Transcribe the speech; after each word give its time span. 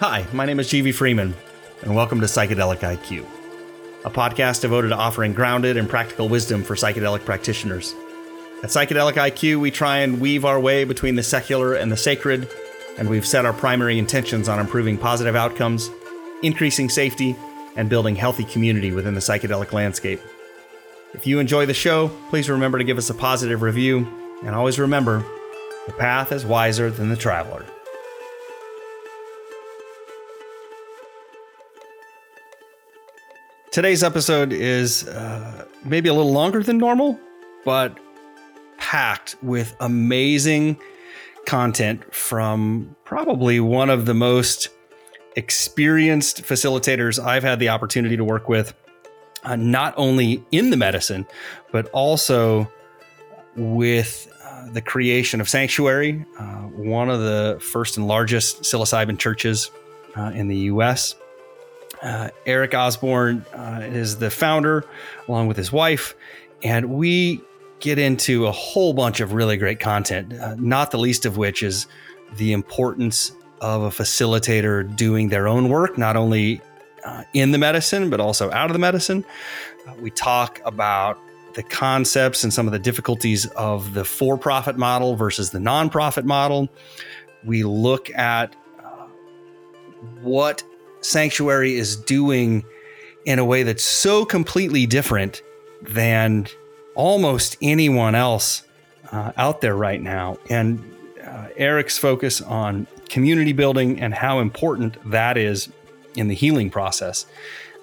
Hi, 0.00 0.26
my 0.34 0.44
name 0.44 0.60
is 0.60 0.68
GV 0.68 0.92
Freeman, 0.92 1.34
and 1.80 1.96
welcome 1.96 2.20
to 2.20 2.26
Psychedelic 2.26 2.80
IQ, 2.80 3.24
a 4.04 4.10
podcast 4.10 4.60
devoted 4.60 4.90
to 4.90 4.94
offering 4.94 5.32
grounded 5.32 5.78
and 5.78 5.88
practical 5.88 6.28
wisdom 6.28 6.62
for 6.62 6.74
psychedelic 6.74 7.24
practitioners. 7.24 7.94
At 8.62 8.68
Psychedelic 8.68 9.14
IQ, 9.14 9.58
we 9.58 9.70
try 9.70 10.00
and 10.00 10.20
weave 10.20 10.44
our 10.44 10.60
way 10.60 10.84
between 10.84 11.14
the 11.14 11.22
secular 11.22 11.72
and 11.72 11.90
the 11.90 11.96
sacred, 11.96 12.46
and 12.98 13.08
we've 13.08 13.26
set 13.26 13.46
our 13.46 13.54
primary 13.54 13.98
intentions 13.98 14.50
on 14.50 14.60
improving 14.60 14.98
positive 14.98 15.34
outcomes, 15.34 15.88
increasing 16.42 16.90
safety, 16.90 17.34
and 17.74 17.88
building 17.88 18.16
healthy 18.16 18.44
community 18.44 18.92
within 18.92 19.14
the 19.14 19.20
psychedelic 19.20 19.72
landscape. 19.72 20.20
If 21.14 21.26
you 21.26 21.38
enjoy 21.38 21.64
the 21.64 21.72
show, 21.72 22.08
please 22.28 22.50
remember 22.50 22.76
to 22.76 22.84
give 22.84 22.98
us 22.98 23.08
a 23.08 23.14
positive 23.14 23.62
review, 23.62 24.06
and 24.44 24.54
always 24.54 24.78
remember 24.78 25.24
the 25.86 25.94
path 25.94 26.32
is 26.32 26.44
wiser 26.44 26.90
than 26.90 27.08
the 27.08 27.16
traveler. 27.16 27.64
Today's 33.76 34.02
episode 34.02 34.54
is 34.54 35.06
uh, 35.06 35.66
maybe 35.84 36.08
a 36.08 36.14
little 36.14 36.32
longer 36.32 36.62
than 36.62 36.78
normal, 36.78 37.20
but 37.62 37.94
packed 38.78 39.36
with 39.42 39.76
amazing 39.80 40.80
content 41.44 42.02
from 42.14 42.96
probably 43.04 43.60
one 43.60 43.90
of 43.90 44.06
the 44.06 44.14
most 44.14 44.70
experienced 45.36 46.42
facilitators 46.44 47.22
I've 47.22 47.42
had 47.42 47.58
the 47.58 47.68
opportunity 47.68 48.16
to 48.16 48.24
work 48.24 48.48
with, 48.48 48.72
uh, 49.44 49.56
not 49.56 49.92
only 49.98 50.42
in 50.52 50.70
the 50.70 50.78
medicine, 50.78 51.26
but 51.70 51.86
also 51.90 52.72
with 53.56 54.32
uh, 54.42 54.70
the 54.72 54.80
creation 54.80 55.38
of 55.38 55.50
Sanctuary, 55.50 56.24
uh, 56.38 56.62
one 56.62 57.10
of 57.10 57.20
the 57.20 57.58
first 57.60 57.98
and 57.98 58.08
largest 58.08 58.62
psilocybin 58.62 59.18
churches 59.18 59.70
uh, 60.16 60.32
in 60.34 60.48
the 60.48 60.56
US. 60.72 61.14
Uh, 62.02 62.30
Eric 62.44 62.74
Osborne 62.74 63.44
uh, 63.54 63.80
is 63.82 64.18
the 64.18 64.30
founder, 64.30 64.84
along 65.28 65.46
with 65.46 65.56
his 65.56 65.72
wife, 65.72 66.14
and 66.62 66.90
we 66.90 67.40
get 67.80 67.98
into 67.98 68.46
a 68.46 68.52
whole 68.52 68.92
bunch 68.92 69.20
of 69.20 69.32
really 69.32 69.56
great 69.56 69.80
content. 69.80 70.32
Uh, 70.32 70.54
not 70.58 70.90
the 70.90 70.98
least 70.98 71.26
of 71.26 71.36
which 71.36 71.62
is 71.62 71.86
the 72.36 72.52
importance 72.52 73.32
of 73.60 73.82
a 73.82 73.90
facilitator 73.90 74.94
doing 74.96 75.28
their 75.28 75.48
own 75.48 75.68
work, 75.68 75.96
not 75.96 76.16
only 76.16 76.60
uh, 77.04 77.22
in 77.32 77.52
the 77.52 77.58
medicine 77.58 78.10
but 78.10 78.20
also 78.20 78.50
out 78.50 78.66
of 78.66 78.72
the 78.72 78.78
medicine. 78.78 79.24
Uh, 79.86 79.94
we 80.00 80.10
talk 80.10 80.60
about 80.64 81.18
the 81.54 81.62
concepts 81.62 82.44
and 82.44 82.52
some 82.52 82.66
of 82.66 82.72
the 82.72 82.78
difficulties 82.78 83.46
of 83.46 83.94
the 83.94 84.04
for-profit 84.04 84.76
model 84.76 85.16
versus 85.16 85.50
the 85.50 85.58
nonprofit 85.58 86.24
model. 86.24 86.68
We 87.44 87.62
look 87.62 88.10
at 88.10 88.54
uh, 88.78 89.06
what 90.20 90.62
Sanctuary 91.06 91.76
is 91.76 91.96
doing 91.96 92.64
in 93.24 93.38
a 93.38 93.44
way 93.44 93.62
that's 93.62 93.84
so 93.84 94.24
completely 94.24 94.86
different 94.86 95.42
than 95.82 96.46
almost 96.94 97.56
anyone 97.62 98.14
else 98.14 98.62
uh, 99.12 99.32
out 99.36 99.60
there 99.60 99.76
right 99.76 100.00
now. 100.00 100.38
And 100.50 100.82
uh, 101.24 101.48
Eric's 101.56 101.98
focus 101.98 102.40
on 102.40 102.86
community 103.08 103.52
building 103.52 104.00
and 104.00 104.14
how 104.14 104.40
important 104.40 104.96
that 105.10 105.36
is 105.36 105.68
in 106.16 106.28
the 106.28 106.34
healing 106.34 106.70
process, 106.70 107.26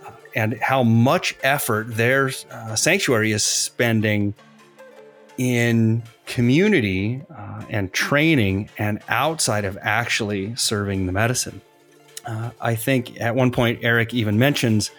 uh, 0.06 0.12
and 0.36 0.58
how 0.60 0.84
much 0.84 1.36
effort 1.44 1.96
their 1.96 2.32
uh, 2.52 2.76
sanctuary 2.76 3.32
is 3.32 3.44
spending 3.44 4.34
in 5.38 6.04
community 6.26 7.22
uh, 7.36 7.64
and 7.70 7.94
training 7.94 8.70
and 8.78 9.00
outside 9.08 9.66
of 9.66 9.78
actually 9.82 10.56
serving 10.56 11.06
the 11.06 11.12
medicine. 11.12 11.62
Uh, 12.26 12.52
I 12.62 12.76
think 12.76 13.20
at 13.20 13.36
one 13.36 13.52
point 13.52 13.80
Eric 13.82 14.14
even 14.14 14.38
mentions 14.40 14.92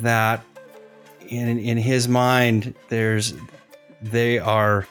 that 0.00 0.44
in 1.28 1.58
in 1.58 1.78
his 1.78 2.08
mind, 2.08 2.74
there's 2.88 3.34
they 4.02 4.38
are 4.38 4.86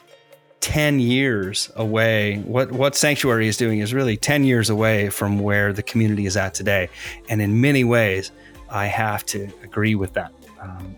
ten 0.59 0.99
years 0.99 1.71
away. 1.75 2.37
What 2.39 2.71
what 2.71 2.95
Sanctuary 2.95 3.47
is 3.47 3.57
doing 3.57 3.79
is 3.79 3.93
really 3.93 4.17
ten 4.17 4.43
years 4.43 4.69
away 4.69 5.09
from 5.09 5.39
where 5.39 5.73
the 5.73 5.83
community 5.83 6.25
is 6.25 6.37
at 6.37 6.53
today, 6.53 6.89
and 7.29 7.41
in 7.41 7.59
many 7.61 7.83
ways, 7.83 8.31
I 8.69 8.85
have 8.85 9.25
to 9.27 9.49
agree 9.63 9.95
with 9.95 10.13
that. 10.13 10.31
Um, 10.61 10.95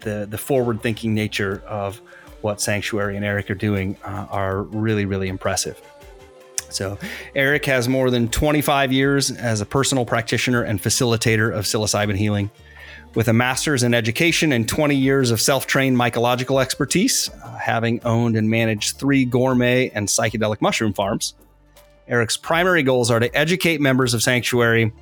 the 0.00 0.26
the 0.28 0.38
forward 0.38 0.82
thinking 0.82 1.14
nature 1.14 1.62
of 1.66 2.00
what 2.42 2.60
Sanctuary 2.60 3.16
and 3.16 3.24
Eric 3.24 3.50
are 3.50 3.54
doing 3.54 3.96
uh, 4.04 4.26
are 4.30 4.62
really 4.62 5.04
really 5.04 5.28
impressive. 5.28 5.80
So, 6.76 6.98
Eric 7.34 7.64
has 7.64 7.88
more 7.88 8.10
than 8.10 8.28
25 8.28 8.92
years 8.92 9.30
as 9.30 9.62
a 9.62 9.66
personal 9.66 10.04
practitioner 10.04 10.62
and 10.62 10.80
facilitator 10.80 11.50
of 11.50 11.64
psilocybin 11.64 12.16
healing. 12.16 12.50
With 13.14 13.28
a 13.28 13.32
master's 13.32 13.82
in 13.82 13.94
education 13.94 14.52
and 14.52 14.68
20 14.68 14.94
years 14.94 15.30
of 15.30 15.40
self 15.40 15.66
trained 15.66 15.96
mycological 15.96 16.60
expertise, 16.60 17.30
uh, 17.30 17.56
having 17.56 17.98
owned 18.04 18.36
and 18.36 18.50
managed 18.50 18.98
three 18.98 19.24
gourmet 19.24 19.88
and 19.94 20.06
psychedelic 20.06 20.60
mushroom 20.60 20.92
farms, 20.92 21.32
Eric's 22.08 22.36
primary 22.36 22.82
goals 22.82 23.10
are 23.10 23.20
to 23.20 23.34
educate 23.34 23.80
members 23.80 24.12
of 24.12 24.22
Sanctuary 24.22 24.92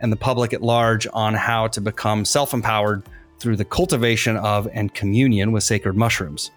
and 0.00 0.10
the 0.10 0.16
public 0.16 0.52
at 0.52 0.62
large 0.62 1.06
on 1.12 1.34
how 1.34 1.68
to 1.68 1.80
become 1.80 2.24
self 2.24 2.52
empowered 2.52 3.04
through 3.38 3.54
the 3.54 3.64
cultivation 3.64 4.36
of 4.36 4.68
and 4.72 4.92
communion 4.94 5.52
with 5.52 5.62
sacred 5.62 5.96
mushrooms. 5.96 6.50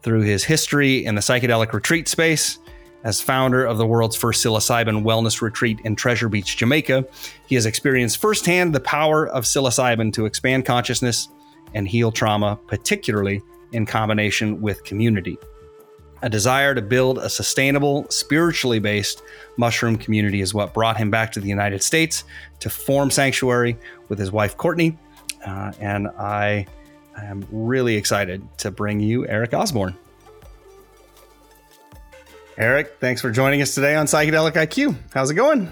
Through 0.00 0.22
his 0.22 0.42
history 0.42 1.04
in 1.04 1.16
the 1.16 1.20
psychedelic 1.20 1.74
retreat 1.74 2.08
space, 2.08 2.58
as 3.06 3.20
founder 3.20 3.64
of 3.64 3.78
the 3.78 3.86
world's 3.86 4.16
first 4.16 4.44
psilocybin 4.44 5.04
wellness 5.04 5.40
retreat 5.40 5.78
in 5.84 5.94
Treasure 5.94 6.28
Beach, 6.28 6.56
Jamaica, 6.56 7.06
he 7.46 7.54
has 7.54 7.64
experienced 7.64 8.18
firsthand 8.18 8.74
the 8.74 8.80
power 8.80 9.28
of 9.28 9.44
psilocybin 9.44 10.12
to 10.12 10.26
expand 10.26 10.66
consciousness 10.66 11.28
and 11.72 11.86
heal 11.86 12.10
trauma, 12.10 12.58
particularly 12.66 13.40
in 13.70 13.86
combination 13.86 14.60
with 14.60 14.82
community. 14.82 15.38
A 16.22 16.28
desire 16.28 16.74
to 16.74 16.82
build 16.82 17.18
a 17.18 17.30
sustainable, 17.30 18.10
spiritually 18.10 18.80
based 18.80 19.22
mushroom 19.56 19.96
community 19.96 20.40
is 20.40 20.52
what 20.52 20.74
brought 20.74 20.96
him 20.96 21.08
back 21.08 21.30
to 21.32 21.40
the 21.40 21.48
United 21.48 21.84
States 21.84 22.24
to 22.58 22.68
form 22.68 23.12
Sanctuary 23.12 23.78
with 24.08 24.18
his 24.18 24.32
wife, 24.32 24.56
Courtney. 24.56 24.98
Uh, 25.46 25.70
and 25.78 26.08
I 26.18 26.66
am 27.16 27.46
really 27.52 27.94
excited 27.94 28.42
to 28.58 28.72
bring 28.72 28.98
you 28.98 29.28
Eric 29.28 29.54
Osborne. 29.54 29.96
Eric, 32.58 32.96
thanks 33.00 33.20
for 33.20 33.30
joining 33.30 33.60
us 33.60 33.74
today 33.74 33.96
on 33.96 34.06
Psychedelic 34.06 34.52
IQ. 34.52 34.96
How's 35.12 35.30
it 35.30 35.34
going? 35.34 35.70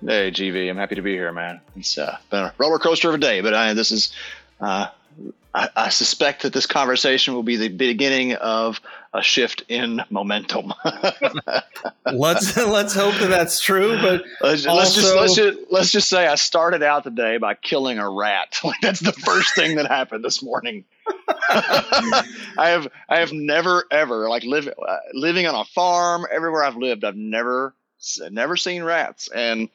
Hey, 0.00 0.30
GV, 0.30 0.70
I'm 0.70 0.78
happy 0.78 0.94
to 0.94 1.02
be 1.02 1.12
here, 1.12 1.30
man. 1.30 1.60
It's 1.76 1.98
uh, 1.98 2.16
been 2.30 2.44
a 2.44 2.54
roller 2.56 2.78
coaster 2.78 3.10
of 3.10 3.16
a 3.16 3.18
day, 3.18 3.42
but 3.42 3.52
I, 3.52 3.74
this 3.74 3.92
is, 3.92 4.14
uh, 4.58 4.86
I, 5.54 5.68
I, 5.76 5.88
suspect 5.90 6.42
that 6.42 6.54
this 6.54 6.64
conversation 6.64 7.34
will 7.34 7.42
be 7.42 7.56
the 7.56 7.68
beginning 7.68 8.32
of 8.32 8.80
a 9.14 9.22
shift 9.22 9.62
in 9.68 10.00
momentum. 10.10 10.72
let's 12.12 12.56
let's 12.56 12.94
hope 12.94 13.14
that 13.16 13.28
that's 13.28 13.60
true. 13.60 13.98
But 14.00 14.24
let's, 14.40 14.66
also, 14.66 14.78
let's, 14.78 14.94
just 14.94 15.16
let's 15.16 15.34
just 15.34 15.58
let's 15.70 15.92
just 15.92 16.08
say 16.08 16.26
I 16.26 16.34
started 16.36 16.82
out 16.82 17.04
the 17.04 17.10
day 17.10 17.36
by 17.36 17.54
killing 17.54 17.98
a 17.98 18.08
rat. 18.08 18.60
Like 18.72 18.80
that's 18.80 19.00
the 19.00 19.12
first 19.12 19.54
thing 19.54 19.76
that 19.76 19.86
happened 19.86 20.24
this 20.24 20.42
morning. 20.42 20.84
I 21.50 22.24
have 22.56 22.88
I 23.08 23.18
have 23.18 23.32
never 23.32 23.84
ever 23.90 24.28
like 24.28 24.44
live, 24.44 24.68
uh, 24.68 24.96
living 25.12 25.46
on 25.46 25.54
a 25.54 25.64
farm 25.64 26.26
everywhere 26.30 26.64
I've 26.64 26.76
lived 26.76 27.04
I've 27.04 27.16
never 27.16 27.74
never 28.30 28.56
seen 28.56 28.82
rats 28.82 29.28
and 29.34 29.68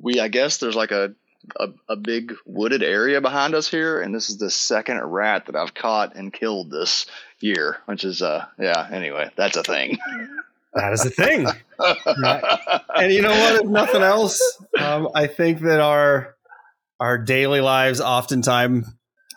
we 0.00 0.20
I 0.20 0.28
guess 0.28 0.58
there's 0.58 0.76
like 0.76 0.92
a, 0.92 1.14
a 1.58 1.70
a 1.88 1.96
big 1.96 2.34
wooded 2.44 2.82
area 2.82 3.20
behind 3.20 3.54
us 3.54 3.68
here 3.68 4.00
and 4.00 4.14
this 4.14 4.28
is 4.30 4.36
the 4.36 4.50
second 4.50 5.02
rat 5.02 5.46
that 5.46 5.56
I've 5.56 5.74
caught 5.74 6.14
and 6.14 6.32
killed 6.32 6.70
this 6.70 7.06
year 7.40 7.78
which 7.86 8.04
is 8.04 8.22
uh 8.22 8.44
yeah 8.58 8.88
anyway 8.90 9.30
that's 9.36 9.56
a 9.56 9.62
thing. 9.62 9.98
That 10.76 10.92
is 10.92 11.06
a 11.06 11.10
thing. 11.10 11.46
and 12.94 13.12
you 13.12 13.22
know 13.22 13.30
what? 13.30 13.64
If 13.64 13.66
nothing 13.66 14.02
else, 14.02 14.58
um, 14.78 15.08
I 15.14 15.26
think 15.26 15.60
that 15.60 15.80
our 15.80 16.36
our 17.00 17.16
daily 17.16 17.62
lives 17.62 18.02
oftentimes 18.02 18.86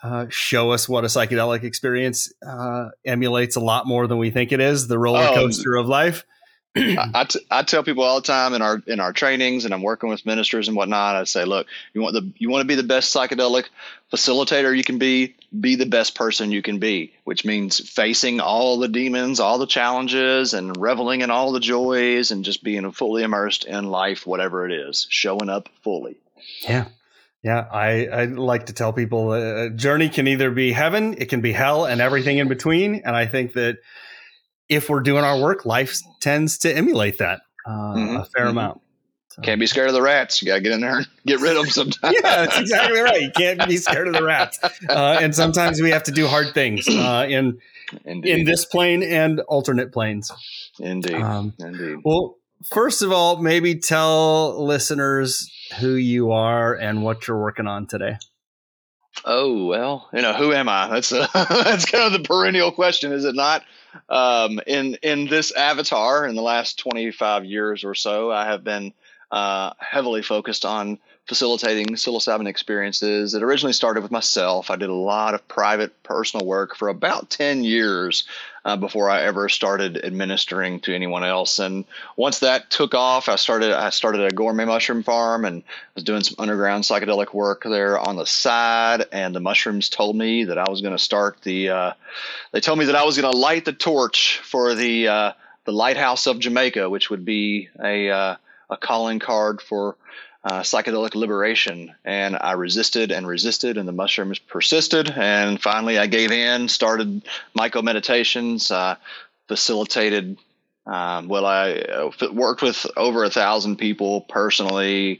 uh, 0.03 0.25
show 0.29 0.71
us 0.71 0.87
what 0.87 1.05
a 1.05 1.07
psychedelic 1.07 1.63
experience 1.63 2.33
uh, 2.45 2.89
emulates 3.05 3.55
a 3.55 3.61
lot 3.61 3.87
more 3.87 4.05
than 4.07 4.17
we 4.17 4.31
think 4.31 4.51
it 4.51 4.59
is 4.59 4.87
the 4.87 4.99
roller 4.99 5.27
oh, 5.29 5.33
coaster 5.33 5.75
of 5.75 5.87
life. 5.87 6.25
I, 6.75 7.09
I, 7.13 7.23
t- 7.23 7.45
I 7.49 7.63
tell 7.63 7.83
people 7.83 8.03
all 8.03 8.19
the 8.19 8.27
time 8.27 8.53
in 8.53 8.61
our 8.61 8.81
in 8.85 8.99
our 8.99 9.13
trainings, 9.13 9.63
and 9.63 9.73
I'm 9.73 9.81
working 9.81 10.09
with 10.09 10.25
ministers 10.25 10.67
and 10.67 10.75
whatnot. 10.75 11.15
I 11.15 11.23
say, 11.23 11.45
look, 11.45 11.67
you 11.93 12.01
want 12.01 12.15
the 12.15 12.31
you 12.37 12.49
want 12.49 12.63
to 12.63 12.67
be 12.67 12.75
the 12.75 12.83
best 12.83 13.15
psychedelic 13.15 13.65
facilitator 14.11 14.75
you 14.75 14.83
can 14.83 14.97
be. 14.97 15.35
Be 15.57 15.75
the 15.75 15.85
best 15.85 16.15
person 16.15 16.51
you 16.51 16.61
can 16.61 16.79
be, 16.79 17.13
which 17.23 17.43
means 17.43 17.79
facing 17.89 18.39
all 18.39 18.77
the 18.77 18.87
demons, 18.87 19.39
all 19.39 19.57
the 19.57 19.65
challenges, 19.65 20.53
and 20.53 20.77
reveling 20.77 21.21
in 21.21 21.31
all 21.31 21.51
the 21.51 21.59
joys, 21.59 22.31
and 22.31 22.45
just 22.45 22.63
being 22.63 22.91
fully 22.91 23.23
immersed 23.23 23.65
in 23.65 23.89
life, 23.89 24.27
whatever 24.27 24.69
it 24.69 24.71
is, 24.71 25.07
showing 25.09 25.49
up 25.49 25.69
fully. 25.83 26.17
Yeah, 26.67 26.85
yeah, 27.43 27.65
I, 27.71 28.05
I 28.07 28.25
like 28.25 28.65
to 28.65 28.73
tell 28.73 28.91
people 28.91 29.33
a 29.33 29.69
journey 29.69 30.09
can 30.09 30.27
either 30.27 30.51
be 30.51 30.71
heaven, 30.71 31.15
it 31.17 31.29
can 31.29 31.41
be 31.41 31.53
hell, 31.53 31.85
and 31.85 32.01
everything 32.01 32.37
in 32.37 32.49
between. 32.49 33.01
And 33.05 33.15
I 33.15 33.27
think 33.27 33.53
that 33.53 33.77
if 34.67 34.89
we're 34.89 35.01
doing 35.01 35.23
our 35.23 35.39
work, 35.41 35.65
life 35.65 35.99
tends 36.19 36.59
to 36.59 36.75
emulate 36.75 37.19
that 37.19 37.41
uh, 37.65 37.71
mm-hmm. 37.71 38.15
a 38.17 38.25
fair 38.25 38.45
mm-hmm. 38.45 38.57
amount. 38.57 38.81
Can't 39.43 39.59
be 39.59 39.67
scared 39.67 39.87
of 39.87 39.93
the 39.93 40.01
rats. 40.01 40.41
You 40.41 40.47
gotta 40.47 40.61
get 40.61 40.73
in 40.73 40.81
there 40.81 40.97
and 40.97 41.07
get 41.25 41.39
rid 41.39 41.55
of 41.55 41.63
them 41.63 41.71
sometimes. 41.71 42.15
yeah, 42.23 42.45
that's 42.45 42.59
exactly 42.59 42.99
right. 42.99 43.21
You 43.21 43.31
can't 43.35 43.67
be 43.67 43.77
scared 43.77 44.07
of 44.07 44.13
the 44.13 44.23
rats. 44.23 44.59
Uh, 44.63 45.19
and 45.21 45.33
sometimes 45.35 45.81
we 45.81 45.91
have 45.91 46.03
to 46.03 46.11
do 46.11 46.27
hard 46.27 46.53
things 46.53 46.87
uh, 46.87 47.25
in 47.29 47.59
Indeed. 48.05 48.39
in 48.39 48.45
this 48.45 48.65
plane 48.65 49.03
and 49.03 49.39
alternate 49.41 49.91
planes. 49.91 50.31
Indeed. 50.79 51.15
Um, 51.15 51.53
Indeed. 51.59 51.99
Well, 52.03 52.37
first 52.71 53.01
of 53.01 53.11
all, 53.11 53.37
maybe 53.37 53.75
tell 53.75 54.65
listeners 54.65 55.51
who 55.79 55.93
you 55.93 56.31
are 56.31 56.73
and 56.73 57.03
what 57.03 57.27
you're 57.27 57.39
working 57.39 57.67
on 57.67 57.87
today. 57.87 58.17
Oh 59.25 59.65
well, 59.65 60.09
you 60.13 60.21
know 60.21 60.33
who 60.33 60.53
am 60.53 60.69
I? 60.69 60.87
That's 60.87 61.11
a, 61.11 61.27
that's 61.33 61.85
kind 61.85 62.05
of 62.05 62.13
the 62.13 62.25
perennial 62.25 62.71
question, 62.71 63.11
is 63.11 63.25
it 63.25 63.35
not? 63.35 63.63
Um, 64.07 64.59
in 64.67 64.95
in 65.01 65.27
this 65.27 65.51
avatar, 65.51 66.25
in 66.25 66.35
the 66.35 66.41
last 66.41 66.79
25 66.79 67.45
years 67.45 67.83
or 67.83 67.95
so, 67.95 68.31
I 68.31 68.45
have 68.45 68.63
been 68.63 68.93
uh, 69.31 69.73
heavily 69.79 70.21
focused 70.21 70.65
on 70.65 70.99
facilitating 71.29 71.85
psilocybin 71.85 72.47
experiences. 72.47 73.35
It 73.35 73.43
originally 73.43 73.73
started 73.73 74.01
with 74.01 74.11
myself. 74.11 74.71
I 74.71 74.75
did 74.77 74.89
a 74.89 74.95
lot 74.95 75.35
of 75.35 75.47
private 75.47 76.01
personal 76.01 76.47
work 76.47 76.75
for 76.75 76.89
about 76.89 77.29
10 77.29 77.63
years 77.63 78.23
uh, 78.65 78.75
before 78.75 79.11
I 79.11 79.21
ever 79.21 79.47
started 79.47 80.03
administering 80.03 80.79
to 80.81 80.95
anyone 80.95 81.23
else. 81.23 81.59
And 81.59 81.85
once 82.15 82.39
that 82.39 82.71
took 82.71 82.95
off, 82.95 83.29
I 83.29 83.35
started 83.35 83.71
I 83.71 83.91
started 83.91 84.21
a 84.21 84.35
gourmet 84.35 84.65
mushroom 84.65 85.03
farm 85.03 85.45
and 85.45 85.61
was 85.93 86.03
doing 86.03 86.23
some 86.23 86.35
underground 86.39 86.83
psychedelic 86.83 87.31
work 87.31 87.63
there 87.63 87.99
on 87.99 88.15
the 88.15 88.25
side. 88.25 89.05
And 89.11 89.35
the 89.35 89.39
mushrooms 89.39 89.89
told 89.89 90.15
me 90.15 90.45
that 90.45 90.57
I 90.57 90.67
was 90.67 90.81
going 90.81 90.97
to 90.97 91.03
start 91.03 91.41
the. 91.43 91.69
Uh, 91.69 91.93
they 92.51 92.59
told 92.59 92.79
me 92.79 92.85
that 92.85 92.95
I 92.95 93.03
was 93.05 93.19
going 93.19 93.31
to 93.31 93.37
light 93.37 93.65
the 93.65 93.73
torch 93.73 94.39
for 94.43 94.73
the 94.73 95.07
uh, 95.07 95.33
the 95.65 95.73
lighthouse 95.73 96.25
of 96.25 96.39
Jamaica, 96.39 96.89
which 96.89 97.11
would 97.11 97.23
be 97.23 97.69
a 97.79 98.09
uh, 98.09 98.35
a 98.69 98.77
calling 98.77 99.19
card 99.19 99.61
for 99.61 99.95
uh, 100.43 100.61
psychedelic 100.61 101.15
liberation. 101.15 101.93
And 102.05 102.37
I 102.39 102.53
resisted 102.53 103.11
and 103.11 103.27
resisted, 103.27 103.77
and 103.77 103.87
the 103.87 103.93
mushrooms 103.93 104.39
persisted. 104.39 105.09
And 105.09 105.61
finally, 105.61 105.97
I 105.97 106.07
gave 106.07 106.31
in, 106.31 106.69
started 106.69 107.23
MycoMeditations, 107.57 108.71
uh, 108.71 108.95
facilitated. 109.47 110.37
Um, 110.85 111.27
well, 111.27 111.45
I 111.45 111.73
uh, 111.73 112.11
worked 112.31 112.61
with 112.61 112.85
over 112.95 113.23
a 113.23 113.29
thousand 113.29 113.77
people 113.77 114.21
personally, 114.21 115.19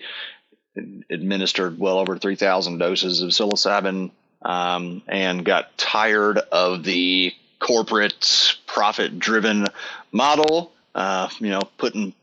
administered 1.10 1.78
well 1.78 2.00
over 2.00 2.18
3,000 2.18 2.78
doses 2.78 3.22
of 3.22 3.30
psilocybin, 3.31 4.12
um, 4.42 5.01
and 5.07 5.44
got 5.44 5.78
tired 5.78 6.38
of 6.38 6.84
the 6.84 7.34
corporate 7.60 8.56
profit 8.66 9.19
driven 9.19 9.68
model. 10.12 10.72
Uh, 10.96 11.30
you 11.40 11.50
know, 11.50 11.62
putting 11.78 12.13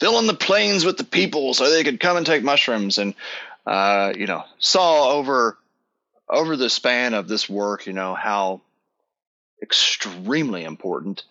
filling 0.00 0.26
the 0.26 0.34
planes 0.34 0.84
with 0.84 0.96
the 0.96 1.04
people 1.04 1.54
so 1.54 1.70
they 1.70 1.84
could 1.84 2.00
come 2.00 2.16
and 2.16 2.26
take 2.26 2.42
mushrooms 2.42 2.98
and 2.98 3.14
uh, 3.66 4.12
you 4.16 4.26
know 4.26 4.44
saw 4.58 5.10
over 5.10 5.58
over 6.28 6.56
the 6.56 6.70
span 6.70 7.14
of 7.14 7.28
this 7.28 7.48
work 7.48 7.86
you 7.86 7.92
know 7.92 8.14
how 8.14 8.60
extremely 9.62 10.64
important 10.64 11.24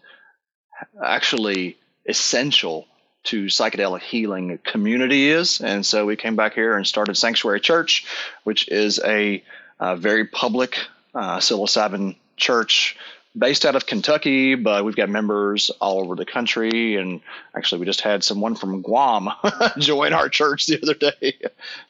actually 1.04 1.78
essential 2.06 2.88
to 3.24 3.46
psychedelic 3.46 4.02
healing 4.02 4.60
community 4.64 5.30
is. 5.30 5.62
And 5.62 5.86
so 5.86 6.06
we 6.06 6.16
came 6.16 6.36
back 6.36 6.54
here 6.54 6.76
and 6.76 6.86
started 6.86 7.16
sanctuary 7.16 7.62
church 7.62 8.06
which 8.44 8.68
is 8.68 9.00
a, 9.04 9.44
a 9.80 9.96
very 9.96 10.26
public 10.26 10.78
uh, 11.16 11.38
psilocybin 11.38 12.16
church 12.36 12.98
based 13.38 13.66
out 13.66 13.76
of 13.76 13.86
Kentucky, 13.86 14.56
but 14.56 14.86
we've 14.86 14.96
got 14.96 15.10
members 15.10 15.72
all 15.82 16.00
over 16.00 16.16
the 16.16 16.26
country. 16.26 16.96
And 16.96 17.22
actually, 17.56 17.80
we 17.80 17.86
just 17.86 18.02
had 18.02 18.24
someone 18.24 18.56
from 18.56 18.82
Guam 18.82 19.30
join 19.80 20.14
our 20.14 20.30
church 20.30 20.68
the 20.68 20.82
other 20.82 20.94
day. 20.94 21.40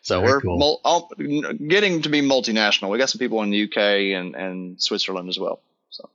So 0.01 0.21
Very 0.21 0.31
we're 0.33 0.41
cool. 0.41 0.57
mul- 0.57 0.81
all, 0.85 1.11
getting 1.17 2.01
to 2.03 2.09
be 2.09 2.21
multinational. 2.21 2.89
We 2.89 2.97
got 2.97 3.09
some 3.09 3.19
people 3.19 3.41
in 3.43 3.49
the 3.49 3.63
UK 3.63 3.77
and, 4.17 4.35
and 4.35 4.81
Switzerland 4.81 5.29
as 5.29 5.37
well. 5.37 5.59
So 5.89 6.09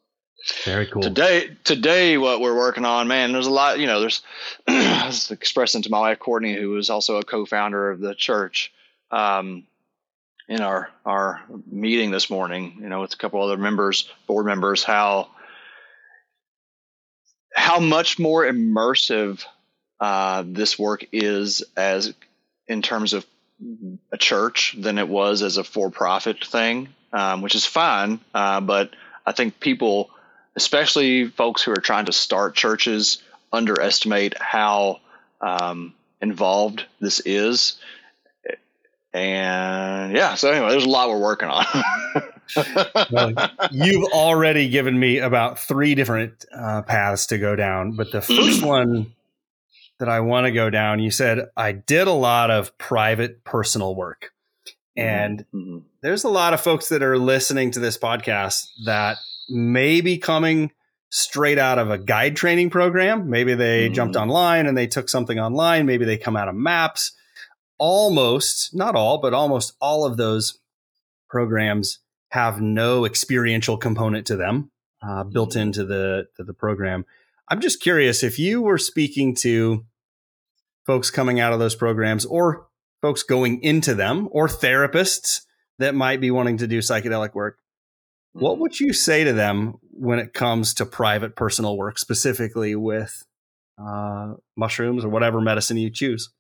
very 0.65 0.87
cool. 0.87 1.03
Today, 1.03 1.51
today, 1.65 2.17
what 2.17 2.41
we're 2.41 2.57
working 2.57 2.85
on, 2.85 3.09
man, 3.09 3.33
there's 3.33 3.47
a 3.47 3.51
lot. 3.51 3.79
You 3.79 3.87
know, 3.87 4.01
there's 4.01 4.23
I 4.69 5.07
was 5.07 5.31
expressing 5.31 5.83
to 5.83 5.91
my 5.91 6.01
wife 6.01 6.19
Courtney, 6.19 6.55
who 6.55 6.77
is 6.79 6.89
also 6.91 7.19
a 7.19 7.25
co-founder 7.25 7.91
of 7.91 8.01
the 8.01 8.15
church. 8.15 8.73
Um, 9.11 9.65
in 10.49 10.61
our 10.61 10.91
our 11.05 11.43
meeting 11.71 12.11
this 12.11 12.31
morning, 12.31 12.79
you 12.81 12.89
know, 12.89 13.03
with 13.03 13.13
a 13.13 13.17
couple 13.17 13.43
other 13.43 13.57
members, 13.57 14.09
board 14.27 14.47
members, 14.47 14.83
how 14.83 15.29
how 17.55 17.79
much 17.81 18.19
more 18.19 18.45
immersive 18.45 19.45
uh, 20.01 20.45
this 20.47 20.79
work 20.79 21.05
is 21.13 21.63
as 21.77 22.15
in 22.67 22.83
terms 22.83 23.13
of 23.13 23.27
a 24.13 24.17
church 24.17 24.77
than 24.79 24.99
it 24.99 25.09
was 25.09 25.43
as 25.43 25.57
a 25.57 25.65
for-profit 25.65 26.45
thing, 26.45 26.89
um, 27.13 27.43
which 27.43 27.55
is 27.55 27.67
fine. 27.67 28.21
Uh, 28.33 28.61
but 28.61 28.95
I 29.27 29.33
think 29.33 29.59
people, 29.59 30.11
especially 30.55 31.27
folks 31.29 31.63
who 31.63 31.73
are 31.73 31.77
trying 31.77 32.07
to 32.07 32.13
start 32.13 32.55
churches, 32.55 33.23
underestimate 33.53 34.41
how 34.41 35.01
um, 35.41 35.95
involved 36.21 36.85
this 37.01 37.21
is 37.21 37.77
and 39.13 40.17
yeah, 40.17 40.35
so 40.35 40.51
anyway, 40.51 40.71
there's 40.71 40.85
a 40.85 40.89
lot 40.89 41.09
we're 41.09 41.21
working 41.21 41.49
on. 41.49 41.65
well, 43.11 43.33
you've 43.71 44.13
already 44.13 44.69
given 44.69 44.99
me 44.99 45.19
about 45.19 45.59
three 45.59 45.95
different 45.95 46.45
uh, 46.55 46.83
paths 46.83 47.27
to 47.27 47.39
go 47.39 47.57
down, 47.57 47.93
but 47.97 48.13
the 48.13 48.21
first 48.21 48.63
one 48.63 49.15
that 49.99 50.09
I 50.09 50.21
want 50.21 50.47
to 50.47 50.53
go 50.53 50.71
down, 50.71 51.01
you 51.01 51.11
said 51.11 51.49
I 51.57 51.73
did 51.73 52.07
a 52.07 52.13
lot 52.13 52.51
of 52.51 52.77
private 52.79 53.45
personal 53.45 53.95
work. 53.95 54.33
And 54.97 55.45
mm-hmm. 55.55 55.79
there's 56.03 56.25
a 56.25 56.29
lot 56.29 56.55
of 56.55 56.61
folks 56.61 56.89
that 56.89 57.03
are 57.03 57.19
listening 57.19 57.71
to 57.73 57.81
this 57.81 57.97
podcast 57.97 58.67
that 58.85 59.19
may 59.49 60.01
be 60.01 60.19
coming 60.19 60.73
straight 61.11 61.59
out 61.59 61.79
of 61.79 61.91
a 61.91 61.99
guide 61.99 62.37
training 62.37 62.71
program. 62.71 63.31
Maybe 63.31 63.55
they 63.55 63.87
mm-hmm. 63.87 63.95
jumped 63.95 64.17
online 64.17 64.67
and 64.67 64.77
they 64.77 64.87
took 64.87 65.09
something 65.09 65.39
online. 65.39 65.87
Maybe 65.87 66.05
they 66.05 66.19
come 66.19 66.37
out 66.37 66.49
of 66.49 66.55
MAPS 66.55 67.13
almost, 67.79 68.75
not 68.75 68.95
all, 68.95 69.19
but 69.19 69.35
almost 69.35 69.75
all 69.81 70.05
of 70.05 70.17
those 70.17 70.59
programs 71.29 72.01
have 72.31 72.61
no 72.61 73.05
experiential 73.05 73.77
component 73.77 74.27
to 74.27 74.37
them 74.37 74.71
uh, 75.03 75.25
built 75.25 75.51
mm-hmm. 75.51 75.61
into 75.61 75.85
the 75.85 76.27
to 76.37 76.45
the 76.45 76.55
program. 76.55 77.05
I'm 77.49 77.61
just 77.61 77.81
curious 77.81 78.23
if 78.23 78.39
you 78.39 78.61
were 78.61 78.79
speaking 78.79 79.35
to 79.37 79.85
folks 80.87 81.11
coming 81.11 81.41
out 81.41 81.53
of 81.53 81.59
those 81.59 81.75
programs 81.75 82.25
or 82.27 82.67
folks 83.01 83.23
going 83.23 83.63
into 83.63 83.95
them 83.95 84.29
or 84.33 84.49
therapists 84.49 85.43
that 85.79 85.95
might 85.95 86.21
be 86.21 86.31
wanting 86.31 86.59
to 86.59 86.67
do 86.67 86.79
psychedelic 86.79 87.35
work. 87.35 87.59
What 88.33 88.53
mm-hmm. 88.53 88.63
would 88.63 88.81
you 88.81 88.93
say 88.93 89.25
to 89.25 89.33
them 89.33 89.79
when 89.91 90.19
it 90.19 90.35
comes 90.35 90.75
to 90.75 90.87
private 90.87 91.37
personal 91.37 91.77
work, 91.77 91.99
specifically 91.99 92.75
with 92.75 93.25
uh, 93.79 94.35
mushrooms 94.57 95.05
or 95.05 95.09
whatever 95.09 95.41
medicine 95.41 95.77
you 95.77 95.91
choose? 95.91 96.31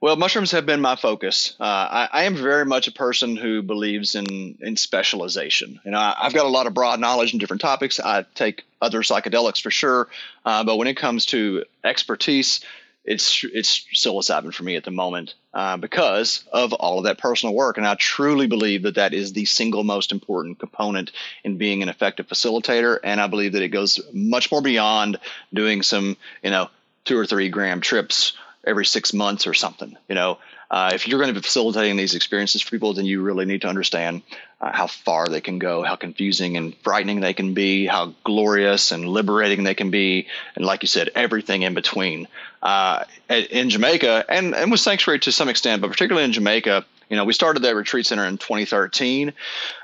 Well, 0.00 0.14
mushrooms 0.14 0.52
have 0.52 0.64
been 0.64 0.80
my 0.80 0.94
focus. 0.94 1.56
Uh, 1.58 1.64
I, 1.64 2.08
I, 2.12 2.22
am 2.24 2.36
very 2.36 2.64
much 2.64 2.86
a 2.86 2.92
person 2.92 3.34
who 3.34 3.62
believes 3.62 4.14
in 4.14 4.56
in 4.60 4.76
specialization. 4.76 5.80
You 5.84 5.90
know, 5.90 5.98
I, 5.98 6.14
have 6.20 6.34
got 6.34 6.46
a 6.46 6.50
lot 6.50 6.68
of 6.68 6.74
broad 6.74 7.00
knowledge 7.00 7.32
in 7.32 7.40
different 7.40 7.62
topics. 7.62 7.98
I 7.98 8.24
take 8.36 8.64
other 8.80 9.02
psychedelics 9.02 9.60
for 9.60 9.72
sure, 9.72 10.08
uh, 10.44 10.62
but 10.62 10.76
when 10.76 10.86
it 10.86 10.96
comes 10.96 11.26
to 11.26 11.64
expertise, 11.82 12.60
it's 13.04 13.42
it's 13.52 13.86
psilocybin 13.92 14.54
for 14.54 14.62
me 14.62 14.76
at 14.76 14.84
the 14.84 14.92
moment 14.92 15.34
uh, 15.52 15.76
because 15.76 16.44
of 16.52 16.72
all 16.74 16.98
of 16.98 17.04
that 17.04 17.18
personal 17.18 17.52
work, 17.52 17.76
and 17.76 17.86
I 17.86 17.96
truly 17.96 18.46
believe 18.46 18.84
that 18.84 18.94
that 18.94 19.14
is 19.14 19.32
the 19.32 19.46
single 19.46 19.82
most 19.82 20.12
important 20.12 20.60
component 20.60 21.10
in 21.42 21.58
being 21.58 21.82
an 21.82 21.88
effective 21.88 22.28
facilitator. 22.28 23.00
And 23.02 23.20
I 23.20 23.26
believe 23.26 23.54
that 23.54 23.62
it 23.62 23.70
goes 23.70 23.98
much 24.12 24.52
more 24.52 24.62
beyond 24.62 25.18
doing 25.52 25.82
some, 25.82 26.16
you 26.44 26.50
know, 26.50 26.70
two 27.04 27.18
or 27.18 27.26
three 27.26 27.48
gram 27.48 27.80
trips 27.80 28.34
every 28.64 28.84
six 28.84 29.12
months 29.12 29.46
or 29.46 29.54
something. 29.54 29.96
You 30.08 30.14
know, 30.14 30.38
uh, 30.70 30.90
if 30.94 31.08
you're 31.08 31.18
going 31.18 31.32
to 31.32 31.40
be 31.40 31.42
facilitating 31.42 31.96
these 31.96 32.14
experiences 32.14 32.60
for 32.60 32.70
people, 32.70 32.92
then 32.92 33.06
you 33.06 33.22
really 33.22 33.46
need 33.46 33.62
to 33.62 33.68
understand 33.68 34.22
uh, 34.60 34.70
how 34.72 34.86
far 34.86 35.26
they 35.28 35.40
can 35.40 35.58
go, 35.58 35.82
how 35.82 35.96
confusing 35.96 36.56
and 36.56 36.76
frightening 36.78 37.20
they 37.20 37.32
can 37.32 37.54
be, 37.54 37.86
how 37.86 38.14
glorious 38.24 38.92
and 38.92 39.08
liberating 39.08 39.64
they 39.64 39.74
can 39.74 39.90
be, 39.90 40.26
and 40.56 40.64
like 40.64 40.82
you 40.82 40.88
said, 40.88 41.10
everything 41.14 41.62
in 41.62 41.74
between. 41.74 42.28
Uh, 42.62 43.04
in 43.28 43.70
Jamaica 43.70 44.24
and 44.28 44.54
and 44.54 44.70
with 44.70 44.80
Sanctuary 44.80 45.20
to 45.20 45.32
some 45.32 45.48
extent, 45.48 45.80
but 45.80 45.90
particularly 45.90 46.24
in 46.24 46.32
Jamaica, 46.32 46.84
you 47.08 47.16
know, 47.16 47.24
we 47.24 47.32
started 47.32 47.62
that 47.62 47.76
retreat 47.76 48.06
center 48.06 48.24
in 48.26 48.36
2013. 48.36 49.32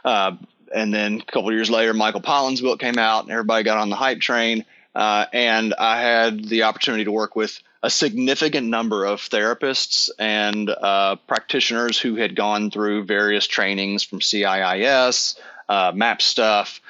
Uh, 0.05 0.37
and 0.75 0.93
then 0.93 1.21
a 1.21 1.33
couple 1.33 1.53
years 1.53 1.71
later, 1.71 1.95
Michael 1.95 2.21
Pollan's 2.21 2.61
book 2.61 2.81
came 2.81 2.99
out, 2.99 3.25
and 3.25 3.33
everybody 3.33 3.63
got 3.63 3.79
on 3.79 3.91
the 3.91 3.97
hype 3.97 4.21
train. 4.21 4.65
Uh, 4.95 5.27
and 5.33 5.75
I 5.75 6.01
had 6.01 6.45
the 6.45 6.65
opportunity 6.65 7.05
to 7.05 7.13
work 7.13 7.37
with 7.37 7.61
a 7.85 7.91
significant 7.91 8.67
number 8.67 9.05
of 9.05 9.21
therapists 9.21 10.09
and 10.19 10.71
uh, 10.71 11.17
practitioners 11.27 12.01
who 12.01 12.17
had 12.17 12.35
gone 12.35 12.71
through 12.71 13.05
various 13.05 13.47
trainings 13.47 14.03
from 14.03 14.21
CIIS, 14.21 15.39
uh, 15.69 15.93
MAPS 15.95 16.25
stuff, 16.25 16.81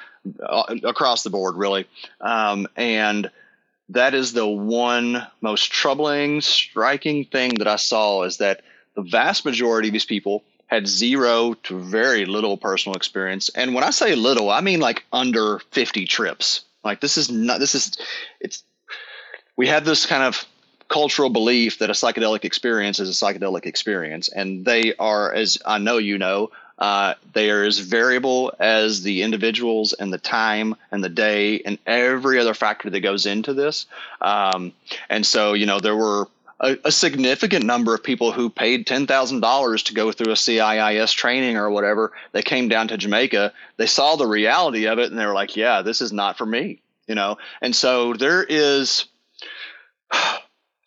uh, 0.41 0.73
across 0.85 1.23
the 1.23 1.29
board, 1.29 1.57
really. 1.57 1.85
Um, 2.21 2.65
and 2.77 3.29
that 3.89 4.13
is 4.13 4.31
the 4.31 4.47
one 4.47 5.27
most 5.41 5.69
troubling, 5.69 6.39
striking 6.39 7.25
thing 7.25 7.55
that 7.55 7.67
I 7.67 7.75
saw 7.75 8.23
is 8.23 8.37
that 8.37 8.61
the 8.95 9.01
vast 9.01 9.43
majority 9.43 9.89
of 9.89 9.93
these 9.93 10.05
people 10.05 10.45
had 10.67 10.87
zero 10.87 11.55
to 11.63 11.77
very 11.77 12.25
little 12.25 12.55
personal 12.55 12.95
experience. 12.95 13.49
And 13.49 13.75
when 13.75 13.83
I 13.83 13.89
say 13.89 14.15
little, 14.15 14.49
I 14.49 14.61
mean 14.61 14.79
like 14.79 15.03
under 15.11 15.59
50 15.71 16.05
trips. 16.05 16.63
Like 16.85 17.01
this 17.01 17.17
is 17.17 17.29
not, 17.29 17.59
this 17.59 17.75
is, 17.75 17.97
it's, 18.39 18.63
we 19.57 19.67
have 19.67 19.83
this 19.83 20.05
kind 20.05 20.23
of 20.23 20.45
cultural 20.87 21.29
belief 21.29 21.79
that 21.79 21.89
a 21.89 21.93
psychedelic 21.93 22.45
experience 22.45 22.99
is 22.99 23.09
a 23.09 23.25
psychedelic 23.25 23.65
experience. 23.65 24.29
And 24.29 24.65
they 24.65 24.95
are, 24.95 25.33
as 25.33 25.57
I 25.65 25.77
know 25.79 25.97
you 25.97 26.17
know, 26.17 26.51
uh, 26.77 27.13
they 27.33 27.49
are 27.51 27.63
as 27.63 27.79
variable 27.79 28.53
as 28.59 29.01
the 29.01 29.21
individuals 29.21 29.93
and 29.93 30.11
the 30.11 30.17
time 30.17 30.75
and 30.91 31.03
the 31.03 31.09
day 31.09 31.61
and 31.61 31.79
every 31.85 32.37
other 32.39 32.53
factor 32.53 32.89
that 32.89 32.99
goes 32.99 33.25
into 33.25 33.53
this. 33.53 33.85
Um, 34.21 34.73
and 35.09 35.25
so, 35.25 35.53
you 35.53 35.65
know, 35.65 35.79
there 35.79 35.95
were 35.95 36.27
a, 36.59 36.77
a, 36.83 36.91
significant 36.91 37.65
number 37.65 37.93
of 37.93 38.03
people 38.03 38.31
who 38.31 38.49
paid 38.49 38.85
$10,000 38.85 39.83
to 39.85 39.93
go 39.93 40.11
through 40.11 40.33
a 40.33 40.35
CIIS 40.35 41.13
training 41.13 41.55
or 41.57 41.69
whatever. 41.69 42.11
They 42.33 42.41
came 42.41 42.67
down 42.67 42.89
to 42.89 42.97
Jamaica, 42.97 43.53
they 43.77 43.87
saw 43.87 44.15
the 44.15 44.27
reality 44.27 44.87
of 44.87 44.99
it, 44.99 45.09
and 45.09 45.19
they 45.19 45.25
were 45.25 45.33
like, 45.33 45.55
yeah, 45.55 45.81
this 45.81 46.01
is 46.01 46.11
not 46.11 46.37
for 46.37 46.45
me, 46.45 46.81
you 47.07 47.15
know? 47.15 47.37
And 47.61 47.75
so 47.75 48.13
there 48.13 48.43
is, 48.43 49.05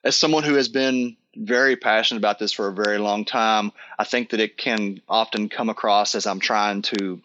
as 0.05 0.17
someone 0.17 0.45
who 0.45 0.55
has 0.55 0.69
been 0.69 1.17
very 1.37 1.76
passionate 1.76 2.19
about 2.19 2.38
this 2.38 2.52
for 2.52 2.69
a 2.69 2.73
very 2.73 2.99
long 2.99 3.25
time. 3.25 3.73
I 3.99 4.05
think 4.05 4.31
that 4.31 4.40
it 4.40 4.57
can 4.57 5.00
often 5.09 5.49
come 5.49 5.69
across 5.69 6.14
as 6.14 6.26
I'm 6.26 6.40
trying 6.40 6.83
to 6.83 7.21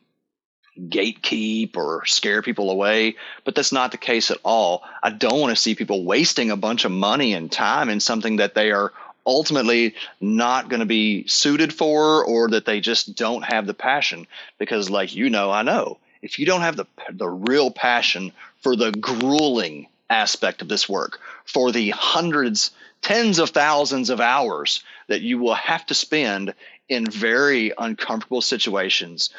gatekeep 0.79 1.77
or 1.77 2.05
scare 2.05 2.41
people 2.41 2.69
away, 2.69 3.15
but 3.43 3.55
that's 3.55 3.71
not 3.71 3.91
the 3.91 3.97
case 3.97 4.31
at 4.31 4.39
all. 4.43 4.83
I 5.01 5.11
don't 5.11 5.39
want 5.39 5.55
to 5.55 5.61
see 5.61 5.75
people 5.75 6.03
wasting 6.03 6.51
a 6.51 6.57
bunch 6.57 6.85
of 6.85 6.91
money 6.91 7.33
and 7.33 7.51
time 7.51 7.89
in 7.89 7.99
something 7.99 8.37
that 8.37 8.55
they 8.55 8.71
are 8.71 8.91
ultimately 9.25 9.95
not 10.19 10.69
going 10.69 10.81
to 10.81 10.85
be 10.85 11.25
suited 11.27 11.73
for 11.73 12.25
or 12.25 12.49
that 12.49 12.65
they 12.65 12.81
just 12.81 13.15
don't 13.15 13.43
have 13.43 13.67
the 13.67 13.73
passion 13.73 14.27
because 14.57 14.89
like 14.89 15.15
you 15.15 15.29
know, 15.29 15.51
I 15.51 15.61
know, 15.61 15.99
if 16.21 16.39
you 16.39 16.45
don't 16.45 16.61
have 16.61 16.75
the 16.75 16.85
the 17.11 17.29
real 17.29 17.71
passion 17.71 18.31
for 18.61 18.75
the 18.75 18.91
grueling 18.91 19.87
aspect 20.13 20.61
of 20.61 20.69
this 20.69 20.87
work, 20.87 21.19
for 21.45 21.71
the 21.71 21.89
hundreds 21.89 22.71
tens 23.01 23.39
of 23.39 23.49
thousands 23.49 24.09
of 24.09 24.21
hours 24.21 24.83
that 25.07 25.21
you 25.21 25.37
will 25.37 25.55
have 25.55 25.85
to 25.85 25.93
spend 25.93 26.53
in 26.87 27.05
very 27.05 27.73
uncomfortable 27.77 28.41
situations 28.41 29.29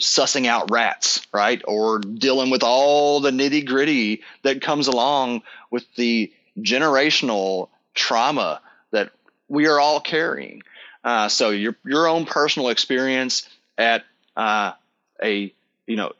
sussing 0.00 0.46
out 0.46 0.70
rats, 0.70 1.24
right? 1.32 1.62
Or 1.66 2.00
dealing 2.00 2.50
with 2.50 2.64
all 2.64 3.20
the 3.20 3.30
nitty 3.30 3.64
gritty 3.64 4.22
that 4.42 4.60
comes 4.60 4.88
along 4.88 5.42
with 5.70 5.84
the 5.94 6.32
generational 6.58 7.68
trauma 7.94 8.60
that 8.90 9.12
we 9.48 9.68
are 9.68 9.78
all 9.78 10.00
carrying. 10.00 10.62
Uh, 11.04 11.28
so 11.28 11.50
your 11.50 11.76
your 11.84 12.08
own 12.08 12.26
personal 12.26 12.70
experience 12.70 13.48
at 13.76 14.04
uh, 14.36 14.72
a 15.22 15.54
you 15.86 15.96
know 15.96 16.12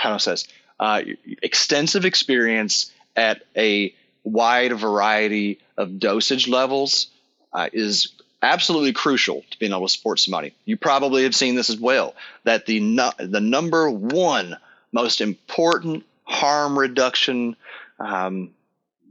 how 0.00 0.10
do 0.10 0.14
I 0.14 0.18
say 0.18 0.30
this? 0.32 0.48
Uh, 0.78 1.02
extensive 1.42 2.04
experience 2.04 2.92
at 3.16 3.42
a 3.56 3.94
wide 4.24 4.72
variety 4.72 5.58
of 5.76 5.98
dosage 5.98 6.48
levels 6.48 7.08
uh, 7.52 7.68
is 7.72 8.12
absolutely 8.42 8.92
crucial 8.92 9.42
to 9.50 9.58
being 9.58 9.72
able 9.72 9.86
to 9.86 9.92
support 9.92 10.20
somebody. 10.20 10.54
You 10.64 10.76
probably 10.76 11.22
have 11.22 11.34
seen 11.34 11.54
this 11.54 11.70
as 11.70 11.78
well 11.78 12.14
that 12.44 12.66
the 12.66 12.78
the 13.18 13.40
number 13.40 13.90
one 13.90 14.56
most 14.92 15.20
important 15.20 16.04
harm 16.24 16.78
reduction 16.78 17.56
um, 17.98 18.50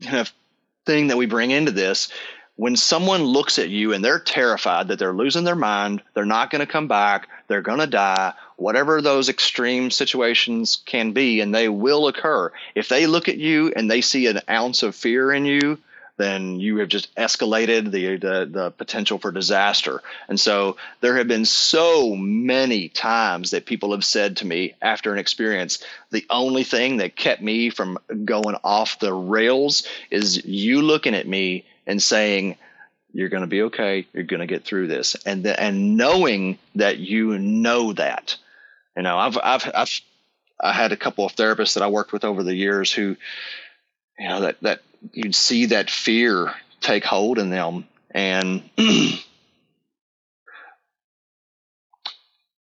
kind 0.02 0.20
of 0.20 0.32
thing 0.86 1.08
that 1.08 1.18
we 1.18 1.26
bring 1.26 1.52
into 1.52 1.72
this 1.72 2.10
when 2.56 2.76
someone 2.76 3.24
looks 3.24 3.60
at 3.60 3.70
you 3.70 3.94
and 3.94 4.04
they're 4.04 4.20
terrified 4.20 4.88
that 4.88 5.00
they're 5.00 5.14
losing 5.14 5.44
their 5.44 5.56
mind, 5.56 6.02
they're 6.14 6.26
not 6.26 6.50
going 6.50 6.66
to 6.66 6.72
come 6.72 6.88
back, 6.88 7.28
they're 7.48 7.62
going 7.62 7.80
to 7.80 7.88
die, 7.88 8.34
whatever 8.58 9.02
those 9.02 9.30
extreme 9.30 9.92
situations 9.92 10.78
can 10.86 11.12
be, 11.12 11.42
and 11.42 11.54
they 11.54 11.70
will 11.70 12.08
occur. 12.08 12.52
If 12.74 12.90
they 12.90 13.08
look 13.08 13.28
at 13.28 13.38
you 13.38 13.74
and 13.76 13.90
they 13.90 14.02
see 14.02 14.28
an 14.28 14.42
ounce 14.50 14.84
of 14.84 14.96
fear 14.96 15.32
in 15.32 15.46
you, 15.46 15.78
then 16.18 16.60
you 16.60 16.78
have 16.78 16.88
just 16.88 17.14
escalated 17.16 17.92
the, 17.92 18.16
the, 18.16 18.46
the 18.50 18.72
potential 18.72 19.18
for 19.18 19.32
disaster. 19.32 20.02
And 20.30 20.40
so 20.40 20.78
there 21.02 21.18
have 21.18 21.28
been 21.28 21.46
so 21.46 22.16
many 22.16 22.88
times 22.88 23.52
that 23.52 23.66
people 23.66 23.92
have 23.92 24.06
said 24.06 24.38
to 24.38 24.46
me 24.46 24.76
after 24.82 25.12
an 25.12 25.20
experience, 25.20 25.84
the 26.12 26.26
only 26.30 26.64
thing 26.64 26.98
that 26.98 27.18
kept 27.18 27.42
me 27.42 27.70
from 27.70 27.98
going 28.24 28.56
off 28.64 29.00
the 29.00 29.14
rails 29.14 29.86
is 30.10 30.46
you 30.46 30.82
looking 30.82 31.16
at 31.16 31.28
me 31.28 31.66
and 31.86 32.02
saying, 32.02 32.56
you're 33.12 33.30
going 33.30 33.42
to 33.42 33.48
be 33.48 33.64
okay. 33.64 34.06
You're 34.14 34.24
going 34.24 34.42
to 34.42 34.46
get 34.46 34.66
through 34.66 34.88
this. 34.88 35.16
And, 35.26 35.44
the, 35.44 35.60
and 35.60 35.98
knowing 35.98 36.58
that 36.76 36.98
you 36.98 37.38
know 37.40 37.94
that, 37.94 38.38
you 38.96 39.04
know, 39.04 39.18
I've, 39.18 39.38
I've, 39.42 39.72
I've, 39.74 40.02
I 40.62 40.74
had 40.74 40.92
a 40.92 40.98
couple 40.98 41.26
of 41.26 41.36
therapists 41.36 41.74
that 41.74 41.84
I 41.84 41.88
worked 41.88 42.14
with 42.14 42.24
over 42.24 42.44
the 42.44 42.56
years 42.56 42.92
who, 42.92 43.16
you 44.18 44.28
know, 44.28 44.42
that, 44.42 44.62
that 44.62 44.82
you'd 45.12 45.36
see 45.36 45.68
that 45.68 45.90
fear 45.90 46.54
take 46.82 47.04
hold 47.04 47.40
in 47.40 47.50
them. 47.50 47.86
And, 48.12 48.64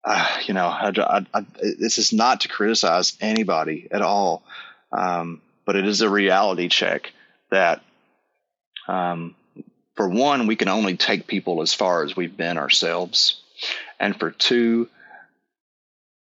uh, 0.04 0.38
you 0.46 0.54
know, 0.54 0.66
I, 0.66 0.92
I, 0.96 1.26
I, 1.32 1.44
this 1.78 1.98
is 1.98 2.12
not 2.12 2.40
to 2.40 2.48
criticize 2.48 3.16
anybody 3.20 3.86
at 3.90 4.02
all. 4.02 4.42
Um, 4.90 5.40
but 5.64 5.76
it 5.76 5.86
is 5.86 6.00
a 6.00 6.08
reality 6.08 6.68
check 6.68 7.12
that, 7.50 7.82
um, 8.88 9.34
for 9.94 10.08
one, 10.08 10.46
we 10.46 10.56
can 10.56 10.68
only 10.68 10.96
take 10.96 11.26
people 11.26 11.60
as 11.60 11.74
far 11.74 12.04
as 12.04 12.16
we've 12.16 12.36
been 12.36 12.56
ourselves. 12.56 13.42
And 14.00 14.18
for 14.18 14.30
two, 14.30 14.88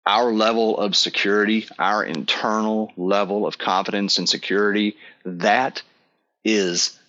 our 0.06 0.32
level 0.32 0.78
of 0.78 0.96
security, 0.96 1.68
our 1.80 2.04
internal 2.04 2.92
level 2.96 3.48
of 3.48 3.58
confidence 3.58 4.18
and 4.18 4.30
security, 4.30 4.96
that 5.24 5.82
is 6.44 7.00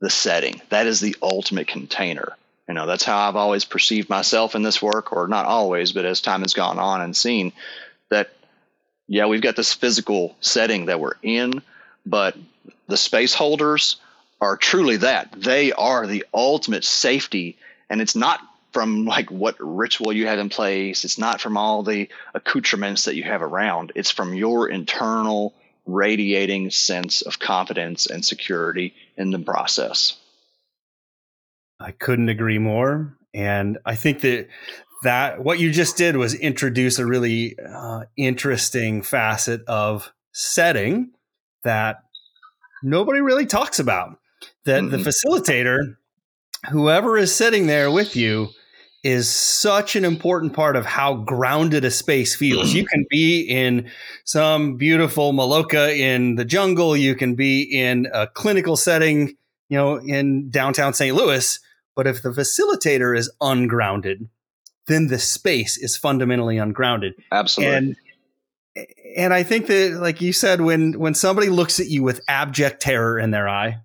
the 0.00 0.10
setting. 0.10 0.60
That 0.68 0.86
is 0.86 1.00
the 1.00 1.16
ultimate 1.20 1.66
container. 1.66 2.36
You 2.68 2.74
know, 2.74 2.86
that's 2.86 3.04
how 3.04 3.28
I've 3.28 3.36
always 3.36 3.64
perceived 3.64 4.08
myself 4.08 4.54
in 4.54 4.62
this 4.62 4.80
work, 4.80 5.12
or 5.12 5.28
not 5.28 5.46
always, 5.46 5.92
but 5.92 6.04
as 6.04 6.20
time 6.20 6.42
has 6.42 6.54
gone 6.54 6.78
on 6.78 7.00
and 7.00 7.16
seen 7.16 7.52
that, 8.10 8.30
yeah, 9.08 9.26
we've 9.26 9.42
got 9.42 9.56
this 9.56 9.74
physical 9.74 10.36
setting 10.40 10.86
that 10.86 11.00
we're 11.00 11.18
in, 11.22 11.60
but 12.06 12.36
the 12.86 12.96
space 12.96 13.34
holders 13.34 13.96
are 14.40 14.56
truly 14.56 14.98
that. 14.98 15.32
They 15.32 15.72
are 15.72 16.06
the 16.06 16.24
ultimate 16.32 16.84
safety. 16.84 17.56
And 17.90 18.00
it's 18.00 18.16
not 18.16 18.40
from 18.74 19.06
like 19.06 19.30
what 19.30 19.54
ritual 19.60 20.12
you 20.12 20.26
had 20.26 20.40
in 20.40 20.50
place. 20.50 21.04
It's 21.04 21.16
not 21.16 21.40
from 21.40 21.56
all 21.56 21.84
the 21.84 22.08
accoutrements 22.34 23.04
that 23.04 23.14
you 23.14 23.22
have 23.22 23.40
around. 23.40 23.92
It's 23.94 24.10
from 24.10 24.34
your 24.34 24.68
internal 24.68 25.54
radiating 25.86 26.70
sense 26.70 27.22
of 27.22 27.38
confidence 27.38 28.06
and 28.06 28.24
security 28.24 28.92
in 29.16 29.30
the 29.30 29.38
process. 29.38 30.18
I 31.78 31.92
couldn't 31.92 32.28
agree 32.28 32.58
more. 32.58 33.16
And 33.32 33.78
I 33.86 33.94
think 33.94 34.20
that 34.22 34.48
that 35.04 35.42
what 35.44 35.60
you 35.60 35.70
just 35.70 35.96
did 35.96 36.16
was 36.16 36.34
introduce 36.34 36.98
a 36.98 37.06
really 37.06 37.56
uh, 37.58 38.04
interesting 38.16 39.02
facet 39.02 39.62
of 39.66 40.12
setting 40.32 41.12
that 41.62 42.02
nobody 42.82 43.20
really 43.20 43.46
talks 43.46 43.78
about. 43.78 44.18
That 44.64 44.82
mm-hmm. 44.82 44.90
the 44.90 45.10
facilitator, 45.10 45.96
whoever 46.70 47.16
is 47.16 47.34
sitting 47.34 47.66
there 47.66 47.90
with 47.90 48.16
you, 48.16 48.48
is 49.04 49.28
such 49.28 49.96
an 49.96 50.04
important 50.04 50.54
part 50.54 50.76
of 50.76 50.86
how 50.86 51.14
grounded 51.14 51.84
a 51.84 51.90
space 51.90 52.34
feels. 52.34 52.72
you 52.72 52.86
can 52.86 53.04
be 53.10 53.42
in 53.42 53.90
some 54.24 54.76
beautiful 54.76 55.34
maloka 55.34 55.94
in 55.94 56.36
the 56.36 56.44
jungle. 56.44 56.96
You 56.96 57.14
can 57.14 57.34
be 57.34 57.62
in 57.62 58.08
a 58.12 58.26
clinical 58.26 58.76
setting, 58.76 59.36
you 59.68 59.76
know, 59.76 59.96
in 59.96 60.48
downtown 60.48 60.94
St. 60.94 61.14
Louis. 61.14 61.60
But 61.94 62.06
if 62.06 62.22
the 62.22 62.30
facilitator 62.30 63.16
is 63.16 63.30
ungrounded, 63.42 64.28
then 64.86 65.08
the 65.08 65.18
space 65.18 65.76
is 65.76 65.98
fundamentally 65.98 66.56
ungrounded. 66.56 67.12
Absolutely. 67.30 67.76
And, 67.76 67.96
and 69.16 69.34
I 69.34 69.42
think 69.42 69.66
that, 69.66 69.98
like 70.00 70.22
you 70.22 70.32
said, 70.32 70.62
when 70.62 70.98
when 70.98 71.14
somebody 71.14 71.48
looks 71.48 71.78
at 71.78 71.86
you 71.86 72.02
with 72.02 72.20
abject 72.26 72.82
terror 72.82 73.18
in 73.18 73.30
their 73.30 73.48
eye, 73.48 73.82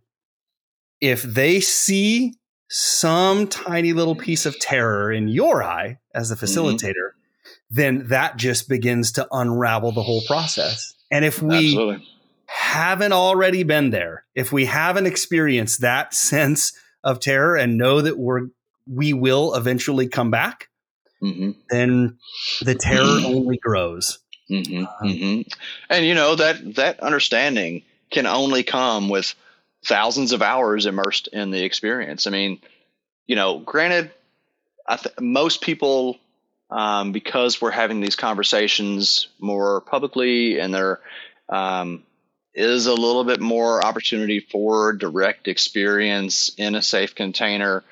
if 0.99 1.21
they 1.21 1.59
see 1.59 2.38
some 2.69 3.47
tiny 3.47 3.93
little 3.93 4.15
piece 4.15 4.45
of 4.45 4.59
terror 4.59 5.11
in 5.11 5.27
your 5.27 5.63
eye 5.63 5.97
as 6.13 6.29
the 6.29 6.35
mm-hmm. 6.35 6.45
facilitator, 6.45 6.89
mm-hmm. 6.89 7.75
then 7.75 8.07
that 8.07 8.37
just 8.37 8.69
begins 8.69 9.13
to 9.13 9.27
unravel 9.31 9.91
the 9.91 10.03
whole 10.03 10.21
process. 10.27 10.93
And 11.11 11.25
if 11.25 11.41
we 11.41 11.69
Absolutely. 11.69 12.07
haven't 12.45 13.13
already 13.13 13.63
been 13.63 13.89
there, 13.89 14.23
if 14.35 14.51
we 14.51 14.65
haven't 14.65 15.07
experienced 15.07 15.81
that 15.81 16.13
sense 16.13 16.73
of 17.03 17.19
terror 17.19 17.55
and 17.55 17.77
know 17.77 18.01
that 18.01 18.17
we're 18.17 18.47
we 18.91 19.13
will 19.13 19.53
eventually 19.53 20.07
come 20.07 20.31
back, 20.31 20.67
mm-hmm. 21.21 21.51
then 21.69 22.17
the 22.61 22.75
terror 22.75 23.03
only 23.25 23.57
grows. 23.57 24.19
Mm-hmm, 24.49 25.05
mm-hmm. 25.05 25.41
And 25.91 26.05
you 26.05 26.15
know 26.15 26.35
that 26.35 26.75
that 26.75 26.99
understanding 26.99 27.83
can 28.09 28.25
only 28.25 28.63
come 28.63 29.09
with 29.09 29.35
thousands 29.85 30.31
of 30.31 30.41
hours 30.41 30.85
immersed 30.85 31.27
in 31.27 31.51
the 31.51 31.63
experience. 31.63 32.27
I 32.27 32.31
mean, 32.31 32.59
you 33.27 33.35
know, 33.35 33.59
granted, 33.59 34.11
th- 34.89 35.15
most 35.19 35.61
people, 35.61 36.17
um, 36.69 37.11
because 37.11 37.61
we're 37.61 37.71
having 37.71 38.01
these 38.01 38.15
conversations 38.15 39.27
more 39.39 39.81
publicly, 39.81 40.59
and 40.59 40.73
there 40.73 40.99
um, 41.47 42.03
is 42.53 42.87
a 42.87 42.93
little 42.93 43.23
bit 43.23 43.39
more 43.39 43.85
opportunity 43.85 44.39
for 44.39 44.93
direct 44.93 45.47
experience 45.47 46.51
in 46.57 46.75
a 46.75 46.81
safe 46.81 47.15
container. 47.15 47.83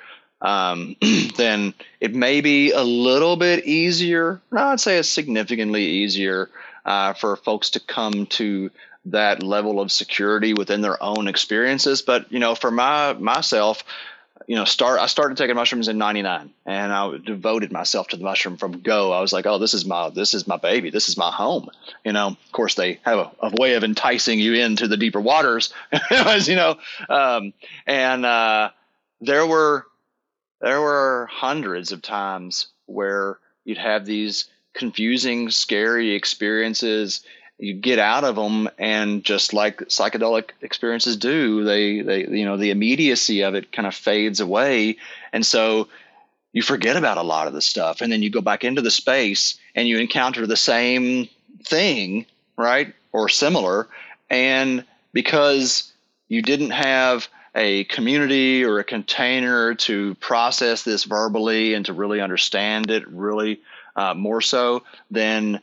Um, 0.42 0.96
then 1.38 1.74
it 2.00 2.14
may 2.14 2.42
be 2.42 2.72
a 2.72 2.84
little 2.84 3.38
bit 3.38 3.66
easier. 3.66 4.42
I'd 4.52 4.80
say 4.80 4.98
it's 4.98 5.10
significantly 5.10 5.84
easier 5.84 6.50
uh, 6.86 7.14
for 7.14 7.36
folks 7.36 7.72
to 7.72 7.80
come 7.80 8.26
to 8.28 8.72
that 9.12 9.44
level 9.44 9.80
of 9.80 9.92
security 9.92 10.54
within 10.54 10.82
their 10.82 11.02
own 11.02 11.28
experiences. 11.28 12.02
But 12.02 12.32
you 12.32 12.40
know, 12.40 12.56
for 12.56 12.72
my 12.72 13.14
myself, 13.14 13.84
you 14.48 14.56
know, 14.56 14.66
start 14.66 15.00
I 15.00 15.08
started 15.08 15.38
taking 15.38 15.56
mushrooms 15.56 15.88
in 15.88 15.98
'99, 15.98 16.52
and 16.66 16.92
I 16.92 17.18
devoted 17.18 17.72
myself 17.72 18.10
to 18.10 18.18
the 18.18 18.24
mushroom 18.24 18.58
from 18.58 18.82
go. 18.82 19.12
I 19.12 19.22
was 19.22 19.34
like, 19.34 19.46
oh, 19.46 19.58
this 19.58 19.74
is 19.74 19.86
my 19.86 20.10
this 20.10 20.34
is 20.34 20.48
my 20.48 20.58
baby, 20.58 20.90
this 20.90 21.10
is 21.10 21.18
my 21.18 21.32
home. 21.32 21.70
You 22.06 22.14
know, 22.14 22.28
of 22.28 22.52
course, 22.52 22.76
they 22.76 23.00
have 23.04 23.20
a, 23.20 23.32
a 23.42 23.52
way 23.60 23.74
of 23.74 23.84
enticing 23.84 24.40
you 24.40 24.54
into 24.54 24.88
the 24.88 24.98
deeper 24.98 25.22
waters, 25.22 25.74
as 26.12 26.48
you 26.48 26.56
know, 26.56 26.78
um, 27.10 27.54
and 27.86 28.26
uh, 28.26 28.72
there 29.22 29.46
were 29.46 29.86
there 30.62 30.82
were 30.82 31.28
hundreds 31.32 31.92
of 31.92 32.02
times 32.02 32.68
where 32.86 33.40
you'd 33.64 33.78
have 33.78 34.06
these 34.06 34.46
confusing, 34.74 35.50
scary 35.50 36.14
experiences 36.14 37.22
you 37.60 37.74
get 37.74 38.00
out 38.00 38.24
of 38.24 38.36
them 38.36 38.70
and 38.78 39.24
just 39.24 39.54
like 39.54 39.80
psychedelic 39.88 40.52
experiences 40.62 41.18
do 41.18 41.64
they 41.64 42.02
they 42.02 42.28
you 42.28 42.46
know 42.46 42.58
the 42.58 42.70
immediacy 42.70 43.42
of 43.42 43.56
it 43.56 43.72
kind 43.72 43.88
of 43.88 43.96
fades 43.96 44.40
away. 44.40 44.98
And 45.34 45.46
so 45.46 45.88
you 46.54 46.62
forget 46.62 46.98
about 46.98 47.18
a 47.18 47.24
lot 47.24 47.48
of 47.48 47.54
the 47.54 47.62
stuff 47.62 48.02
and 48.02 48.12
then 48.12 48.22
you 48.22 48.30
go 48.30 48.42
back 48.42 48.64
into 48.64 48.82
the 48.82 48.92
space 48.92 49.58
and 49.76 49.88
you 49.88 50.00
encounter 50.00 50.46
the 50.46 50.58
same 50.58 51.30
thing 51.64 52.26
right 52.58 52.94
or 53.12 53.30
similar. 53.30 53.88
And 54.30 54.84
because 55.14 55.92
you 56.28 56.42
didn't 56.42 56.72
have 56.72 57.28
a 57.56 57.86
community 57.86 58.64
or 58.64 58.78
a 58.78 58.84
container 58.84 59.74
to 59.74 60.14
process 60.16 60.84
this 60.84 61.06
verbally 61.06 61.74
and 61.74 61.88
to 61.88 61.94
really 61.94 62.22
understand 62.22 62.92
it 62.92 63.08
really 63.08 63.60
uh, 63.96 64.14
more 64.14 64.42
so 64.42 64.84
then 65.10 65.60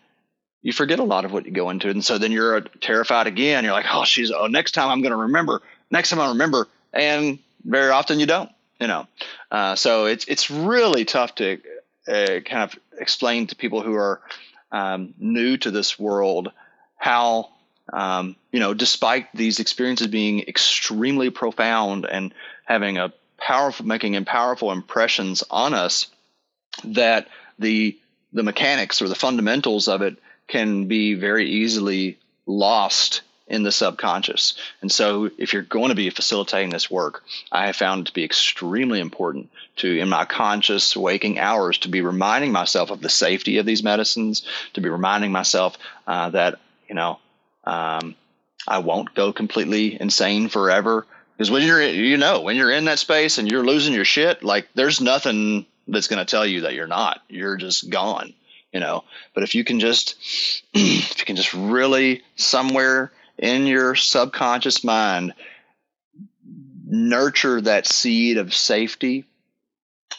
you 0.64 0.72
forget 0.72 0.98
a 0.98 1.04
lot 1.04 1.26
of 1.26 1.32
what 1.32 1.44
you 1.44 1.52
go 1.52 1.68
into. 1.68 1.90
And 1.90 2.02
so 2.02 2.16
then 2.16 2.32
you're 2.32 2.62
terrified 2.62 3.26
again. 3.26 3.64
You're 3.64 3.74
like, 3.74 3.84
oh, 3.92 4.04
she's, 4.04 4.32
oh, 4.32 4.46
next 4.46 4.72
time 4.72 4.88
I'm 4.88 5.02
going 5.02 5.12
to 5.12 5.16
remember. 5.16 5.60
Next 5.90 6.08
time 6.08 6.18
I 6.18 6.28
remember. 6.28 6.66
And 6.92 7.38
very 7.62 7.90
often 7.90 8.18
you 8.18 8.24
don't, 8.24 8.50
you 8.80 8.86
know. 8.86 9.06
Uh, 9.50 9.76
so 9.76 10.06
it's, 10.06 10.24
it's 10.24 10.50
really 10.50 11.04
tough 11.04 11.34
to 11.34 11.60
uh, 12.08 12.40
kind 12.40 12.62
of 12.62 12.78
explain 12.98 13.46
to 13.48 13.56
people 13.56 13.82
who 13.82 13.92
are 13.94 14.22
um, 14.72 15.12
new 15.18 15.58
to 15.58 15.70
this 15.70 15.98
world 15.98 16.50
how, 16.96 17.50
um, 17.92 18.34
you 18.50 18.58
know, 18.58 18.72
despite 18.72 19.28
these 19.34 19.60
experiences 19.60 20.06
being 20.06 20.40
extremely 20.48 21.28
profound 21.28 22.06
and 22.06 22.32
having 22.64 22.96
a 22.96 23.12
powerful, 23.36 23.84
making 23.84 24.16
and 24.16 24.26
powerful 24.26 24.72
impressions 24.72 25.44
on 25.50 25.74
us, 25.74 26.06
that 26.84 27.28
the 27.58 27.98
the 28.32 28.42
mechanics 28.42 29.00
or 29.00 29.08
the 29.08 29.14
fundamentals 29.14 29.86
of 29.86 30.02
it 30.02 30.16
can 30.48 30.86
be 30.86 31.14
very 31.14 31.48
easily 31.48 32.18
lost 32.46 33.22
in 33.46 33.62
the 33.62 33.72
subconscious. 33.72 34.54
And 34.80 34.90
so, 34.90 35.30
if 35.36 35.52
you're 35.52 35.62
going 35.62 35.90
to 35.90 35.94
be 35.94 36.08
facilitating 36.10 36.70
this 36.70 36.90
work, 36.90 37.22
I 37.52 37.66
have 37.66 37.76
found 37.76 38.02
it 38.02 38.06
to 38.06 38.14
be 38.14 38.24
extremely 38.24 39.00
important 39.00 39.50
to, 39.76 39.98
in 39.98 40.08
my 40.08 40.24
conscious 40.24 40.96
waking 40.96 41.38
hours, 41.38 41.78
to 41.78 41.88
be 41.88 42.00
reminding 42.00 42.52
myself 42.52 42.90
of 42.90 43.00
the 43.00 43.08
safety 43.08 43.58
of 43.58 43.66
these 43.66 43.82
medicines, 43.82 44.46
to 44.74 44.80
be 44.80 44.88
reminding 44.88 45.30
myself 45.30 45.76
uh, 46.06 46.30
that, 46.30 46.58
you 46.88 46.94
know, 46.94 47.18
um, 47.64 48.14
I 48.66 48.78
won't 48.78 49.14
go 49.14 49.32
completely 49.32 50.00
insane 50.00 50.48
forever. 50.48 51.06
Because 51.36 51.50
when 51.50 51.66
you're, 51.66 51.82
you 51.82 52.16
know, 52.16 52.40
when 52.40 52.56
you're 52.56 52.70
in 52.70 52.86
that 52.86 52.98
space 52.98 53.38
and 53.38 53.50
you're 53.50 53.66
losing 53.66 53.92
your 53.92 54.04
shit, 54.04 54.42
like 54.42 54.68
there's 54.74 55.00
nothing 55.00 55.66
that's 55.86 56.06
going 56.06 56.24
to 56.24 56.30
tell 56.30 56.46
you 56.46 56.62
that 56.62 56.74
you're 56.74 56.86
not. 56.86 57.20
You're 57.28 57.56
just 57.56 57.90
gone 57.90 58.32
you 58.74 58.80
know. 58.80 59.04
But 59.32 59.44
if 59.44 59.54
you 59.54 59.64
can 59.64 59.80
just 59.80 60.16
if 60.74 61.18
you 61.18 61.24
can 61.24 61.36
just 61.36 61.54
really 61.54 62.22
somewhere 62.36 63.12
in 63.38 63.66
your 63.66 63.94
subconscious 63.94 64.84
mind 64.84 65.32
nurture 66.86 67.60
that 67.62 67.86
seed 67.86 68.36
of 68.36 68.52
safety 68.52 69.24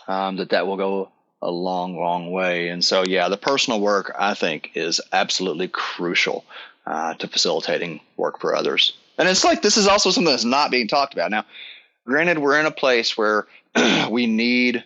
um, 0.07 0.37
that 0.37 0.49
that 0.49 0.65
will 0.65 0.77
go 0.77 1.11
a 1.41 1.51
long 1.51 1.95
long 1.97 2.31
way. 2.31 2.69
And 2.69 2.83
so 2.83 3.03
yeah 3.05 3.29
the 3.29 3.37
personal 3.37 3.79
work 3.79 4.15
i 4.17 4.33
think 4.33 4.71
is 4.73 5.01
absolutely 5.11 5.67
crucial 5.67 6.45
uh, 6.87 7.13
to 7.15 7.27
facilitating 7.27 7.99
work 8.15 8.39
for 8.39 8.55
others. 8.55 8.97
And 9.17 9.27
it's 9.27 9.43
like 9.43 9.61
this 9.61 9.77
is 9.77 9.87
also 9.87 10.11
something 10.11 10.31
that's 10.31 10.45
not 10.45 10.71
being 10.71 10.87
talked 10.87 11.13
about. 11.13 11.29
Now 11.29 11.45
granted 12.05 12.39
we're 12.39 12.59
in 12.59 12.65
a 12.65 12.71
place 12.71 13.17
where 13.17 13.47
we 14.09 14.27
need 14.27 14.83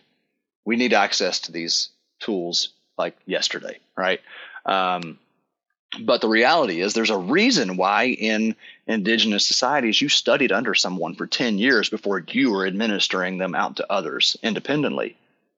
we 0.66 0.76
need 0.76 0.94
access 0.94 1.40
to 1.42 1.52
these 1.52 1.90
tools 2.20 2.70
like 3.00 3.18
yesterday, 3.26 3.80
right? 3.96 4.22
Um, 4.66 5.18
but 6.00 6.22
the 6.22 6.28
reality 6.28 6.82
is, 6.82 6.94
there's 6.94 7.10
a 7.10 7.18
reason 7.18 7.78
why 7.78 8.04
in 8.04 8.56
indigenous 8.86 9.48
societies 9.48 10.00
you 10.00 10.10
studied 10.10 10.52
under 10.52 10.76
someone 10.76 11.16
for 11.16 11.26
10 11.26 11.58
years 11.58 11.90
before 11.90 12.24
you 12.30 12.52
were 12.52 12.68
administering 12.68 13.40
them 13.40 13.56
out 13.56 13.78
to 13.78 13.92
others 13.92 14.38
independently. 14.44 15.18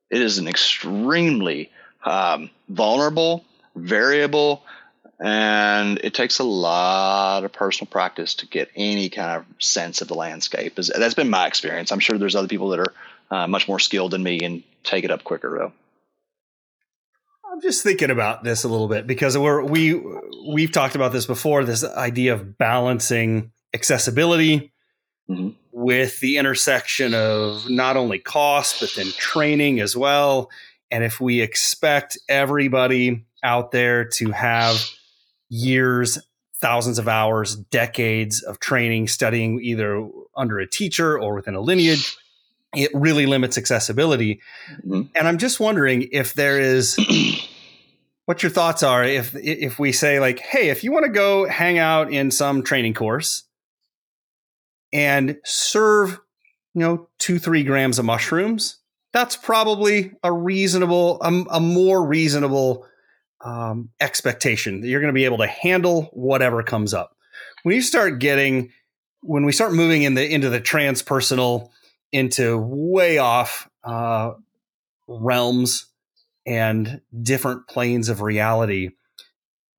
It 0.10 0.22
is 0.22 0.38
an 0.38 0.48
extremely 0.48 1.70
um, 2.06 2.50
vulnerable, 2.70 3.44
variable, 3.76 4.64
and 5.20 6.00
it 6.02 6.14
takes 6.14 6.40
a 6.40 6.44
lot 6.44 7.44
of 7.44 7.52
personal 7.52 7.90
practice 7.90 8.36
to 8.36 8.48
get 8.48 8.72
any 8.76 9.10
kind 9.10 9.32
of 9.32 9.46
sense 9.60 10.02
of 10.02 10.08
the 10.08 10.16
landscape. 10.16 10.76
That's 10.76 11.14
been 11.14 11.30
my 11.30 11.46
experience. 11.46 11.92
I'm 11.92 12.00
sure 12.00 12.18
there's 12.18 12.36
other 12.36 12.48
people 12.48 12.70
that 12.70 12.80
are 12.80 12.94
uh, 13.30 13.48
much 13.48 13.68
more 13.68 13.80
skilled 13.80 14.12
than 14.12 14.24
me 14.24 14.40
and 14.42 14.64
take 14.84 15.04
it 15.04 15.12
up 15.12 15.24
quicker, 15.24 15.58
though. 15.60 15.74
I'm 17.52 17.60
just 17.60 17.84
thinking 17.84 18.12
about 18.12 18.44
this 18.44 18.64
a 18.64 18.70
little 18.70 18.88
bit 18.88 19.06
because 19.06 19.38
we're 19.38 19.62
we 19.62 20.02
we've 20.48 20.72
talked 20.72 20.96
about 20.96 21.12
this 21.12 21.26
before. 21.26 21.66
This 21.66 21.84
idea 21.84 22.34
of 22.34 22.58
balancing 22.58 23.52
accessibility 23.74 24.72
mm-hmm. 25.30 25.50
with 25.74 26.20
the 26.22 26.38
intersection 26.38 27.14
of 27.14 27.70
not 27.70 27.98
only 27.98 28.20
cost 28.20 28.80
but 28.80 28.94
then 28.96 29.08
training 29.18 29.82
as 29.82 29.98
well. 29.98 30.50
And 30.90 31.04
if 31.04 31.20
we 31.20 31.42
expect 31.42 32.18
everybody 32.30 33.26
out 33.44 33.72
there 33.72 34.06
to 34.06 34.32
have 34.32 34.78
years, 35.50 36.20
thousands 36.62 37.00
of 37.00 37.10
hours, 37.10 37.56
decades 37.56 38.42
of 38.44 38.60
training, 38.60 39.10
studying 39.10 39.60
either 39.62 40.08
under 40.38 40.60
a 40.60 40.68
teacher 40.68 41.20
or 41.20 41.36
within 41.36 41.56
a 41.56 41.62
lineage, 41.62 42.16
it 42.76 42.92
really 42.94 43.26
limits 43.26 43.58
accessibility. 43.58 44.42
Mm-hmm. 44.86 45.02
And 45.16 45.28
I'm 45.28 45.38
just 45.38 45.60
wondering 45.60 46.08
if 46.12 46.34
there 46.34 46.60
is 46.60 46.98
what 48.26 48.44
your 48.44 48.50
thoughts 48.50 48.84
are 48.84 49.04
if 49.04 49.36
if 49.36 49.80
we 49.80 49.92
say 49.92 50.20
like, 50.20 50.40
hey, 50.40 50.70
if 50.70 50.84
you 50.84 50.92
want 50.92 51.06
to 51.06 51.12
go 51.12 51.48
hang 51.48 51.78
out 51.78 52.12
in 52.12 52.32
some 52.32 52.64
training 52.64 52.94
course 52.94 53.44
and 54.94 55.38
serve, 55.44 56.20
you 56.74 56.82
know, 56.82 57.10
two 57.20 57.40
three 57.40 57.64
grams 57.64 58.00
of 58.00 58.06
mushrooms, 58.06 58.78
that's 59.14 59.36
probably 59.36 60.14
a 60.24 60.32
reasonable, 60.32 61.22
a, 61.22 61.58
a 61.58 61.60
more 61.60 62.06
reasonable 62.06 62.86
um, 63.44 63.90
expectation 64.00 64.82
that 64.82 64.88
you're 64.88 65.02
going 65.02 65.14
to 65.14 65.18
be 65.18 65.26
able 65.26 65.40
to 65.40 65.48
handle 65.48 66.04
whatever 66.14 66.64
comes 66.64 66.94
up. 66.94 67.16
When 67.64 67.76
you 67.76 67.82
start 67.82 68.20
getting, 68.20 68.72
when 69.22 69.46
we 69.46 69.52
start 69.52 69.74
moving 69.74 70.04
in 70.04 70.14
the 70.14 70.28
into 70.28 70.50
the 70.50 70.62
transpersonal 70.62 71.70
into 72.12 72.58
way 72.58 73.18
off 73.18 73.70
uh, 73.84 74.32
realms 75.08 75.88
and 76.46 77.02
different 77.22 77.68
planes 77.68 78.10
of 78.10 78.22
reality, 78.22 78.92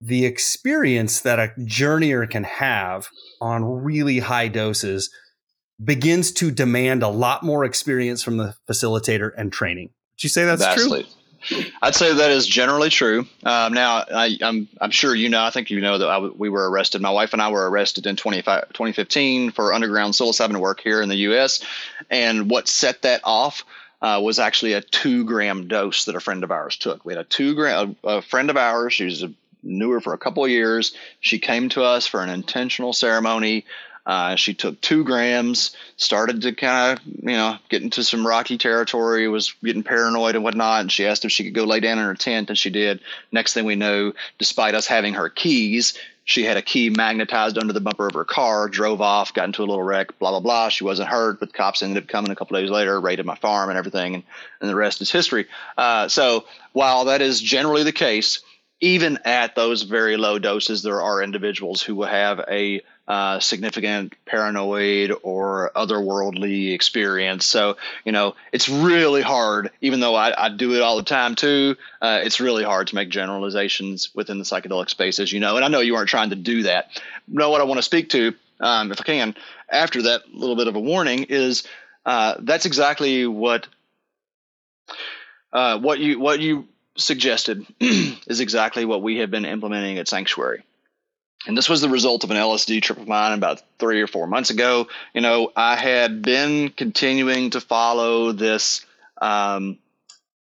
the 0.01 0.25
experience 0.25 1.21
that 1.21 1.39
a 1.39 1.53
journeyer 1.61 2.29
can 2.29 2.45
have 2.45 3.09
on 3.41 3.65
really 3.65 4.21
high 4.21 4.49
doses 4.49 5.11
begins 5.83 6.33
to 6.33 6.51
demand 6.51 7.03
a 7.03 7.09
lot 7.09 7.43
more 7.43 7.65
experience 7.65 8.23
from 8.23 8.37
the 8.37 8.55
facilitator 8.69 9.31
and 9.37 9.53
training. 9.53 9.91
Would 10.15 10.23
you 10.23 10.29
say 10.29 10.45
that's 10.45 10.63
Vastly. 10.63 11.05
true? 11.05 11.13
I'd 11.81 11.95
say 11.95 12.15
that 12.15 12.31
is 12.31 12.47
generally 12.47 12.89
true. 12.89 13.27
Um, 13.45 13.73
now, 13.73 14.05
I, 14.13 14.27
am 14.27 14.39
I'm, 14.43 14.69
I'm 14.81 14.91
sure 14.91 15.15
you 15.15 15.29
know. 15.29 15.43
I 15.43 15.51
think 15.51 15.71
you 15.71 15.81
know 15.81 15.99
that 15.99 16.39
we 16.39 16.49
were 16.49 16.71
arrested. 16.71 17.03
My 17.03 17.11
wife 17.11 17.33
and 17.33 17.43
I 17.43 17.51
were 17.51 17.69
arrested 17.69 18.07
in 18.07 18.17
2015 18.17 19.51
for 19.51 19.73
underground 19.73 20.15
psilocybin 20.15 20.59
work 20.59 20.81
here 20.81 21.03
in 21.03 21.09
the 21.09 21.17
U.S. 21.17 21.65
And 22.11 22.51
what 22.51 22.69
set 22.69 23.03
that 23.03 23.21
off 23.25 23.65
uh, 24.01 24.21
was 24.23 24.39
actually 24.39 24.73
a 24.73 24.81
two 24.81 25.25
gram 25.25 25.69
dose 25.69 26.07
that 26.07 26.17
a 26.17 26.21
friend 26.21 26.45
of 26.45 26.51
ours 26.51 26.77
took. 26.77 27.05
We 27.05 27.15
had 27.15 27.21
a 27.21 27.29
two 27.29 27.55
gram, 27.55 27.97
a, 28.05 28.09
a 28.09 28.23
friend 28.23 28.51
of 28.51 28.57
ours, 28.57 28.99
who's 28.99 29.23
a 29.23 29.33
knew 29.63 29.91
her 29.91 30.01
for 30.01 30.13
a 30.13 30.19
couple 30.19 30.45
of 30.45 30.51
years. 30.51 30.93
She 31.21 31.39
came 31.39 31.69
to 31.71 31.83
us 31.85 32.07
for 32.07 32.23
an 32.23 32.29
intentional 32.29 32.93
ceremony. 32.93 33.65
Uh, 34.05 34.35
she 34.35 34.53
took 34.55 34.81
two 34.81 35.05
grams, 35.05 35.77
started 35.97 36.43
to 36.43 36.53
kind 36.53 36.99
of, 36.99 37.07
you 37.07 37.37
know, 37.37 37.57
get 37.69 37.83
into 37.83 38.03
some 38.03 38.27
rocky 38.27 38.59
territory, 38.59 39.29
was 39.29 39.55
getting 39.63 39.85
paranoid 39.85 40.35
and 40.35 40.43
whatnot. 40.43 40.81
And 40.81 40.91
she 40.91 41.07
asked 41.07 41.25
if 41.25 41.31
she 41.31 41.45
could 41.45 41.55
go 41.55 41.65
lay 41.65 41.81
down 41.81 41.99
in 41.99 42.05
her 42.05 42.15
tent, 42.15 42.49
and 42.49 42.59
she 42.59 42.71
did. 42.71 43.01
Next 43.31 43.55
thing 43.55 43.65
we 43.65 43.77
know, 43.77 44.13
despite 44.39 44.75
us 44.75 44.87
having 44.87 45.15
her 45.15 45.29
keys, 45.29 45.97
she 46.25 46.45
had 46.45 46.57
a 46.57 46.63
key 46.63 46.91
magnetized 46.91 47.59
under 47.59 47.73
the 47.73 47.81
bumper 47.81 48.07
of 48.07 48.15
her 48.15 48.25
car, 48.25 48.69
drove 48.69 49.01
off, 49.01 49.35
got 49.35 49.47
into 49.47 49.63
a 49.63 49.67
little 49.67 49.83
wreck, 49.83 50.19
blah, 50.19 50.31
blah, 50.31 50.41
blah. 50.41 50.69
She 50.69 50.85
wasn't 50.85 51.09
hurt, 51.09 51.41
but 51.41 51.51
the 51.51 51.57
cops 51.57 51.83
ended 51.83 52.03
up 52.03 52.09
coming 52.09 52.31
a 52.31 52.37
couple 52.37 52.59
days 52.59 52.71
later, 52.71 53.01
raided 53.01 53.27
my 53.27 53.37
farm 53.37 53.71
and 53.71 53.79
everything, 53.79 54.15
and, 54.15 54.25
and 54.61 54.71
the 54.71 54.77
rest 54.77 55.01
is 55.01 55.11
history. 55.11 55.47
Uh, 55.77 56.09
so 56.09 56.45
while 56.73 57.07
that 57.07 57.23
is 57.23 57.41
generally 57.41 57.83
the 57.83 57.93
case, 57.93 58.41
even 58.81 59.19
at 59.25 59.55
those 59.55 59.83
very 59.83 60.17
low 60.17 60.39
doses, 60.39 60.83
there 60.83 61.03
are 61.03 61.23
individuals 61.23 61.83
who 61.83 61.95
will 61.95 62.07
have 62.07 62.41
a 62.49 62.83
uh, 63.09 63.41
significant 63.41 64.15
paranoid 64.27 65.13
or 65.23 65.73
otherworldly 65.75 66.73
experience. 66.73 67.45
So, 67.45 67.77
you 68.05 68.13
know, 68.13 68.37
it's 68.53 68.69
really 68.69 69.23
hard, 69.23 69.71
even 69.81 70.01
though 70.01 70.15
I, 70.15 70.47
I 70.47 70.49
do 70.51 70.75
it 70.75 70.83
all 70.83 70.97
the 70.97 71.03
time 71.03 71.35
too, 71.35 71.77
uh, 72.01 72.21
it's 72.23 72.41
really 72.41 72.63
hard 72.63 72.87
to 72.89 72.95
make 72.95 73.09
generalizations 73.09 74.15
within 74.15 74.39
the 74.39 74.45
psychedelic 74.45 74.89
space, 74.89 75.19
as 75.19 75.33
you 75.33 75.41
know. 75.41 75.57
And 75.57 75.65
I 75.65 75.69
know 75.69 75.81
you 75.81 75.97
aren't 75.97 76.11
trying 76.11 76.31
to 76.31 76.37
do 76.37 76.63
that. 76.65 76.91
No, 77.27 77.51
what 77.51 77.61
I 77.61 77.65
want 77.65 77.79
to 77.79 77.83
speak 77.83 78.11
to, 78.11 78.35
um, 78.61 78.93
if 78.93 79.01
I 79.01 79.05
can, 79.05 79.35
after 79.69 80.03
that 80.03 80.33
little 80.33 80.57
bit 80.57 80.69
of 80.69 80.77
a 80.77 80.81
warning, 80.81 81.25
is 81.25 81.65
uh, 82.07 82.37
that's 82.39 82.67
exactly 82.67 83.27
what. 83.27 83.67
Uh, 85.53 85.79
what 85.79 85.99
you 85.99 86.19
what 86.19 86.41
you 86.41 86.67
suggested 86.97 87.67
is 87.81 88.41
exactly 88.41 88.87
what 88.87 89.03
we 89.03 89.19
have 89.19 89.31
been 89.31 89.45
implementing 89.45 89.99
at 89.99 90.09
Sanctuary 90.09 90.65
and 91.47 91.57
this 91.57 91.69
was 91.69 91.81
the 91.81 91.89
result 91.89 92.25
of 92.25 92.31
an 92.31 92.37
LSD 92.37 92.83
trip 92.83 92.99
of 92.99 93.09
mine 93.09 93.33
about 93.33 93.63
three 93.79 94.01
or 94.01 94.07
four 94.07 94.27
months 94.27 94.51
ago. 94.51 94.89
You 95.13 95.21
know, 95.21 95.51
I 95.57 95.77
had 95.77 96.23
been 96.23 96.71
continuing 96.71 97.51
to 97.51 97.61
follow 97.61 98.33
this, 98.33 98.87
um, 99.21 99.79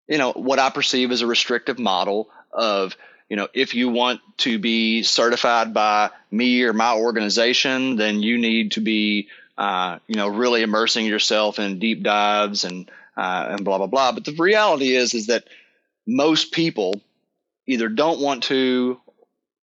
you 0.07 0.17
know, 0.17 0.31
what 0.33 0.59
I 0.59 0.69
perceive 0.69 1.11
as 1.11 1.21
a 1.21 1.27
restrictive 1.27 1.79
model 1.79 2.29
of, 2.51 2.95
you 3.27 3.37
know, 3.37 3.47
if 3.53 3.73
you 3.73 3.89
want 3.89 4.21
to 4.39 4.59
be 4.59 5.01
certified 5.01 5.73
by 5.73 6.11
me 6.29 6.61
or 6.63 6.73
my 6.73 6.93
organization, 6.93 7.95
then 7.95 8.21
you 8.21 8.37
need 8.37 8.73
to 8.73 8.81
be, 8.81 9.29
uh, 9.57 9.97
you 10.07 10.15
know, 10.15 10.27
really 10.27 10.61
immersing 10.61 11.05
yourself 11.05 11.57
in 11.57 11.79
deep 11.79 12.03
dives 12.03 12.63
and 12.63 12.89
uh, 13.17 13.47
and 13.49 13.65
blah 13.65 13.77
blah 13.77 13.87
blah. 13.87 14.11
But 14.11 14.25
the 14.25 14.33
reality 14.33 14.95
is, 14.95 15.13
is 15.13 15.27
that 15.27 15.45
most 16.05 16.51
people 16.51 17.01
either 17.65 17.89
don't 17.89 18.19
want 18.19 18.43
to 18.43 18.99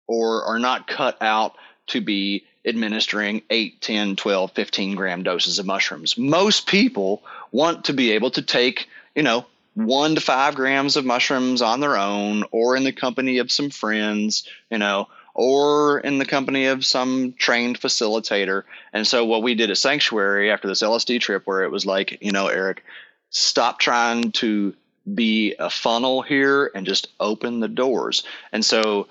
or 0.08 0.42
are 0.44 0.58
not 0.58 0.88
cut 0.88 1.16
out 1.20 1.54
to 1.86 2.00
be 2.00 2.44
administering 2.64 3.42
8, 3.48 3.80
10, 3.80 4.16
12, 4.16 4.52
15 4.52 4.94
gram 4.96 5.22
doses 5.22 5.58
of 5.58 5.66
mushrooms. 5.66 6.18
Most 6.18 6.66
people 6.66 7.22
want 7.52 7.84
to 7.84 7.92
be 7.92 8.12
able 8.12 8.30
to 8.32 8.42
take, 8.42 8.88
you 9.14 9.22
know, 9.22 9.46
one 9.74 10.16
to 10.16 10.20
five 10.20 10.56
grams 10.56 10.96
of 10.96 11.04
mushrooms 11.04 11.62
on 11.62 11.80
their 11.80 11.96
own 11.96 12.44
or 12.50 12.76
in 12.76 12.82
the 12.82 12.92
company 12.92 13.38
of 13.38 13.52
some 13.52 13.70
friends, 13.70 14.46
you 14.70 14.78
know, 14.78 15.08
or 15.34 16.00
in 16.00 16.18
the 16.18 16.26
company 16.26 16.66
of 16.66 16.84
some 16.84 17.32
trained 17.38 17.80
facilitator. 17.80 18.64
And 18.92 19.06
so 19.06 19.24
what 19.24 19.42
we 19.42 19.54
did 19.54 19.70
at 19.70 19.78
Sanctuary 19.78 20.50
after 20.50 20.66
this 20.66 20.82
LSD 20.82 21.20
trip 21.20 21.46
where 21.46 21.62
it 21.62 21.70
was 21.70 21.86
like, 21.86 22.18
you 22.20 22.32
know, 22.32 22.48
Eric, 22.48 22.82
stop 23.30 23.78
trying 23.78 24.32
to 24.32 24.74
be 25.14 25.54
a 25.58 25.70
funnel 25.70 26.22
here 26.22 26.70
and 26.74 26.84
just 26.84 27.08
open 27.20 27.60
the 27.60 27.68
doors. 27.68 28.24
And 28.52 28.64
so 28.64 29.06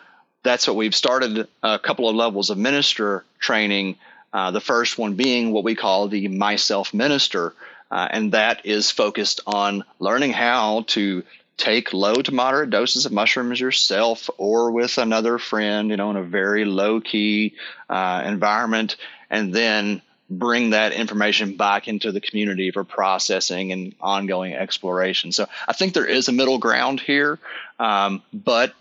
that's 0.48 0.68
what 0.68 0.78
we've 0.78 0.96
started 0.96 1.48
a 1.62 1.80
couple 1.80 2.08
of 2.08 2.16
levels 2.16 2.50
of 2.50 2.58
minister 2.58 3.26
training. 3.40 3.98
Uh, 4.34 4.52
the 4.52 4.62
first 4.62 4.98
one 4.98 5.16
being 5.16 5.52
what 5.52 5.64
we 5.64 5.76
call 5.76 6.08
the 6.08 6.28
myself 6.28 6.94
minister, 6.94 7.54
uh, 7.92 8.08
and 8.12 8.32
that 8.32 8.66
is 8.66 8.90
focused 8.92 9.42
on 9.46 9.84
learning 10.00 10.32
how 10.32 10.84
to 10.88 11.24
take 11.58 11.92
low 11.92 12.16
to 12.16 12.34
moderate 12.34 12.70
doses 12.70 13.06
of 13.06 13.12
mushrooms 13.12 13.60
yourself 13.60 14.30
or 14.38 14.72
with 14.72 14.98
another 14.98 15.38
friend, 15.38 15.90
you 15.90 15.98
know, 15.98 16.12
in 16.12 16.18
a 16.18 16.24
very 16.24 16.66
low 16.66 17.02
key 17.02 17.56
uh, 17.90 18.24
environment, 18.26 18.96
and 19.30 19.54
then 19.54 20.02
bring 20.30 20.72
that 20.72 20.92
information 20.92 21.56
back 21.56 21.88
into 21.88 22.12
the 22.12 22.22
community 22.22 22.70
for 22.72 22.84
processing 22.84 23.72
and 23.72 23.96
ongoing 24.02 24.54
exploration. 24.54 25.32
So 25.32 25.48
I 25.68 25.74
think 25.74 25.94
there 25.94 26.06
is 26.06 26.28
a 26.28 26.34
middle 26.34 26.60
ground 26.60 27.00
here, 27.00 27.40
um, 27.80 28.22
but 28.34 28.74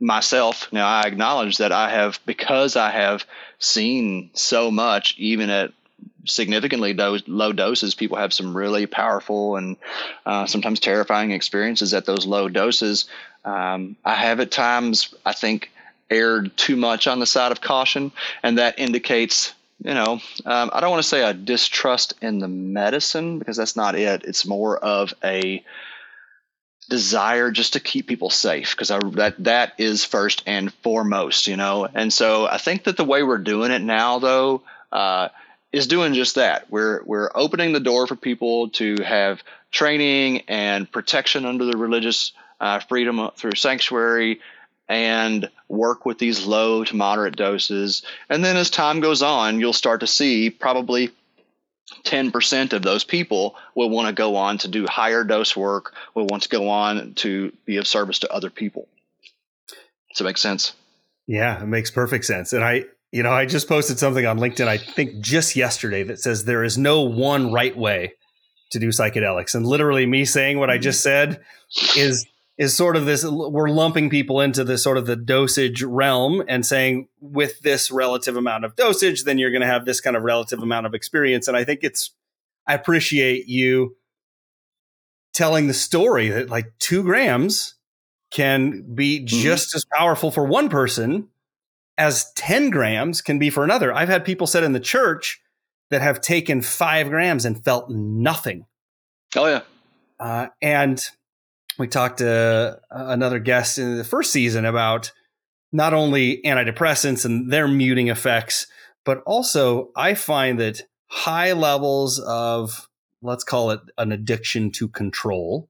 myself. 0.00 0.72
Now 0.72 0.86
i 0.86 1.02
acknowledge 1.02 1.58
that 1.58 1.72
i 1.72 1.90
have 1.90 2.18
because 2.26 2.76
i 2.76 2.90
have 2.90 3.24
seen 3.58 4.30
so 4.34 4.70
much 4.70 5.14
even 5.18 5.48
at 5.48 5.72
significantly 6.26 6.92
do- 6.92 7.20
low 7.26 7.52
doses 7.52 7.94
people 7.94 8.18
have 8.18 8.34
some 8.34 8.56
really 8.56 8.86
powerful 8.86 9.56
and 9.56 9.76
uh, 10.26 10.44
sometimes 10.44 10.80
terrifying 10.80 11.30
experiences 11.30 11.94
at 11.94 12.04
those 12.04 12.26
low 12.26 12.48
doses. 12.48 13.06
Um, 13.44 13.96
i 14.04 14.14
have 14.14 14.40
at 14.40 14.50
times 14.50 15.14
i 15.24 15.32
think 15.32 15.70
erred 16.10 16.56
too 16.56 16.76
much 16.76 17.06
on 17.06 17.20
the 17.20 17.26
side 17.26 17.52
of 17.52 17.60
caution 17.60 18.12
and 18.42 18.58
that 18.58 18.78
indicates 18.78 19.54
you 19.82 19.94
know 19.94 20.20
um, 20.44 20.70
i 20.72 20.80
don't 20.80 20.90
want 20.90 21.02
to 21.02 21.08
say 21.08 21.22
a 21.22 21.32
distrust 21.32 22.14
in 22.20 22.38
the 22.38 22.48
medicine 22.48 23.38
because 23.38 23.56
that's 23.56 23.76
not 23.76 23.94
it. 23.94 24.24
It's 24.24 24.46
more 24.46 24.78
of 24.78 25.14
a 25.22 25.62
desire 26.88 27.50
just 27.50 27.72
to 27.72 27.80
keep 27.80 28.06
people 28.06 28.30
safe 28.30 28.70
because 28.70 28.88
that 29.14 29.34
that 29.44 29.72
is 29.78 30.04
first 30.04 30.42
and 30.46 30.72
foremost, 30.72 31.46
you 31.46 31.56
know. 31.56 31.88
And 31.92 32.12
so 32.12 32.46
I 32.46 32.58
think 32.58 32.84
that 32.84 32.96
the 32.96 33.04
way 33.04 33.22
we're 33.22 33.38
doing 33.38 33.70
it 33.70 33.82
now, 33.82 34.18
though, 34.18 34.62
uh, 34.92 35.28
is 35.72 35.86
doing 35.86 36.14
just 36.14 36.36
that. 36.36 36.70
We're 36.70 37.02
we're 37.04 37.30
opening 37.34 37.72
the 37.72 37.80
door 37.80 38.06
for 38.06 38.16
people 38.16 38.70
to 38.70 38.96
have 39.02 39.42
training 39.70 40.42
and 40.48 40.90
protection 40.90 41.44
under 41.44 41.64
the 41.64 41.76
religious 41.76 42.32
uh, 42.60 42.78
freedom 42.80 43.30
through 43.36 43.52
sanctuary 43.56 44.40
and 44.88 45.50
work 45.68 46.06
with 46.06 46.18
these 46.18 46.46
low 46.46 46.84
to 46.84 46.96
moderate 46.96 47.36
doses. 47.36 48.02
And 48.28 48.44
then 48.44 48.56
as 48.56 48.70
time 48.70 49.00
goes 49.00 49.22
on, 49.22 49.58
you'll 49.58 49.72
start 49.72 50.00
to 50.00 50.06
see 50.06 50.50
probably 50.50 51.10
10% 52.04 52.72
of 52.72 52.82
those 52.82 53.04
people 53.04 53.56
will 53.74 53.90
want 53.90 54.08
to 54.08 54.12
go 54.12 54.36
on 54.36 54.58
to 54.58 54.68
do 54.68 54.86
higher 54.86 55.24
dose 55.24 55.56
work, 55.56 55.94
will 56.14 56.26
want 56.26 56.42
to 56.42 56.48
go 56.48 56.68
on 56.68 57.14
to 57.14 57.52
be 57.64 57.76
of 57.76 57.86
service 57.86 58.20
to 58.20 58.32
other 58.32 58.50
people. 58.50 58.88
Does 60.10 60.20
it 60.20 60.24
make 60.24 60.38
sense? 60.38 60.72
Yeah, 61.26 61.62
it 61.62 61.66
makes 61.66 61.90
perfect 61.90 62.24
sense. 62.24 62.52
And 62.52 62.64
I, 62.64 62.84
you 63.12 63.22
know, 63.22 63.32
I 63.32 63.46
just 63.46 63.68
posted 63.68 63.98
something 63.98 64.26
on 64.26 64.38
LinkedIn, 64.38 64.68
I 64.68 64.78
think 64.78 65.20
just 65.20 65.56
yesterday, 65.56 66.02
that 66.04 66.20
says 66.20 66.44
there 66.44 66.64
is 66.64 66.78
no 66.78 67.02
one 67.02 67.52
right 67.52 67.76
way 67.76 68.14
to 68.70 68.78
do 68.78 68.88
psychedelics. 68.88 69.54
And 69.54 69.66
literally, 69.66 70.06
me 70.06 70.24
saying 70.24 70.58
what 70.58 70.70
I 70.70 70.78
just 70.78 71.02
said 71.02 71.40
is 71.96 72.26
is 72.58 72.74
sort 72.74 72.96
of 72.96 73.04
this 73.04 73.24
we're 73.24 73.68
lumping 73.68 74.08
people 74.08 74.40
into 74.40 74.64
the 74.64 74.78
sort 74.78 74.96
of 74.96 75.06
the 75.06 75.16
dosage 75.16 75.82
realm 75.82 76.42
and 76.48 76.64
saying 76.64 77.08
with 77.20 77.60
this 77.60 77.90
relative 77.90 78.36
amount 78.36 78.64
of 78.64 78.74
dosage 78.76 79.24
then 79.24 79.38
you're 79.38 79.50
going 79.50 79.60
to 79.60 79.66
have 79.66 79.84
this 79.84 80.00
kind 80.00 80.16
of 80.16 80.22
relative 80.22 80.60
amount 80.62 80.86
of 80.86 80.94
experience. 80.94 81.48
And 81.48 81.56
i 81.56 81.64
think 81.64 81.80
it's 81.82 82.12
i 82.66 82.74
appreciate 82.74 83.46
you 83.46 83.96
telling 85.34 85.66
the 85.66 85.74
story 85.74 86.30
that 86.30 86.48
like 86.48 86.72
two 86.78 87.02
grams 87.02 87.74
can 88.30 88.94
be 88.94 89.18
mm-hmm. 89.18 89.26
just 89.26 89.74
as 89.74 89.84
powerful 89.96 90.30
for 90.30 90.44
one 90.44 90.68
person 90.68 91.28
as 91.98 92.32
10 92.32 92.70
grams 92.70 93.22
can 93.22 93.38
be 93.38 93.50
for 93.50 93.64
another. 93.64 93.92
I've 93.92 94.08
had 94.08 94.24
people 94.24 94.46
said 94.46 94.64
in 94.64 94.72
the 94.72 94.80
church 94.80 95.40
that 95.90 96.02
have 96.02 96.20
taken 96.20 96.62
five 96.62 97.08
grams 97.08 97.44
and 97.44 97.62
felt 97.62 97.90
nothing. 97.90 98.66
Oh 99.34 99.46
yeah. 99.46 99.62
Uh, 100.18 100.48
and 100.60 101.02
we 101.78 101.88
talked 101.88 102.18
to 102.18 102.28
uh, 102.28 102.76
another 102.90 103.38
guest 103.38 103.78
in 103.78 103.96
the 103.96 104.04
first 104.04 104.32
season 104.32 104.64
about 104.64 105.12
not 105.72 105.92
only 105.92 106.40
antidepressants 106.42 107.24
and 107.24 107.52
their 107.52 107.68
muting 107.68 108.08
effects, 108.08 108.66
but 109.04 109.22
also 109.26 109.90
I 109.96 110.14
find 110.14 110.58
that 110.60 110.82
high 111.08 111.52
levels 111.52 112.18
of, 112.20 112.88
let's 113.22 113.44
call 113.44 113.70
it 113.70 113.80
an 113.98 114.12
addiction 114.12 114.70
to 114.72 114.88
control, 114.88 115.68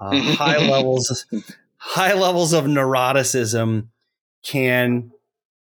uh, 0.00 0.16
high 0.34 0.58
levels, 0.58 1.26
high 1.76 2.14
levels 2.14 2.52
of 2.52 2.64
neuroticism 2.64 3.88
can 4.42 5.10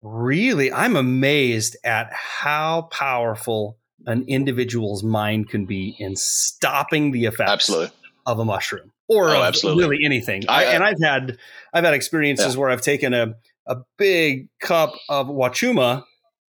really, 0.02 0.72
I'm 0.72 0.96
amazed 0.96 1.76
at 1.84 2.12
how 2.12 2.82
powerful 2.92 3.78
an 4.06 4.24
individual's 4.28 5.02
mind 5.02 5.48
can 5.48 5.66
be 5.66 5.96
in 5.98 6.14
stopping 6.14 7.10
the 7.10 7.24
effects 7.24 7.50
Absolutely. 7.50 7.90
of 8.26 8.38
a 8.38 8.44
mushroom 8.44 8.92
or 9.08 9.30
oh, 9.30 9.42
absolutely. 9.42 9.84
really 9.84 10.04
anything. 10.04 10.44
I, 10.48 10.64
I, 10.64 10.74
and 10.74 10.84
I've 10.84 11.00
had 11.02 11.38
I've 11.72 11.84
had 11.84 11.94
experiences 11.94 12.54
yeah. 12.54 12.60
where 12.60 12.70
I've 12.70 12.82
taken 12.82 13.14
a 13.14 13.34
a 13.66 13.76
big 13.96 14.48
cup 14.60 14.94
of 15.08 15.26
wachuma 15.26 16.04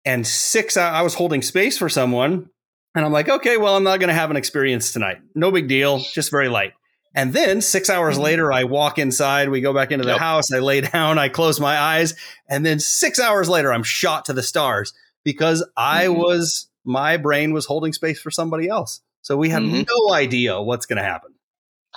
and 0.05 0.27
six 0.27 0.77
I 0.77 1.03
was 1.03 1.15
holding 1.15 1.43
space 1.43 1.79
for 1.79 1.89
someone 1.89 2.51
and 2.95 3.05
I'm 3.05 3.13
like, 3.13 3.29
okay, 3.29 3.57
well, 3.57 3.77
I'm 3.77 3.83
not 3.83 3.99
going 3.99 4.09
to 4.09 4.15
have 4.15 4.31
an 4.31 4.37
experience 4.37 4.93
tonight. 4.93 5.19
No 5.35 5.51
big 5.51 5.69
deal, 5.69 5.99
just 5.99 6.31
very 6.31 6.49
light. 6.49 6.73
And 7.15 7.33
then 7.33 7.61
six 7.61 7.91
hours 7.91 8.15
mm-hmm. 8.15 8.25
later, 8.25 8.53
I 8.53 8.65
walk 8.65 8.99
inside, 8.99 9.49
we 9.49 9.61
go 9.61 9.73
back 9.73 9.91
into 9.91 10.05
the 10.05 10.13
yep. 10.13 10.21
house, 10.21 10.53
I 10.53 10.59
lay 10.61 10.81
down, 10.93 11.19
I 11.19 11.29
close 11.29 11.61
my 11.61 11.79
eyes, 11.79 12.15
and 12.49 12.65
then 12.65 12.81
six 12.81 13.19
hours 13.19 13.49
later, 13.49 13.73
I'm 13.73 13.83
shot 13.83 14.27
to 14.27 14.33
the 14.33 14.43
stars 14.43 14.93
because 15.25 15.67
I 15.77 16.07
mm-hmm. 16.07 16.21
was, 16.21 16.69
my 16.85 17.17
brain 17.17 17.53
was 17.53 17.67
holding 17.67 17.93
space 17.93 18.21
for 18.21 18.31
somebody 18.31 18.69
else. 18.69 19.01
So 19.23 19.37
we 19.37 19.49
had 19.49 19.63
mm-hmm. 19.63 19.83
no 19.89 20.15
idea 20.15 20.61
what's 20.61 20.87
going 20.87 20.99
to 20.99 21.05
happen. 21.05 21.34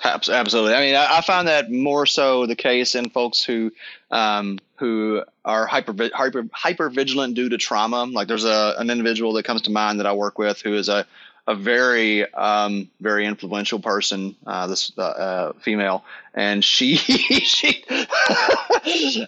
Absolutely. 0.03 0.73
I 0.73 0.79
mean, 0.79 0.95
I, 0.95 1.17
I, 1.17 1.21
find 1.21 1.47
that 1.47 1.71
more 1.71 2.05
so 2.05 2.45
the 2.45 2.55
case 2.55 2.93
in 2.93 3.09
folks 3.09 3.43
who 3.43 3.71
um, 4.11 4.59
who 4.75 5.23
are 5.43 5.65
hyper 5.65 5.93
hyper 6.13 6.47
hyper 6.53 6.89
vigilant 6.89 7.33
due 7.33 7.49
to 7.49 7.57
trauma. 7.57 8.03
Like 8.03 8.27
there's 8.27 8.45
a 8.45 8.75
an 8.77 8.91
individual 8.91 9.33
that 9.33 9.43
comes 9.43 9.63
to 9.63 9.71
mind 9.71 9.99
that 9.99 10.05
I 10.05 10.13
work 10.13 10.37
with 10.37 10.61
who 10.61 10.75
is 10.75 10.87
a 10.87 11.07
a 11.47 11.55
very 11.55 12.31
um, 12.33 12.89
very 12.99 13.25
influential 13.25 13.79
person, 13.79 14.35
uh, 14.45 14.67
this 14.67 14.91
uh, 14.97 15.01
uh, 15.01 15.53
female, 15.61 16.03
and 16.33 16.63
she 16.63 16.95
she 16.97 17.83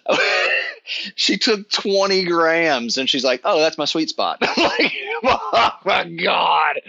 she 1.15 1.37
took 1.37 1.69
20 1.69 2.25
grams 2.25 2.97
and 2.97 3.09
she's 3.09 3.23
like, 3.23 3.41
oh, 3.43 3.59
that's 3.59 3.77
my 3.77 3.85
sweet 3.85 4.09
spot. 4.09 4.41
like, 4.57 4.93
oh 5.23 5.71
my 5.85 6.09
God. 6.09 6.81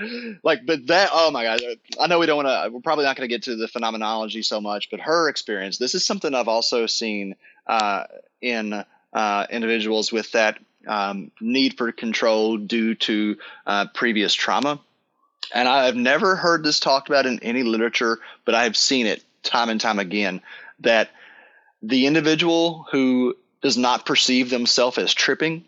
Like, 0.43 0.67
but 0.67 0.87
that, 0.87 1.11
oh 1.13 1.31
my 1.31 1.45
God. 1.45 1.61
I 1.99 2.07
know 2.07 2.19
we 2.19 2.27
don't 2.27 2.45
want 2.45 2.49
to, 2.49 2.71
we're 2.73 2.81
probably 2.81 3.05
not 3.05 3.17
going 3.17 3.29
to 3.29 3.35
get 3.35 3.45
to 3.45 3.57
the 3.57 3.69
phenomenology 3.69 4.43
so 4.43 4.61
much, 4.61 4.91
but 4.91 5.01
her 5.01 5.29
experience, 5.29 5.79
this 5.79 5.95
is 5.95 6.05
something 6.05 6.35
I've 6.35 6.49
also 6.49 6.87
seen 6.87 7.37
uh, 7.67 8.05
in 8.41 8.85
uh, 9.13 9.47
individuals 9.51 10.13
with 10.13 10.33
that 10.33 10.59
um, 10.87 11.31
need 11.41 11.77
for 11.77 11.93
control 11.93 12.57
due 12.57 12.95
to 12.95 13.37
uh, 13.67 13.87
previous 13.95 14.35
trauma. 14.35 14.81
And 15.53 15.69
I've 15.69 15.97
never 15.97 16.37
heard 16.37 16.63
this 16.63 16.81
talked 16.81 17.09
about 17.09 17.27
in 17.27 17.41
any 17.41 17.63
literature, 17.63 18.19
but 18.45 18.55
I 18.55 18.65
have 18.65 18.77
seen 18.77 19.07
it 19.07 19.25
time 19.43 19.69
and 19.69 19.81
time 19.81 19.99
again 19.99 20.43
that 20.81 21.11
the 21.83 22.07
individual 22.07 22.87
who 22.91 23.37
does 23.63 23.77
not 23.77 24.07
perceive 24.07 24.51
themselves 24.51 24.99
as 24.99 25.13
tripping, 25.15 25.65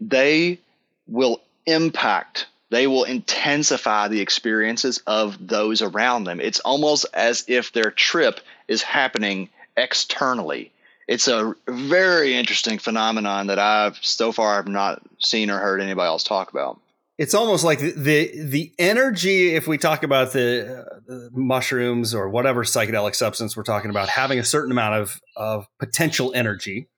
they 0.00 0.58
will 1.06 1.40
impact, 1.66 2.46
they 2.70 2.86
will 2.86 3.04
intensify 3.04 4.08
the 4.08 4.20
experiences 4.20 5.02
of 5.06 5.36
those 5.46 5.82
around 5.82 6.24
them. 6.24 6.40
It's 6.40 6.60
almost 6.60 7.06
as 7.12 7.44
if 7.48 7.72
their 7.72 7.90
trip 7.90 8.40
is 8.68 8.82
happening 8.82 9.48
externally. 9.76 10.72
It's 11.08 11.26
a 11.26 11.54
very 11.66 12.36
interesting 12.36 12.78
phenomenon 12.78 13.48
that 13.48 13.58
I've 13.58 13.98
so 14.04 14.30
far 14.30 14.56
have 14.56 14.68
not 14.68 15.02
seen 15.18 15.50
or 15.50 15.58
heard 15.58 15.80
anybody 15.80 16.06
else 16.06 16.22
talk 16.22 16.50
about 16.50 16.80
it's 17.20 17.34
almost 17.34 17.64
like 17.64 17.80
the 17.80 18.32
the 18.34 18.72
energy 18.78 19.54
if 19.54 19.68
we 19.68 19.76
talk 19.76 20.02
about 20.02 20.32
the, 20.32 20.86
uh, 20.88 21.00
the, 21.06 21.30
mushrooms 21.34 22.14
or 22.14 22.30
whatever 22.30 22.64
psychedelic 22.64 23.14
substance 23.14 23.54
we're 23.54 23.62
talking 23.62 23.90
about 23.90 24.08
having 24.08 24.38
a 24.38 24.44
certain 24.44 24.72
amount 24.72 24.94
of 24.94 25.20
of 25.36 25.66
potential 25.78 26.32
energy 26.34 26.88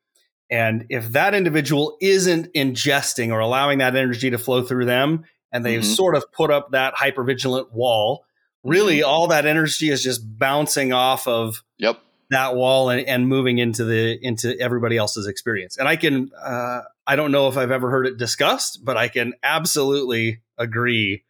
and 0.52 0.86
if 0.88 1.10
that 1.12 1.34
individual 1.34 1.96
isn't 2.00 2.52
ingesting 2.52 3.32
or 3.32 3.40
allowing 3.40 3.78
that 3.78 3.96
energy 3.96 4.30
to 4.30 4.38
flow 4.38 4.62
through 4.62 4.84
them 4.84 5.24
and 5.50 5.66
they've 5.66 5.80
mm-hmm. 5.80 5.92
sort 5.92 6.14
of 6.14 6.30
put 6.32 6.50
up 6.50 6.70
that 6.70 6.94
hypervigilant 6.94 7.72
wall 7.72 8.24
really 8.62 8.98
mm-hmm. 8.98 9.08
all 9.08 9.26
that 9.28 9.46
energy 9.46 9.88
is 9.90 10.02
just 10.02 10.38
bouncing 10.38 10.92
off 10.92 11.26
of 11.26 11.64
yep 11.78 12.00
that 12.32 12.54
wall 12.54 12.88
and, 12.88 13.06
and 13.06 13.28
moving 13.28 13.58
into 13.58 13.84
the 13.84 14.18
into 14.20 14.58
everybody 14.58 14.96
else's 14.96 15.26
experience. 15.26 15.76
And 15.76 15.86
I 15.86 15.96
can 15.96 16.30
uh, 16.42 16.80
I 17.06 17.14
don't 17.14 17.30
know 17.30 17.48
if 17.48 17.56
I've 17.56 17.70
ever 17.70 17.90
heard 17.90 18.06
it 18.06 18.16
discussed, 18.16 18.84
but 18.84 18.96
I 18.96 19.08
can 19.08 19.34
absolutely 19.42 20.40
agree 20.58 21.24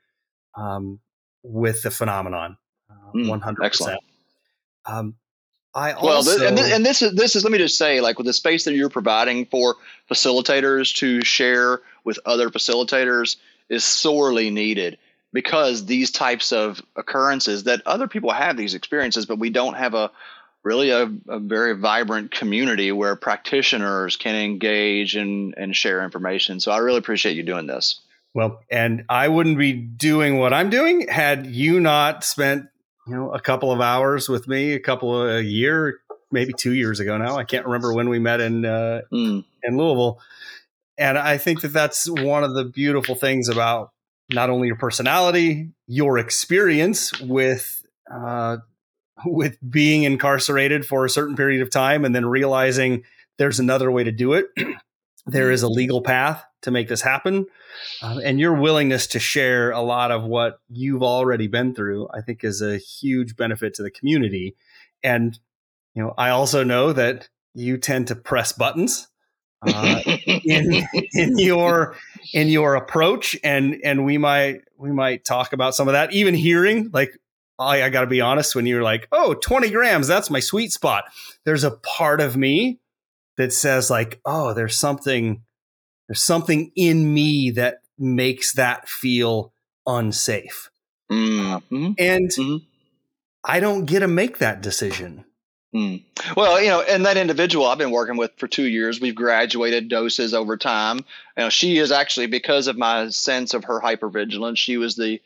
um, 0.55 1.01
with 1.43 1.83
the 1.83 1.91
phenomenon, 1.91 2.57
uh, 2.89 3.13
mm, 3.15 3.29
one 3.29 3.41
hundred 3.41 3.69
percent. 3.69 4.01
I 5.75 5.93
also, 5.93 6.07
well, 6.07 6.23
this, 6.23 6.43
and, 6.43 6.59
this, 6.59 6.73
and 6.73 6.87
this 6.87 7.03
is 7.03 7.15
this 7.15 7.37
is 7.37 7.45
let 7.45 7.53
me 7.53 7.59
just 7.59 7.79
say, 7.79 8.01
like 8.01 8.19
with 8.19 8.27
the 8.27 8.33
space 8.33 8.65
that 8.65 8.75
you're 8.75 8.91
providing 8.91 9.47
for 9.47 9.77
facilitators 10.11 10.95
to 10.97 11.23
share 11.25 11.81
with 12.05 12.19
other 12.27 12.51
facilitators 12.51 13.37
is 13.69 13.85
sorely 13.85 14.51
needed 14.51 14.99
because 15.33 15.87
these 15.87 16.11
types 16.11 16.53
of 16.53 16.83
occurrences 16.97 17.65
that 17.65 17.81
other 17.87 18.07
people 18.07 18.31
have 18.31 18.57
these 18.57 18.75
experiences, 18.75 19.25
but 19.25 19.39
we 19.39 19.49
don't 19.49 19.75
have 19.75 19.95
a 19.95 20.11
really 20.63 20.91
a, 20.91 21.11
a, 21.29 21.39
very 21.39 21.75
vibrant 21.75 22.31
community 22.31 22.93
where 22.93 23.17
practitioners 23.17 24.17
can 24.17 24.35
engage 24.35 25.17
and, 25.17 25.55
and 25.57 25.75
share 25.75 26.05
information. 26.05 26.61
So 26.61 26.71
I 26.71 26.79
really 26.79 26.99
appreciate 26.99 27.37
you 27.37 27.43
doing 27.43 27.67
this. 27.67 28.01
Well, 28.35 28.61
and 28.71 29.05
I 29.09 29.29
wouldn't 29.29 29.59
be 29.59 29.73
doing 29.73 30.39
what 30.39 30.53
I'm 30.53 30.71
doing 30.71 31.09
had 31.09 31.47
you 31.47 31.81
not 31.81 32.25
spent, 32.25 32.69
you 33.07 33.15
know, 33.15 33.33
a 33.33 33.41
couple 33.41 33.73
of 33.73 33.81
hours 33.81 34.29
with 34.29 34.47
me, 34.47 34.73
a 34.73 34.81
couple 34.81 35.23
of 35.23 35.37
a 35.37 35.43
year, 35.43 36.01
maybe 36.31 36.53
two 36.53 36.73
years 36.73 37.01
ago 37.01 37.19
now. 37.19 37.37
I 37.37 37.45
can't 37.45 37.67
remember 37.67 37.93
when 37.93 38.09
we 38.09 38.19
met 38.19 38.41
in 38.41 38.65
uh, 38.65 39.03
mm. 39.13 39.45
in 39.63 39.77
Louisville. 39.77 40.21
And 40.99 41.19
I 41.19 41.39
think 41.39 41.63
that 41.63 41.73
that's 41.73 42.09
one 42.09 42.45
of 42.45 42.55
the 42.55 42.65
beautiful 42.65 43.15
things 43.15 43.49
about 43.49 43.93
not 44.31 44.51
only 44.51 44.69
your 44.69 44.77
personality, 44.77 45.71
your 45.87 46.19
experience 46.19 47.19
with 47.21 47.85
uh, 48.13 48.59
with 49.25 49.59
being 49.69 50.05
incarcerated 50.05 50.85
for 50.87 51.05
a 51.05 51.11
certain 51.11 51.37
period 51.37 51.63
of 51.63 51.71
time 51.71 52.05
and 52.05 52.15
then 52.15 52.27
realizing 52.27 53.05
there's 53.39 53.61
another 53.61 53.91
way 53.91 54.05
to 54.05 54.13
do 54.13 54.35
it. 54.35 54.47
There 55.27 55.51
is 55.51 55.63
a 55.63 55.69
legal 55.69 56.03
path 56.03 56.45
to 56.63 56.71
make 56.71 56.89
this 56.89 57.01
happen. 57.01 57.47
Um, 58.03 58.19
and 58.19 58.41
your 58.41 58.55
willingness 58.55 59.07
to 59.09 59.19
share 59.19 59.71
a 59.71 59.81
lot 59.81 60.11
of 60.11 60.25
what 60.25 60.59
you've 60.69 61.03
already 61.03 61.47
been 61.47 61.75
through, 61.75 62.09
I 62.13 62.21
think, 62.21 62.45
is 62.45 62.63
a 62.63 62.79
huge 62.79 63.37
benefit 63.37 63.75
to 63.75 63.83
the 63.83 63.91
community. 63.91 64.57
And, 65.03 65.39
you 65.95 66.03
know, 66.03 66.15
I 66.17 66.31
also 66.31 66.65
know 66.65 66.93
that 66.93 67.29
you 67.55 67.79
tend 67.79 68.09
to 68.09 68.17
press 68.17 68.53
buttons. 68.53 69.09
Uh, 69.65 70.01
in 70.27 70.85
in 71.13 71.39
your 71.39 71.95
in 72.35 72.49
your 72.49 72.75
approach 72.75 73.39
and 73.45 73.77
and 73.85 74.05
we 74.05 74.19
might 74.19 74.63
we 74.77 74.91
might 74.91 75.25
talk 75.25 75.53
about 75.53 75.73
some 75.73 75.87
of 75.87 75.93
that 75.93 76.13
even 76.13 76.35
hearing 76.35 76.91
like 76.93 77.17
I, 77.63 77.85
I 77.85 77.91
got 77.91 78.03
to 78.03 78.07
be 78.07 78.21
honest, 78.21 78.55
when 78.55 78.67
you're 78.67 78.83
like, 78.83 79.09
oh, 79.13 79.35
20 79.35 79.71
grams, 79.71 80.09
that's 80.09 80.31
my 80.31 80.41
sweet 80.41 80.73
spot. 80.73 81.05
There's 81.45 81.65
a 81.65 81.71
part 81.71 82.21
of 82.21 82.37
me 82.37 82.81
that 83.37 83.53
says, 83.53 83.91
like, 83.91 84.21
oh, 84.25 84.55
there's 84.55 84.79
something, 84.79 85.43
there's 86.09 86.23
something 86.23 86.71
in 86.77 87.13
me 87.13 87.51
that 87.53 87.79
makes 87.99 88.53
that 88.55 88.89
feel 88.89 89.53
unsafe. 89.87 90.71
Mm-hmm. 91.11 91.93
And 91.99 92.31
mm-hmm. 92.31 92.57
I 93.45 93.61
don't 93.61 93.85
get 93.85 94.01
to 94.01 94.09
make 94.09 94.39
that 94.39 94.63
decision. 94.63 95.25
Mm. 95.75 96.03
Well, 96.37 96.61
you 96.61 96.69
know, 96.69 96.83
and 96.83 97.07
that 97.07 97.17
individual 97.17 97.67
I've 97.67 97.79
been 97.79 97.91
working 97.91 98.19
with 98.19 98.33
for 98.37 98.47
two 98.47 98.69
years, 98.69 99.01
we've 99.01 99.15
graduated 99.15 99.89
doses 99.89 100.35
over 100.35 100.59
time. 100.59 100.99
You 101.37 101.45
know, 101.45 101.49
she 101.49 101.79
is 101.79 101.91
actually 101.91 102.27
because 102.27 102.67
of 102.67 102.77
my 102.77 103.09
sense 103.09 103.55
of 103.55 103.65
her 103.65 103.81
hypervigilance, 103.81 104.59
she 104.59 104.77
was 104.77 104.97
the 104.97 105.21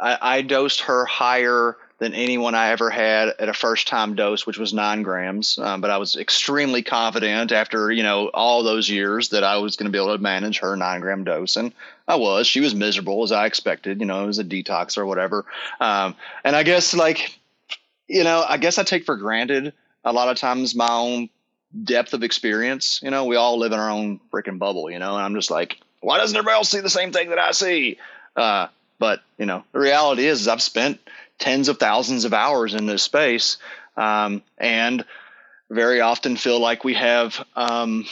I, 0.00 0.18
I 0.20 0.42
dosed 0.42 0.80
her 0.82 1.04
higher 1.04 1.76
than 2.02 2.14
anyone 2.14 2.56
I 2.56 2.70
ever 2.70 2.90
had 2.90 3.28
at 3.38 3.48
a 3.48 3.52
first 3.52 3.86
time 3.86 4.16
dose, 4.16 4.44
which 4.44 4.58
was 4.58 4.74
nine 4.74 5.04
grams. 5.04 5.56
Um, 5.56 5.80
but 5.80 5.88
I 5.88 5.98
was 5.98 6.16
extremely 6.16 6.82
confident 6.82 7.52
after, 7.52 7.92
you 7.92 8.02
know, 8.02 8.26
all 8.34 8.64
those 8.64 8.90
years 8.90 9.28
that 9.28 9.44
I 9.44 9.58
was 9.58 9.76
going 9.76 9.84
to 9.84 9.96
be 9.96 10.02
able 10.02 10.16
to 10.16 10.20
manage 10.20 10.58
her 10.58 10.74
nine 10.74 11.00
gram 11.00 11.22
dose. 11.22 11.54
And 11.54 11.72
I 12.08 12.16
was. 12.16 12.48
She 12.48 12.58
was 12.58 12.74
miserable 12.74 13.22
as 13.22 13.30
I 13.30 13.46
expected. 13.46 14.00
You 14.00 14.06
know, 14.06 14.24
it 14.24 14.26
was 14.26 14.40
a 14.40 14.44
detox 14.44 14.98
or 14.98 15.06
whatever. 15.06 15.44
Um, 15.78 16.16
and 16.42 16.56
I 16.56 16.64
guess, 16.64 16.92
like, 16.92 17.38
you 18.08 18.24
know, 18.24 18.44
I 18.48 18.56
guess 18.56 18.78
I 18.78 18.82
take 18.82 19.04
for 19.04 19.16
granted 19.16 19.72
a 20.04 20.12
lot 20.12 20.28
of 20.28 20.36
times 20.36 20.74
my 20.74 20.90
own 20.90 21.28
depth 21.84 22.14
of 22.14 22.24
experience. 22.24 22.98
You 23.00 23.12
know, 23.12 23.26
we 23.26 23.36
all 23.36 23.60
live 23.60 23.70
in 23.70 23.78
our 23.78 23.90
own 23.90 24.18
freaking 24.32 24.58
bubble, 24.58 24.90
you 24.90 24.98
know, 24.98 25.14
and 25.14 25.24
I'm 25.24 25.36
just 25.36 25.52
like, 25.52 25.78
why 26.00 26.18
doesn't 26.18 26.36
everybody 26.36 26.56
else 26.56 26.68
see 26.68 26.80
the 26.80 26.90
same 26.90 27.12
thing 27.12 27.28
that 27.28 27.38
I 27.38 27.52
see? 27.52 27.98
Uh, 28.34 28.66
but 28.98 29.20
you 29.38 29.46
know, 29.46 29.62
the 29.70 29.78
reality 29.78 30.26
is, 30.26 30.40
is 30.40 30.48
I've 30.48 30.62
spent 30.62 30.98
tens 31.38 31.68
of 31.68 31.78
thousands 31.78 32.24
of 32.24 32.32
hours 32.32 32.74
in 32.74 32.86
this 32.86 33.02
space, 33.02 33.56
um, 33.96 34.42
and 34.58 35.04
very 35.70 36.00
often 36.00 36.36
feel 36.36 36.60
like 36.60 36.84
we 36.84 36.94
have. 36.94 37.44
Um, 37.56 38.06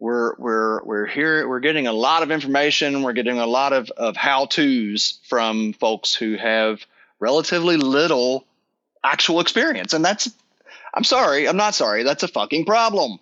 we're 0.00 0.34
we're 0.36 0.84
we're 0.84 1.06
here 1.06 1.48
we're 1.48 1.60
getting 1.60 1.86
a 1.86 1.92
lot 1.92 2.22
of 2.22 2.30
information 2.30 3.02
we're 3.02 3.12
getting 3.12 3.38
a 3.38 3.46
lot 3.46 3.72
of, 3.72 3.88
of 3.90 4.16
how 4.16 4.44
to's 4.44 5.20
from 5.22 5.72
folks 5.72 6.14
who 6.14 6.36
have 6.36 6.84
relatively 7.20 7.76
little 7.76 8.44
actual 9.04 9.38
experience 9.38 9.94
and 9.94 10.04
that's 10.04 10.28
i'm 10.92 11.04
sorry 11.04 11.48
i'm 11.48 11.56
not 11.56 11.74
sorry 11.76 12.02
that's 12.02 12.24
a 12.24 12.28
fucking 12.28 12.64
problem 12.66 13.18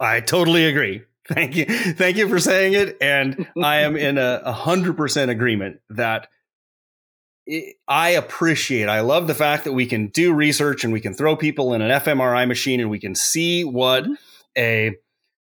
i 0.00 0.18
totally 0.18 0.64
agree 0.64 1.04
Thank 1.28 1.56
you. 1.56 1.64
Thank 1.64 2.18
you 2.18 2.28
for 2.28 2.38
saying 2.38 2.74
it. 2.74 2.98
And 3.00 3.48
I 3.60 3.78
am 3.78 3.96
in 3.96 4.16
a 4.18 4.52
hundred 4.52 4.96
percent 4.96 5.30
agreement 5.30 5.80
that 5.90 6.28
I 7.86 8.10
appreciate, 8.10 8.88
I 8.88 9.00
love 9.00 9.28
the 9.28 9.34
fact 9.34 9.64
that 9.64 9.72
we 9.72 9.86
can 9.86 10.08
do 10.08 10.32
research 10.32 10.82
and 10.82 10.92
we 10.92 11.00
can 11.00 11.14
throw 11.14 11.36
people 11.36 11.74
in 11.74 11.82
an 11.82 11.90
fMRI 12.00 12.46
machine 12.48 12.80
and 12.80 12.90
we 12.90 12.98
can 12.98 13.14
see 13.14 13.62
what 13.62 14.04
mm-hmm. 14.04 14.14
a 14.58 14.96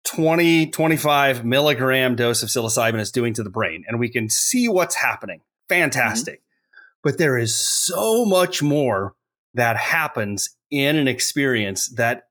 20, 0.05 0.67
25 0.67 1.43
milligram 1.45 2.15
dose 2.15 2.43
of 2.43 2.49
psilocybin 2.49 2.99
is 2.99 3.11
doing 3.11 3.33
to 3.33 3.43
the 3.43 3.49
brain 3.49 3.85
and 3.87 3.99
we 3.99 4.09
can 4.09 4.29
see 4.29 4.67
what's 4.67 4.95
happening. 4.95 5.41
Fantastic. 5.67 6.39
Mm-hmm. 6.39 6.99
but 7.03 7.17
there 7.17 7.37
is 7.37 7.55
so 7.55 8.25
much 8.25 8.61
more 8.61 9.15
that 9.53 9.77
happens 9.77 10.55
in 10.69 10.95
an 10.95 11.07
experience 11.07 11.87
that 11.89 12.27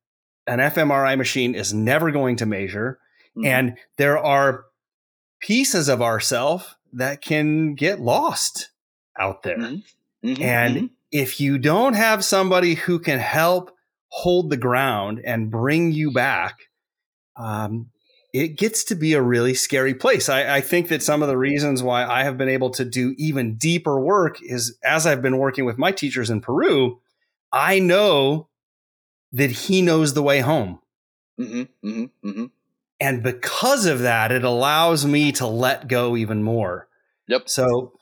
an 0.47 0.61
fMRI 0.61 1.19
machine 1.19 1.55
is 1.55 1.75
never 1.75 2.11
going 2.11 2.37
to 2.37 2.47
measure. 2.47 2.99
Mm-hmm. 3.37 3.47
And 3.47 3.79
there 3.97 4.19
are 4.19 4.65
pieces 5.41 5.89
of 5.89 6.01
ourself 6.01 6.77
that 6.93 7.21
can 7.21 7.75
get 7.75 8.01
lost 8.01 8.71
out 9.19 9.43
there. 9.43 9.59
Mm-hmm. 9.59 10.29
Mm-hmm. 10.29 10.43
And 10.43 10.77
mm-hmm. 10.77 10.87
if 11.13 11.41
you 11.41 11.59
don't 11.59 11.95
have 11.95 12.25
somebody 12.25 12.75
who 12.75 12.99
can 12.99 13.19
help 13.19 13.71
hold 14.09 14.51
the 14.51 14.57
ground 14.57 15.21
and 15.25 15.51
bring 15.51 15.93
you 15.93 16.11
back, 16.11 16.69
um, 17.37 17.91
it 18.33 18.59
gets 18.59 18.85
to 18.85 18.95
be 18.95 19.15
a 19.15 19.23
really 19.23 19.55
scary 19.55 19.95
place. 19.95 20.29
I, 20.29 20.57
I, 20.57 20.61
think 20.61 20.89
that 20.89 21.03
some 21.03 21.23
of 21.23 21.29
the 21.29 21.37
reasons 21.37 21.83
why 21.83 22.05
I 22.05 22.25
have 22.25 22.37
been 22.37 22.49
able 22.49 22.71
to 22.71 22.85
do 22.85 23.15
even 23.17 23.57
deeper 23.57 23.99
work 23.99 24.43
is 24.43 24.77
as 24.85 25.07
I've 25.07 25.23
been 25.23 25.39
working 25.39 25.65
with 25.65 25.79
my 25.79 25.93
teachers 25.93 26.29
in 26.29 26.41
Peru, 26.41 27.01
I 27.53 27.79
know 27.79 28.49
that 29.33 29.51
he 29.51 29.83
knows 29.83 30.15
the 30.15 30.23
way 30.23 30.41
home. 30.41 30.81
Mm-hmm, 31.41 31.89
mm-hmm, 31.89 32.29
mm-hmm. 32.29 32.45
And 33.01 33.23
because 33.23 33.87
of 33.87 34.01
that, 34.01 34.33
it 34.33 34.45
allows 34.45 35.07
me 35.07 35.33
to 35.33 35.47
let 35.47 35.89
go 35.89 36.17
even 36.17 36.43
more. 36.43 36.89
Yep. 37.29 37.49
So 37.49 37.98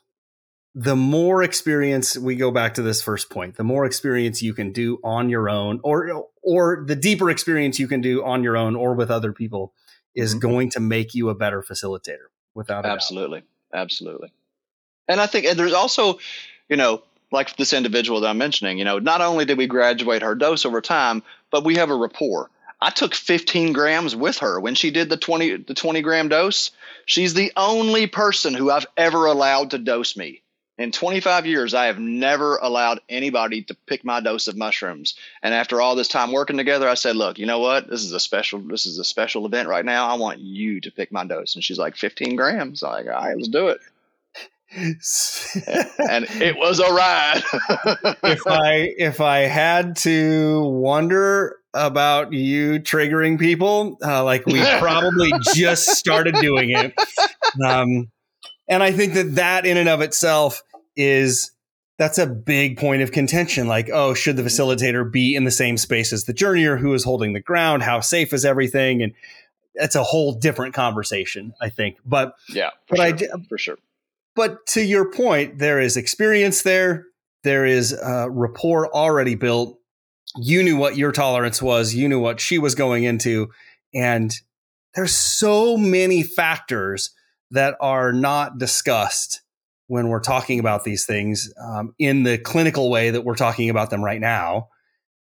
the 0.79 0.95
more 0.95 1.41
experience 1.41 2.15
we 2.15 2.35
go 2.35 2.51
back 2.51 2.75
to 2.75 2.83
this 2.83 3.01
first 3.01 3.31
point, 3.31 3.55
the 3.55 3.63
more 3.63 3.83
experience 3.83 4.43
you 4.43 4.53
can 4.53 4.71
do 4.71 4.99
on 5.03 5.27
your 5.27 5.49
own 5.49 5.79
or 5.83 6.27
or 6.43 6.83
the 6.85 6.95
deeper 6.95 7.31
experience 7.31 7.79
you 7.79 7.87
can 7.87 7.99
do 7.99 8.23
on 8.23 8.43
your 8.43 8.55
own 8.55 8.75
or 8.75 8.93
with 8.93 9.09
other 9.09 9.33
people 9.33 9.73
is 10.13 10.31
mm-hmm. 10.31 10.39
going 10.39 10.69
to 10.69 10.79
make 10.79 11.15
you 11.15 11.29
a 11.29 11.35
better 11.35 11.63
facilitator 11.63 12.27
without 12.53 12.85
absolutely. 12.85 13.41
Absolutely. 13.73 14.31
And 15.07 15.19
i 15.19 15.25
think 15.25 15.47
and 15.47 15.57
there's 15.57 15.73
also 15.73 16.19
you 16.69 16.77
know 16.77 17.01
like 17.31 17.55
this 17.55 17.73
individual 17.73 18.21
that 18.21 18.29
i'm 18.29 18.37
mentioning 18.37 18.77
you 18.77 18.85
know 18.85 18.99
not 18.99 19.21
only 19.21 19.45
did 19.45 19.57
we 19.57 19.65
graduate 19.65 20.21
her 20.21 20.35
dose 20.35 20.63
over 20.63 20.79
time 20.79 21.23
but 21.49 21.63
we 21.63 21.77
have 21.77 21.89
a 21.89 21.95
rapport. 21.95 22.51
I 22.79 22.91
took 22.91 23.15
15 23.15 23.73
grams 23.73 24.15
with 24.15 24.37
her 24.39 24.59
when 24.59 24.75
she 24.75 24.91
did 24.91 25.09
the 25.09 25.17
20 25.17 25.63
the 25.63 25.73
20 25.73 26.03
gram 26.03 26.29
dose. 26.29 26.69
She's 27.07 27.33
the 27.33 27.51
only 27.57 28.05
person 28.05 28.53
who 28.53 28.69
i've 28.69 28.85
ever 28.95 29.25
allowed 29.25 29.71
to 29.71 29.79
dose 29.79 30.15
me 30.15 30.43
in 30.77 30.91
25 30.91 31.45
years, 31.47 31.73
I 31.73 31.87
have 31.87 31.97
never 31.99 32.57
allowed 32.57 32.99
anybody 33.09 33.63
to 33.63 33.75
pick 33.87 34.05
my 34.05 34.19
dose 34.19 34.47
of 34.47 34.55
mushrooms. 34.55 35.15
And 35.41 35.53
after 35.53 35.81
all 35.81 35.95
this 35.95 36.07
time 36.07 36.31
working 36.31 36.57
together, 36.57 36.87
I 36.87 36.93
said, 36.93 37.15
"Look, 37.15 37.39
you 37.39 37.45
know 37.45 37.59
what? 37.59 37.89
This 37.89 38.03
is 38.03 38.11
a 38.11 38.19
special. 38.19 38.59
This 38.59 38.85
is 38.85 38.99
a 38.99 39.03
special 39.03 39.45
event 39.45 39.67
right 39.67 39.85
now. 39.85 40.07
I 40.07 40.15
want 40.15 40.39
you 40.39 40.79
to 40.81 40.91
pick 40.91 41.11
my 41.11 41.25
dose." 41.25 41.55
And 41.55 41.63
she's 41.63 41.79
like, 41.79 41.95
"15 41.95 42.35
grams." 42.35 42.83
I'm 42.83 42.91
like, 42.91 43.05
"All 43.07 43.13
right, 43.13 43.35
let's 43.35 43.47
do 43.47 43.69
it." 43.69 43.79
and 44.75 46.25
it 46.41 46.57
was 46.57 46.79
a 46.79 46.93
ride. 46.93 47.41
if 48.23 48.45
I 48.45 48.93
if 48.97 49.21
I 49.21 49.39
had 49.39 49.95
to 49.97 50.61
wonder 50.61 51.57
about 51.73 52.33
you 52.33 52.79
triggering 52.79 53.39
people, 53.39 53.97
uh, 54.03 54.23
like 54.23 54.45
we 54.45 54.59
probably 54.79 55.31
just 55.55 55.87
started 55.91 56.35
doing 56.35 56.71
it. 56.71 56.93
Um, 57.65 58.11
and 58.67 58.83
I 58.83 58.91
think 58.91 59.13
that 59.13 59.35
that 59.35 59.65
in 59.65 59.77
and 59.77 59.87
of 59.87 60.01
itself 60.01 60.61
is 60.97 61.51
that's 61.97 62.17
a 62.17 62.27
big 62.27 62.77
point 62.77 63.01
of 63.01 63.11
contention. 63.11 63.67
Like, 63.67 63.89
oh, 63.91 64.13
should 64.13 64.35
the 64.35 64.43
mm-hmm. 64.43 64.49
facilitator 64.49 65.09
be 65.09 65.35
in 65.35 65.45
the 65.45 65.51
same 65.51 65.77
space 65.77 66.13
as 66.13 66.25
the 66.25 66.33
journeyer 66.33 66.79
who 66.79 66.93
is 66.93 67.03
holding 67.03 67.33
the 67.33 67.39
ground? 67.39 67.83
How 67.83 68.01
safe 68.01 68.33
is 68.33 68.45
everything? 68.45 69.01
And 69.01 69.13
that's 69.75 69.95
a 69.95 70.03
whole 70.03 70.33
different 70.33 70.73
conversation, 70.73 71.53
I 71.61 71.69
think. 71.69 71.97
But 72.05 72.33
yeah, 72.49 72.71
but 72.89 72.97
sure, 72.97 73.05
I 73.05 73.47
for 73.47 73.57
sure. 73.57 73.77
But 74.35 74.65
to 74.67 74.83
your 74.83 75.11
point, 75.11 75.57
there 75.57 75.79
is 75.79 75.97
experience 75.97 76.61
there. 76.61 77.05
There 77.43 77.65
is 77.65 77.93
a 77.93 78.29
rapport 78.29 78.93
already 78.93 79.35
built. 79.35 79.79
You 80.35 80.61
knew 80.61 80.77
what 80.77 80.97
your 80.97 81.11
tolerance 81.11 81.61
was. 81.61 81.95
You 81.95 82.07
knew 82.09 82.19
what 82.19 82.39
she 82.39 82.59
was 82.59 82.75
going 82.75 83.03
into, 83.03 83.49
and 83.93 84.33
there's 84.93 85.15
so 85.15 85.77
many 85.77 86.21
factors 86.21 87.11
that 87.51 87.75
are 87.79 88.11
not 88.11 88.57
discussed 88.57 89.41
when 89.87 90.09
we're 90.09 90.21
talking 90.21 90.59
about 90.59 90.83
these 90.83 91.05
things 91.05 91.51
um, 91.61 91.93
in 91.97 92.23
the 92.23 92.37
clinical 92.37 92.89
way 92.89 93.09
that 93.09 93.23
we're 93.23 93.35
talking 93.35 93.69
about 93.69 93.89
them 93.89 94.03
right 94.03 94.21
now. 94.21 94.67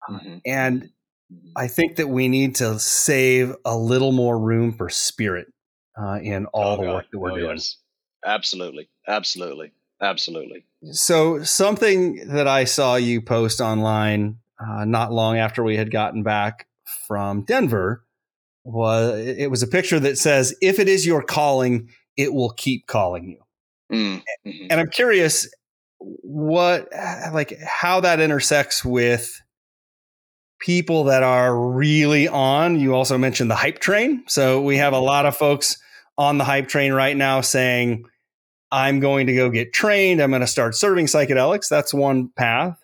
Mm-hmm. 0.08 0.36
And 0.46 0.82
mm-hmm. 0.82 1.52
I 1.56 1.66
think 1.66 1.96
that 1.96 2.08
we 2.08 2.28
need 2.28 2.56
to 2.56 2.78
save 2.78 3.54
a 3.64 3.76
little 3.76 4.12
more 4.12 4.38
room 4.38 4.72
for 4.72 4.88
spirit 4.88 5.46
uh, 6.00 6.18
in 6.22 6.46
all 6.46 6.78
oh, 6.78 6.82
the 6.82 6.92
work 6.92 7.06
that 7.10 7.18
we're 7.18 7.32
oh, 7.32 7.36
doing. 7.36 7.50
Yes. 7.56 7.76
Absolutely. 8.24 8.88
Absolutely. 9.08 9.72
Absolutely. 10.02 10.64
So, 10.92 11.42
something 11.42 12.28
that 12.28 12.48
I 12.48 12.64
saw 12.64 12.96
you 12.96 13.20
post 13.20 13.60
online 13.60 14.38
uh, 14.58 14.84
not 14.84 15.12
long 15.12 15.36
after 15.36 15.62
we 15.62 15.76
had 15.76 15.90
gotten 15.90 16.22
back 16.22 16.66
from 17.06 17.44
Denver 17.44 18.04
was 18.64 19.18
it 19.26 19.50
was 19.50 19.62
a 19.62 19.66
picture 19.66 20.00
that 20.00 20.18
says, 20.18 20.54
If 20.62 20.78
it 20.78 20.88
is 20.88 21.06
your 21.06 21.22
calling, 21.22 21.90
it 22.16 22.32
will 22.32 22.50
keep 22.50 22.86
calling 22.86 23.28
you. 23.28 23.42
Mm, 23.90 24.22
mm-hmm. 24.46 24.66
And 24.70 24.80
I'm 24.80 24.88
curious 24.90 25.48
what, 25.98 26.88
like, 26.92 27.58
how 27.66 28.00
that 28.00 28.20
intersects 28.20 28.84
with 28.84 29.40
people 30.60 31.04
that 31.04 31.22
are 31.22 31.58
really 31.58 32.28
on. 32.28 32.78
You 32.78 32.94
also 32.94 33.18
mentioned 33.18 33.50
the 33.50 33.56
hype 33.56 33.80
train. 33.80 34.24
So 34.28 34.60
we 34.60 34.76
have 34.76 34.92
a 34.92 34.98
lot 34.98 35.26
of 35.26 35.36
folks 35.36 35.76
on 36.16 36.38
the 36.38 36.44
hype 36.44 36.68
train 36.68 36.92
right 36.92 37.16
now 37.16 37.40
saying, 37.40 38.04
I'm 38.70 39.00
going 39.00 39.26
to 39.26 39.34
go 39.34 39.50
get 39.50 39.72
trained. 39.72 40.22
I'm 40.22 40.30
going 40.30 40.42
to 40.42 40.46
start 40.46 40.76
serving 40.76 41.06
psychedelics. 41.06 41.68
That's 41.68 41.92
one 41.92 42.28
path. 42.28 42.76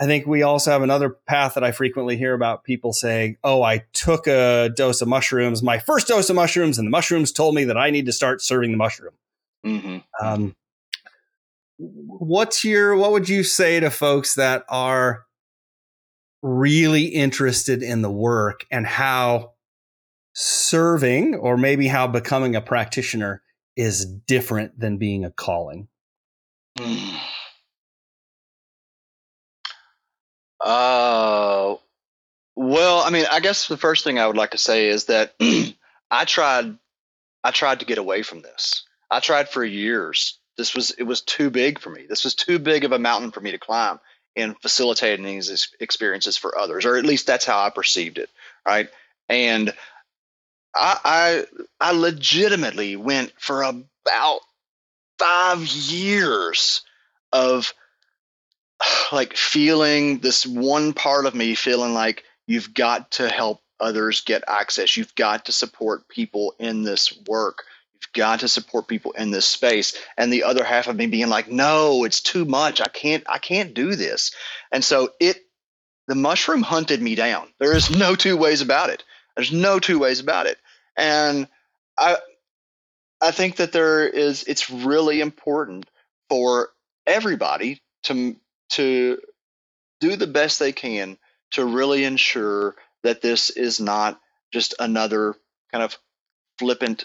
I 0.00 0.06
think 0.06 0.26
we 0.26 0.42
also 0.42 0.70
have 0.70 0.82
another 0.82 1.10
path 1.10 1.54
that 1.54 1.64
I 1.64 1.72
frequently 1.72 2.16
hear 2.16 2.32
about 2.32 2.64
people 2.64 2.92
saying, 2.92 3.36
Oh, 3.42 3.62
I 3.62 3.84
took 3.92 4.26
a 4.26 4.70
dose 4.74 5.00
of 5.00 5.08
mushrooms, 5.08 5.62
my 5.62 5.78
first 5.78 6.06
dose 6.06 6.30
of 6.30 6.36
mushrooms, 6.36 6.78
and 6.78 6.86
the 6.86 6.90
mushrooms 6.90 7.32
told 7.32 7.54
me 7.54 7.64
that 7.64 7.76
I 7.76 7.90
need 7.90 8.06
to 8.06 8.12
start 8.12 8.40
serving 8.40 8.70
the 8.70 8.76
mushroom. 8.76 9.14
Mm-hmm. 9.68 10.26
Um, 10.26 10.56
what's 11.78 12.64
your 12.64 12.96
what 12.96 13.12
would 13.12 13.28
you 13.28 13.44
say 13.44 13.80
to 13.80 13.90
folks 13.90 14.34
that 14.34 14.64
are 14.68 15.26
really 16.42 17.06
interested 17.06 17.82
in 17.82 18.02
the 18.02 18.10
work 18.10 18.64
and 18.70 18.86
how 18.86 19.52
serving 20.34 21.34
or 21.34 21.56
maybe 21.56 21.88
how 21.88 22.06
becoming 22.06 22.56
a 22.56 22.60
practitioner 22.60 23.42
is 23.76 24.04
different 24.04 24.78
than 24.78 24.98
being 24.98 25.24
a 25.24 25.30
calling? 25.30 25.88
Uh, 30.60 31.76
well, 32.56 32.98
I 32.98 33.10
mean, 33.10 33.26
I 33.30 33.38
guess 33.38 33.68
the 33.68 33.76
first 33.76 34.02
thing 34.02 34.18
I 34.18 34.26
would 34.26 34.36
like 34.36 34.50
to 34.50 34.58
say 34.58 34.88
is 34.88 35.04
that 35.04 35.34
I 36.10 36.24
tried, 36.24 36.76
I 37.44 37.52
tried 37.52 37.80
to 37.80 37.86
get 37.86 37.98
away 37.98 38.22
from 38.22 38.42
this. 38.42 38.84
I 39.10 39.20
tried 39.20 39.48
for 39.48 39.64
years. 39.64 40.38
This 40.56 40.74
was 40.74 40.90
it 40.92 41.04
was 41.04 41.20
too 41.22 41.50
big 41.50 41.78
for 41.78 41.90
me. 41.90 42.06
This 42.08 42.24
was 42.24 42.34
too 42.34 42.58
big 42.58 42.84
of 42.84 42.92
a 42.92 42.98
mountain 42.98 43.30
for 43.30 43.40
me 43.40 43.52
to 43.52 43.58
climb 43.58 44.00
in 44.36 44.54
facilitating 44.54 45.24
these 45.24 45.68
experiences 45.80 46.36
for 46.36 46.58
others, 46.58 46.84
or 46.84 46.96
at 46.96 47.04
least 47.04 47.26
that's 47.26 47.44
how 47.44 47.58
I 47.58 47.70
perceived 47.70 48.18
it, 48.18 48.30
right? 48.66 48.88
And 49.28 49.72
I 50.74 50.98
I, 51.04 51.44
I 51.80 51.92
legitimately 51.92 52.96
went 52.96 53.32
for 53.38 53.62
about 53.62 54.40
five 55.18 55.66
years 55.66 56.82
of 57.32 57.72
like 59.12 59.36
feeling 59.36 60.18
this 60.18 60.46
one 60.46 60.92
part 60.92 61.26
of 61.26 61.34
me 61.34 61.54
feeling 61.54 61.94
like 61.94 62.24
you've 62.46 62.74
got 62.74 63.10
to 63.12 63.28
help 63.28 63.60
others 63.80 64.22
get 64.22 64.42
access. 64.48 64.96
You've 64.96 65.14
got 65.14 65.44
to 65.46 65.52
support 65.52 66.08
people 66.08 66.54
in 66.58 66.82
this 66.82 67.12
work. 67.28 67.64
Got 68.14 68.40
to 68.40 68.48
support 68.48 68.88
people 68.88 69.12
in 69.12 69.30
this 69.30 69.46
space. 69.46 69.96
And 70.16 70.32
the 70.32 70.44
other 70.44 70.64
half 70.64 70.88
of 70.88 70.96
me 70.96 71.06
being 71.06 71.28
like, 71.28 71.50
no, 71.50 72.04
it's 72.04 72.20
too 72.20 72.44
much. 72.44 72.80
I 72.80 72.88
can't, 72.88 73.24
I 73.28 73.38
can't 73.38 73.74
do 73.74 73.94
this. 73.94 74.32
And 74.72 74.84
so 74.84 75.10
it, 75.20 75.38
the 76.06 76.14
mushroom 76.14 76.62
hunted 76.62 77.02
me 77.02 77.14
down. 77.14 77.48
There 77.58 77.76
is 77.76 77.90
no 77.90 78.14
two 78.14 78.36
ways 78.36 78.60
about 78.62 78.90
it. 78.90 79.04
There's 79.36 79.52
no 79.52 79.78
two 79.78 79.98
ways 79.98 80.20
about 80.20 80.46
it. 80.46 80.58
And 80.96 81.48
I, 81.98 82.16
I 83.20 83.30
think 83.30 83.56
that 83.56 83.72
there 83.72 84.08
is, 84.08 84.44
it's 84.44 84.70
really 84.70 85.20
important 85.20 85.88
for 86.28 86.70
everybody 87.06 87.80
to, 88.04 88.36
to 88.70 89.20
do 90.00 90.16
the 90.16 90.26
best 90.26 90.58
they 90.58 90.72
can 90.72 91.18
to 91.52 91.64
really 91.64 92.04
ensure 92.04 92.74
that 93.02 93.20
this 93.20 93.50
is 93.50 93.80
not 93.80 94.20
just 94.52 94.74
another 94.78 95.34
kind 95.72 95.84
of 95.84 95.96
flippant 96.58 97.04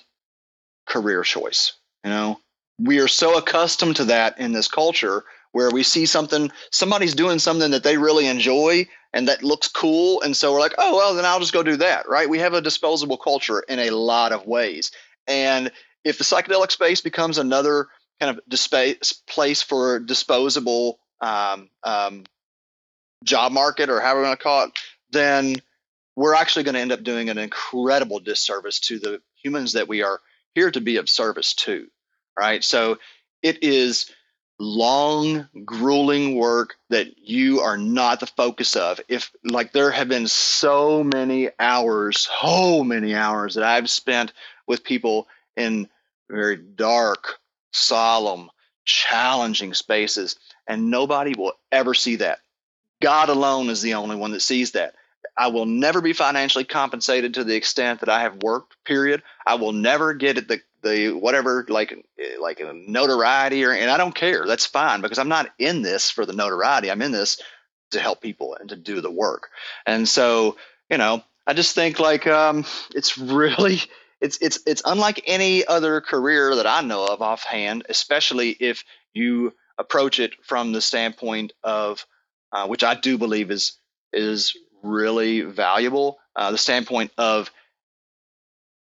career 0.93 1.23
choice. 1.23 1.73
You 2.03 2.11
know, 2.11 2.39
we 2.79 2.99
are 2.99 3.07
so 3.07 3.37
accustomed 3.37 3.95
to 3.95 4.05
that 4.05 4.39
in 4.39 4.51
this 4.51 4.67
culture 4.67 5.23
where 5.51 5.71
we 5.71 5.83
see 5.83 6.05
something, 6.05 6.51
somebody's 6.71 7.15
doing 7.15 7.39
something 7.39 7.71
that 7.71 7.83
they 7.83 7.97
really 7.97 8.27
enjoy 8.27 8.87
and 9.11 9.27
that 9.27 9.43
looks 9.43 9.67
cool. 9.67 10.21
And 10.21 10.37
so 10.37 10.53
we're 10.53 10.59
like, 10.59 10.75
oh, 10.77 10.95
well, 10.95 11.15
then 11.15 11.25
I'll 11.25 11.39
just 11.39 11.53
go 11.53 11.63
do 11.63 11.77
that, 11.77 12.07
right? 12.07 12.29
We 12.29 12.39
have 12.39 12.53
a 12.53 12.61
disposable 12.61 13.17
culture 13.17 13.59
in 13.61 13.79
a 13.79 13.89
lot 13.89 14.31
of 14.31 14.45
ways. 14.45 14.91
And 15.27 15.71
if 16.03 16.17
the 16.17 16.23
psychedelic 16.23 16.71
space 16.71 17.01
becomes 17.01 17.37
another 17.37 17.87
kind 18.19 18.37
of 18.37 18.43
dispa- 18.49 19.13
place 19.27 19.61
for 19.61 19.99
disposable 19.99 20.99
um, 21.21 21.69
um, 21.83 22.23
job 23.23 23.51
market 23.51 23.89
or 23.89 23.99
however 23.99 24.21
we 24.21 24.27
want 24.27 24.39
to 24.39 24.43
call 24.43 24.65
it, 24.65 24.71
then 25.11 25.55
we're 26.15 26.35
actually 26.35 26.63
going 26.63 26.75
to 26.75 26.81
end 26.81 26.91
up 26.91 27.03
doing 27.03 27.29
an 27.29 27.37
incredible 27.37 28.19
disservice 28.19 28.79
to 28.79 28.99
the 28.99 29.21
humans 29.41 29.73
that 29.73 29.87
we 29.87 30.03
are 30.03 30.19
here 30.55 30.71
to 30.71 30.81
be 30.81 30.97
of 30.97 31.09
service 31.09 31.53
to. 31.53 31.87
Right. 32.37 32.63
So 32.63 32.97
it 33.41 33.63
is 33.63 34.11
long, 34.59 35.47
grueling 35.65 36.35
work 36.35 36.75
that 36.89 37.17
you 37.17 37.59
are 37.59 37.77
not 37.77 38.19
the 38.19 38.27
focus 38.27 38.75
of. 38.75 38.99
If, 39.07 39.31
like, 39.43 39.73
there 39.73 39.91
have 39.91 40.07
been 40.07 40.27
so 40.27 41.03
many 41.03 41.49
hours, 41.59 42.29
so 42.39 42.83
many 42.83 43.13
hours 43.13 43.55
that 43.55 43.63
I've 43.63 43.89
spent 43.89 44.33
with 44.67 44.83
people 44.83 45.27
in 45.57 45.89
very 46.29 46.57
dark, 46.57 47.39
solemn, 47.71 48.49
challenging 48.85 49.73
spaces, 49.73 50.37
and 50.67 50.89
nobody 50.89 51.33
will 51.37 51.53
ever 51.71 51.93
see 51.93 52.17
that. 52.17 52.39
God 53.01 53.29
alone 53.29 53.69
is 53.69 53.81
the 53.81 53.95
only 53.95 54.15
one 54.15 54.31
that 54.31 54.41
sees 54.41 54.71
that. 54.71 54.95
I 55.37 55.47
will 55.47 55.65
never 55.65 56.01
be 56.01 56.13
financially 56.13 56.63
compensated 56.63 57.33
to 57.35 57.43
the 57.43 57.55
extent 57.55 58.01
that 58.01 58.09
I 58.09 58.21
have 58.21 58.43
worked. 58.43 58.75
Period. 58.85 59.23
I 59.45 59.55
will 59.55 59.71
never 59.71 60.13
get 60.13 60.47
the 60.47 60.61
the 60.81 61.11
whatever 61.11 61.65
like 61.69 62.05
like 62.39 62.61
notoriety 62.73 63.63
or 63.63 63.71
and 63.71 63.89
I 63.89 63.97
don't 63.97 64.15
care. 64.15 64.45
That's 64.45 64.65
fine 64.65 65.01
because 65.01 65.17
I'm 65.17 65.29
not 65.29 65.49
in 65.57 65.81
this 65.81 66.11
for 66.11 66.25
the 66.25 66.33
notoriety. 66.33 66.91
I'm 66.91 67.01
in 67.01 67.11
this 67.11 67.41
to 67.91 67.99
help 67.99 68.21
people 68.21 68.55
and 68.59 68.69
to 68.69 68.75
do 68.75 69.01
the 69.01 69.11
work. 69.11 69.49
And 69.85 70.07
so 70.07 70.57
you 70.89 70.97
know, 70.97 71.23
I 71.47 71.53
just 71.53 71.75
think 71.75 71.99
like 71.99 72.27
um, 72.27 72.65
it's 72.93 73.17
really 73.17 73.79
it's 74.21 74.37
it's 74.41 74.59
it's 74.65 74.81
unlike 74.85 75.23
any 75.25 75.65
other 75.65 76.01
career 76.01 76.55
that 76.55 76.67
I 76.67 76.81
know 76.81 77.05
of 77.05 77.21
offhand, 77.21 77.85
especially 77.89 78.51
if 78.51 78.83
you 79.13 79.53
approach 79.77 80.19
it 80.19 80.33
from 80.43 80.71
the 80.71 80.81
standpoint 80.81 81.53
of 81.63 82.05
uh, 82.51 82.67
which 82.67 82.83
I 82.83 82.95
do 82.95 83.17
believe 83.17 83.51
is 83.51 83.77
is 84.13 84.55
really 84.83 85.41
valuable. 85.41 86.19
Uh, 86.35 86.51
the 86.51 86.57
standpoint 86.57 87.11
of 87.17 87.49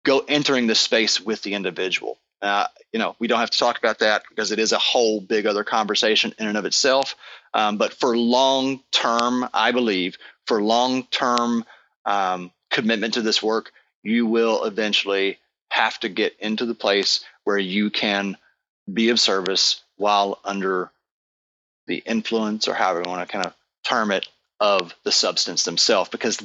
go 0.04 0.24
entering 0.28 0.66
the 0.66 0.74
space 0.74 1.20
with 1.20 1.42
the 1.42 1.54
individual. 1.54 2.18
Uh, 2.40 2.66
you 2.92 2.98
know, 2.98 3.16
we 3.18 3.26
don't 3.26 3.40
have 3.40 3.50
to 3.50 3.58
talk 3.58 3.78
about 3.78 3.98
that 3.98 4.22
because 4.28 4.52
it 4.52 4.58
is 4.58 4.72
a 4.72 4.78
whole 4.78 5.20
big 5.20 5.44
other 5.44 5.64
conversation 5.64 6.32
in 6.38 6.46
and 6.46 6.56
of 6.56 6.64
itself. 6.64 7.16
Um, 7.52 7.76
but 7.76 7.92
for 7.92 8.16
long 8.16 8.80
term, 8.92 9.48
I 9.52 9.72
believe 9.72 10.16
for 10.46 10.62
long 10.62 11.04
term 11.10 11.64
um, 12.06 12.52
commitment 12.70 13.14
to 13.14 13.22
this 13.22 13.42
work, 13.42 13.72
you 14.02 14.26
will 14.26 14.64
eventually 14.64 15.38
have 15.70 15.98
to 16.00 16.08
get 16.08 16.36
into 16.38 16.64
the 16.64 16.74
place 16.74 17.24
where 17.44 17.58
you 17.58 17.90
can 17.90 18.36
be 18.92 19.10
of 19.10 19.20
service 19.20 19.82
while 19.96 20.38
under 20.44 20.90
the 21.86 22.02
influence 22.06 22.68
or 22.68 22.74
however 22.74 23.02
you 23.04 23.10
want 23.10 23.26
to 23.26 23.32
kind 23.32 23.44
of 23.44 23.54
term 23.84 24.10
it 24.10 24.28
of 24.60 24.94
the 25.04 25.12
substance 25.12 25.64
themselves 25.64 26.10
because 26.10 26.38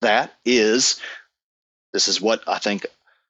that 0.00 0.32
is 0.44 1.00
this 1.92 2.08
is 2.08 2.20
what 2.20 2.42
i 2.48 2.58
think 2.58 2.86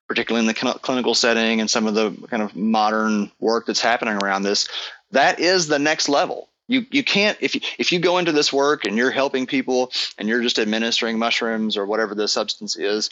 particularly 0.08 0.46
in 0.46 0.52
the 0.52 0.78
clinical 0.82 1.14
setting 1.14 1.60
and 1.60 1.70
some 1.70 1.86
of 1.86 1.94
the 1.94 2.10
kind 2.28 2.42
of 2.42 2.56
modern 2.56 3.30
work 3.38 3.66
that's 3.66 3.80
happening 3.80 4.14
around 4.22 4.42
this 4.42 4.68
that 5.12 5.40
is 5.40 5.66
the 5.66 5.78
next 5.78 6.08
level. 6.08 6.48
You 6.68 6.86
you 6.90 7.02
can't 7.02 7.36
if 7.40 7.54
you 7.54 7.60
if 7.78 7.90
you 7.90 7.98
go 7.98 8.18
into 8.18 8.32
this 8.32 8.52
work 8.52 8.84
and 8.84 8.96
you're 8.96 9.10
helping 9.10 9.46
people 9.46 9.90
and 10.18 10.28
you're 10.28 10.42
just 10.42 10.58
administering 10.58 11.18
mushrooms 11.18 11.76
or 11.76 11.84
whatever 11.84 12.14
the 12.14 12.28
substance 12.28 12.76
is 12.76 13.10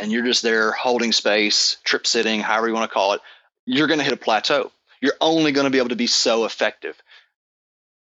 and 0.00 0.10
you're 0.10 0.24
just 0.24 0.42
there 0.42 0.72
holding 0.72 1.12
space 1.12 1.76
trip 1.84 2.04
sitting 2.04 2.40
however 2.40 2.66
you 2.66 2.74
want 2.74 2.88
to 2.88 2.92
call 2.92 3.12
it 3.12 3.20
you're 3.64 3.86
going 3.86 3.98
to 3.98 4.04
hit 4.04 4.12
a 4.12 4.18
plateau. 4.18 4.72
You're 5.00 5.14
only 5.20 5.52
going 5.52 5.64
to 5.64 5.70
be 5.70 5.78
able 5.78 5.90
to 5.90 5.96
be 5.96 6.08
so 6.08 6.44
effective 6.46 7.00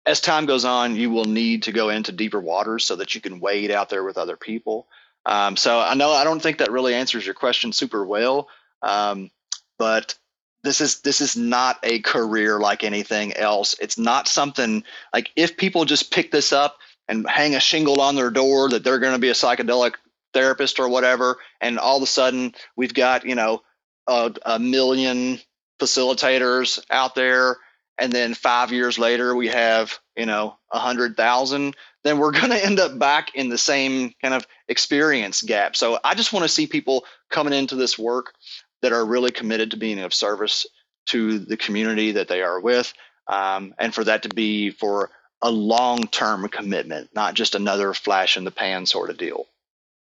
as 0.09 0.23
time 0.23 0.47
goes 0.47 0.65
on, 0.65 0.97
you 0.97 1.11
will 1.11 1.27
need 1.27 1.65
to 1.65 1.73
go 1.73 1.91
into 1.91 2.13
deeper 2.13 2.41
waters 2.41 2.87
so 2.87 2.97
that 2.97 3.15
you 3.15 3.21
can 3.21 3.41
wade 3.41 3.71
out 3.71 3.91
there 3.91 4.03
with 4.03 4.17
other 4.17 4.39
people. 4.39 4.89
Um, 5.27 5.55
so 5.55 5.79
I 5.79 5.93
know 5.93 6.11
I 6.13 6.25
don't 6.25 6.41
think 6.41 6.59
that 6.59 6.73
really 6.73 6.95
answers 6.95 7.27
your 7.27 7.35
question 7.35 7.75
super 7.75 8.07
well, 8.07 8.49
um, 8.81 9.31
but 9.79 10.15
this 10.63 10.81
is 10.81 11.03
this 11.03 11.21
is 11.21 11.37
not 11.37 11.79
a 11.83 12.01
career 12.01 12.59
like 12.59 12.85
anything 12.85 13.35
else. 13.35 13.77
It's 13.83 13.99
not 13.99 14.29
something 14.29 14.83
like 15.13 15.31
if 15.37 15.59
people 15.59 15.85
just 15.85 16.11
pick 16.11 16.31
this 16.31 16.55
up 16.55 16.79
and 17.07 17.29
hang 17.29 17.55
a 17.55 17.61
shingle 17.61 18.01
on 18.01 18.17
their 18.17 18.31
door 18.31 18.71
that 18.71 18.83
they're 18.83 19.01
going 19.01 19.13
to 19.13 19.21
be 19.21 19.29
a 19.29 19.35
psychedelic 19.35 19.97
therapist 20.33 20.81
or 20.81 20.89
whatever, 20.89 21.37
and 21.61 21.79
all 21.79 21.99
of 21.99 22.03
a 22.03 22.07
sudden 22.07 22.55
we've 22.77 22.95
got 22.95 23.27
you 23.27 23.35
know 23.35 23.63
a, 24.07 24.33
a 24.47 24.59
million 24.59 25.39
facilitators 25.79 26.83
out 26.89 27.15
there 27.15 27.59
and 27.99 28.13
then 28.13 28.35
five 28.35 28.73
years 28.73 28.99
later 28.99 29.35
we 29.35 29.49
have 29.49 29.99
you 30.17 30.27
know 30.27 30.57
a 30.73 30.79
hundred 30.79 31.17
thousand 31.17 31.77
then 32.05 32.19
we're 32.19 32.31
going 32.41 32.51
to 32.51 32.65
end 32.65 32.79
up 32.81 32.99
back 32.99 33.35
in 33.35 33.49
the 33.49 33.59
same 33.59 34.15
kind 34.23 34.35
of 34.35 34.47
experience 34.69 35.43
gap. 35.43 35.77
So 35.77 35.99
i 36.05 36.15
just 36.15 36.33
want 36.33 36.45
to 36.45 36.49
see 36.49 36.67
people 36.67 37.05
coming 37.31 37.53
into 37.53 37.77
this 37.77 37.99
work 37.99 38.35
that 38.83 38.93
are 38.93 39.05
really 39.05 39.31
committed 39.31 39.73
to 39.73 39.77
being 39.77 39.99
of 39.99 40.15
service 40.15 40.67
to 41.07 41.39
the 41.39 41.57
community 41.57 42.13
that 42.13 42.29
they 42.29 42.43
are 42.43 42.61
with 42.61 42.93
um, 43.27 43.75
and 43.79 43.95
for 43.95 44.05
that 44.05 44.23
to 44.23 44.29
be 44.29 44.71
for 44.71 45.11
a 45.43 45.51
long-term 45.51 46.49
commitment 46.49 47.11
not 47.15 47.35
just 47.35 47.55
another 47.55 47.95
flash 47.95 48.37
in 48.37 48.45
the 48.45 48.51
pan 48.51 48.87
sort 48.87 49.11
of 49.11 49.17
deal. 49.17 49.47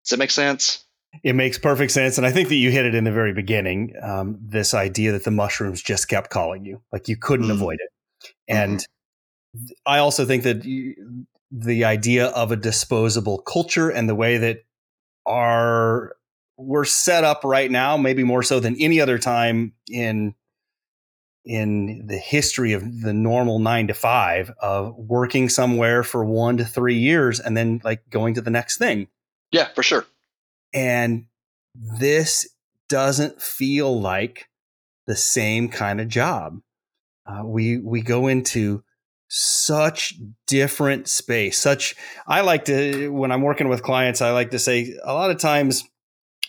Does 0.03 0.11
that 0.11 0.19
make 0.19 0.31
sense 0.31 0.82
it 1.21 1.35
makes 1.35 1.57
perfect 1.57 1.91
sense. 1.91 2.17
And 2.17 2.25
I 2.25 2.31
think 2.31 2.49
that 2.49 2.55
you 2.55 2.71
hit 2.71 2.85
it 2.85 2.95
in 2.95 3.03
the 3.03 3.11
very 3.11 3.33
beginning 3.33 3.93
um, 4.01 4.39
this 4.41 4.73
idea 4.73 5.11
that 5.11 5.23
the 5.23 5.31
mushrooms 5.31 5.81
just 5.81 6.07
kept 6.07 6.29
calling 6.29 6.65
you, 6.65 6.81
like 6.91 7.07
you 7.07 7.17
couldn't 7.17 7.47
mm-hmm. 7.47 7.55
avoid 7.55 7.77
it. 7.79 8.33
And 8.47 8.79
mm-hmm. 8.79 9.73
I 9.85 9.99
also 9.99 10.25
think 10.25 10.43
that 10.43 10.65
you, 10.65 11.25
the 11.51 11.85
idea 11.85 12.27
of 12.27 12.51
a 12.51 12.55
disposable 12.55 13.39
culture 13.39 13.89
and 13.89 14.09
the 14.09 14.15
way 14.15 14.37
that 14.37 14.63
our 15.25 16.15
we're 16.57 16.85
set 16.85 17.23
up 17.23 17.43
right 17.43 17.69
now, 17.69 17.97
maybe 17.97 18.23
more 18.23 18.43
so 18.43 18.59
than 18.59 18.75
any 18.79 19.01
other 19.01 19.17
time 19.17 19.73
in 19.89 20.35
in 21.45 22.07
the 22.07 22.17
history 22.17 22.71
of 22.73 23.01
the 23.01 23.13
normal 23.13 23.59
nine 23.59 23.87
to 23.87 23.93
five 23.93 24.49
of 24.61 24.95
working 24.95 25.49
somewhere 25.49 26.01
for 26.01 26.23
one 26.23 26.55
to 26.57 26.63
three 26.63 26.97
years 26.97 27.39
and 27.39 27.57
then 27.57 27.81
like 27.83 28.09
going 28.09 28.33
to 28.33 28.41
the 28.41 28.49
next 28.49 28.77
thing. 28.77 29.07
Yeah, 29.51 29.67
for 29.75 29.83
sure. 29.83 30.05
And 30.73 31.25
this 31.75 32.47
doesn't 32.89 33.41
feel 33.41 33.99
like 33.99 34.47
the 35.07 35.15
same 35.15 35.69
kind 35.69 35.99
of 35.99 36.07
job. 36.07 36.59
Uh, 37.25 37.41
we 37.45 37.77
we 37.77 38.01
go 38.01 38.27
into 38.27 38.83
such 39.29 40.15
different 40.47 41.07
space. 41.07 41.57
Such 41.57 41.95
I 42.27 42.41
like 42.41 42.65
to 42.65 43.09
when 43.09 43.31
I'm 43.31 43.41
working 43.41 43.69
with 43.69 43.83
clients, 43.83 44.21
I 44.21 44.31
like 44.31 44.51
to 44.51 44.59
say 44.59 44.95
a 45.03 45.13
lot 45.13 45.31
of 45.31 45.39
times 45.39 45.83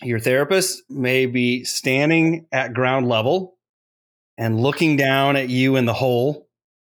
your 0.03 0.19
therapist 0.19 0.83
may 0.89 1.25
be 1.25 1.63
standing 1.63 2.47
at 2.51 2.73
ground 2.73 3.07
level 3.07 3.57
and 4.37 4.59
looking 4.59 4.97
down 4.97 5.35
at 5.37 5.49
you 5.49 5.77
in 5.77 5.85
the 5.85 5.93
hole, 5.93 6.33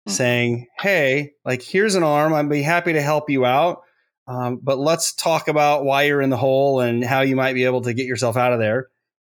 mm-hmm. 0.07 0.11
saying, 0.11 0.67
"Hey, 0.79 1.33
like 1.43 1.61
here's 1.61 1.95
an 1.95 2.03
arm. 2.03 2.33
I'd 2.33 2.49
be 2.49 2.63
happy 2.63 2.93
to 2.93 3.01
help 3.01 3.29
you 3.29 3.45
out." 3.45 3.81
Um, 4.27 4.59
but 4.61 4.79
let's 4.79 5.13
talk 5.13 5.47
about 5.47 5.85
why 5.85 6.03
you're 6.03 6.21
in 6.21 6.29
the 6.31 6.37
hole 6.37 6.79
and 6.79 7.03
how 7.03 7.21
you 7.21 7.35
might 7.35 7.53
be 7.53 7.65
able 7.65 7.81
to 7.81 7.93
get 7.93 8.07
yourself 8.07 8.37
out 8.37 8.53
of 8.53 8.59
there. 8.59 8.87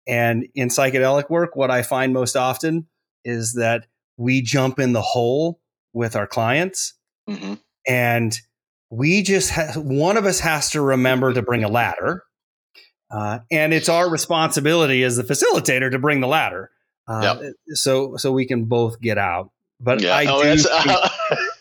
And 0.07 0.47
in 0.55 0.69
psychedelic 0.69 1.31
work, 1.31 1.57
what 1.57 1.71
I 1.71 1.83
find 1.83 2.13
most 2.13 2.37
often 2.37 2.87
is 3.25 3.55
that 3.55 3.87
we 4.17 4.43
jump 4.43 4.79
in 4.79 4.93
the 4.93 5.03
hole 5.03 5.61
with 5.93 6.17
our 6.17 6.27
clients 6.27 6.95
mm-hmm. 7.29 7.55
and 7.87 8.39
we 8.91 9.23
just 9.23 9.51
ha- 9.51 9.73
one 9.77 10.17
of 10.17 10.27
us 10.27 10.41
has 10.41 10.71
to 10.71 10.81
remember 10.81 11.33
to 11.33 11.43
bring 11.43 11.65
a 11.65 11.69
ladder 11.69 12.25
uh, 13.11 13.39
and 13.51 13.73
it's 13.73 13.89
our 13.89 14.11
responsibility 14.11 15.03
as 15.03 15.17
the 15.17 15.23
facilitator 15.23 15.91
to 15.91 15.99
bring 15.99 16.21
the 16.21 16.27
ladder 16.27 16.71
uh, 17.09 17.39
yep. 17.41 17.53
so 17.69 18.17
so 18.17 18.33
we 18.33 18.47
can 18.47 18.65
both 18.65 19.01
get 19.01 19.19
out 19.19 19.51
but 19.81 20.01
yeah. 20.01 20.15
i 20.15 20.27
oh, 20.29 20.43
do 20.43 20.57
think, 20.57 21.41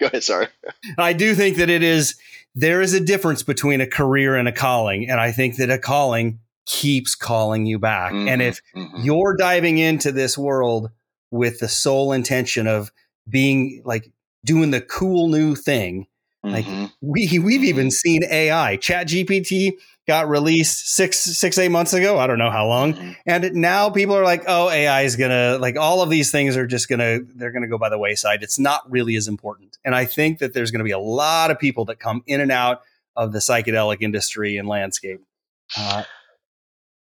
go 0.00 0.06
ahead 0.06 0.24
sorry 0.24 0.48
i 0.98 1.12
do 1.12 1.34
think 1.34 1.56
that 1.56 1.70
it 1.70 1.82
is 1.82 2.16
there 2.54 2.80
is 2.80 2.94
a 2.94 3.00
difference 3.00 3.42
between 3.42 3.80
a 3.80 3.86
career 3.86 4.36
and 4.36 4.48
a 4.48 4.52
calling. 4.52 5.08
And 5.08 5.20
I 5.20 5.32
think 5.32 5.56
that 5.56 5.70
a 5.70 5.78
calling 5.78 6.40
keeps 6.66 7.14
calling 7.14 7.66
you 7.66 7.78
back. 7.78 8.12
Mm-hmm, 8.12 8.28
and 8.28 8.42
if 8.42 8.60
mm-hmm. 8.74 9.02
you're 9.02 9.36
diving 9.36 9.78
into 9.78 10.12
this 10.12 10.36
world 10.36 10.90
with 11.30 11.60
the 11.60 11.68
sole 11.68 12.12
intention 12.12 12.66
of 12.66 12.90
being 13.28 13.82
like 13.84 14.10
doing 14.44 14.70
the 14.70 14.80
cool 14.80 15.28
new 15.28 15.54
thing, 15.54 16.06
mm-hmm. 16.44 16.54
like 16.54 16.90
we 17.00 17.38
we've 17.38 17.64
even 17.64 17.90
seen 17.90 18.22
AI, 18.24 18.76
Chat 18.76 19.08
GPT 19.08 19.72
got 20.06 20.28
released 20.28 20.94
six 20.94 21.18
six 21.18 21.58
eight 21.58 21.70
months 21.70 21.92
ago. 21.92 22.18
I 22.18 22.26
don't 22.26 22.38
know 22.38 22.50
how 22.50 22.66
long, 22.66 22.94
mm-hmm. 22.94 23.12
and 23.26 23.54
now 23.54 23.90
people 23.90 24.16
are 24.16 24.24
like, 24.24 24.44
"Oh, 24.46 24.68
AI 24.68 25.02
is 25.02 25.16
gonna 25.16 25.58
like 25.58 25.76
all 25.76 26.02
of 26.02 26.10
these 26.10 26.30
things 26.30 26.56
are 26.56 26.66
just 26.66 26.88
gonna 26.88 27.20
they're 27.36 27.52
gonna 27.52 27.68
go 27.68 27.78
by 27.78 27.88
the 27.88 27.98
wayside. 27.98 28.42
It's 28.42 28.58
not 28.58 28.90
really 28.90 29.16
as 29.16 29.28
important." 29.28 29.78
And 29.84 29.94
I 29.94 30.04
think 30.04 30.38
that 30.38 30.52
there's 30.52 30.70
going 30.70 30.80
to 30.80 30.84
be 30.84 30.90
a 30.90 30.98
lot 30.98 31.50
of 31.50 31.58
people 31.58 31.86
that 31.86 31.98
come 31.98 32.22
in 32.26 32.40
and 32.40 32.52
out 32.52 32.82
of 33.16 33.32
the 33.32 33.38
psychedelic 33.38 34.02
industry 34.02 34.56
and 34.56 34.68
landscape. 34.68 35.20
Uh, 35.76 36.04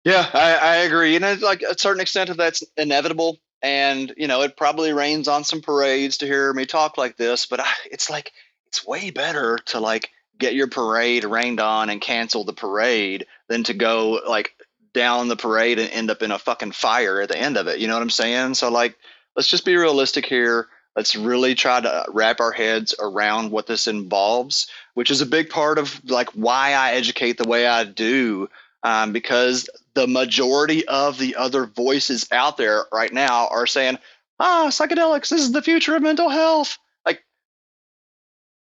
yeah, 0.05 0.29
I, 0.33 0.55
I 0.55 0.77
agree. 0.77 1.17
And 1.17 1.25
it's 1.25 1.43
like 1.43 1.63
a 1.63 1.79
certain 1.79 2.01
extent 2.01 2.31
of 2.31 2.37
that's 2.37 2.63
inevitable. 2.77 3.39
and 3.63 4.13
you 4.17 4.27
know 4.27 4.43
it 4.43 4.57
probably 4.57 4.93
rains 4.93 5.29
on 5.29 5.45
some 5.45 5.61
parades 5.61 6.19
to 6.19 6.27
hear 6.27 6.53
me 6.53 6.67
talk 6.67 6.99
like 6.99 7.17
this 7.17 7.47
but 7.47 7.61
I, 7.61 7.71
it's 7.91 8.11
like 8.11 8.33
it's 8.73 8.87
way 8.87 9.11
better 9.11 9.59
to 9.67 9.81
like 9.81 10.11
get 10.39 10.55
your 10.55 10.67
parade 10.67 11.25
rained 11.25 11.61
on 11.61 11.91
and 11.91 12.01
cancel 12.01 12.43
the 12.43 12.55
parade 12.55 13.27
than 13.49 13.63
to 13.65 13.75
go 13.75 14.21
like 14.27 14.55
down 14.95 15.29
the 15.29 15.37
parade 15.37 15.79
and 15.79 15.91
end 15.91 16.11
up 16.11 16.23
in 16.23 16.31
a 16.31 16.39
fucking 16.39 16.73
fire 16.73 17.21
at 17.21 17.29
the 17.29 17.39
end 17.39 17.59
of 17.59 17.69
it. 17.69 17.81
You 17.81 17.87
know 17.87 17.93
what 17.93 18.03
i'm 18.03 18.11
saying? 18.11 18.55
So 18.55 18.71
like 18.71 18.97
let's 19.37 19.49
just 19.49 19.67
be 19.67 19.77
realistic 19.77 20.25
here. 20.25 20.69
Let's 20.97 21.15
really 21.17 21.55
try 21.55 21.81
to 21.83 22.07
wrap 22.09 22.41
our 22.41 22.53
heads 22.53 22.95
around 22.99 23.51
what 23.51 23.67
this 23.67 23.87
involves 23.87 24.69
which 24.95 25.11
is 25.11 25.21
a 25.21 25.27
big 25.27 25.51
part 25.51 25.79
of 25.79 26.03
like 26.11 26.31
why 26.31 26.73
i 26.73 26.93
educate 26.93 27.39
the 27.39 27.49
way 27.49 27.67
i 27.67 27.83
do 27.83 28.49
um, 28.83 29.13
because 29.13 29.69
the 29.95 30.07
majority 30.07 30.87
of 30.89 31.19
the 31.19 31.37
other 31.37 31.67
voices 31.67 32.27
out 32.33 32.57
there 32.57 32.85
right 32.93 33.13
now 33.13 33.49
are 33.49 33.67
saying, 33.67 33.99
ah, 34.41 34.67
psychedelics, 34.69 35.29
this 35.29 35.43
is 35.43 35.53
the 35.53 35.63
future 35.63 35.95
of 35.95 36.03
mental 36.03 36.29
health. 36.29 36.79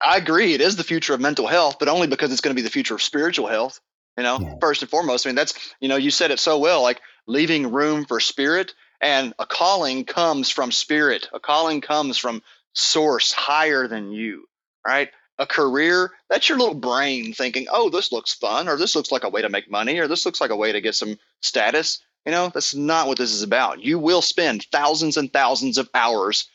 I 0.04 0.16
agree, 0.16 0.54
it 0.54 0.60
is 0.60 0.76
the 0.76 0.84
future 0.84 1.14
of 1.14 1.20
mental 1.20 1.46
health, 1.46 1.76
but 1.78 1.88
only 1.88 2.06
because 2.06 2.30
it's 2.30 2.40
going 2.40 2.54
to 2.54 2.60
be 2.60 2.64
the 2.64 2.70
future 2.70 2.94
of 2.94 3.02
spiritual 3.02 3.46
health. 3.46 3.80
You 4.16 4.22
know, 4.22 4.38
yeah. 4.40 4.54
first 4.60 4.82
and 4.82 4.90
foremost, 4.90 5.26
I 5.26 5.30
mean, 5.30 5.36
that's, 5.36 5.54
you 5.80 5.88
know, 5.88 5.96
you 5.96 6.10
said 6.10 6.30
it 6.30 6.38
so 6.38 6.58
well, 6.58 6.82
like 6.82 7.00
leaving 7.26 7.72
room 7.72 8.04
for 8.04 8.20
spirit 8.20 8.74
and 9.00 9.34
a 9.38 9.46
calling 9.46 10.04
comes 10.04 10.50
from 10.50 10.70
spirit. 10.70 11.28
A 11.32 11.40
calling 11.40 11.80
comes 11.80 12.16
from 12.16 12.42
source 12.74 13.32
higher 13.32 13.88
than 13.88 14.12
you, 14.12 14.46
right? 14.86 15.10
a 15.38 15.46
career, 15.46 16.12
that's 16.28 16.48
your 16.48 16.58
little 16.58 16.74
brain 16.74 17.32
thinking, 17.32 17.66
oh, 17.70 17.90
this 17.90 18.12
looks 18.12 18.34
fun, 18.34 18.68
or 18.68 18.76
this 18.76 18.94
looks 18.94 19.10
like 19.10 19.24
a 19.24 19.28
way 19.28 19.42
to 19.42 19.48
make 19.48 19.70
money, 19.70 19.98
or 19.98 20.06
this 20.06 20.24
looks 20.24 20.40
like 20.40 20.50
a 20.50 20.56
way 20.56 20.72
to 20.72 20.80
get 20.80 20.94
some 20.94 21.18
status. 21.40 22.00
You 22.24 22.32
know, 22.32 22.50
that's 22.54 22.74
not 22.74 23.08
what 23.08 23.18
this 23.18 23.32
is 23.32 23.42
about. 23.42 23.82
You 23.82 23.98
will 23.98 24.22
spend 24.22 24.66
thousands 24.70 25.16
and 25.16 25.32
thousands 25.32 25.76
of 25.76 25.90
hours 25.94 26.48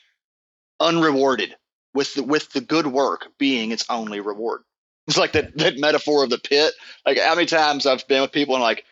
unrewarded 0.79 1.55
with 1.93 2.13
the, 2.13 2.23
with 2.23 2.51
the 2.51 2.61
good 2.61 2.87
work 2.87 3.27
being 3.37 3.71
its 3.71 3.85
only 3.89 4.19
reward. 4.19 4.61
It's 5.07 5.17
like 5.17 5.31
that, 5.31 5.57
that 5.57 5.79
metaphor 5.79 6.23
of 6.23 6.29
the 6.29 6.37
pit. 6.37 6.73
Like 7.05 7.17
how 7.17 7.35
many 7.35 7.47
times 7.47 7.85
I've 7.85 8.07
been 8.07 8.21
with 8.21 8.31
people 8.31 8.55
and 8.55 8.61
like, 8.61 8.85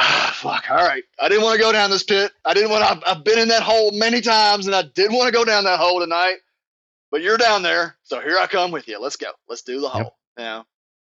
ah, 0.00 0.32
fuck, 0.34 0.70
all 0.70 0.76
right, 0.76 1.04
I 1.20 1.28
didn't 1.28 1.44
want 1.44 1.56
to 1.56 1.62
go 1.62 1.72
down 1.72 1.90
this 1.90 2.02
pit. 2.02 2.32
I 2.44 2.54
didn't 2.54 2.70
want 2.70 3.02
to, 3.02 3.10
I've, 3.10 3.24
been 3.24 3.38
in 3.38 3.48
that 3.48 3.62
hole 3.62 3.92
many 3.92 4.20
times 4.20 4.66
and 4.66 4.74
I 4.74 4.82
didn't 4.82 5.16
want 5.16 5.26
to 5.26 5.32
go 5.32 5.44
down 5.44 5.64
that 5.64 5.78
hole 5.78 6.00
tonight 6.00 6.36
but 7.12 7.20
you're 7.20 7.36
down 7.36 7.62
there, 7.62 7.96
so 8.02 8.20
here 8.20 8.38
I 8.38 8.46
come 8.46 8.72
with 8.72 8.88
you. 8.88 8.98
Let's 8.98 9.16
go. 9.16 9.30
Let's 9.46 9.62
do 9.62 9.80
the 9.80 9.88
whole. 9.90 10.00
Yep. 10.00 10.12
You 10.38 10.44
know, 10.44 10.64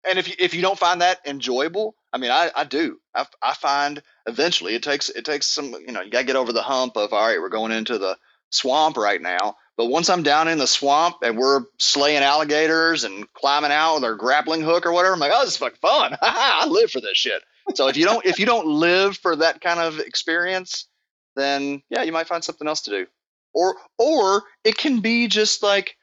and 0.08 0.18
if 0.18 0.28
you, 0.28 0.34
if 0.38 0.54
you 0.54 0.60
don't 0.60 0.78
find 0.78 1.00
that 1.00 1.18
enjoyable, 1.26 1.96
I 2.12 2.18
mean, 2.18 2.30
I, 2.30 2.50
I 2.54 2.64
do. 2.64 3.00
I, 3.14 3.24
I 3.42 3.54
find 3.54 4.02
eventually 4.26 4.74
it 4.74 4.82
takes 4.82 5.08
it 5.08 5.24
takes 5.24 5.46
some. 5.46 5.72
You 5.72 5.92
know, 5.92 6.02
you 6.02 6.10
gotta 6.10 6.26
get 6.26 6.36
over 6.36 6.52
the 6.52 6.62
hump 6.62 6.98
of 6.98 7.14
all 7.14 7.26
right, 7.26 7.40
we're 7.40 7.48
going 7.48 7.72
into 7.72 7.96
the 7.96 8.18
swamp 8.50 8.98
right 8.98 9.20
now. 9.20 9.56
But 9.76 9.86
once 9.86 10.08
I'm 10.08 10.22
down 10.22 10.48
in 10.48 10.58
the 10.58 10.66
swamp 10.66 11.16
and 11.22 11.36
we're 11.36 11.64
slaying 11.78 12.22
alligators 12.22 13.02
and 13.04 13.30
climbing 13.32 13.72
out 13.72 13.96
with 13.96 14.04
our 14.04 14.14
grappling 14.14 14.62
hook 14.62 14.86
or 14.86 14.92
whatever, 14.92 15.14
I'm 15.14 15.20
like, 15.20 15.32
oh, 15.34 15.44
this 15.44 15.54
is 15.54 15.56
fucking 15.56 15.78
fun. 15.82 16.16
I 16.22 16.66
live 16.68 16.90
for 16.90 17.00
this 17.00 17.16
shit. 17.16 17.42
So 17.74 17.88
if 17.88 17.96
you 17.96 18.04
don't 18.04 18.24
if 18.24 18.38
you 18.38 18.46
don't 18.46 18.66
live 18.66 19.16
for 19.16 19.36
that 19.36 19.60
kind 19.60 19.80
of 19.80 19.98
experience, 19.98 20.86
then 21.34 21.82
yeah, 21.90 22.02
you 22.02 22.12
might 22.12 22.28
find 22.28 22.44
something 22.44 22.68
else 22.68 22.82
to 22.82 22.90
do 22.90 23.06
or 23.54 23.76
or 23.98 24.42
it 24.64 24.76
can 24.76 25.00
be 25.00 25.28
just 25.28 25.62
like 25.62 25.96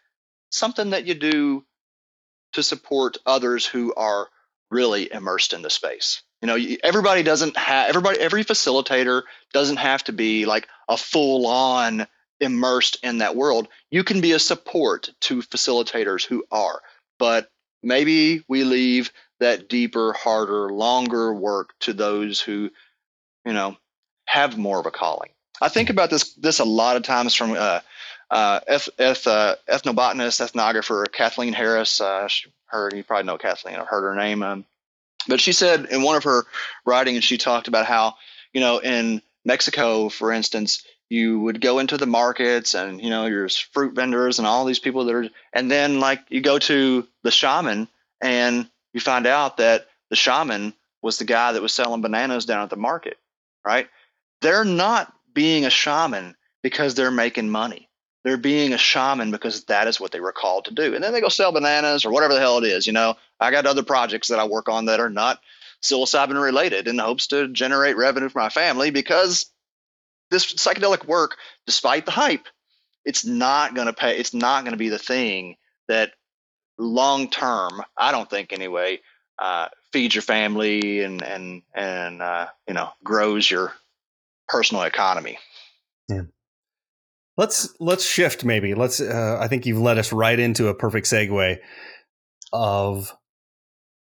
something 0.50 0.92
that 0.92 1.06
you 1.06 1.14
do 1.14 1.64
to 2.54 2.64
support 2.64 3.18
others 3.26 3.66
who 3.66 3.94
are 3.96 4.28
really 4.72 5.12
immersed 5.12 5.54
in 5.54 5.62
the 5.62 5.70
space 5.70 6.24
you 6.42 6.48
know 6.48 6.58
everybody 6.84 7.24
doesn't 7.24 7.56
have 7.58 7.90
everybody 7.90 8.20
every 8.20 8.44
facilitator 8.44 9.24
doesn't 9.54 9.78
have 9.78 10.04
to 10.04 10.14
be 10.14 10.46
like 10.46 10.68
a 10.88 10.98
full 10.98 11.46
on 11.46 12.08
immersed 12.42 12.98
in 13.04 13.20
that 13.20 13.36
world 13.36 13.68
you 13.89 14.04
can 14.04 14.20
be 14.20 14.34
a 14.34 14.39
support 14.39 15.10
to 15.22 15.42
facilitators 15.42 16.26
who 16.26 16.44
are 16.52 16.82
but 17.18 17.50
maybe 17.84 18.44
we 18.48 18.64
leave 18.64 19.12
that 19.39 19.70
deeper 19.70 20.14
harder 20.14 20.70
longer 20.70 21.34
work 21.34 21.74
to 21.80 21.94
those 21.94 22.42
who 22.42 22.70
you 23.46 23.54
know 23.54 23.78
have 24.26 24.58
more 24.58 24.80
of 24.80 24.86
a 24.86 24.92
calling 24.92 25.30
I 25.62 25.70
think 25.70 25.92
about 25.92 26.10
this 26.10 26.34
this 26.34 26.60
a 26.60 26.66
lot 26.66 26.98
of 26.98 27.04
times 27.04 27.36
from 27.36 27.52
uh, 27.52 27.82
uh, 28.32 28.60
eth, 28.68 28.89
eth, 28.98 29.28
uh, 29.28 29.56
ethnobotanist, 29.70 30.42
ethnographer 30.42 31.10
Kathleen 31.12 31.54
Harris. 31.54 32.02
Uh, 32.02 32.28
heard 32.66 32.94
you 32.94 33.04
probably 33.04 33.26
know 33.26 33.38
Kathleen. 33.38 33.76
I've 33.76 33.88
heard 33.88 34.04
her 34.04 34.16
name. 34.16 34.42
Um, 34.42 34.66
but 35.28 35.39
she 35.39 35.52
said 35.52 35.86
in 35.86 36.02
one 36.02 36.16
of 36.16 36.24
her 36.24 36.46
writings, 36.86 37.24
she 37.24 37.38
talked 37.38 37.68
about 37.68 37.86
how 37.86 38.16
you 38.54 38.60
know 38.60 38.80
in 38.80 39.22
Mexico, 39.46 40.10
for 40.10 40.32
instance, 40.32 40.84
you 41.12 41.41
would 41.41 41.59
go 41.59 41.80
into 41.80 41.97
the 41.97 42.05
markets 42.05 42.74
and 42.74 43.01
you 43.01 43.09
know 43.09 43.24
there's 43.24 43.57
fruit 43.57 43.93
vendors 43.93 44.39
and 44.39 44.47
all 44.47 44.64
these 44.64 44.80
people 44.80 45.03
that 45.03 45.14
are, 45.14 45.28
and 45.51 45.70
then 45.70 45.99
like 45.99 46.22
you 46.30 46.39
go 46.39 46.57
to 46.57 47.05
the 47.24 47.32
shaman 47.32 47.89
and 48.22 48.70
you 48.93 49.01
find 49.01 49.28
out 49.28 49.57
that 49.57 49.88
the 50.09 50.16
shaman 50.16 50.74
was 51.01 51.18
the 51.18 51.26
guy 51.26 51.51
that 51.51 51.62
was 51.62 51.74
selling 51.74 52.01
bananas 52.01 52.45
down 52.45 52.64
at 52.64 52.70
the 52.70 52.78
market, 52.78 53.18
right? 53.66 53.89
They're 54.39 54.64
not 54.64 55.14
being 55.34 55.66
a 55.66 55.70
shaman 55.70 56.38
because 56.64 56.95
they're 56.95 57.12
making 57.12 57.49
money. 57.49 57.89
They're 58.24 58.38
being 58.38 58.72
a 58.72 58.78
shaman 58.78 59.32
because 59.32 59.66
that 59.66 59.89
is 59.89 59.99
what 59.99 60.14
they 60.14 60.22
were 60.22 60.32
called 60.32 60.66
to 60.66 60.74
do. 60.74 60.95
And 60.95 61.03
then 61.03 61.12
they 61.12 61.20
go 61.20 61.28
sell 61.28 61.51
bananas 61.51 62.05
or 62.05 62.12
whatever 62.12 62.36
the 62.36 62.39
hell 62.39 62.59
it 62.59 62.64
is. 62.64 62.88
You 62.88 62.93
know, 62.93 63.16
I 63.38 63.51
got 63.51 63.66
other 63.66 63.84
projects 63.84 64.30
that 64.30 64.39
I 64.39 64.45
work 64.47 64.70
on 64.70 64.86
that 64.86 65.01
are 65.01 65.09
not 65.09 65.41
psilocybin 65.84 66.41
related 66.41 66.88
in 66.88 66.97
hopes 66.99 67.28
to 67.28 67.49
generate 67.49 67.97
revenue 67.97 68.30
for 68.30 68.39
my 68.39 68.49
family 68.49 68.91
because 68.91 69.47
this 70.32 70.54
psychedelic 70.54 71.06
work, 71.06 71.38
despite 71.66 72.06
the 72.06 72.12
hype, 72.12 72.48
it's 73.06 73.26
not 73.26 73.76
going 73.76 73.88
to 73.88 73.94
pay. 73.94 74.18
It's 74.18 74.34
not 74.34 74.64
going 74.64 74.74
to 74.74 74.78
be 74.78 74.90
the 74.90 74.98
thing 74.98 75.58
that 75.88 76.12
long 76.80 77.30
term, 77.30 77.84
I 77.98 78.12
don't 78.12 78.30
think 78.30 78.54
anyway, 78.54 79.02
uh, 79.40 79.68
feeds 79.92 80.16
your 80.16 80.22
family 80.22 81.02
and 81.02 81.22
and 81.22 81.62
and 81.76 82.22
uh, 82.22 82.48
you 82.68 82.74
know 82.74 82.90
grows 83.04 83.50
your 83.50 83.74
personal 84.48 84.84
economy. 84.84 85.38
Yeah. 86.10 86.24
Let's 87.38 87.74
let's 87.80 88.06
shift 88.06 88.44
maybe. 88.44 88.74
Let's 88.74 89.00
uh, 89.00 89.38
I 89.40 89.48
think 89.48 89.66
you've 89.66 89.80
led 89.80 89.98
us 89.98 90.12
right 90.14 90.40
into 90.40 90.68
a 90.68 90.76
perfect 90.76 91.08
segue 91.08 91.58
of 92.54 93.16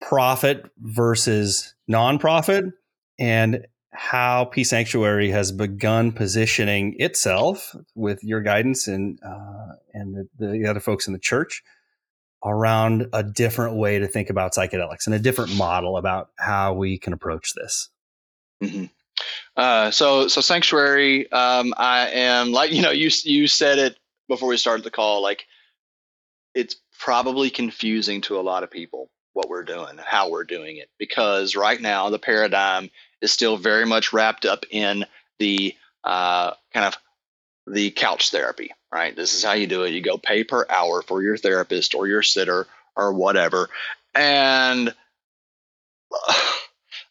profit 0.00 0.64
versus 0.78 1.74
nonprofit 1.90 2.72
and 3.18 3.66
how 3.92 4.44
Peace 4.44 4.70
Sanctuary 4.70 5.30
has 5.30 5.50
begun 5.50 6.12
positioning 6.12 6.94
itself 6.98 7.74
with 7.94 8.22
your 8.22 8.40
guidance 8.40 8.86
and 8.86 9.18
uh, 9.24 9.74
and 9.92 10.14
the, 10.14 10.28
the, 10.38 10.66
other 10.66 10.80
folks 10.80 11.06
in 11.06 11.12
the 11.12 11.18
church 11.18 11.62
around 12.44 13.08
a 13.12 13.22
different 13.22 13.76
way 13.76 13.98
to 13.98 14.06
think 14.06 14.30
about 14.30 14.54
psychedelics 14.54 15.06
and 15.06 15.14
a 15.14 15.18
different 15.18 15.54
model 15.56 15.96
about 15.96 16.30
how 16.38 16.72
we 16.72 16.98
can 16.98 17.12
approach 17.12 17.52
this. 17.54 17.90
Mm-hmm. 18.62 18.84
Uh, 19.56 19.90
so 19.90 20.28
so 20.28 20.40
sanctuary. 20.40 21.30
Um, 21.32 21.74
I 21.76 22.08
am 22.10 22.52
like 22.52 22.72
you 22.72 22.82
know 22.82 22.92
you 22.92 23.10
you 23.24 23.48
said 23.48 23.78
it 23.78 23.98
before 24.28 24.48
we 24.48 24.56
started 24.56 24.84
the 24.84 24.90
call. 24.90 25.20
Like 25.22 25.46
it's 26.54 26.76
probably 26.98 27.50
confusing 27.50 28.20
to 28.20 28.38
a 28.38 28.42
lot 28.42 28.62
of 28.62 28.70
people 28.70 29.10
what 29.32 29.48
we're 29.48 29.64
doing 29.64 29.90
and 29.90 30.00
how 30.00 30.28
we're 30.28 30.44
doing 30.44 30.76
it 30.76 30.90
because 30.98 31.54
right 31.54 31.80
now 31.80 32.10
the 32.10 32.18
paradigm 32.18 32.90
is 33.20 33.32
still 33.32 33.56
very 33.56 33.86
much 33.86 34.12
wrapped 34.12 34.44
up 34.44 34.64
in 34.70 35.04
the 35.38 35.74
uh, 36.04 36.52
kind 36.72 36.86
of 36.86 36.96
the 37.66 37.90
couch 37.90 38.30
therapy. 38.30 38.70
Right. 38.92 39.14
This 39.14 39.34
is 39.34 39.44
how 39.44 39.52
you 39.52 39.66
do 39.66 39.84
it. 39.84 39.90
You 39.90 40.00
go 40.00 40.18
pay 40.18 40.42
per 40.42 40.66
hour 40.68 41.02
for 41.02 41.22
your 41.22 41.36
therapist 41.36 41.94
or 41.94 42.06
your 42.06 42.22
sitter 42.22 42.66
or 42.96 43.12
whatever, 43.12 43.68
and. 44.14 44.94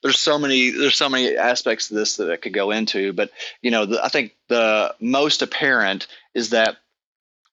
There's 0.01 0.19
so 0.19 0.39
many 0.39 0.69
there's 0.69 0.95
so 0.95 1.09
many 1.09 1.35
aspects 1.35 1.89
to 1.89 1.93
this 1.93 2.15
that 2.15 2.31
I 2.31 2.37
could 2.37 2.53
go 2.53 2.71
into, 2.71 3.11
but 3.11 3.31
you 3.61 3.69
know, 3.69 3.85
the, 3.85 4.01
I 4.01 4.07
think 4.07 4.33
the 4.47 4.95
most 5.01 5.41
apparent 5.41 6.07
is 6.33 6.51
that 6.51 6.77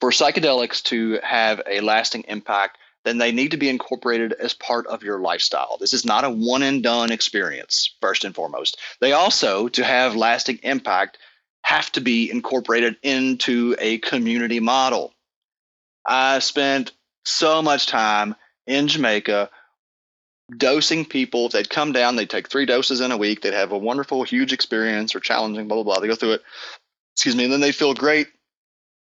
for 0.01 0.11
psychedelics 0.11 0.83
to 0.85 1.19
have 1.25 1.61
a 1.67 1.81
lasting 1.81 2.25
impact, 2.29 2.79
then 3.07 3.19
they 3.19 3.31
need 3.31 3.53
to 3.53 3.57
be 3.57 3.69
incorporated 3.69 4.33
as 4.33 4.53
part 4.53 4.87
of 4.89 5.05
your 5.05 5.21
lifestyle. 5.21 5.77
This 5.79 5.93
is 5.93 6.05
not 6.05 6.25
a 6.25 6.31
one 6.31 6.65
and 6.65 6.83
done 6.83 7.13
experience, 7.13 7.95
first 8.01 8.25
and 8.25 8.35
foremost. 8.35 8.79
They 9.01 9.13
also, 9.13 9.69
to 9.69 9.85
have 9.85 10.17
lasting 10.17 10.59
impact, 10.65 11.19
have 11.63 11.93
to 11.93 12.01
be 12.01 12.29
incorporated 12.29 12.97
into 13.05 13.77
a 13.79 13.99
community 13.99 14.59
model. 14.59 15.15
I 16.05 16.41
spent 16.41 16.91
so 17.25 17.63
much 17.63 17.87
time 17.87 18.35
in 18.67 18.89
Jamaica 18.89 19.51
dosing 20.57 21.05
people. 21.05 21.49
They'd 21.49 21.71
come 21.71 21.93
down, 21.93 22.17
they'd 22.17 22.29
take 22.29 22.49
three 22.49 22.67
doses 22.67 23.01
in 23.01 23.13
a 23.13 23.17
week, 23.17 23.43
they'd 23.43 23.55
have 23.55 23.71
a 23.71 23.79
wonderful, 23.79 24.25
huge 24.25 24.53
experience 24.53 25.15
or 25.15 25.21
challenging, 25.21 25.69
blah, 25.69 25.77
blah, 25.77 25.85
blah. 25.85 26.01
They 26.01 26.09
go 26.09 26.17
through 26.17 26.33
it, 26.33 26.43
excuse 27.15 27.37
me, 27.37 27.45
and 27.45 27.53
then 27.53 27.61
they 27.61 27.73
feel 27.73 27.95
great 27.95 28.27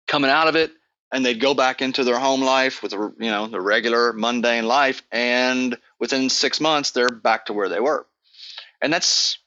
coming 0.06 0.30
out 0.30 0.46
of 0.46 0.54
it 0.54 0.70
and 1.12 1.24
they'd 1.24 1.40
go 1.40 1.54
back 1.54 1.82
into 1.82 2.04
their 2.04 2.18
home 2.18 2.42
life 2.42 2.82
with 2.82 2.92
you 2.92 3.30
know 3.30 3.46
the 3.46 3.60
regular 3.60 4.12
mundane 4.12 4.66
life 4.66 5.02
and 5.12 5.76
within 5.98 6.28
six 6.28 6.60
months 6.60 6.90
they're 6.90 7.08
back 7.08 7.46
to 7.46 7.52
where 7.52 7.68
they 7.68 7.80
were 7.80 8.06
and 8.82 8.92
that's 8.92 9.38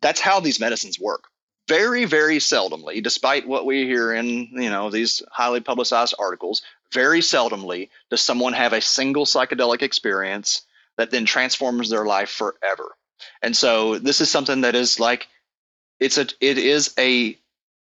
that's 0.00 0.20
how 0.20 0.40
these 0.40 0.60
medicines 0.60 0.98
work 0.98 1.24
very, 1.68 2.06
very 2.06 2.38
seldomly, 2.38 3.02
despite 3.02 3.46
what 3.46 3.66
we 3.66 3.84
hear 3.84 4.12
in 4.12 4.48
you 4.52 4.70
know 4.70 4.90
these 4.90 5.22
highly 5.30 5.60
publicized 5.60 6.14
articles, 6.18 6.62
very 6.92 7.20
seldomly 7.20 7.90
does 8.10 8.22
someone 8.22 8.54
have 8.54 8.72
a 8.72 8.80
single 8.80 9.26
psychedelic 9.26 9.82
experience 9.82 10.62
that 10.96 11.10
then 11.10 11.26
transforms 11.26 11.90
their 11.90 12.06
life 12.06 12.30
forever. 12.30 12.96
And 13.42 13.56
so 13.56 13.98
this 13.98 14.20
is 14.20 14.30
something 14.30 14.62
that 14.62 14.74
is 14.74 14.98
like 14.98 15.28
it's 16.00 16.16
a 16.16 16.26
it 16.40 16.58
is 16.58 16.94
a 16.98 17.38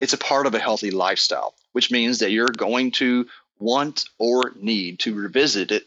it's 0.01 0.13
a 0.13 0.19
part 0.19 0.47
of 0.47 0.55
a 0.55 0.59
healthy 0.59 0.91
lifestyle, 0.91 1.55
which 1.73 1.91
means 1.91 2.19
that 2.19 2.31
you're 2.31 2.49
going 2.49 2.91
to 2.93 3.27
want 3.59 4.07
or 4.19 4.53
need 4.57 4.99
to 5.01 5.15
revisit 5.15 5.71
it, 5.71 5.87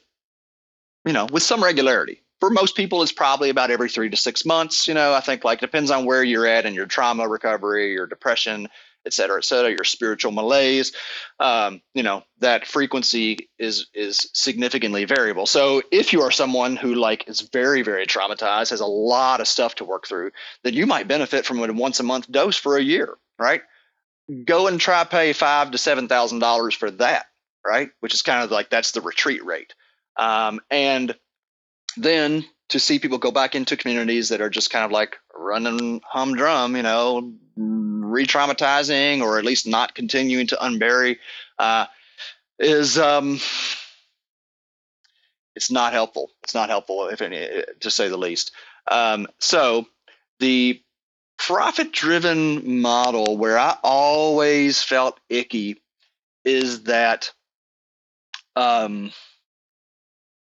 you 1.05 1.13
know, 1.13 1.25
with 1.31 1.43
some 1.43 1.63
regularity 1.63 2.23
for 2.43 2.49
most 2.49 2.75
people, 2.75 3.01
it's 3.01 3.13
probably 3.13 3.49
about 3.49 3.71
every 3.71 3.87
three 3.87 4.09
to 4.09 4.17
six 4.17 4.43
months. 4.43 4.85
You 4.85 4.93
know, 4.93 5.13
I 5.13 5.21
think 5.21 5.45
like 5.45 5.61
depends 5.61 5.89
on 5.89 6.03
where 6.03 6.25
you're 6.25 6.45
at 6.45 6.65
in 6.65 6.73
your 6.73 6.85
trauma 6.85 7.25
recovery, 7.25 7.93
your 7.93 8.05
depression, 8.05 8.67
et 9.05 9.13
cetera, 9.13 9.37
et 9.37 9.45
cetera, 9.45 9.69
your 9.69 9.85
spiritual 9.85 10.33
malaise. 10.33 10.91
Um, 11.39 11.81
you 11.93 12.03
know, 12.03 12.25
that 12.39 12.67
frequency 12.67 13.49
is 13.59 13.87
is 13.93 14.29
significantly 14.33 15.05
variable. 15.05 15.45
So 15.45 15.83
if 15.89 16.11
you 16.11 16.21
are 16.21 16.31
someone 16.31 16.75
who 16.75 16.95
like 16.95 17.29
is 17.29 17.39
very, 17.39 17.81
very 17.81 18.05
traumatized, 18.05 18.71
has 18.71 18.81
a 18.81 18.85
lot 18.85 19.39
of 19.39 19.47
stuff 19.47 19.75
to 19.75 19.85
work 19.85 20.05
through, 20.05 20.31
then 20.63 20.73
you 20.73 20.85
might 20.85 21.07
benefit 21.07 21.45
from 21.45 21.63
a 21.63 21.71
once 21.71 22.01
a 22.01 22.03
month 22.03 22.29
dose 22.29 22.57
for 22.57 22.75
a 22.75 22.83
year, 22.83 23.15
right? 23.39 23.61
Go 24.45 24.67
and 24.67 24.79
try 24.79 25.03
pay 25.03 25.33
five 25.33 25.71
to 25.71 25.77
seven 25.77 26.07
thousand 26.07 26.39
dollars 26.39 26.73
for 26.73 26.89
that, 26.91 27.25
right? 27.65 27.89
Which 27.99 28.13
is 28.13 28.21
kind 28.21 28.43
of 28.43 28.51
like 28.51 28.69
that's 28.69 28.91
the 28.91 29.01
retreat 29.01 29.43
rate. 29.43 29.73
Um, 30.17 30.61
and 30.69 31.15
then 31.97 32.45
to 32.69 32.79
see 32.79 32.99
people 32.99 33.17
go 33.17 33.31
back 33.31 33.55
into 33.55 33.77
communities 33.77 34.29
that 34.29 34.41
are 34.41 34.49
just 34.49 34.71
kind 34.71 34.85
of 34.85 34.91
like 34.91 35.17
running 35.35 36.01
humdrum, 36.05 36.75
you 36.75 36.83
know, 36.83 37.33
re-traumatizing 37.55 39.21
or 39.21 39.37
at 39.37 39.45
least 39.45 39.67
not 39.67 39.95
continuing 39.95 40.47
to 40.47 40.55
unbury, 40.55 41.17
uh, 41.59 41.85
is 42.59 42.97
um, 42.97 43.39
it's 45.55 45.71
not 45.71 45.93
helpful. 45.93 46.31
It's 46.43 46.55
not 46.55 46.69
helpful, 46.69 47.07
if 47.07 47.21
any, 47.21 47.63
to 47.81 47.91
say 47.91 48.07
the 48.07 48.17
least. 48.17 48.51
Um, 48.89 49.27
so 49.39 49.87
the 50.39 50.81
profit-driven 51.47 52.81
model, 52.81 53.37
where 53.37 53.57
I 53.57 53.77
always 53.83 54.83
felt 54.83 55.19
icky, 55.29 55.81
is 56.45 56.83
that. 56.83 57.31
Um, 58.55 59.11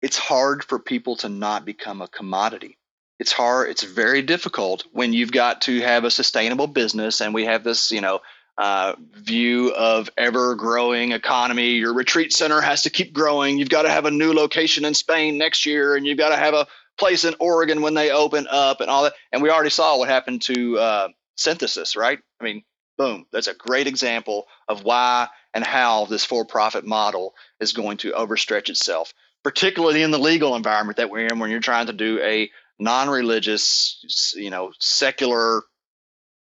it's 0.02 0.16
hard 0.16 0.64
for 0.64 0.78
people 0.78 1.16
to 1.16 1.28
not 1.28 1.64
become 1.64 2.00
a 2.00 2.08
commodity. 2.08 2.78
It's 3.18 3.32
hard, 3.32 3.68
it's 3.68 3.82
very 3.82 4.22
difficult 4.22 4.84
when 4.92 5.12
you've 5.12 5.32
got 5.32 5.60
to 5.62 5.80
have 5.80 6.04
a 6.04 6.10
sustainable 6.10 6.66
business 6.66 7.20
and 7.20 7.34
we 7.34 7.44
have 7.44 7.62
this, 7.62 7.90
you 7.90 8.00
know, 8.00 8.20
uh, 8.56 8.94
view 9.12 9.74
of 9.74 10.08
ever 10.16 10.54
growing 10.54 11.12
economy. 11.12 11.72
Your 11.72 11.92
retreat 11.92 12.32
center 12.32 12.60
has 12.60 12.82
to 12.82 12.90
keep 12.90 13.12
growing. 13.12 13.58
You've 13.58 13.68
got 13.68 13.82
to 13.82 13.90
have 13.90 14.06
a 14.06 14.10
new 14.10 14.32
location 14.32 14.84
in 14.84 14.94
Spain 14.94 15.36
next 15.38 15.66
year, 15.66 15.96
and 15.96 16.06
you've 16.06 16.18
got 16.18 16.30
to 16.30 16.36
have 16.36 16.54
a 16.54 16.66
place 17.00 17.24
in 17.24 17.34
Oregon 17.40 17.82
when 17.82 17.94
they 17.94 18.10
open 18.10 18.46
up, 18.48 18.80
and 18.80 18.88
all 18.88 19.02
that. 19.04 19.14
And 19.32 19.42
we 19.42 19.50
already 19.50 19.70
saw 19.70 19.98
what 19.98 20.08
happened 20.08 20.42
to 20.42 20.78
uh, 20.78 21.08
synthesis, 21.36 21.96
right? 21.96 22.20
I 22.40 22.44
mean, 22.44 22.62
boom, 22.96 23.26
that's 23.32 23.48
a 23.48 23.54
great 23.54 23.88
example 23.88 24.46
of 24.68 24.84
why 24.84 25.28
and 25.52 25.64
how 25.64 26.04
this 26.04 26.24
for 26.24 26.44
profit 26.44 26.86
model 26.86 27.34
is 27.58 27.72
going 27.72 27.96
to 27.98 28.12
overstretch 28.12 28.68
itself 28.68 29.12
particularly 29.42 30.02
in 30.02 30.10
the 30.10 30.18
legal 30.18 30.54
environment 30.56 30.96
that 30.98 31.10
we're 31.10 31.26
in 31.26 31.38
when 31.38 31.50
you're 31.50 31.60
trying 31.60 31.86
to 31.86 31.92
do 31.92 32.20
a 32.20 32.50
non-religious, 32.78 34.34
you 34.36 34.50
know, 34.50 34.72
secular, 34.78 35.62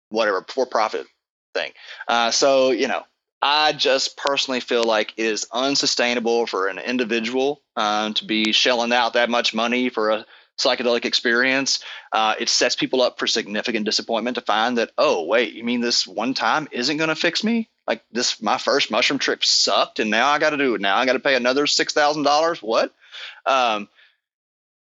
whatever, 0.09 0.45
for-profit 0.49 1.05
thing. 1.53 1.71
Uh, 2.07 2.31
so, 2.31 2.71
you 2.71 2.87
know, 2.87 3.03
I 3.41 3.73
just 3.73 4.17
personally 4.17 4.59
feel 4.59 4.83
like 4.83 5.13
it 5.17 5.25
is 5.25 5.47
unsustainable 5.51 6.47
for 6.47 6.67
an 6.67 6.79
individual 6.79 7.61
um, 7.75 8.13
to 8.15 8.25
be 8.25 8.51
shelling 8.51 8.93
out 8.93 9.13
that 9.13 9.29
much 9.29 9.53
money 9.53 9.89
for 9.89 10.11
a 10.11 10.25
psychedelic 10.59 11.05
experience. 11.05 11.83
Uh, 12.11 12.35
it 12.39 12.49
sets 12.49 12.75
people 12.75 13.01
up 13.01 13.19
for 13.19 13.27
significant 13.27 13.85
disappointment 13.85 14.35
to 14.35 14.41
find 14.41 14.77
that, 14.77 14.91
oh, 14.97 15.25
wait, 15.25 15.53
you 15.53 15.63
mean 15.63 15.81
this 15.81 16.07
one 16.07 16.33
time 16.33 16.67
isn't 16.71 16.97
going 16.97 17.09
to 17.09 17.15
fix 17.15 17.43
me? 17.43 17.69
like 17.87 18.03
this 18.11 18.41
my 18.41 18.57
first 18.57 18.91
mushroom 18.91 19.19
trip 19.19 19.43
sucked 19.43 19.99
and 19.99 20.09
now 20.09 20.27
i 20.29 20.39
got 20.39 20.51
to 20.51 20.57
do 20.57 20.75
it 20.75 20.81
now 20.81 20.97
i 20.97 21.05
got 21.05 21.13
to 21.13 21.19
pay 21.19 21.35
another 21.35 21.65
$6000 21.65 22.61
what 22.61 22.93
um, 23.45 23.87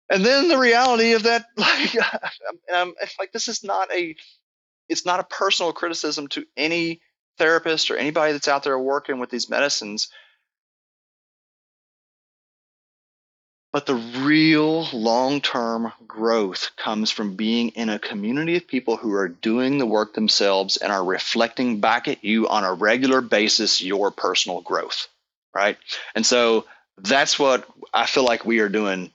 and 0.09 0.23
then 0.23 0.47
the 0.47 0.57
reality 0.57 1.13
of 1.13 1.23
that 1.23 1.45
like 1.57 1.95
um, 2.73 2.93
it's 3.01 3.17
like 3.19 3.31
this 3.31 3.47
is 3.47 3.63
not 3.63 3.91
a 3.93 4.15
it's 4.87 5.05
not 5.05 5.19
a 5.19 5.23
personal 5.23 5.73
criticism 5.73 6.27
to 6.29 6.45
any 6.55 7.01
therapist 7.37 7.91
or 7.91 7.97
anybody 7.97 8.33
that's 8.33 8.47
out 8.47 8.63
there 8.63 8.77
working 8.79 9.19
with 9.19 9.29
these 9.29 9.49
medicines 9.49 10.09
But 13.75 13.87
the 13.87 13.95
real 13.95 14.87
long 14.93 15.41
term 15.41 15.91
growth 16.07 16.71
comes 16.77 17.11
from 17.11 17.35
being 17.35 17.71
in 17.71 17.89
a 17.89 17.99
community 17.99 18.55
of 18.55 18.65
people 18.65 18.95
who 18.95 19.11
are 19.11 19.27
doing 19.27 19.79
the 19.79 19.85
work 19.85 20.13
themselves 20.13 20.77
and 20.77 20.93
are 20.93 21.03
reflecting 21.03 21.81
back 21.81 22.07
at 22.07 22.23
you 22.23 22.47
on 22.47 22.63
a 22.63 22.71
regular 22.71 23.19
basis 23.19 23.81
your 23.81 24.11
personal 24.11 24.61
growth. 24.61 25.09
Right. 25.53 25.77
And 26.15 26.25
so 26.25 26.63
that's 26.99 27.37
what 27.37 27.67
I 27.93 28.05
feel 28.05 28.23
like 28.23 28.45
we 28.45 28.59
are 28.59 28.69
doing 28.69 29.11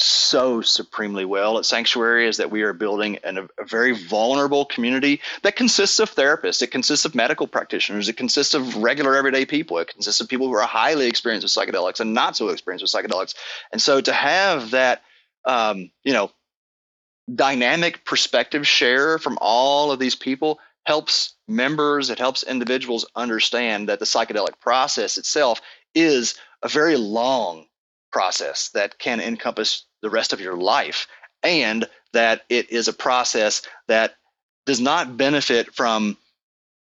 so 0.00 0.60
supremely 0.60 1.24
well 1.24 1.58
at 1.58 1.64
Sanctuary 1.64 2.28
is 2.28 2.36
that 2.36 2.52
we 2.52 2.62
are 2.62 2.72
building 2.72 3.18
an, 3.24 3.48
a 3.58 3.64
very 3.64 3.92
vulnerable 3.92 4.64
community 4.64 5.20
that 5.42 5.56
consists 5.56 5.98
of 5.98 6.14
therapists, 6.14 6.62
it 6.62 6.70
consists 6.70 7.04
of 7.04 7.16
medical 7.16 7.48
practitioners, 7.48 8.08
it 8.08 8.16
consists 8.16 8.54
of 8.54 8.76
regular 8.76 9.16
everyday 9.16 9.44
people, 9.44 9.78
it 9.78 9.88
consists 9.88 10.20
of 10.20 10.28
people 10.28 10.46
who 10.46 10.54
are 10.54 10.66
highly 10.66 11.08
experienced 11.08 11.44
with 11.44 11.52
psychedelics 11.52 11.98
and 11.98 12.14
not 12.14 12.36
so 12.36 12.48
experienced 12.48 12.82
with 12.82 12.92
psychedelics. 12.92 13.34
And 13.72 13.82
so 13.82 14.00
to 14.00 14.12
have 14.12 14.70
that, 14.70 15.02
um, 15.44 15.90
you 16.04 16.12
know, 16.12 16.30
dynamic 17.34 18.04
perspective 18.04 18.66
share 18.66 19.18
from 19.18 19.36
all 19.40 19.90
of 19.90 19.98
these 19.98 20.14
people 20.14 20.60
helps 20.86 21.34
members, 21.48 22.08
it 22.08 22.18
helps 22.20 22.44
individuals 22.44 23.04
understand 23.16 23.88
that 23.88 23.98
the 23.98 24.04
psychedelic 24.04 24.60
process 24.60 25.18
itself 25.18 25.60
is 25.92 26.36
a 26.62 26.68
very 26.68 26.96
long 26.96 27.66
process 28.12 28.70
that 28.70 28.98
can 28.98 29.20
encompass 29.20 29.84
the 30.02 30.10
rest 30.10 30.32
of 30.32 30.40
your 30.40 30.56
life, 30.56 31.06
and 31.42 31.88
that 32.12 32.42
it 32.48 32.70
is 32.70 32.88
a 32.88 32.92
process 32.92 33.62
that 33.86 34.16
does 34.66 34.80
not 34.80 35.16
benefit 35.16 35.74
from. 35.74 36.16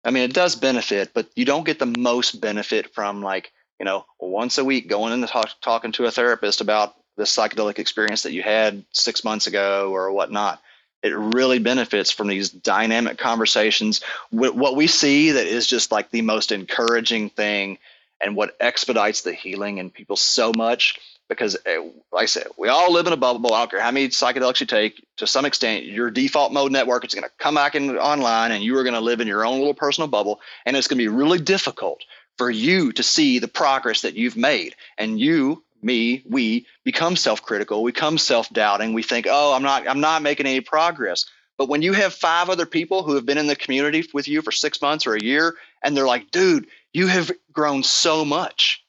I 0.03 0.11
mean, 0.11 0.23
it 0.23 0.33
does 0.33 0.55
benefit, 0.55 1.11
but 1.13 1.27
you 1.35 1.43
don't 1.43 1.65
get 1.65 1.79
the 1.79 1.93
most 1.97 2.39
benefit 2.39 2.93
from 2.93 3.21
like 3.21 3.51
you 3.79 3.85
know 3.85 4.05
once 4.19 4.57
a 4.57 4.65
week 4.65 4.87
going 4.87 5.13
and 5.13 5.27
talk, 5.27 5.49
talking 5.61 5.91
to 5.93 6.05
a 6.05 6.11
therapist 6.11 6.61
about 6.61 6.95
the 7.17 7.23
psychedelic 7.23 7.79
experience 7.79 8.23
that 8.23 8.31
you 8.31 8.43
had 8.43 8.85
six 8.91 9.23
months 9.23 9.47
ago 9.47 9.91
or 9.91 10.11
whatnot. 10.11 10.61
It 11.03 11.15
really 11.15 11.59
benefits 11.59 12.11
from 12.11 12.27
these 12.27 12.49
dynamic 12.49 13.17
conversations. 13.17 14.01
What 14.29 14.75
we 14.75 14.87
see 14.87 15.31
that 15.31 15.45
is 15.45 15.67
just 15.67 15.91
like 15.91 16.09
the 16.09 16.21
most 16.21 16.51
encouraging 16.51 17.29
thing 17.29 17.77
and 18.21 18.35
what 18.35 18.55
expedites 18.59 19.21
the 19.21 19.33
healing 19.33 19.77
in 19.77 19.91
people 19.91 20.15
so 20.15 20.51
much 20.55 20.99
because 21.29 21.57
eh, 21.65 21.79
like 22.11 22.23
I 22.23 22.25
said, 22.25 22.47
we 22.57 22.69
all 22.69 22.91
live 22.91 23.07
in 23.07 23.13
a 23.13 23.17
bubble. 23.17 23.53
I 23.53 23.59
don't 23.59 23.71
care 23.71 23.81
how 23.81 23.91
many 23.91 24.09
psychedelics 24.09 24.59
you 24.59 24.65
take. 24.65 25.05
To 25.17 25.27
some 25.27 25.45
extent, 25.45 25.85
your 25.85 26.09
default 26.09 26.53
mode 26.53 26.71
network 26.71 27.05
is 27.05 27.13
going 27.13 27.23
to 27.23 27.31
come 27.37 27.55
back 27.55 27.75
in 27.75 27.97
online, 27.97 28.51
and 28.51 28.63
you 28.63 28.77
are 28.77 28.83
going 28.83 28.93
to 28.93 29.01
live 29.01 29.19
in 29.19 29.27
your 29.27 29.45
own 29.45 29.57
little 29.57 29.73
personal 29.73 30.07
bubble, 30.07 30.39
and 30.65 30.75
it's 30.75 30.87
going 30.87 30.97
to 30.97 31.03
be 31.03 31.07
really 31.07 31.39
difficult 31.39 32.01
for 32.37 32.49
you 32.49 32.91
to 32.93 33.03
see 33.03 33.39
the 33.39 33.47
progress 33.47 34.01
that 34.01 34.15
you've 34.15 34.37
made. 34.37 34.75
And 34.97 35.19
you, 35.19 35.63
me, 35.81 36.23
we 36.29 36.65
become 36.83 37.15
self-critical, 37.15 37.83
we 37.83 37.91
become 37.91 38.17
self-doubting. 38.17 38.93
We 38.93 39.03
think, 39.03 39.27
oh, 39.29 39.53
I'm 39.53 39.63
not, 39.63 39.87
I'm 39.87 39.99
not 39.99 40.21
making 40.21 40.45
any 40.45 40.61
progress. 40.61 41.25
But 41.57 41.69
when 41.69 41.81
you 41.81 41.93
have 41.93 42.13
five 42.13 42.49
other 42.49 42.67
people 42.67 43.01
who 43.01 43.15
have 43.15 43.25
been 43.25 43.39
in 43.39 43.47
the 43.47 43.55
community 43.55 44.07
with 44.13 44.27
you 44.27 44.43
for 44.43 44.51
six 44.51 44.81
months 44.81 45.07
or 45.07 45.15
a 45.15 45.23
year, 45.23 45.55
and 45.83 45.97
they're 45.97 46.05
like, 46.05 46.29
dude, 46.29 46.67
you 46.93 47.07
have 47.07 47.31
grown 47.51 47.83
so 47.83 48.23
much. 48.23 48.83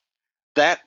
That 0.55 0.81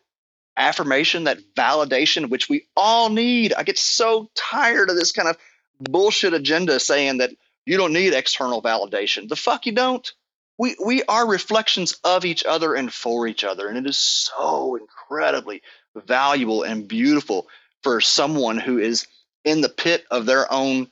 affirmation, 0.62 1.26
that 1.26 1.40
validation, 1.56 2.30
which 2.30 2.50
we 2.50 2.68
all 2.78 3.10
need. 3.10 3.54
I 3.54 3.64
get 3.64 3.78
so 3.78 4.30
tired 4.36 4.90
of 4.90 4.96
this 4.96 5.12
kind 5.12 5.28
of 5.28 5.38
bullshit 5.80 6.34
agenda 6.34 6.80
saying 6.80 7.18
that 7.18 7.32
you 7.66 7.78
don't 7.78 7.94
need 7.94 8.14
external 8.14 8.62
validation. 8.62 9.28
The 9.28 9.36
fuck 9.36 9.66
you 9.66 9.74
don't. 9.74 10.10
We 10.58 10.76
we 10.84 11.04
are 11.04 11.28
reflections 11.28 11.98
of 12.04 12.24
each 12.26 12.46
other 12.46 12.76
and 12.76 12.94
for 12.94 13.28
each 13.28 13.44
other, 13.44 13.68
and 13.68 13.78
it 13.78 13.88
is 13.88 13.98
so 13.98 14.76
incredibly 14.76 15.64
valuable 15.96 16.64
and 16.64 16.88
beautiful 16.88 17.48
for 17.84 18.00
someone 18.00 18.58
who 18.58 18.78
is 18.78 19.08
in 19.44 19.62
the 19.62 19.70
pit 19.70 20.06
of 20.12 20.26
their 20.28 20.52
own 20.54 20.88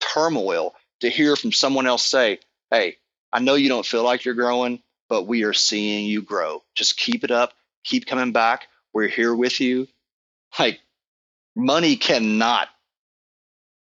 turmoil 0.00 0.74
to 1.00 1.08
hear 1.08 1.36
from 1.36 1.52
someone 1.52 1.86
else 1.86 2.04
say, 2.04 2.40
"Hey, 2.70 2.96
I 3.32 3.38
know 3.40 3.54
you 3.54 3.68
don't 3.68 3.86
feel 3.86 4.02
like 4.02 4.24
you're 4.24 4.34
growing, 4.34 4.82
but 5.08 5.24
we 5.24 5.44
are 5.44 5.52
seeing 5.52 6.06
you 6.06 6.22
grow. 6.22 6.64
Just 6.74 6.96
keep 6.98 7.22
it 7.22 7.30
up. 7.30 7.52
Keep 7.84 8.06
coming 8.06 8.32
back. 8.32 8.66
We're 8.96 9.08
here 9.08 9.34
with 9.34 9.60
you. 9.60 9.88
Like 10.58 10.80
money 11.54 11.96
cannot 11.96 12.68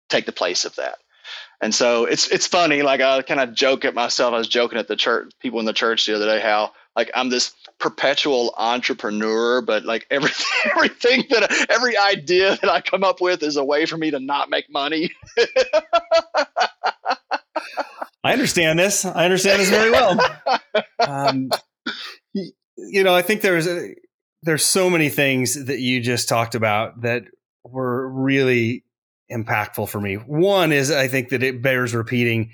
take 0.08 0.26
the 0.26 0.32
place 0.32 0.64
of 0.64 0.76
that. 0.76 0.98
And 1.60 1.74
so 1.74 2.04
it's 2.04 2.28
it's 2.28 2.46
funny. 2.46 2.82
Like 2.82 3.00
I 3.00 3.20
kind 3.22 3.40
of 3.40 3.52
joke 3.52 3.84
at 3.84 3.96
myself. 3.96 4.32
I 4.32 4.38
was 4.38 4.46
joking 4.46 4.78
at 4.78 4.86
the 4.86 4.94
church 4.94 5.32
people 5.40 5.58
in 5.58 5.66
the 5.66 5.72
church 5.72 6.06
the 6.06 6.14
other 6.14 6.26
day 6.26 6.40
how 6.40 6.70
like 6.94 7.10
I'm 7.16 7.30
this 7.30 7.52
perpetual 7.80 8.54
entrepreneur, 8.56 9.60
but 9.60 9.84
like 9.84 10.06
everything 10.08 10.46
everything 10.70 11.24
that 11.30 11.66
every 11.68 11.98
idea 11.98 12.56
that 12.62 12.70
I 12.70 12.80
come 12.80 13.02
up 13.02 13.20
with 13.20 13.42
is 13.42 13.56
a 13.56 13.64
way 13.64 13.86
for 13.86 13.96
me 13.96 14.12
to 14.12 14.20
not 14.20 14.50
make 14.50 14.70
money. 14.70 15.10
I 18.22 18.32
understand 18.32 18.78
this. 18.78 19.04
I 19.04 19.24
understand 19.24 19.60
this 19.62 19.70
very 19.70 19.90
well. 19.90 20.16
Um, 21.00 21.50
you 22.76 23.02
know, 23.02 23.12
I 23.12 23.22
think 23.22 23.40
there's 23.40 23.66
a, 23.66 23.94
there's 24.42 24.64
so 24.64 24.90
many 24.90 25.08
things 25.08 25.66
that 25.66 25.78
you 25.78 26.00
just 26.00 26.28
talked 26.28 26.54
about 26.54 27.02
that 27.02 27.24
were 27.64 28.08
really 28.08 28.84
impactful 29.30 29.88
for 29.88 30.00
me. 30.00 30.14
One 30.14 30.72
is 30.72 30.90
I 30.90 31.08
think 31.08 31.30
that 31.30 31.42
it 31.42 31.62
bears 31.62 31.94
repeating. 31.94 32.50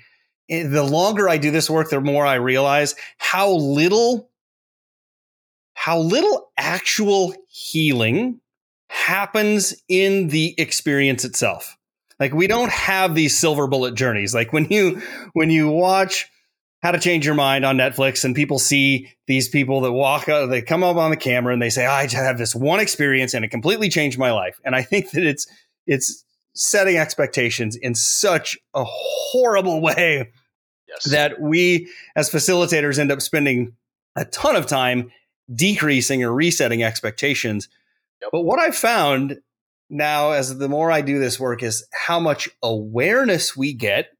Eh, 0.49 0.67
the 0.67 0.83
longer 0.83 1.27
I 1.27 1.37
do 1.37 1.51
this 1.51 1.69
work, 1.69 1.89
the 1.89 1.99
more 1.99 2.25
I 2.25 2.35
realize 2.35 2.95
how 3.17 3.51
little 3.51 4.29
how 5.73 5.99
little 5.99 6.51
actual 6.57 7.33
healing 7.47 8.41
happens 8.89 9.73
in 9.87 10.27
the 10.27 10.53
experience 10.57 11.23
itself. 11.23 11.77
Like 12.19 12.33
we 12.33 12.47
don't 12.47 12.71
have 12.71 13.15
these 13.15 13.37
silver 13.37 13.65
bullet 13.67 13.95
journeys. 13.95 14.35
Like 14.35 14.51
when 14.51 14.65
you 14.69 15.01
when 15.33 15.49
you 15.49 15.69
watch 15.69 16.29
how 16.81 16.91
to 16.91 16.99
Change 16.99 17.25
Your 17.25 17.35
Mind 17.35 17.65
on 17.65 17.77
Netflix, 17.77 18.23
and 18.23 18.35
people 18.35 18.57
see 18.57 19.09
these 19.27 19.49
people 19.49 19.81
that 19.81 19.91
walk 19.91 20.29
out, 20.29 20.47
they 20.47 20.61
come 20.61 20.83
up 20.83 20.95
on 20.95 21.11
the 21.11 21.17
camera 21.17 21.51
and 21.53 21.61
they 21.61 21.69
say, 21.69 21.85
I 21.85 22.07
have 22.07 22.37
this 22.37 22.55
one 22.55 22.79
experience 22.79 23.33
and 23.33 23.43
it 23.43 23.49
completely 23.49 23.89
changed 23.89 24.17
my 24.17 24.31
life. 24.31 24.59
And 24.63 24.75
I 24.75 24.81
think 24.81 25.11
that 25.11 25.23
it's 25.23 25.45
it's 25.85 26.23
setting 26.55 26.97
expectations 26.97 27.75
in 27.75 27.95
such 27.95 28.57
a 28.73 28.83
horrible 28.85 29.81
way 29.83 30.31
yes. 30.87 31.03
that 31.11 31.39
we 31.41 31.89
as 32.15 32.29
facilitators 32.29 32.97
end 32.97 33.11
up 33.11 33.21
spending 33.21 33.73
a 34.15 34.25
ton 34.25 34.55
of 34.55 34.65
time 34.65 35.11
decreasing 35.53 36.23
or 36.23 36.33
resetting 36.33 36.83
expectations. 36.83 37.67
Yep. 38.21 38.29
But 38.31 38.41
what 38.41 38.59
I've 38.59 38.75
found 38.75 39.39
now 39.89 40.31
as 40.31 40.57
the 40.57 40.69
more 40.69 40.91
I 40.91 41.01
do 41.01 41.19
this 41.19 41.39
work 41.39 41.63
is 41.63 41.85
how 41.91 42.19
much 42.19 42.49
awareness 42.61 43.57
we 43.57 43.73
get 43.73 44.11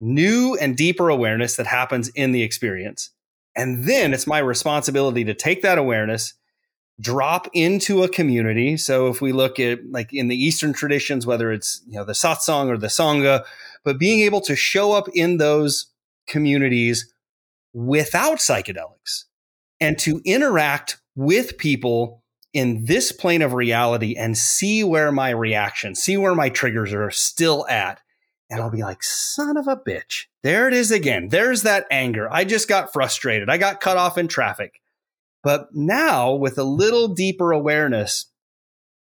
new 0.00 0.56
and 0.60 0.76
deeper 0.76 1.08
awareness 1.08 1.56
that 1.56 1.66
happens 1.66 2.08
in 2.10 2.32
the 2.32 2.42
experience. 2.42 3.10
And 3.56 3.84
then 3.84 4.12
it's 4.12 4.26
my 4.26 4.38
responsibility 4.38 5.24
to 5.24 5.34
take 5.34 5.62
that 5.62 5.78
awareness, 5.78 6.34
drop 7.00 7.48
into 7.52 8.02
a 8.02 8.08
community. 8.08 8.76
So 8.76 9.08
if 9.08 9.20
we 9.20 9.32
look 9.32 9.60
at 9.60 9.80
like 9.90 10.12
in 10.12 10.28
the 10.28 10.36
Eastern 10.36 10.72
traditions, 10.72 11.26
whether 11.26 11.52
it's, 11.52 11.82
you 11.86 11.96
know, 11.96 12.04
the 12.04 12.12
satsang 12.12 12.68
or 12.68 12.76
the 12.76 12.88
sangha, 12.88 13.44
but 13.84 13.98
being 13.98 14.20
able 14.20 14.40
to 14.42 14.56
show 14.56 14.92
up 14.92 15.08
in 15.14 15.36
those 15.36 15.86
communities 16.26 17.12
without 17.72 18.38
psychedelics 18.38 19.24
and 19.80 19.98
to 19.98 20.20
interact 20.24 20.98
with 21.16 21.58
people 21.58 22.22
in 22.52 22.84
this 22.84 23.12
plane 23.12 23.42
of 23.42 23.52
reality 23.52 24.14
and 24.16 24.38
see 24.38 24.84
where 24.84 25.10
my 25.10 25.30
reaction, 25.30 25.94
see 25.94 26.16
where 26.16 26.34
my 26.34 26.48
triggers 26.48 26.92
are 26.92 27.10
still 27.10 27.66
at 27.68 28.00
and 28.54 28.62
I'll 28.62 28.70
be 28.70 28.82
like, 28.82 29.02
son 29.02 29.56
of 29.56 29.66
a 29.66 29.76
bitch. 29.76 30.26
There 30.44 30.68
it 30.68 30.74
is 30.74 30.92
again. 30.92 31.28
There's 31.28 31.62
that 31.62 31.86
anger. 31.90 32.32
I 32.32 32.44
just 32.44 32.68
got 32.68 32.92
frustrated. 32.92 33.50
I 33.50 33.58
got 33.58 33.80
cut 33.80 33.96
off 33.96 34.16
in 34.16 34.28
traffic. 34.28 34.80
But 35.42 35.68
now, 35.74 36.34
with 36.34 36.56
a 36.56 36.62
little 36.62 37.08
deeper 37.08 37.50
awareness, 37.50 38.26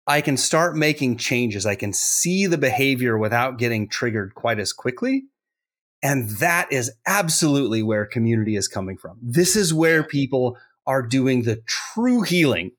I 0.07 0.21
can 0.21 0.37
start 0.37 0.77
making 0.77 1.17
changes. 1.17 1.65
I 1.65 1.75
can 1.75 1.95
see 1.95 2.47
the 2.47 2.59
behavior 2.59 3.17
without 3.17 3.59
getting 3.59 3.89
triggered 3.89 4.35
quite 4.35 4.59
as 4.59 4.75
quickly. 4.75 5.25
And 6.03 6.29
that 6.33 6.71
is 6.71 6.93
absolutely 7.07 7.83
where 7.83 8.05
community 8.05 8.57
is 8.57 8.69
coming 8.69 8.99
from. 8.99 9.19
This 9.23 9.57
is 9.57 9.73
where 9.73 10.05
people 10.05 10.59
are 10.87 11.03
doing 11.03 11.45
the 11.45 11.63
true 11.67 12.23
healing 12.23 12.73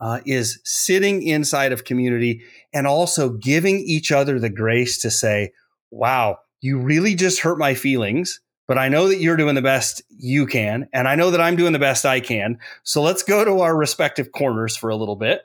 uh, 0.00 0.20
is 0.24 0.60
sitting 0.64 1.22
inside 1.22 1.72
of 1.72 1.84
community 1.84 2.42
and 2.72 2.86
also 2.86 3.30
giving 3.30 3.80
each 3.80 4.10
other 4.10 4.38
the 4.38 4.50
grace 4.50 4.98
to 5.02 5.10
say, 5.10 5.52
wow, 5.90 6.38
you 6.60 6.78
really 6.78 7.14
just 7.14 7.40
hurt 7.40 7.58
my 7.58 7.74
feelings, 7.74 8.40
but 8.68 8.78
I 8.78 8.88
know 8.88 9.08
that 9.08 9.20
you're 9.20 9.36
doing 9.36 9.54
the 9.54 9.62
best 9.62 10.02
you 10.08 10.46
can. 10.46 10.88
And 10.92 11.06
I 11.06 11.14
know 11.14 11.30
that 11.30 11.40
I'm 11.40 11.56
doing 11.56 11.72
the 11.72 11.78
best 11.78 12.04
I 12.04 12.20
can. 12.20 12.58
So 12.82 13.02
let's 13.02 13.22
go 13.22 13.44
to 13.44 13.60
our 13.60 13.76
respective 13.76 14.32
corners 14.32 14.76
for 14.76 14.90
a 14.90 14.96
little 14.96 15.16
bit. 15.16 15.42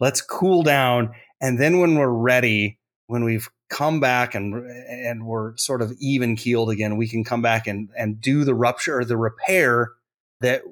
Let's 0.00 0.20
cool 0.20 0.62
down. 0.62 1.14
And 1.40 1.58
then 1.58 1.78
when 1.78 1.96
we're 1.96 2.08
ready, 2.08 2.78
when 3.06 3.24
we've 3.24 3.48
come 3.68 4.00
back 4.00 4.34
and 4.34 4.54
and 4.88 5.24
we're 5.24 5.56
sort 5.56 5.80
of 5.80 5.92
even 6.00 6.36
keeled 6.36 6.70
again, 6.70 6.96
we 6.96 7.08
can 7.08 7.22
come 7.22 7.42
back 7.42 7.66
and 7.66 7.88
and 7.96 8.20
do 8.20 8.44
the 8.44 8.54
rupture 8.54 8.98
or 8.98 9.04
the 9.04 9.16
repair 9.16 9.92
that 10.40 10.62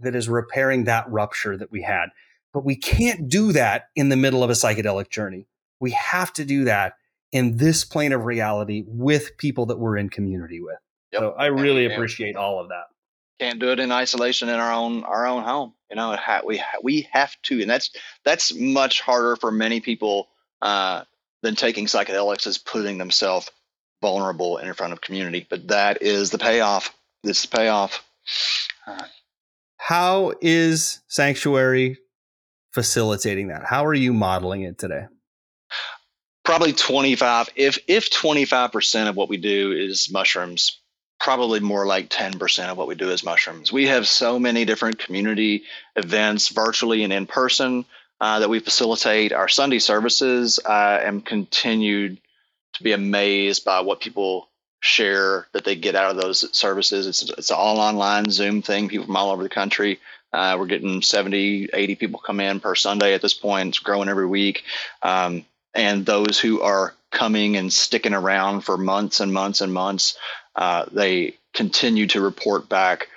that 0.00 0.14
is 0.14 0.28
repairing 0.28 0.84
that 0.84 1.10
rupture 1.10 1.56
that 1.56 1.70
we 1.70 1.82
had. 1.82 2.08
But 2.52 2.64
we 2.64 2.76
can't 2.76 3.28
do 3.28 3.52
that 3.52 3.88
in 3.96 4.10
the 4.10 4.16
middle 4.16 4.44
of 4.44 4.50
a 4.50 4.54
psychedelic 4.54 5.08
journey. 5.08 5.46
We 5.80 5.92
have 5.92 6.32
to 6.34 6.44
do 6.44 6.64
that 6.64 6.94
in 7.32 7.56
this 7.56 7.84
plane 7.84 8.12
of 8.12 8.24
reality 8.24 8.84
with 8.86 9.36
people 9.38 9.66
that 9.66 9.78
we're 9.78 9.96
in 9.96 10.10
community 10.10 10.60
with. 10.60 10.76
Yep. 11.12 11.20
So 11.20 11.30
I 11.32 11.46
really 11.46 11.86
appreciate 11.86 12.36
all 12.36 12.60
of 12.60 12.68
that. 12.68 12.84
Can't 13.40 13.58
do 13.58 13.72
it 13.72 13.80
in 13.80 13.90
isolation 13.90 14.48
in 14.48 14.54
our 14.54 14.72
own 14.72 15.02
our 15.04 15.26
own 15.26 15.42
home. 15.42 15.74
You 15.90 15.96
know, 15.96 16.16
we 16.44 16.62
we 16.82 17.08
have 17.12 17.34
to, 17.44 17.60
and 17.60 17.68
that's 17.68 17.90
that's 18.24 18.54
much 18.54 19.00
harder 19.00 19.36
for 19.36 19.50
many 19.50 19.80
people 19.80 20.28
uh, 20.60 21.04
than 21.42 21.56
taking 21.56 21.86
psychedelics 21.86 22.46
is 22.46 22.58
putting 22.58 22.98
themselves 22.98 23.50
vulnerable 24.00 24.58
in 24.58 24.72
front 24.74 24.92
of 24.92 25.00
community. 25.00 25.46
But 25.48 25.68
that 25.68 26.02
is 26.02 26.30
the 26.30 26.38
payoff. 26.38 26.94
This 27.24 27.46
payoff. 27.46 28.04
How 29.78 30.32
is 30.40 31.00
Sanctuary 31.08 31.98
facilitating 32.72 33.48
that? 33.48 33.64
How 33.66 33.84
are 33.84 33.94
you 33.94 34.12
modeling 34.12 34.62
it 34.62 34.78
today? 34.78 35.06
Probably 36.44 36.72
25 36.72 37.50
if 37.56 37.78
if 37.86 38.10
25% 38.10 39.08
of 39.08 39.16
what 39.16 39.28
we 39.28 39.36
do 39.36 39.72
is 39.72 40.10
mushrooms 40.10 40.78
probably 41.22 41.60
more 41.60 41.86
like 41.86 42.08
10% 42.08 42.68
of 42.68 42.76
what 42.76 42.88
we 42.88 42.96
do 42.96 43.08
is 43.10 43.22
mushrooms. 43.22 43.72
We 43.72 43.86
have 43.86 44.08
so 44.08 44.40
many 44.40 44.64
different 44.64 44.98
community 44.98 45.62
events 45.94 46.48
virtually 46.48 47.04
and 47.04 47.12
in 47.12 47.26
person 47.26 47.84
uh, 48.20 48.40
that 48.40 48.50
we 48.50 48.58
facilitate 48.58 49.32
our 49.32 49.48
sunday 49.48 49.78
services. 49.78 50.58
I 50.66 50.98
am 51.02 51.20
continued 51.20 52.18
to 52.72 52.82
be 52.82 52.90
amazed 52.90 53.64
by 53.64 53.80
what 53.80 54.00
people 54.00 54.48
share 54.80 55.46
that 55.52 55.64
they 55.64 55.76
get 55.76 55.94
out 55.94 56.10
of 56.10 56.16
those 56.16 56.56
services. 56.56 57.06
It's, 57.06 57.22
it's 57.38 57.50
an 57.50 57.56
all 57.56 57.78
online 57.78 58.28
zoom 58.30 58.60
thing 58.60 58.88
people 58.88 59.06
from 59.06 59.16
all 59.16 59.30
over 59.30 59.44
the 59.44 59.48
country. 59.48 60.00
Uh, 60.32 60.56
we're 60.58 60.66
getting 60.66 61.02
70 61.02 61.68
80 61.72 61.94
people 61.94 62.18
come 62.18 62.40
in 62.40 62.58
per 62.58 62.74
sunday 62.74 63.14
at 63.14 63.22
this 63.22 63.34
point. 63.34 63.68
It's 63.68 63.78
growing 63.78 64.08
every 64.08 64.26
week. 64.26 64.64
Um, 65.02 65.44
and 65.74 66.04
those 66.04 66.38
who 66.38 66.60
are 66.60 66.94
coming 67.10 67.56
and 67.56 67.72
sticking 67.72 68.14
around 68.14 68.62
for 68.62 68.76
months 68.76 69.20
and 69.20 69.32
months 69.32 69.60
and 69.60 69.72
months, 69.72 70.16
uh, 70.56 70.86
they 70.90 71.34
continue 71.52 72.06
to 72.08 72.20
report 72.20 72.68
back 72.68 73.08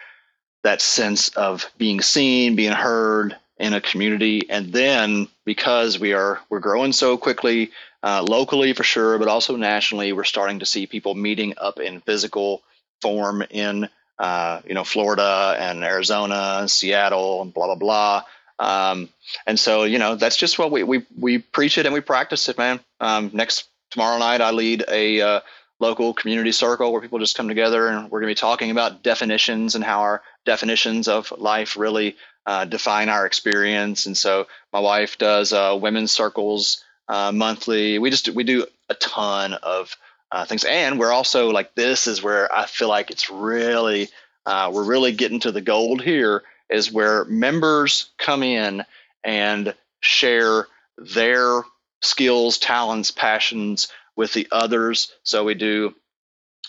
that 0.63 0.81
sense 0.81 1.29
of 1.29 1.71
being 1.77 2.01
seen, 2.01 2.55
being 2.55 2.71
heard 2.71 3.35
in 3.57 3.73
a 3.73 3.81
community, 3.81 4.49
and 4.49 4.73
then 4.73 5.27
because 5.45 5.97
we 5.99 6.13
are 6.13 6.39
we're 6.49 6.59
growing 6.59 6.91
so 6.91 7.17
quickly, 7.17 7.71
uh, 8.03 8.21
locally 8.27 8.73
for 8.73 8.83
sure, 8.83 9.17
but 9.17 9.27
also 9.27 9.55
nationally, 9.55 10.11
we're 10.11 10.23
starting 10.23 10.59
to 10.59 10.65
see 10.65 10.87
people 10.87 11.15
meeting 11.15 11.53
up 11.57 11.79
in 11.79 12.01
physical 12.01 12.63
form 13.01 13.43
in 13.49 13.87
uh, 14.19 14.61
you 14.65 14.73
know 14.73 14.83
Florida 14.83 15.55
and 15.59 15.83
Arizona, 15.83 16.67
Seattle, 16.67 17.41
and 17.41 17.53
blah 17.53 17.67
blah 17.67 17.75
blah. 17.75 18.23
Um, 18.59 19.09
and 19.45 19.59
so, 19.59 19.83
you 19.83 19.99
know, 19.99 20.15
that's 20.15 20.37
just 20.37 20.57
what 20.57 20.71
we, 20.71 20.83
we, 20.83 21.05
we 21.19 21.39
preach 21.39 21.77
it 21.77 21.85
and 21.85 21.93
we 21.93 22.01
practice 22.01 22.47
it, 22.49 22.57
man. 22.57 22.79
Um, 22.99 23.31
next 23.33 23.67
tomorrow 23.91 24.17
night, 24.17 24.41
I 24.41 24.51
lead 24.51 24.85
a 24.87 25.21
uh, 25.21 25.39
local 25.79 26.13
community 26.13 26.51
circle 26.51 26.91
where 26.91 27.01
people 27.01 27.19
just 27.19 27.35
come 27.35 27.47
together 27.47 27.87
and 27.87 28.09
we're 28.09 28.21
going 28.21 28.29
to 28.29 28.35
be 28.35 28.39
talking 28.39 28.71
about 28.71 29.03
definitions 29.03 29.75
and 29.75 29.83
how 29.83 30.01
our 30.01 30.21
definitions 30.45 31.07
of 31.07 31.31
life 31.37 31.75
really 31.75 32.15
uh, 32.45 32.65
define 32.65 33.09
our 33.09 33.25
experience. 33.25 34.05
And 34.05 34.15
so 34.15 34.47
my 34.71 34.79
wife 34.79 35.17
does 35.17 35.51
uh, 35.51 35.77
women's 35.79 36.11
circles 36.11 36.83
uh, 37.09 37.31
monthly. 37.31 37.99
We 37.99 38.09
just, 38.09 38.29
we 38.29 38.43
do 38.43 38.65
a 38.89 38.95
ton 38.95 39.53
of 39.53 39.95
uh, 40.31 40.45
things. 40.45 40.63
And 40.63 40.99
we're 40.99 41.11
also 41.11 41.49
like, 41.49 41.75
this 41.75 42.07
is 42.07 42.23
where 42.23 42.53
I 42.53 42.65
feel 42.65 42.87
like 42.87 43.11
it's 43.11 43.29
really, 43.29 44.09
uh, 44.45 44.71
we're 44.73 44.85
really 44.85 45.11
getting 45.11 45.39
to 45.41 45.51
the 45.51 45.61
gold 45.61 46.01
here 46.01 46.43
is 46.69 46.91
where 46.91 47.25
members 47.25 48.09
come 48.17 48.43
in 48.43 48.83
and 49.23 49.73
share 49.99 50.67
their 50.97 51.61
skills, 52.01 52.57
talents, 52.57 53.11
passions 53.11 53.87
with 54.15 54.33
the 54.33 54.47
others. 54.51 55.13
So 55.23 55.43
we 55.43 55.55
do 55.55 55.95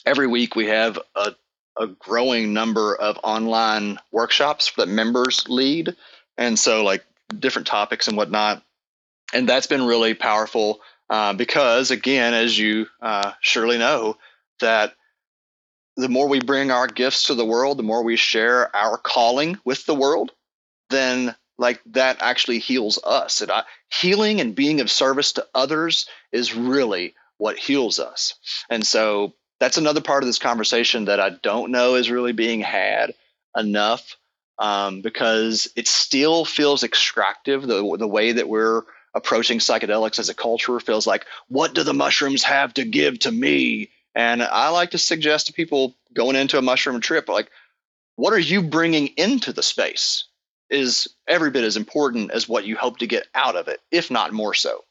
every 0.05 0.27
week 0.27 0.57
we 0.57 0.67
have 0.67 0.99
a, 1.15 1.35
a 1.79 1.87
growing 1.87 2.53
number 2.53 2.97
of 2.97 3.19
online 3.23 3.99
workshops 4.11 4.73
that 4.77 4.89
members 4.89 5.49
lead. 5.49 5.95
And 6.39 6.59
so 6.59 6.85
like 6.85 7.05
different 7.39 7.67
topics 7.67 8.09
and 8.09 8.17
whatnot. 8.17 8.63
And 9.35 9.49
that's 9.49 9.67
been 9.67 9.85
really 9.85 10.15
powerful 10.15 10.81
uh, 11.11 11.33
because 11.35 11.91
again, 11.91 12.35
as 12.35 12.59
you 12.59 12.87
uh, 13.01 13.33
surely 13.41 13.79
know, 13.79 14.17
that 14.61 14.95
the 15.97 16.09
more 16.09 16.29
we 16.29 16.41
bring 16.41 16.71
our 16.71 16.87
gifts 16.87 17.25
to 17.25 17.35
the 17.35 17.45
world, 17.45 17.79
the 17.79 17.83
more 17.83 18.03
we 18.03 18.17
share 18.17 18.75
our 18.77 18.99
calling 18.99 19.59
with 19.65 19.87
the 19.87 19.95
world, 19.95 20.33
then 20.91 21.35
like 21.59 21.81
that 21.87 22.19
actually 22.21 22.59
heals 22.59 22.99
us. 23.05 23.41
And 23.41 23.51
I, 23.51 23.63
healing 23.89 24.41
and 24.41 24.55
being 24.55 24.81
of 24.81 24.91
service 24.91 25.33
to 25.33 25.47
others 25.55 26.07
is 26.33 26.55
really 26.55 27.15
what 27.39 27.59
heals 27.59 27.99
us. 27.99 28.35
And 28.69 28.87
so 28.87 29.35
that's 29.59 29.79
another 29.79 30.01
part 30.01 30.23
of 30.23 30.27
this 30.27 30.39
conversation 30.39 31.07
that 31.07 31.21
I 31.21 31.31
don't 31.31 31.71
know 31.73 31.95
is 31.95 32.11
really 32.11 32.33
being 32.33 32.61
had 32.61 33.15
enough 33.57 34.17
um, 34.59 35.01
because 35.01 35.69
it 35.77 35.89
still 35.89 36.45
feels 36.45 36.83
extractive. 36.83 37.67
The 37.67 37.97
the 37.99 38.09
way 38.09 38.33
that 38.33 38.49
we're 38.49 38.83
approaching 39.15 39.59
psychedelics 39.59 40.19
as 40.19 40.29
a 40.29 40.35
culture 40.35 40.79
feels 40.79 41.07
like, 41.07 41.27
what 41.49 41.75
do 41.75 41.83
the 41.83 41.95
mushrooms 41.95 42.43
have 42.43 42.75
to 42.75 42.85
give 42.85 43.19
to 43.21 43.33
me? 43.33 43.91
And 44.17 44.43
I 44.43 44.71
like 44.71 44.93
to 44.93 44.99
suggest 44.99 45.47
to 45.47 45.53
people 45.53 45.95
going 46.15 46.37
into 46.37 46.57
a 46.57 46.63
mushroom 46.63 47.01
trip, 47.01 47.29
like, 47.29 47.51
what 48.17 48.33
are 48.33 48.39
you 48.39 48.63
bringing 48.63 49.09
into 49.09 49.53
the 49.53 49.63
space? 49.63 50.25
Is 50.71 51.07
every 51.29 51.51
bit 51.51 51.65
as 51.65 51.77
important 51.77 52.33
as 52.33 52.49
what 52.49 52.65
you 52.65 52.77
hope 52.77 52.99
to 52.99 53.07
get 53.07 53.27
out 53.35 53.57
of 53.57 53.69
it, 53.69 53.81
if 53.93 54.11
not 54.11 54.33
more 54.33 54.55
so. 54.55 54.85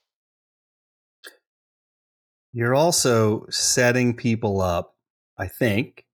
You're 2.53 2.75
also 2.75 3.47
setting 3.49 4.15
people 4.15 4.61
up, 4.61 4.95
I 5.37 5.47
think, 5.47 6.05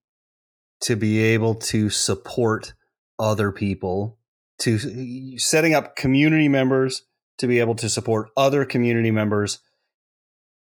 to 0.83 0.95
be 0.95 1.19
able 1.19 1.55
to 1.55 1.89
support 1.89 2.73
other 3.19 3.51
people, 3.51 4.17
to 4.59 5.37
setting 5.37 5.75
up 5.75 5.95
community 5.95 6.47
members 6.47 7.03
to 7.37 7.47
be 7.47 7.59
able 7.59 7.75
to 7.75 7.89
support 7.89 8.29
other 8.37 8.65
community 8.65 9.11
members 9.11 9.59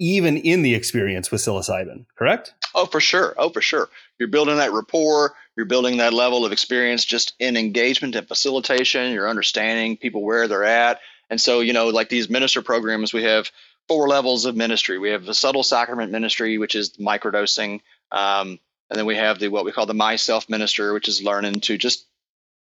even 0.02 0.36
in 0.36 0.62
the 0.62 0.74
experience 0.74 1.30
with 1.30 1.40
psilocybin, 1.40 2.04
correct? 2.16 2.54
Oh, 2.74 2.86
for 2.86 2.98
sure. 2.98 3.36
Oh, 3.38 3.50
for 3.50 3.60
sure. 3.60 3.88
You're 4.18 4.28
building 4.28 4.56
that 4.56 4.72
rapport. 4.72 5.32
You're 5.56 5.66
building 5.66 5.98
that 5.98 6.12
level 6.12 6.44
of 6.44 6.50
experience 6.50 7.04
just 7.04 7.34
in 7.38 7.56
engagement 7.56 8.16
and 8.16 8.26
facilitation. 8.26 9.12
You're 9.12 9.28
understanding 9.28 9.96
people 9.96 10.24
where 10.24 10.48
they're 10.48 10.64
at. 10.64 10.98
And 11.30 11.40
so, 11.40 11.60
you 11.60 11.72
know, 11.72 11.86
like 11.90 12.08
these 12.08 12.28
minister 12.28 12.62
programs, 12.62 13.12
we 13.12 13.22
have 13.22 13.48
four 13.86 14.08
levels 14.08 14.44
of 14.44 14.56
ministry. 14.56 14.98
We 14.98 15.10
have 15.10 15.24
the 15.24 15.34
subtle 15.34 15.62
sacrament 15.62 16.10
ministry, 16.10 16.58
which 16.58 16.74
is 16.74 16.96
microdosing. 16.96 17.80
Um, 18.10 18.58
and 18.90 18.98
then 18.98 19.06
we 19.06 19.14
have 19.14 19.38
the 19.38 19.48
what 19.48 19.64
we 19.64 19.70
call 19.70 19.86
the 19.86 19.94
myself 19.94 20.48
minister, 20.48 20.92
which 20.94 21.06
is 21.06 21.22
learning 21.22 21.60
to 21.60 21.78
just 21.78 22.06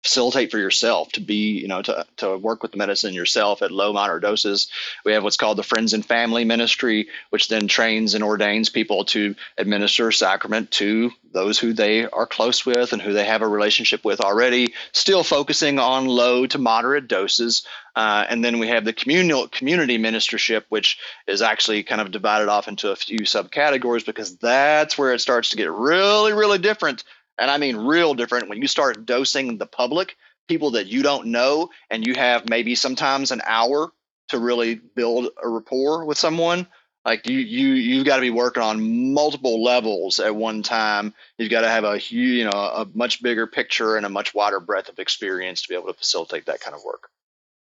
facilitate 0.03 0.49
for 0.49 0.57
yourself 0.57 1.11
to 1.11 1.21
be 1.21 1.59
you 1.59 1.67
know 1.67 1.81
to, 1.81 2.05
to 2.17 2.37
work 2.37 2.61
with 2.61 2.71
the 2.71 2.77
medicine 2.77 3.13
yourself 3.13 3.61
at 3.61 3.71
low 3.71 3.91
moderate 3.91 4.21
doses. 4.21 4.69
We 5.03 5.13
have 5.13 5.23
what's 5.23 5.37
called 5.37 5.57
the 5.57 5.63
friends 5.63 5.93
and 5.93 6.05
family 6.05 6.45
ministry 6.45 7.07
which 7.31 7.49
then 7.49 7.67
trains 7.67 8.13
and 8.13 8.23
ordains 8.23 8.69
people 8.69 9.05
to 9.05 9.35
administer 9.57 10.11
sacrament 10.11 10.71
to 10.71 11.11
those 11.31 11.59
who 11.59 11.73
they 11.73 12.05
are 12.05 12.25
close 12.25 12.65
with 12.65 12.93
and 12.93 13.01
who 13.01 13.13
they 13.13 13.25
have 13.25 13.41
a 13.41 13.47
relationship 13.47 14.03
with 14.05 14.21
already 14.21 14.73
still 14.93 15.23
focusing 15.23 15.77
on 15.77 16.05
low 16.05 16.47
to 16.47 16.57
moderate 16.57 17.07
doses. 17.07 17.65
Uh, 17.95 18.25
and 18.29 18.43
then 18.43 18.59
we 18.59 18.67
have 18.67 18.85
the 18.85 18.93
communal 18.93 19.47
community 19.49 19.97
ministership 19.97 20.63
which 20.69 20.97
is 21.27 21.41
actually 21.41 21.83
kind 21.83 21.99
of 21.99 22.11
divided 22.11 22.47
off 22.47 22.67
into 22.69 22.91
a 22.91 22.95
few 22.95 23.19
subcategories 23.19 24.05
because 24.05 24.37
that's 24.37 24.97
where 24.97 25.13
it 25.13 25.19
starts 25.19 25.49
to 25.49 25.57
get 25.57 25.71
really 25.71 26.31
really 26.31 26.57
different 26.57 27.03
and 27.39 27.49
I 27.49 27.57
mean 27.57 27.77
real 27.77 28.13
different 28.13 28.49
when 28.49 28.61
you 28.61 28.67
start 28.67 29.05
dosing 29.05 29.57
the 29.57 29.65
public, 29.65 30.15
people 30.47 30.71
that 30.71 30.87
you 30.87 31.03
don't 31.03 31.27
know, 31.27 31.69
and 31.89 32.05
you 32.05 32.15
have 32.15 32.49
maybe 32.49 32.75
sometimes 32.75 33.31
an 33.31 33.41
hour 33.45 33.91
to 34.29 34.39
really 34.39 34.75
build 34.75 35.29
a 35.41 35.47
rapport 35.47 36.05
with 36.05 36.17
someone. 36.17 36.67
Like 37.05 37.27
you, 37.27 37.37
you, 37.37 37.69
you've 37.69 38.05
got 38.05 38.17
to 38.17 38.21
be 38.21 38.29
working 38.29 38.61
on 38.61 39.13
multiple 39.13 39.63
levels 39.63 40.19
at 40.19 40.35
one 40.35 40.61
time. 40.61 41.13
You've 41.37 41.49
got 41.49 41.61
to 41.61 41.69
have 41.69 41.85
a 41.85 41.97
huge, 41.97 42.39
you 42.39 42.43
know, 42.43 42.51
a 42.51 42.87
much 42.93 43.23
bigger 43.23 43.47
picture 43.47 43.95
and 43.95 44.05
a 44.05 44.09
much 44.09 44.35
wider 44.35 44.59
breadth 44.59 44.89
of 44.89 44.99
experience 44.99 45.61
to 45.61 45.69
be 45.69 45.75
able 45.75 45.87
to 45.87 45.93
facilitate 45.93 46.45
that 46.47 46.61
kind 46.61 46.75
of 46.75 46.83
work. 46.83 47.09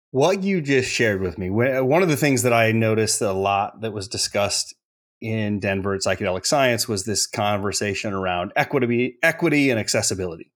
What 0.09 0.43
you 0.43 0.59
just 0.59 0.89
shared 0.89 1.22
with 1.22 1.38
me, 1.38 1.49
one 1.49 2.03
of 2.03 2.09
the 2.09 2.18
things 2.18 2.41
that 2.43 2.51
I 2.51 2.74
noticed 2.74 3.22
a 3.22 3.32
lot 3.32 3.82
that 3.82 3.93
was 3.93 4.09
discussed 4.09 4.76
in 5.22 5.59
Denver 5.59 5.93
at 5.93 6.01
Psychedelic 6.01 6.45
Science 6.45 6.88
was 6.88 7.05
this 7.05 7.28
conversation 7.28 8.13
around 8.13 8.51
equity, 8.55 9.17
equity 9.22 9.69
and 9.69 9.80
accessibility. 9.80 10.51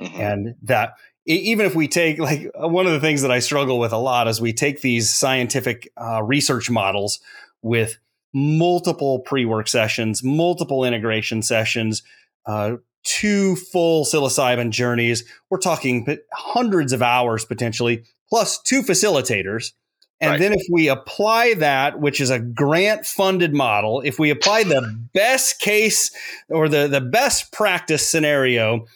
Mm-hmm. 0.00 0.20
And 0.20 0.54
that 0.62 0.94
even 1.26 1.66
if 1.66 1.74
we 1.74 1.88
take 1.88 2.18
like 2.18 2.50
one 2.54 2.86
of 2.86 2.92
the 2.92 3.00
things 3.00 3.22
that 3.22 3.30
I 3.30 3.38
struggle 3.38 3.78
with 3.78 3.92
a 3.92 3.98
lot 3.98 4.28
is 4.28 4.40
we 4.40 4.52
take 4.52 4.80
these 4.80 5.14
scientific 5.14 5.90
uh, 6.00 6.22
research 6.22 6.70
models 6.70 7.20
with 7.62 7.98
multiple 8.34 9.20
pre-work 9.20 9.68
sessions, 9.68 10.22
multiple 10.22 10.84
integration 10.84 11.42
sessions, 11.42 12.02
uh, 12.46 12.76
two 13.04 13.56
full 13.56 14.04
psilocybin 14.04 14.70
journeys. 14.70 15.24
We're 15.50 15.58
talking 15.58 16.18
hundreds 16.32 16.92
of 16.92 17.02
hours 17.02 17.44
potentially, 17.44 18.04
plus 18.28 18.60
two 18.60 18.82
facilitators 18.82 19.72
and 20.20 20.32
right. 20.32 20.40
then 20.40 20.52
if 20.52 20.66
we 20.70 20.88
apply 20.88 21.54
that, 21.54 22.00
which 22.00 22.20
is 22.20 22.30
a 22.30 22.40
grant 22.40 23.06
funded 23.06 23.54
model, 23.54 24.00
if 24.00 24.18
we 24.18 24.30
apply 24.30 24.64
the 24.64 24.98
best 25.14 25.60
case 25.60 26.10
or 26.48 26.68
the, 26.68 26.88
the 26.88 27.00
best 27.00 27.52
practice 27.52 28.08
scenario 28.08 28.86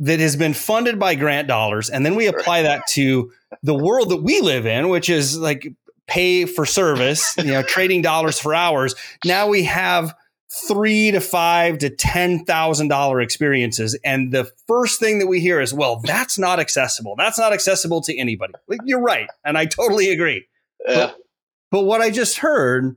that 0.00 0.18
has 0.18 0.36
been 0.36 0.54
funded 0.54 0.98
by 0.98 1.14
grant 1.14 1.46
dollars, 1.46 1.88
and 1.88 2.04
then 2.04 2.16
we 2.16 2.26
apply 2.26 2.62
that 2.62 2.86
to 2.88 3.32
the 3.62 3.74
world 3.74 4.10
that 4.10 4.22
we 4.22 4.40
live 4.40 4.66
in, 4.66 4.88
which 4.88 5.08
is 5.08 5.38
like 5.38 5.72
pay 6.08 6.46
for 6.46 6.66
service, 6.66 7.34
you 7.38 7.52
know, 7.52 7.62
trading 7.62 8.02
dollars 8.02 8.38
for 8.38 8.52
hours. 8.52 8.96
Now 9.24 9.46
we 9.48 9.64
have 9.64 10.14
three 10.68 11.12
to 11.12 11.20
five 11.20 11.78
to 11.78 11.90
ten 11.90 12.44
thousand 12.44 12.88
dollar 12.88 13.20
experiences, 13.20 13.96
and 14.04 14.32
the 14.32 14.50
first 14.66 14.98
thing 14.98 15.20
that 15.20 15.28
we 15.28 15.38
hear 15.40 15.60
is, 15.60 15.72
"Well, 15.72 16.00
that's 16.04 16.38
not 16.38 16.58
accessible. 16.58 17.14
That's 17.16 17.38
not 17.38 17.52
accessible 17.52 18.00
to 18.02 18.16
anybody." 18.16 18.54
Like, 18.66 18.80
you're 18.84 19.00
right, 19.00 19.28
and 19.44 19.56
I 19.56 19.66
totally 19.66 20.10
agree. 20.10 20.46
Yeah. 20.86 20.94
But, 20.94 21.16
but 21.70 21.82
what 21.82 22.00
I 22.00 22.10
just 22.10 22.38
heard, 22.38 22.96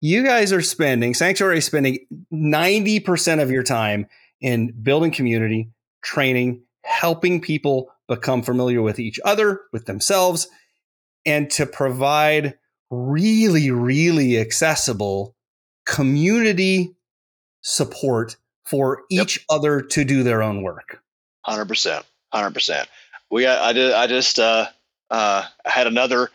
you 0.00 0.24
guys 0.24 0.52
are 0.52 0.62
spending, 0.62 1.14
Sanctuary 1.14 1.58
is 1.58 1.64
spending 1.64 2.06
90% 2.32 3.42
of 3.42 3.50
your 3.50 3.62
time 3.62 4.06
in 4.40 4.72
building 4.82 5.10
community, 5.10 5.70
training, 6.02 6.62
helping 6.84 7.40
people 7.40 7.92
become 8.08 8.42
familiar 8.42 8.82
with 8.82 8.98
each 8.98 9.20
other, 9.24 9.60
with 9.72 9.86
themselves, 9.86 10.48
and 11.26 11.50
to 11.50 11.66
provide 11.66 12.58
really, 12.90 13.70
really 13.70 14.38
accessible 14.38 15.36
community 15.86 16.94
support 17.62 18.36
for 18.64 19.02
each 19.10 19.38
yep. 19.38 19.44
other 19.50 19.80
to 19.82 20.04
do 20.04 20.22
their 20.22 20.42
own 20.42 20.62
work. 20.62 21.02
Hundred 21.42 21.66
percent, 21.66 22.04
hundred 22.32 22.54
percent. 22.54 22.88
We, 23.30 23.46
I 23.46 23.72
did, 23.72 23.92
I 23.92 24.06
just 24.06 24.38
uh, 24.38 24.66
uh, 25.10 25.44
had 25.64 25.86
another 25.86 26.30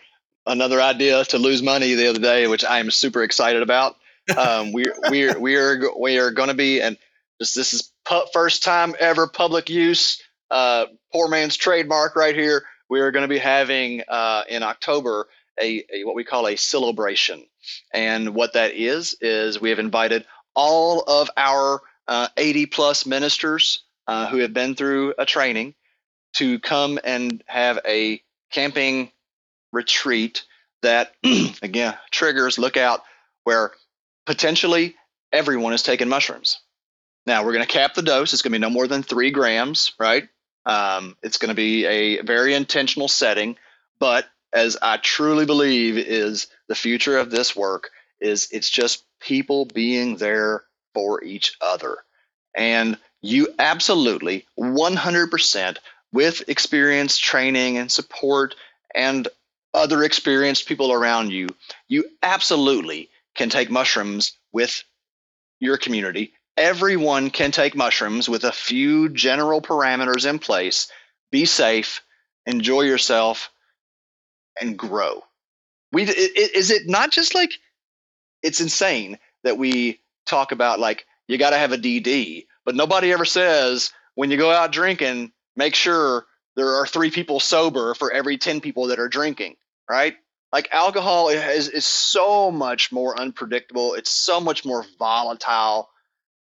another 0.46 0.82
idea 0.82 1.24
to 1.26 1.38
lose 1.38 1.62
money 1.62 1.93
the 1.96 2.10
other 2.10 2.20
day, 2.20 2.48
which 2.48 2.64
I 2.64 2.80
am 2.80 2.91
super 2.91 3.24
excited 3.24 3.62
about. 3.62 3.96
Um, 4.36 4.74
we 4.74 4.86
we 5.12 5.32
we 5.36 5.56
are 5.56 5.80
we 6.00 6.18
are 6.18 6.32
going 6.32 6.48
to 6.48 6.56
be 6.56 6.82
and 6.82 6.98
this 7.39 7.54
this 7.54 7.74
is 7.74 7.91
pu- 8.06 8.26
first 8.34 8.64
time 8.64 8.96
ever 9.00 9.28
public 9.28 9.70
use. 9.70 10.20
Uh, 10.50 10.88
poor 11.14 11.28
man's 11.28 11.56
trademark 11.56 12.16
right 12.16 12.36
here. 12.36 12.64
We 12.89 13.02
are 13.02 13.12
going 13.12 13.22
to 13.22 13.28
be 13.28 13.38
having 13.38 14.02
uh, 14.08 14.41
in 14.50 14.64
October 14.64 15.28
a, 15.62 15.86
a 15.93 16.04
what 16.06 16.16
we 16.16 16.24
call 16.24 16.48
a 16.48 16.56
celebration, 16.56 17.46
and 17.93 18.34
what 18.34 18.54
that 18.54 18.74
is 18.74 19.16
is 19.22 19.62
we 19.62 19.70
have 19.70 19.78
invited 19.78 20.26
all 20.56 21.02
of 21.02 21.30
our 21.38 21.82
uh, 22.08 22.28
80 22.38 22.66
plus 22.68 23.06
ministers 23.06 23.84
uh, 24.08 24.28
who 24.28 24.38
have 24.38 24.54
been 24.54 24.76
through 24.76 25.14
a 25.18 25.26
training 25.26 25.76
to 26.38 26.60
come 26.60 27.00
and 27.04 27.43
have 27.48 27.80
a 27.86 28.22
camping 28.52 29.12
retreat 29.76 30.43
that, 30.82 31.13
again, 31.61 31.95
triggers, 32.09 32.57
look 32.57 32.78
out, 32.78 33.03
where 33.43 33.71
potentially 34.26 34.95
everyone 35.32 35.73
is 35.73 35.84
taking 35.84 36.09
mushrooms. 36.09 36.59
Now, 37.28 37.43
we're 37.43 37.53
going 37.53 37.65
to 37.65 37.71
cap 37.71 37.93
the 37.93 38.01
dose. 38.01 38.34
It's 38.34 38.41
going 38.41 38.53
to 38.53 38.59
be 38.59 38.61
no 38.61 38.69
more 38.69 38.88
than 38.88 39.03
three 39.03 39.32
grams, 39.32 39.93
right? 39.99 40.28
Um, 40.65 41.15
it's 41.21 41.38
going 41.38 41.49
to 41.49 41.55
be 41.55 41.86
a 41.86 42.21
very 42.21 42.53
intentional 42.53 43.07
setting. 43.07 43.57
But 43.99 44.26
as 44.53 44.78
I 44.82 44.97
truly 44.97 45.45
believe 45.45 45.97
is 45.97 46.47
the 46.67 46.76
future 46.76 47.17
of 47.17 47.30
this 47.30 47.55
work, 47.55 47.89
is 48.19 48.47
it's 48.51 48.69
just 48.69 49.03
people 49.19 49.65
being 49.65 50.17
there 50.17 50.63
for 50.93 51.23
each 51.23 51.57
other. 51.61 51.97
And 52.55 52.97
you 53.21 53.49
absolutely 53.59 54.45
100% 54.57 55.78
with 56.13 56.47
experience, 56.47 57.17
training, 57.17 57.78
and 57.78 57.91
support 57.91 58.55
and 58.93 59.28
other 59.76 60.03
experienced 60.03 60.67
people 60.67 60.91
around 60.91 61.32
you, 61.32 61.47
you 61.88 62.05
absolutely 62.23 63.09
can 63.36 63.49
take 63.49 63.69
mushrooms 63.69 64.34
with 64.51 64.84
your 65.59 65.78
community. 65.78 66.34
Everyone 66.57 67.30
can 67.30 67.51
take 67.51 67.76
mushrooms 67.76 68.30
with 68.30 68.43
a 68.43 68.51
few 68.51 69.09
general 69.09 69.61
parameters 69.61 70.28
in 70.28 70.39
place. 70.39 70.88
Be 71.32 71.45
safe, 71.45 72.01
enjoy 72.45 72.82
yourself, 72.82 73.51
and 74.59 74.78
grow. 74.78 75.23
We 75.91 76.03
is 76.03 76.71
it 76.71 76.88
not 76.88 77.11
just 77.11 77.36
like 77.36 77.51
it's 78.41 78.61
insane 78.61 79.17
that 79.43 79.57
we 79.57 79.99
talk 80.26 80.51
about 80.51 80.80
like 80.80 81.05
you 81.28 81.38
got 81.38 81.49
to 81.51 81.57
have 81.57 81.71
a 81.71 81.78
DD, 81.78 82.45
but 82.63 82.76
nobody 82.76 83.11
ever 83.11 83.26
says 83.26 83.91
when 84.15 84.32
you 84.32 84.38
go 84.38 84.51
out 84.51 84.71
drinking, 84.71 85.32
make 85.55 85.76
sure 85.76 86.26
there 86.55 86.76
are 86.76 86.88
three 86.88 87.11
people 87.11 87.39
sober 87.39 87.93
for 87.93 88.11
every 88.11 88.38
10 88.38 88.61
people 88.61 88.88
that 88.88 88.99
are 88.99 89.09
drinking, 89.09 89.55
right? 89.90 90.16
Like 90.52 90.70
alcohol 90.72 91.30
is, 91.30 91.68
is 91.68 91.86
so 91.86 92.52
much 92.52 92.92
more 92.92 93.20
unpredictable. 93.20 93.94
It's 93.94 94.12
so 94.12 94.40
much 94.40 94.64
more 94.66 94.86
volatile 94.98 95.90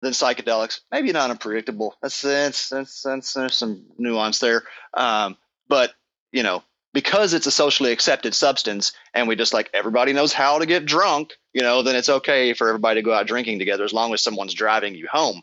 than 0.03 0.13
psychedelics. 0.13 0.81
Maybe 0.93 1.11
not 1.13 1.31
unpredictable. 1.31 1.97
That's, 2.01 2.21
that's, 2.21 2.69
that's, 2.69 3.03
that's 3.03 3.35
there's 3.35 3.57
some 3.57 3.87
nuance 3.99 4.39
there. 4.39 4.63
Um, 4.95 5.37
but, 5.69 5.95
you 6.31 6.43
know, 6.43 6.63
because 6.95 7.35
it's 7.35 7.47
a 7.47 7.51
socially 7.51 7.93
accepted 7.93 8.35
substance 8.35 8.93
and 9.15 9.29
we 9.29 9.37
just 9.37 9.53
like 9.53 9.71
everybody 9.75 10.13
knows 10.13 10.33
how 10.33 10.59
to 10.59 10.67
get 10.67 10.87
drunk, 10.87 11.35
you 11.53 11.63
know, 11.63 11.83
then 11.83 11.97
it's 11.97 12.09
okay 12.09 12.55
for 12.55 12.69
everybody 12.69 13.01
to 13.01 13.05
go 13.05 13.13
out 13.13 13.27
drinking 13.27 13.59
together 13.59 13.85
as 13.85 13.93
long 13.93 14.13
as 14.15 14.23
someone's 14.23 14.55
driving 14.55 14.95
you 14.95 15.07
home. 15.11 15.43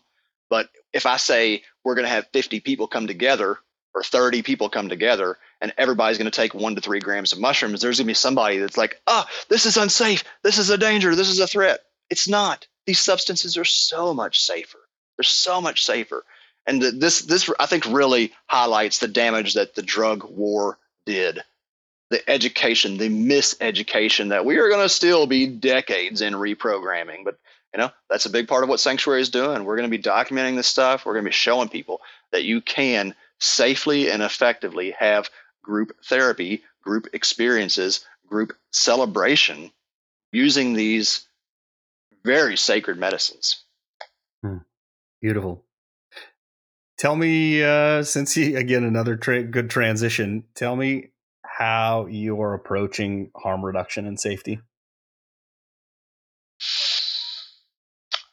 But 0.49 0.69
if 0.93 1.05
I 1.05 1.17
say 1.17 1.63
we're 1.83 1.95
going 1.95 2.05
to 2.05 2.09
have 2.09 2.27
50 2.33 2.59
people 2.61 2.87
come 2.87 3.07
together 3.07 3.57
or 3.93 4.03
30 4.03 4.41
people 4.41 4.69
come 4.69 4.89
together 4.89 5.37
and 5.65 5.73
everybody's 5.79 6.19
going 6.19 6.29
to 6.29 6.31
take 6.31 6.53
one 6.53 6.75
to 6.75 6.81
three 6.81 6.99
grams 6.99 7.33
of 7.33 7.39
mushrooms, 7.39 7.81
there's 7.81 7.97
going 7.97 8.05
to 8.05 8.11
be 8.11 8.13
somebody 8.13 8.59
that's 8.59 8.77
like, 8.77 9.01
oh, 9.07 9.25
this 9.49 9.65
is 9.65 9.77
unsafe. 9.77 10.23
This 10.43 10.59
is 10.59 10.69
a 10.69 10.77
danger. 10.77 11.15
This 11.15 11.27
is 11.27 11.39
a 11.39 11.47
threat. 11.47 11.79
It's 12.11 12.27
not. 12.27 12.67
These 12.85 12.99
substances 12.99 13.57
are 13.57 13.65
so 13.65 14.13
much 14.13 14.41
safer. 14.41 14.77
They're 15.17 15.23
so 15.23 15.59
much 15.59 15.83
safer. 15.83 16.23
And 16.67 16.83
this, 16.83 17.21
this, 17.21 17.49
I 17.59 17.65
think, 17.65 17.83
really 17.87 18.31
highlights 18.45 18.99
the 18.99 19.07
damage 19.07 19.55
that 19.55 19.73
the 19.73 19.81
drug 19.81 20.23
war 20.29 20.77
did. 21.07 21.39
The 22.11 22.29
education, 22.29 22.97
the 22.97 23.09
miseducation 23.09 24.29
that 24.29 24.45
we 24.45 24.59
are 24.59 24.69
going 24.69 24.85
to 24.85 24.89
still 24.89 25.25
be 25.25 25.47
decades 25.47 26.21
in 26.21 26.35
reprogramming. 26.35 27.23
But 27.23 27.39
you 27.73 27.81
know 27.81 27.89
that's 28.07 28.27
a 28.27 28.29
big 28.29 28.47
part 28.47 28.61
of 28.61 28.69
what 28.69 28.79
sanctuary 28.79 29.19
is 29.19 29.29
doing 29.29 29.65
we're 29.65 29.75
going 29.75 29.89
to 29.89 29.97
be 29.97 30.01
documenting 30.01 30.55
this 30.55 30.65
stuff 30.65 31.05
we're 31.05 31.11
going 31.11 31.25
to 31.25 31.29
be 31.29 31.33
showing 31.33 31.67
people 31.67 31.99
that 32.31 32.45
you 32.45 32.61
can 32.61 33.13
safely 33.39 34.09
and 34.09 34.23
effectively 34.23 34.91
have 34.91 35.29
group 35.65 35.91
therapy 36.05 36.63
group 36.83 37.07
experiences 37.13 38.05
group 38.27 38.53
celebration 38.71 39.71
using 40.31 40.73
these 40.73 41.27
very 42.23 42.55
sacred 42.55 42.97
medicines 42.97 43.63
hmm. 44.43 44.57
beautiful 45.21 45.63
tell 46.97 47.15
me 47.15 47.63
uh, 47.63 48.03
since 48.03 48.37
you 48.37 48.57
again 48.57 48.83
another 48.83 49.15
tra- 49.15 49.43
good 49.43 49.69
transition 49.69 50.43
tell 50.55 50.75
me 50.75 51.09
how 51.43 52.05
you're 52.07 52.53
approaching 52.53 53.31
harm 53.35 53.65
reduction 53.65 54.05
and 54.05 54.19
safety 54.19 54.59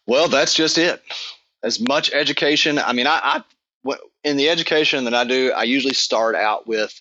Well, 0.07 0.29
that's 0.29 0.55
just 0.55 0.79
it. 0.79 1.03
As 1.63 1.81
much 1.81 2.13
education. 2.13 2.79
I 2.79 2.93
mean, 2.93 3.07
I, 3.07 3.43
I 3.87 3.95
in 4.25 4.37
the 4.37 4.49
education 4.49 5.05
that 5.05 5.15
I 5.15 5.25
do, 5.25 5.53
I 5.53 5.65
usually 5.65 5.95
start 5.95 6.35
out 6.35 6.67
with 6.67 7.01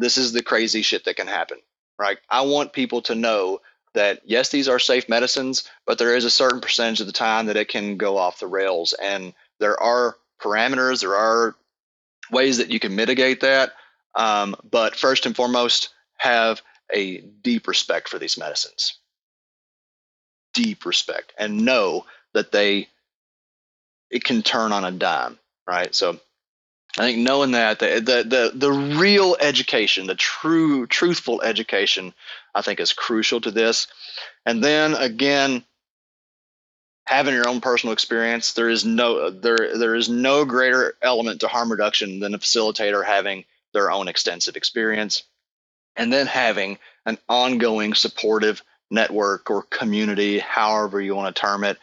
this 0.00 0.16
is 0.16 0.32
the 0.32 0.42
crazy 0.42 0.82
shit 0.82 1.04
that 1.04 1.16
can 1.16 1.26
happen. 1.26 1.58
Right? 1.98 2.18
I 2.30 2.42
want 2.42 2.72
people 2.72 3.02
to 3.02 3.14
know 3.14 3.60
that 3.94 4.20
yes, 4.24 4.48
these 4.48 4.68
are 4.68 4.78
safe 4.78 5.08
medicines, 5.08 5.68
but 5.86 5.98
there 5.98 6.16
is 6.16 6.24
a 6.24 6.30
certain 6.30 6.60
percentage 6.60 7.00
of 7.00 7.06
the 7.06 7.12
time 7.12 7.46
that 7.46 7.56
it 7.56 7.68
can 7.68 7.96
go 7.96 8.16
off 8.16 8.40
the 8.40 8.46
rails, 8.46 8.92
and 8.94 9.34
there 9.58 9.80
are 9.80 10.16
parameters, 10.40 11.00
there 11.00 11.16
are 11.16 11.56
ways 12.30 12.58
that 12.58 12.70
you 12.70 12.80
can 12.80 12.94
mitigate 12.94 13.40
that. 13.40 13.72
Um, 14.14 14.56
but 14.70 14.96
first 14.96 15.26
and 15.26 15.36
foremost, 15.36 15.90
have 16.16 16.62
a 16.92 17.18
deep 17.18 17.68
respect 17.68 18.08
for 18.08 18.18
these 18.18 18.38
medicines. 18.38 18.98
Deep 20.54 20.84
respect, 20.84 21.32
and 21.38 21.64
know 21.64 22.06
that 22.32 22.52
they 22.52 22.88
it 24.10 24.24
can 24.24 24.42
turn 24.42 24.72
on 24.72 24.84
a 24.84 24.90
dime, 24.90 25.38
right? 25.66 25.94
So 25.94 26.18
I 26.98 27.02
think 27.02 27.18
knowing 27.18 27.52
that 27.52 27.78
the, 27.78 28.00
the 28.00 28.24
the 28.24 28.52
the, 28.54 28.72
real 28.72 29.36
education, 29.40 30.06
the 30.06 30.14
true 30.14 30.86
truthful 30.86 31.40
education, 31.42 32.12
I 32.54 32.62
think 32.62 32.80
is 32.80 32.92
crucial 32.92 33.40
to 33.42 33.50
this. 33.50 33.86
And 34.44 34.62
then 34.62 34.94
again, 34.94 35.64
having 37.04 37.34
your 37.34 37.48
own 37.48 37.60
personal 37.60 37.92
experience, 37.92 38.54
there 38.54 38.68
is 38.68 38.84
no 38.84 39.30
there 39.30 39.78
there 39.78 39.94
is 39.94 40.08
no 40.08 40.44
greater 40.44 40.94
element 41.00 41.40
to 41.40 41.48
harm 41.48 41.70
reduction 41.70 42.18
than 42.18 42.34
a 42.34 42.38
facilitator 42.38 43.04
having 43.04 43.44
their 43.72 43.90
own 43.90 44.08
extensive 44.08 44.56
experience, 44.56 45.22
and 45.94 46.12
then 46.12 46.26
having 46.26 46.78
an 47.06 47.18
ongoing 47.28 47.94
supportive 47.94 48.62
network 48.90 49.48
or 49.50 49.62
community, 49.62 50.40
however 50.40 51.00
you 51.00 51.14
want 51.14 51.34
to 51.34 51.40
term 51.40 51.62
it, 51.62 51.78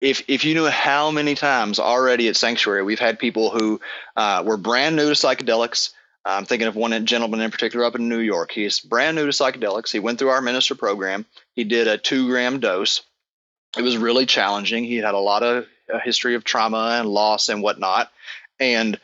if 0.00 0.24
if 0.28 0.44
you 0.44 0.54
knew 0.54 0.66
how 0.66 1.10
many 1.10 1.34
times 1.34 1.78
already 1.78 2.28
at 2.28 2.36
Sanctuary 2.36 2.82
we've 2.82 2.98
had 2.98 3.18
people 3.18 3.50
who 3.50 3.80
uh, 4.16 4.42
were 4.44 4.56
brand 4.56 4.96
new 4.96 5.06
to 5.06 5.14
psychedelics. 5.14 5.90
I'm 6.24 6.44
thinking 6.44 6.66
of 6.66 6.74
one 6.74 7.06
gentleman 7.06 7.40
in 7.40 7.52
particular 7.52 7.86
up 7.86 7.94
in 7.94 8.08
New 8.08 8.18
York. 8.18 8.50
He's 8.50 8.80
brand 8.80 9.14
new 9.14 9.26
to 9.26 9.30
psychedelics. 9.30 9.92
He 9.92 10.00
went 10.00 10.18
through 10.18 10.30
our 10.30 10.40
minister 10.40 10.74
program. 10.74 11.24
He 11.54 11.62
did 11.62 11.86
a 11.86 11.98
two 11.98 12.26
gram 12.26 12.58
dose. 12.58 13.02
It 13.78 13.82
was 13.82 13.96
really 13.96 14.26
challenging. 14.26 14.84
He 14.84 14.96
had 14.96 15.14
a 15.14 15.18
lot 15.18 15.44
of 15.44 15.66
a 15.88 16.00
history 16.00 16.34
of 16.34 16.42
trauma 16.42 16.98
and 16.98 17.08
loss 17.08 17.48
and 17.48 17.62
whatnot. 17.62 18.10
And 18.58 18.98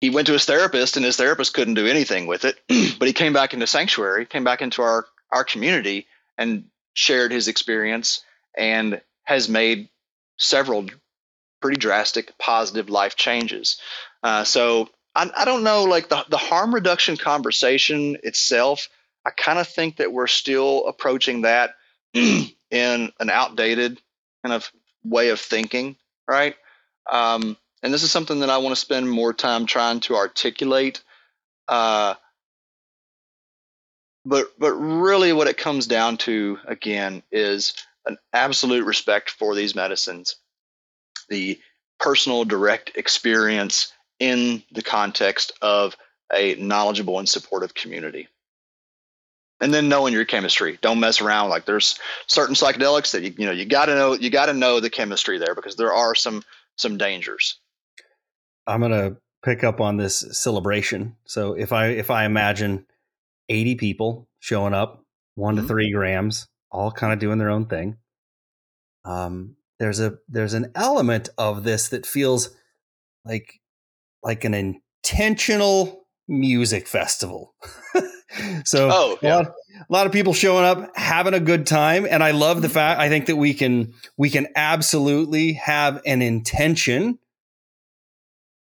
he 0.00 0.10
went 0.10 0.26
to 0.26 0.32
his 0.32 0.44
therapist, 0.44 0.96
and 0.96 1.06
his 1.06 1.16
therapist 1.16 1.54
couldn't 1.54 1.74
do 1.74 1.86
anything 1.86 2.26
with 2.26 2.44
it. 2.44 2.58
but 2.98 3.06
he 3.06 3.14
came 3.14 3.32
back 3.32 3.54
into 3.54 3.68
Sanctuary, 3.68 4.26
came 4.26 4.44
back 4.44 4.62
into 4.62 4.82
our 4.82 5.06
our 5.30 5.44
community, 5.44 6.06
and 6.36 6.64
shared 6.94 7.30
his 7.30 7.48
experience 7.48 8.24
and 8.58 9.00
has 9.24 9.48
made 9.48 9.88
several 10.38 10.86
pretty 11.60 11.78
drastic 11.78 12.36
positive 12.38 12.90
life 12.90 13.16
changes. 13.16 13.78
Uh, 14.22 14.44
so 14.44 14.88
I, 15.14 15.30
I, 15.36 15.44
don't 15.44 15.62
know, 15.62 15.84
like 15.84 16.08
the, 16.08 16.24
the 16.28 16.36
harm 16.36 16.74
reduction 16.74 17.16
conversation 17.16 18.16
itself, 18.22 18.88
I 19.24 19.30
kind 19.30 19.58
of 19.58 19.68
think 19.68 19.96
that 19.96 20.12
we're 20.12 20.26
still 20.26 20.86
approaching 20.86 21.42
that 21.42 21.74
in 22.14 22.52
an 22.70 23.30
outdated 23.30 24.00
kind 24.44 24.54
of 24.54 24.70
way 25.04 25.28
of 25.28 25.40
thinking, 25.40 25.96
right? 26.28 26.56
Um, 27.10 27.56
and 27.82 27.92
this 27.92 28.02
is 28.02 28.12
something 28.12 28.40
that 28.40 28.50
I 28.50 28.58
want 28.58 28.74
to 28.74 28.80
spend 28.80 29.10
more 29.10 29.32
time 29.32 29.66
trying 29.66 30.00
to 30.00 30.16
articulate. 30.16 31.02
Uh, 31.68 32.14
but 34.24 34.52
but 34.58 34.72
really, 34.72 35.32
what 35.32 35.48
it 35.48 35.56
comes 35.58 35.86
down 35.86 36.16
to 36.18 36.58
again 36.66 37.22
is 37.32 37.74
an 38.06 38.16
absolute 38.32 38.84
respect 38.84 39.30
for 39.30 39.54
these 39.54 39.74
medicines, 39.74 40.36
the 41.28 41.58
personal 41.98 42.44
direct 42.44 42.96
experience 42.96 43.92
in 44.18 44.62
the 44.72 44.82
context 44.82 45.52
of 45.62 45.96
a 46.34 46.54
knowledgeable 46.56 47.18
and 47.18 47.28
supportive 47.28 47.74
community. 47.74 48.28
And 49.60 49.72
then 49.72 49.88
knowing 49.88 50.12
your 50.12 50.24
chemistry. 50.24 50.78
Don't 50.82 50.98
mess 50.98 51.20
around. 51.20 51.50
Like 51.50 51.66
there's 51.66 51.98
certain 52.26 52.56
psychedelics 52.56 53.12
that 53.12 53.22
you, 53.22 53.32
you 53.38 53.46
know 53.46 53.52
you 53.52 53.64
got 53.64 53.86
to 53.86 53.94
know 53.94 54.14
you 54.14 54.28
got 54.28 54.46
to 54.46 54.54
know 54.54 54.80
the 54.80 54.90
chemistry 54.90 55.38
there 55.38 55.54
because 55.54 55.76
there 55.76 55.92
are 55.92 56.16
some 56.16 56.42
some 56.76 56.98
dangers. 56.98 57.60
I'm 58.66 58.80
gonna 58.80 59.16
pick 59.44 59.62
up 59.62 59.80
on 59.80 59.96
this 59.96 60.24
celebration. 60.32 61.16
So 61.26 61.54
if 61.54 61.72
I 61.72 61.88
if 61.88 62.10
I 62.10 62.24
imagine 62.24 62.86
80 63.48 63.76
people 63.76 64.28
showing 64.40 64.74
up, 64.74 65.04
one 65.34 65.54
mm-hmm. 65.54 65.62
to 65.62 65.68
three 65.68 65.92
grams, 65.92 66.48
all 66.72 66.90
kind 66.90 67.12
of 67.12 67.18
doing 67.18 67.38
their 67.38 67.50
own 67.50 67.66
thing. 67.66 67.98
Um, 69.04 69.56
there's 69.78 70.00
a 70.00 70.18
there's 70.28 70.54
an 70.54 70.72
element 70.74 71.28
of 71.38 71.64
this 71.64 71.88
that 71.90 72.06
feels 72.06 72.50
like 73.24 73.60
like 74.22 74.44
an 74.44 74.54
intentional 74.54 76.06
music 76.28 76.88
festival. 76.88 77.54
so 78.64 78.88
oh, 78.90 79.18
yeah. 79.20 79.34
a, 79.34 79.36
lot, 79.36 79.46
a 79.46 79.92
lot 79.92 80.06
of 80.06 80.12
people 80.12 80.32
showing 80.32 80.64
up 80.64 80.96
having 80.96 81.34
a 81.34 81.40
good 81.40 81.66
time 81.66 82.06
and 82.08 82.22
I 82.22 82.30
love 82.30 82.62
the 82.62 82.68
mm-hmm. 82.68 82.74
fact 82.74 83.00
I 83.00 83.08
think 83.08 83.26
that 83.26 83.36
we 83.36 83.54
can 83.54 83.92
we 84.16 84.30
can 84.30 84.46
absolutely 84.54 85.54
have 85.54 86.00
an 86.06 86.22
intention 86.22 87.18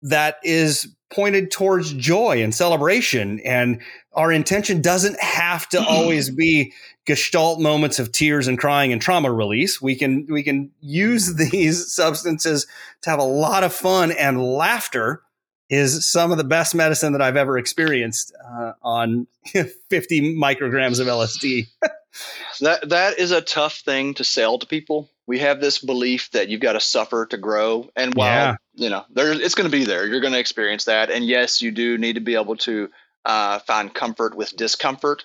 that 0.02 0.36
is 0.42 0.94
pointed 1.12 1.50
towards 1.50 1.92
joy 1.92 2.42
and 2.42 2.54
celebration. 2.54 3.40
And 3.40 3.82
our 4.12 4.32
intention 4.32 4.80
doesn't 4.80 5.20
have 5.20 5.68
to 5.70 5.84
always 5.84 6.30
be 6.30 6.72
gestalt 7.10 7.58
moments 7.58 7.98
of 7.98 8.12
tears 8.12 8.46
and 8.46 8.56
crying 8.56 8.92
and 8.92 9.02
trauma 9.02 9.32
release. 9.32 9.82
We 9.82 9.96
can, 9.96 10.28
we 10.30 10.44
can 10.44 10.70
use 10.80 11.34
these 11.50 11.92
substances 11.92 12.68
to 13.02 13.10
have 13.10 13.18
a 13.18 13.24
lot 13.24 13.64
of 13.64 13.74
fun 13.74 14.12
and 14.12 14.40
laughter 14.40 15.22
is 15.68 16.06
some 16.06 16.30
of 16.30 16.38
the 16.38 16.44
best 16.44 16.72
medicine 16.72 17.12
that 17.12 17.20
I've 17.20 17.36
ever 17.36 17.58
experienced 17.58 18.32
uh, 18.48 18.74
on 18.80 19.26
50 19.90 20.36
micrograms 20.36 21.00
of 21.00 21.08
LSD. 21.08 21.66
that 22.60 22.88
that 22.88 23.18
is 23.18 23.32
a 23.32 23.40
tough 23.40 23.78
thing 23.78 24.14
to 24.14 24.24
sell 24.24 24.60
to 24.60 24.66
people. 24.66 25.10
We 25.26 25.40
have 25.40 25.60
this 25.60 25.78
belief 25.78 26.30
that 26.30 26.48
you've 26.48 26.60
got 26.60 26.74
to 26.74 26.80
suffer 26.80 27.26
to 27.26 27.36
grow, 27.36 27.88
and 27.96 28.14
while 28.14 28.26
yeah. 28.26 28.56
you 28.74 28.90
know 28.90 29.04
there, 29.10 29.32
it's 29.32 29.54
going 29.54 29.70
to 29.70 29.76
be 29.76 29.84
there, 29.84 30.06
you're 30.06 30.20
going 30.20 30.32
to 30.32 30.40
experience 30.40 30.84
that, 30.84 31.10
and 31.10 31.24
yes, 31.24 31.62
you 31.62 31.70
do 31.72 31.98
need 31.98 32.14
to 32.14 32.20
be 32.20 32.34
able 32.34 32.56
to 32.58 32.88
uh, 33.24 33.60
find 33.60 33.94
comfort 33.94 34.36
with 34.36 34.56
discomfort. 34.56 35.24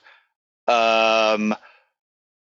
Um, 0.68 1.56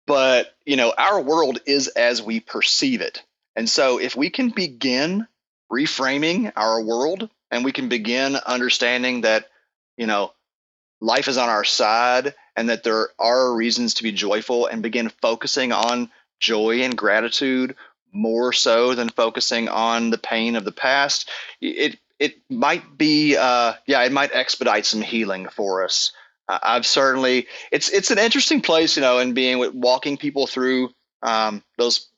but 0.09 0.55
you 0.65 0.75
know 0.75 0.91
our 0.97 1.21
world 1.21 1.59
is 1.67 1.87
as 1.89 2.19
we 2.19 2.39
perceive 2.39 2.99
it. 2.99 3.21
And 3.55 3.69
so 3.69 3.99
if 3.99 4.15
we 4.15 4.31
can 4.31 4.49
begin 4.49 5.27
reframing 5.71 6.51
our 6.55 6.81
world 6.81 7.29
and 7.51 7.63
we 7.63 7.71
can 7.71 7.89
begin 7.89 8.35
understanding 8.35 9.21
that 9.21 9.49
you 9.97 10.07
know 10.07 10.33
life 10.99 11.27
is 11.27 11.37
on 11.37 11.47
our 11.47 11.63
side 11.63 12.33
and 12.55 12.69
that 12.69 12.83
there 12.83 13.09
are 13.19 13.53
reasons 13.53 13.93
to 13.93 14.03
be 14.03 14.11
joyful 14.11 14.65
and 14.65 14.81
begin 14.81 15.09
focusing 15.21 15.71
on 15.71 16.09
joy 16.39 16.81
and 16.81 16.97
gratitude 16.97 17.75
more 18.11 18.51
so 18.51 18.95
than 18.95 19.09
focusing 19.09 19.69
on 19.69 20.09
the 20.09 20.17
pain 20.17 20.55
of 20.55 20.65
the 20.65 20.71
past 20.71 21.29
it 21.61 21.99
it 22.17 22.41
might 22.49 22.97
be 22.97 23.37
uh, 23.37 23.73
yeah 23.85 24.03
it 24.03 24.11
might 24.11 24.33
expedite 24.33 24.87
some 24.87 25.03
healing 25.03 25.47
for 25.49 25.83
us 25.83 26.13
I've 26.49 26.85
certainly 26.85 27.47
it's 27.71 27.89
it's 27.89 28.11
an 28.11 28.17
interesting 28.17 28.61
place, 28.61 28.95
you 28.95 29.01
know, 29.01 29.19
and 29.19 29.35
being 29.35 29.59
with 29.59 29.73
walking 29.73 30.17
people 30.17 30.47
through 30.47 30.89
um, 31.21 31.63
those 31.77 32.09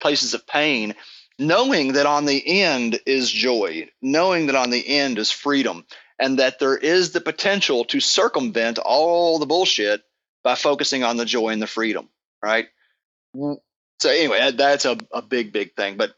places 0.00 0.32
of 0.32 0.46
pain, 0.46 0.94
knowing 1.38 1.94
that 1.94 2.06
on 2.06 2.24
the 2.24 2.62
end 2.62 3.00
is 3.04 3.30
joy, 3.30 3.88
knowing 4.00 4.46
that 4.46 4.54
on 4.54 4.70
the 4.70 4.86
end 4.86 5.18
is 5.18 5.30
freedom, 5.30 5.84
and 6.20 6.38
that 6.38 6.60
there 6.60 6.76
is 6.76 7.10
the 7.10 7.20
potential 7.20 7.84
to 7.86 7.98
circumvent 7.98 8.78
all 8.78 9.38
the 9.38 9.46
bullshit 9.46 10.02
by 10.44 10.54
focusing 10.54 11.02
on 11.02 11.16
the 11.16 11.24
joy 11.24 11.48
and 11.48 11.60
the 11.60 11.66
freedom, 11.66 12.08
right? 12.42 12.68
So 13.34 14.08
anyway, 14.08 14.52
that's 14.52 14.84
a, 14.84 14.98
a 15.12 15.20
big, 15.20 15.52
big 15.52 15.74
thing. 15.74 15.96
But 15.96 16.12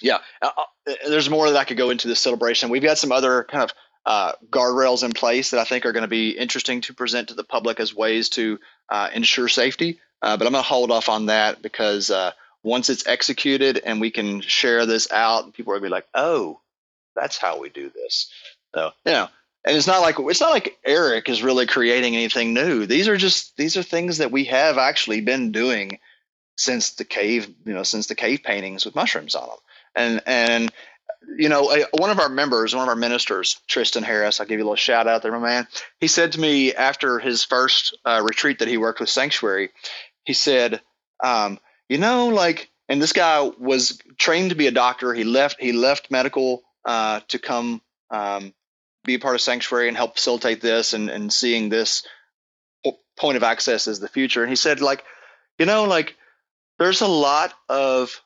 yeah, 0.00 0.18
uh, 0.40 0.50
uh 0.56 0.94
there's 1.08 1.28
more 1.28 1.50
that 1.50 1.58
I 1.58 1.64
could 1.64 1.76
go 1.76 1.90
into 1.90 2.08
this 2.08 2.20
celebration. 2.20 2.70
We've 2.70 2.82
got 2.82 2.98
some 2.98 3.12
other 3.12 3.44
kind 3.44 3.64
of 3.64 3.72
uh, 4.06 4.32
guardrails 4.50 5.04
in 5.04 5.12
place 5.12 5.50
that 5.50 5.60
I 5.60 5.64
think 5.64 5.84
are 5.84 5.92
going 5.92 6.02
to 6.02 6.08
be 6.08 6.30
interesting 6.30 6.80
to 6.82 6.94
present 6.94 7.28
to 7.28 7.34
the 7.34 7.44
public 7.44 7.80
as 7.80 7.94
ways 7.94 8.28
to 8.30 8.58
uh, 8.88 9.08
ensure 9.12 9.48
safety. 9.48 10.00
Uh, 10.22 10.36
but 10.36 10.46
I'm 10.46 10.52
going 10.52 10.62
to 10.62 10.68
hold 10.68 10.90
off 10.90 11.08
on 11.08 11.26
that 11.26 11.62
because 11.62 12.10
uh, 12.10 12.32
once 12.62 12.90
it's 12.90 13.06
executed 13.06 13.80
and 13.84 14.00
we 14.00 14.10
can 14.10 14.40
share 14.40 14.86
this 14.86 15.10
out, 15.10 15.52
people 15.54 15.72
are 15.72 15.76
going 15.76 15.84
to 15.84 15.88
be 15.88 15.96
like, 15.96 16.08
"Oh, 16.14 16.60
that's 17.14 17.38
how 17.38 17.58
we 17.58 17.68
do 17.70 17.90
this." 17.90 18.30
So 18.74 18.90
you 19.06 19.12
know, 19.12 19.28
and 19.64 19.76
it's 19.76 19.86
not 19.86 20.00
like 20.00 20.16
it's 20.18 20.40
not 20.40 20.52
like 20.52 20.78
Eric 20.84 21.28
is 21.28 21.42
really 21.42 21.66
creating 21.66 22.16
anything 22.16 22.54
new. 22.54 22.86
These 22.86 23.08
are 23.08 23.16
just 23.16 23.56
these 23.56 23.76
are 23.76 23.82
things 23.82 24.18
that 24.18 24.30
we 24.30 24.44
have 24.44 24.78
actually 24.78 25.20
been 25.20 25.52
doing 25.52 25.98
since 26.56 26.90
the 26.92 27.04
cave, 27.04 27.48
you 27.64 27.72
know, 27.72 27.82
since 27.82 28.06
the 28.06 28.14
cave 28.14 28.42
paintings 28.42 28.84
with 28.84 28.94
mushrooms 28.94 29.34
on 29.34 29.48
them. 29.48 29.58
And 29.96 30.22
and 30.26 30.72
you 31.36 31.48
know, 31.48 31.70
a, 31.70 31.84
one 31.98 32.10
of 32.10 32.18
our 32.18 32.28
members, 32.28 32.74
one 32.74 32.82
of 32.82 32.88
our 32.88 32.96
ministers, 32.96 33.60
Tristan 33.66 34.02
Harris, 34.02 34.40
I'll 34.40 34.46
give 34.46 34.58
you 34.58 34.64
a 34.64 34.66
little 34.66 34.76
shout 34.76 35.06
out 35.06 35.22
there, 35.22 35.32
my 35.32 35.38
man. 35.38 35.68
He 35.98 36.08
said 36.08 36.32
to 36.32 36.40
me 36.40 36.74
after 36.74 37.18
his 37.18 37.44
first 37.44 37.96
uh, 38.04 38.22
retreat 38.24 38.58
that 38.58 38.68
he 38.68 38.76
worked 38.76 39.00
with 39.00 39.08
Sanctuary, 39.08 39.70
he 40.24 40.32
said, 40.32 40.80
um, 41.22 41.58
you 41.88 41.98
know, 41.98 42.28
like, 42.28 42.70
and 42.88 43.00
this 43.00 43.12
guy 43.12 43.50
was 43.58 44.00
trained 44.18 44.50
to 44.50 44.56
be 44.56 44.66
a 44.66 44.72
doctor. 44.72 45.14
He 45.14 45.24
left, 45.24 45.60
he 45.60 45.72
left 45.72 46.10
medical 46.10 46.62
uh, 46.84 47.20
to 47.28 47.38
come 47.38 47.82
um, 48.10 48.52
be 49.04 49.18
part 49.18 49.34
of 49.34 49.40
Sanctuary 49.40 49.88
and 49.88 49.96
help 49.96 50.16
facilitate 50.16 50.60
this 50.60 50.92
and, 50.92 51.08
and 51.08 51.32
seeing 51.32 51.68
this 51.68 52.06
point 53.16 53.36
of 53.36 53.42
access 53.42 53.86
as 53.86 54.00
the 54.00 54.08
future. 54.08 54.42
And 54.42 54.50
he 54.50 54.56
said, 54.56 54.80
like, 54.80 55.04
you 55.58 55.66
know, 55.66 55.84
like, 55.84 56.16
there's 56.78 57.02
a 57.02 57.06
lot 57.06 57.52
of 57.68 58.20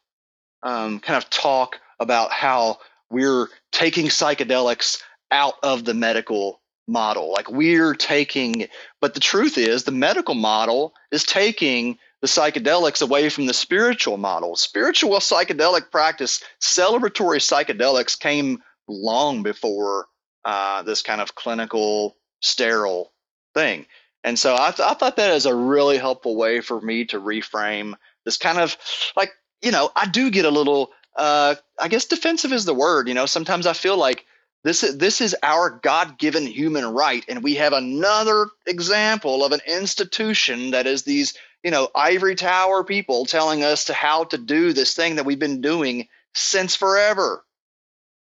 um, 0.62 1.00
kind 1.00 1.16
of 1.16 1.28
talk 1.28 1.80
about 2.00 2.32
how 2.32 2.78
we're 3.10 3.48
taking 3.72 4.06
psychedelics 4.06 5.00
out 5.30 5.54
of 5.62 5.84
the 5.84 5.94
medical 5.94 6.60
model. 6.86 7.32
Like 7.32 7.50
we're 7.50 7.94
taking, 7.94 8.68
but 9.00 9.14
the 9.14 9.20
truth 9.20 9.56
is, 9.58 9.84
the 9.84 9.92
medical 9.92 10.34
model 10.34 10.92
is 11.10 11.24
taking 11.24 11.98
the 12.20 12.28
psychedelics 12.28 13.02
away 13.02 13.28
from 13.28 13.46
the 13.46 13.54
spiritual 13.54 14.16
model. 14.16 14.56
Spiritual 14.56 15.18
psychedelic 15.18 15.90
practice, 15.90 16.42
celebratory 16.60 17.38
psychedelics 17.38 18.18
came 18.18 18.62
long 18.88 19.42
before 19.42 20.06
uh, 20.44 20.82
this 20.82 21.02
kind 21.02 21.20
of 21.20 21.34
clinical, 21.34 22.16
sterile 22.40 23.12
thing. 23.54 23.86
And 24.22 24.38
so 24.38 24.54
I, 24.54 24.70
th- 24.70 24.88
I 24.88 24.94
thought 24.94 25.16
that 25.16 25.34
is 25.34 25.46
a 25.46 25.54
really 25.54 25.98
helpful 25.98 26.36
way 26.36 26.60
for 26.60 26.80
me 26.80 27.04
to 27.06 27.20
reframe 27.20 27.94
this 28.24 28.38
kind 28.38 28.58
of 28.58 28.76
like, 29.16 29.30
you 29.62 29.70
know, 29.70 29.90
I 29.94 30.06
do 30.06 30.30
get 30.30 30.46
a 30.46 30.50
little 30.50 30.92
uh, 31.16 31.54
I 31.78 31.88
guess 31.88 32.06
defensive 32.06 32.52
is 32.52 32.64
the 32.64 32.74
word. 32.74 33.08
You 33.08 33.14
know, 33.14 33.26
sometimes 33.26 33.66
I 33.66 33.72
feel 33.72 33.96
like 33.96 34.24
this 34.64 34.82
is, 34.82 34.96
this 34.96 35.20
is 35.20 35.36
our 35.42 35.70
God 35.70 36.18
given 36.18 36.46
human 36.46 36.86
right, 36.86 37.24
and 37.28 37.42
we 37.42 37.56
have 37.56 37.72
another 37.72 38.48
example 38.66 39.44
of 39.44 39.52
an 39.52 39.60
institution 39.66 40.70
that 40.72 40.86
is 40.86 41.02
these 41.02 41.34
you 41.62 41.70
know 41.70 41.88
ivory 41.94 42.34
tower 42.34 42.82
people 42.82 43.26
telling 43.26 43.62
us 43.62 43.86
to 43.86 43.94
how 43.94 44.24
to 44.24 44.38
do 44.38 44.72
this 44.72 44.94
thing 44.94 45.16
that 45.16 45.24
we've 45.26 45.38
been 45.38 45.60
doing 45.60 46.08
since 46.34 46.74
forever. 46.74 47.44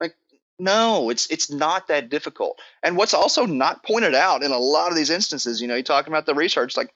Like, 0.01 0.14
no, 0.59 1.11
it's 1.11 1.26
it's 1.28 1.51
not 1.51 1.88
that 1.88 2.09
difficult. 2.09 2.61
And 2.82 2.97
what's 2.97 3.14
also 3.14 3.47
not 3.47 3.84
pointed 3.84 4.14
out 4.14 4.43
in 4.43 4.51
a 4.51 4.59
lot 4.59 4.91
of 4.91 4.97
these 4.97 5.11
instances, 5.11 5.61
you 5.61 5.68
know, 5.68 5.74
you're 5.74 5.82
talking 5.82 6.12
about 6.12 6.26
the 6.26 6.34
research, 6.34 6.76
like 6.76 6.93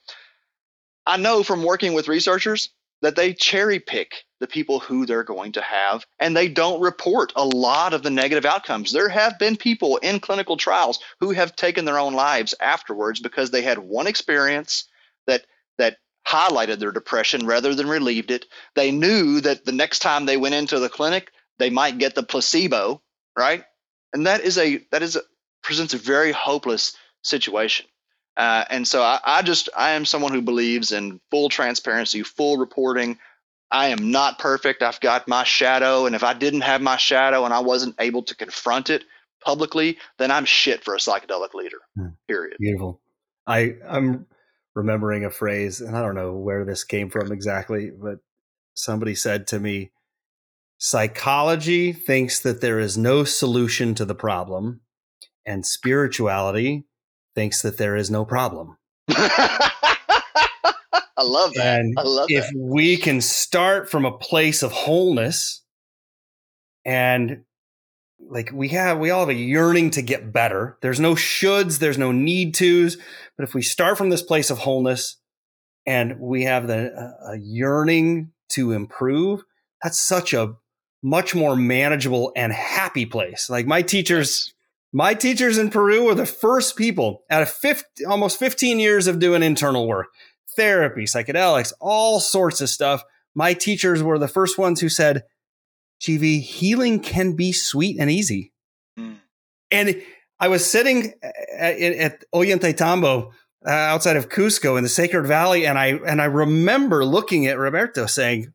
I 1.06 1.18
know 1.18 1.42
from 1.42 1.62
working 1.62 1.92
with 1.92 2.08
researchers 2.08 2.70
that 3.04 3.16
they 3.16 3.34
cherry 3.34 3.78
pick 3.78 4.24
the 4.40 4.46
people 4.46 4.80
who 4.80 5.04
they're 5.04 5.22
going 5.22 5.52
to 5.52 5.60
have 5.60 6.06
and 6.20 6.34
they 6.34 6.48
don't 6.48 6.80
report 6.80 7.34
a 7.36 7.44
lot 7.44 7.92
of 7.92 8.02
the 8.02 8.08
negative 8.08 8.46
outcomes. 8.46 8.92
There 8.92 9.10
have 9.10 9.38
been 9.38 9.58
people 9.58 9.98
in 9.98 10.20
clinical 10.20 10.56
trials 10.56 10.98
who 11.20 11.32
have 11.32 11.54
taken 11.54 11.84
their 11.84 11.98
own 11.98 12.14
lives 12.14 12.54
afterwards 12.62 13.20
because 13.20 13.50
they 13.50 13.60
had 13.60 13.78
one 13.78 14.06
experience 14.06 14.88
that 15.26 15.44
that 15.76 15.98
highlighted 16.26 16.78
their 16.78 16.92
depression 16.92 17.46
rather 17.46 17.74
than 17.74 17.90
relieved 17.90 18.30
it. 18.30 18.46
They 18.74 18.90
knew 18.90 19.42
that 19.42 19.66
the 19.66 19.72
next 19.72 19.98
time 19.98 20.24
they 20.24 20.38
went 20.38 20.54
into 20.54 20.78
the 20.78 20.88
clinic, 20.88 21.30
they 21.58 21.68
might 21.68 21.98
get 21.98 22.14
the 22.14 22.22
placebo, 22.22 23.02
right? 23.36 23.64
And 24.14 24.26
that 24.26 24.40
is 24.40 24.56
a 24.56 24.78
that 24.92 25.02
is 25.02 25.16
a, 25.16 25.20
presents 25.62 25.92
a 25.92 25.98
very 25.98 26.32
hopeless 26.32 26.96
situation. 27.20 27.84
Uh, 28.36 28.64
and 28.68 28.86
so 28.86 29.02
I, 29.02 29.20
I 29.24 29.42
just 29.42 29.68
I 29.76 29.90
am 29.90 30.04
someone 30.04 30.32
who 30.32 30.42
believes 30.42 30.92
in 30.92 31.20
full 31.30 31.48
transparency, 31.48 32.22
full 32.22 32.56
reporting. 32.58 33.18
I 33.70 33.88
am 33.88 34.10
not 34.10 34.38
perfect. 34.38 34.82
I've 34.82 35.00
got 35.00 35.28
my 35.28 35.44
shadow, 35.44 36.06
and 36.06 36.14
if 36.14 36.22
I 36.22 36.34
didn't 36.34 36.62
have 36.62 36.82
my 36.82 36.96
shadow 36.96 37.44
and 37.44 37.54
I 37.54 37.60
wasn't 37.60 37.96
able 37.98 38.22
to 38.24 38.36
confront 38.36 38.90
it 38.90 39.04
publicly, 39.44 39.98
then 40.18 40.30
I'm 40.30 40.44
shit 40.44 40.84
for 40.84 40.94
a 40.94 40.98
psychedelic 40.98 41.54
leader. 41.54 41.78
Hmm. 41.96 42.08
Period. 42.26 42.56
Beautiful. 42.58 43.00
I 43.46 43.76
I'm 43.88 44.26
remembering 44.74 45.24
a 45.24 45.30
phrase, 45.30 45.80
and 45.80 45.96
I 45.96 46.02
don't 46.02 46.16
know 46.16 46.32
where 46.32 46.64
this 46.64 46.82
came 46.82 47.10
from 47.10 47.30
exactly, 47.30 47.90
but 47.90 48.18
somebody 48.74 49.14
said 49.14 49.46
to 49.48 49.60
me, 49.60 49.92
"Psychology 50.78 51.92
thinks 51.92 52.40
that 52.40 52.60
there 52.60 52.80
is 52.80 52.98
no 52.98 53.22
solution 53.22 53.94
to 53.94 54.04
the 54.04 54.14
problem, 54.14 54.80
and 55.46 55.64
spirituality 55.64 56.86
thinks 57.34 57.62
that 57.62 57.78
there 57.78 57.96
is 57.96 58.10
no 58.10 58.24
problem. 58.24 58.76
I 61.16 61.22
love 61.22 61.54
that. 61.54 61.80
And 61.80 61.94
I 61.98 62.02
love 62.02 62.26
if 62.30 62.46
that. 62.46 62.56
we 62.56 62.96
can 62.96 63.20
start 63.20 63.90
from 63.90 64.04
a 64.04 64.16
place 64.16 64.62
of 64.62 64.72
wholeness 64.72 65.62
and 66.84 67.42
like 68.20 68.50
we 68.52 68.68
have 68.68 68.98
we 68.98 69.10
all 69.10 69.20
have 69.20 69.28
a 69.28 69.34
yearning 69.34 69.90
to 69.90 70.02
get 70.02 70.32
better. 70.32 70.78
There's 70.80 71.00
no 71.00 71.14
shoulds, 71.14 71.78
there's 71.78 71.98
no 71.98 72.12
need 72.12 72.54
tos, 72.54 72.96
but 73.36 73.44
if 73.44 73.54
we 73.54 73.62
start 73.62 73.98
from 73.98 74.10
this 74.10 74.22
place 74.22 74.50
of 74.50 74.58
wholeness 74.58 75.16
and 75.86 76.18
we 76.18 76.44
have 76.44 76.66
the 76.66 76.90
a 77.28 77.36
yearning 77.38 78.32
to 78.50 78.72
improve, 78.72 79.42
that's 79.82 80.00
such 80.00 80.32
a 80.32 80.54
much 81.02 81.34
more 81.34 81.54
manageable 81.54 82.32
and 82.34 82.52
happy 82.52 83.04
place. 83.04 83.50
Like 83.50 83.66
my 83.66 83.82
teachers 83.82 84.53
my 84.94 85.12
teachers 85.12 85.58
in 85.58 85.70
Peru 85.70 86.04
were 86.04 86.14
the 86.14 86.24
first 86.24 86.76
people 86.76 87.24
out 87.28 87.42
of 87.42 87.50
50, 87.50 88.04
almost 88.04 88.38
15 88.38 88.78
years 88.78 89.08
of 89.08 89.18
doing 89.18 89.42
internal 89.42 89.88
work, 89.88 90.06
therapy, 90.54 91.02
psychedelics, 91.02 91.72
all 91.80 92.20
sorts 92.20 92.60
of 92.60 92.70
stuff. 92.70 93.02
My 93.34 93.54
teachers 93.54 94.04
were 94.04 94.20
the 94.20 94.28
first 94.28 94.56
ones 94.56 94.80
who 94.80 94.88
said, 94.88 95.24
GV, 96.00 96.40
healing 96.40 97.00
can 97.00 97.34
be 97.34 97.52
sweet 97.52 97.98
and 97.98 98.08
easy. 98.08 98.52
Mm. 98.96 99.16
And 99.72 100.00
I 100.38 100.46
was 100.46 100.64
sitting 100.64 101.14
at, 101.58 101.80
at 101.80 102.24
Ollantaytambo 102.32 103.32
uh, 103.66 103.70
outside 103.70 104.16
of 104.16 104.28
Cusco 104.28 104.76
in 104.78 104.84
the 104.84 104.88
Sacred 104.88 105.26
Valley, 105.26 105.66
and 105.66 105.76
I 105.76 105.86
and 106.06 106.20
I 106.20 106.26
remember 106.26 107.04
looking 107.04 107.46
at 107.46 107.58
Roberto 107.58 108.06
saying, 108.06 108.52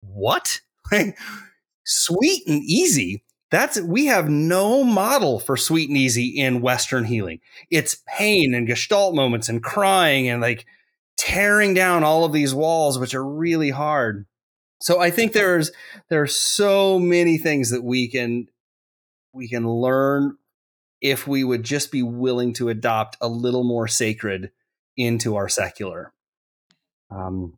"What? 0.00 0.60
sweet 1.84 2.42
and 2.48 2.62
easy? 2.62 3.22
That's 3.50 3.80
we 3.80 4.06
have 4.06 4.28
no 4.28 4.84
model 4.84 5.40
for 5.40 5.56
sweet 5.56 5.88
and 5.88 5.96
easy 5.96 6.28
in 6.28 6.60
Western 6.60 7.04
healing. 7.04 7.40
It's 7.70 8.02
pain 8.06 8.54
and 8.54 8.66
gestalt 8.66 9.14
moments 9.14 9.48
and 9.48 9.62
crying 9.62 10.28
and 10.28 10.42
like 10.42 10.66
tearing 11.16 11.74
down 11.74 12.04
all 12.04 12.24
of 12.24 12.32
these 12.32 12.54
walls, 12.54 12.98
which 12.98 13.14
are 13.14 13.24
really 13.24 13.70
hard. 13.70 14.26
So 14.80 15.00
I 15.00 15.10
think 15.10 15.32
there's 15.32 15.72
there 16.08 16.22
are 16.22 16.28
so 16.28 16.98
many 16.98 17.38
things 17.38 17.70
that 17.70 17.82
we 17.82 18.08
can 18.08 18.48
we 19.32 19.48
can 19.48 19.68
learn 19.68 20.36
if 21.00 21.26
we 21.26 21.44
would 21.44 21.62
just 21.62 21.90
be 21.90 22.02
willing 22.02 22.52
to 22.54 22.68
adopt 22.68 23.16
a 23.20 23.28
little 23.28 23.64
more 23.64 23.88
sacred 23.88 24.50
into 24.96 25.36
our 25.36 25.48
secular. 25.48 26.12
Um, 27.10 27.54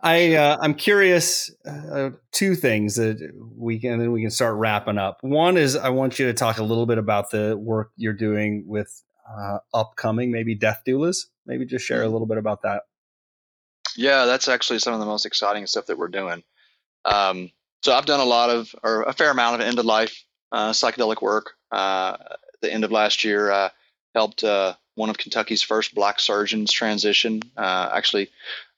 I 0.00 0.34
uh, 0.34 0.56
I'm 0.60 0.74
curious. 0.74 1.50
Uh, 1.66 2.10
two 2.32 2.54
things 2.54 2.96
that 2.96 3.18
we 3.56 3.78
can, 3.78 3.92
and 3.92 4.02
then 4.02 4.12
we 4.12 4.22
can 4.22 4.30
start 4.30 4.56
wrapping 4.56 4.98
up. 4.98 5.18
One 5.22 5.56
is 5.56 5.76
I 5.76 5.90
want 5.90 6.18
you 6.18 6.26
to 6.26 6.34
talk 6.34 6.58
a 6.58 6.62
little 6.62 6.86
bit 6.86 6.98
about 6.98 7.30
the 7.30 7.56
work 7.56 7.90
you're 7.96 8.12
doing 8.12 8.64
with 8.66 9.02
uh, 9.28 9.58
upcoming, 9.74 10.30
maybe 10.30 10.54
death 10.54 10.82
doulas. 10.86 11.26
Maybe 11.46 11.66
just 11.66 11.84
share 11.84 12.02
a 12.02 12.08
little 12.08 12.26
bit 12.26 12.38
about 12.38 12.62
that. 12.62 12.82
Yeah, 13.96 14.26
that's 14.26 14.48
actually 14.48 14.78
some 14.78 14.94
of 14.94 15.00
the 15.00 15.06
most 15.06 15.26
exciting 15.26 15.66
stuff 15.66 15.86
that 15.86 15.98
we're 15.98 16.08
doing. 16.08 16.42
Um, 17.04 17.50
so 17.82 17.92
I've 17.92 18.06
done 18.06 18.20
a 18.20 18.24
lot 18.24 18.50
of, 18.50 18.74
or 18.82 19.02
a 19.02 19.12
fair 19.12 19.30
amount 19.30 19.60
of 19.60 19.66
end 19.66 19.78
of 19.78 19.84
life 19.84 20.24
uh, 20.52 20.70
psychedelic 20.70 21.22
work. 21.22 21.52
Uh, 21.70 22.16
the 22.60 22.72
end 22.72 22.84
of 22.84 22.90
last 22.90 23.24
year, 23.24 23.50
uh, 23.50 23.68
helped 24.14 24.42
uh, 24.44 24.74
one 24.94 25.10
of 25.10 25.18
Kentucky's 25.18 25.62
first 25.62 25.94
black 25.94 26.18
surgeons 26.20 26.72
transition. 26.72 27.42
Uh, 27.56 27.90
actually, 27.92 28.30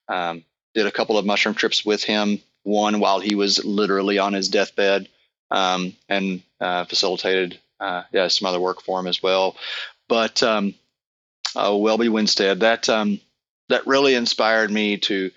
um, 0.08 0.44
did 0.78 0.86
a 0.86 0.92
couple 0.92 1.18
of 1.18 1.26
mushroom 1.26 1.54
trips 1.54 1.84
with 1.84 2.02
him. 2.02 2.40
One 2.62 3.00
while 3.00 3.20
he 3.20 3.34
was 3.34 3.64
literally 3.64 4.18
on 4.18 4.32
his 4.32 4.48
deathbed, 4.48 5.08
um, 5.50 5.94
and 6.08 6.42
uh, 6.60 6.84
facilitated 6.84 7.58
yeah 7.80 8.28
some 8.28 8.46
other 8.46 8.60
work 8.60 8.82
for 8.82 9.00
him 9.00 9.06
as 9.06 9.22
well. 9.22 9.56
But 10.08 10.42
um, 10.42 10.74
Welby 11.54 12.08
Winstead 12.08 12.60
that 12.60 12.88
um, 12.88 13.20
that 13.68 13.86
really 13.86 14.14
inspired 14.14 14.70
me 14.70 14.98
to 14.98 15.30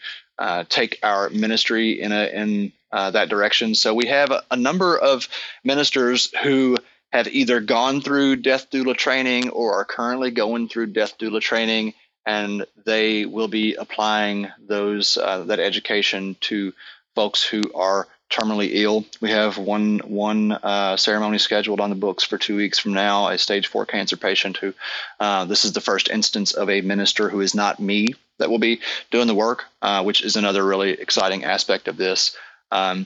take 0.69 0.99
our 1.03 1.29
ministry 1.29 2.01
in 2.01 2.11
a 2.11 2.25
in 2.27 2.73
uh, 2.91 3.11
that 3.11 3.29
direction. 3.29 3.73
So 3.75 3.93
we 3.93 4.07
have 4.07 4.31
a, 4.31 4.43
a, 4.51 4.57
number 4.57 4.97
of 4.97 5.27
ministers 5.63 6.29
who 6.43 6.77
have 7.11 7.27
either 7.27 7.59
gone 7.59 8.01
through 8.01 8.37
death 8.37 8.69
doula 8.69 8.97
training 8.97 9.49
or 9.49 9.73
are 9.75 9.85
currently 9.85 10.31
going 10.31 10.67
through 10.67 10.87
death 10.87 11.17
doula 11.17 11.41
training, 11.41 11.93
and 12.25 12.65
they 12.85 13.25
will 13.25 13.47
be 13.47 13.75
applying 13.75 14.49
those 14.67 15.17
uh, 15.17 15.43
that 15.45 15.59
education 15.59 16.35
to 16.41 16.73
folks 17.15 17.43
who 17.43 17.61
are 17.73 18.07
terminally 18.31 18.69
ill. 18.71 19.05
We 19.19 19.29
have 19.31 19.57
one 19.57 19.99
one 19.99 20.51
uh, 20.51 20.97
ceremony 20.97 21.37
scheduled 21.37 21.79
on 21.79 21.89
the 21.89 21.95
books 21.95 22.23
for 22.23 22.37
two 22.37 22.55
weeks 22.55 22.79
from 22.79 22.93
now. 22.93 23.27
A 23.27 23.37
stage 23.37 23.67
four 23.67 23.85
cancer 23.85 24.17
patient 24.17 24.57
who 24.57 24.73
uh, 25.19 25.45
this 25.45 25.65
is 25.65 25.73
the 25.73 25.81
first 25.81 26.09
instance 26.09 26.53
of 26.53 26.69
a 26.69 26.81
minister 26.81 27.29
who 27.29 27.41
is 27.41 27.53
not 27.53 27.79
me 27.79 28.15
that 28.39 28.49
will 28.49 28.59
be 28.59 28.79
doing 29.11 29.27
the 29.27 29.35
work, 29.35 29.65
uh, 29.81 30.03
which 30.03 30.23
is 30.23 30.35
another 30.35 30.65
really 30.65 30.91
exciting 30.91 31.43
aspect 31.43 31.87
of 31.87 31.97
this. 31.97 32.35
Um, 32.71 33.05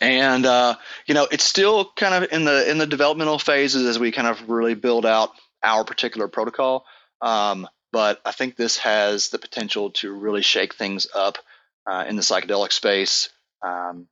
and 0.00 0.44
uh, 0.44 0.76
you 1.06 1.14
know, 1.14 1.26
it's 1.30 1.44
still 1.44 1.90
kind 1.96 2.22
of 2.22 2.30
in 2.32 2.44
the 2.44 2.70
in 2.70 2.78
the 2.78 2.86
developmental 2.86 3.38
phases 3.38 3.86
as 3.86 3.98
we 3.98 4.12
kind 4.12 4.28
of 4.28 4.48
really 4.48 4.74
build 4.74 5.06
out 5.06 5.30
our 5.62 5.84
particular 5.84 6.28
protocol. 6.28 6.84
Um, 7.22 7.66
but 7.92 8.20
I 8.24 8.32
think 8.32 8.56
this 8.56 8.78
has 8.78 9.28
the 9.28 9.38
potential 9.38 9.90
to 9.92 10.12
really 10.12 10.42
shake 10.42 10.74
things 10.74 11.06
up 11.14 11.38
uh, 11.86 12.04
in 12.08 12.16
the 12.16 12.22
psychedelic 12.22 12.72
space. 12.72 13.28
Um, 13.62 14.08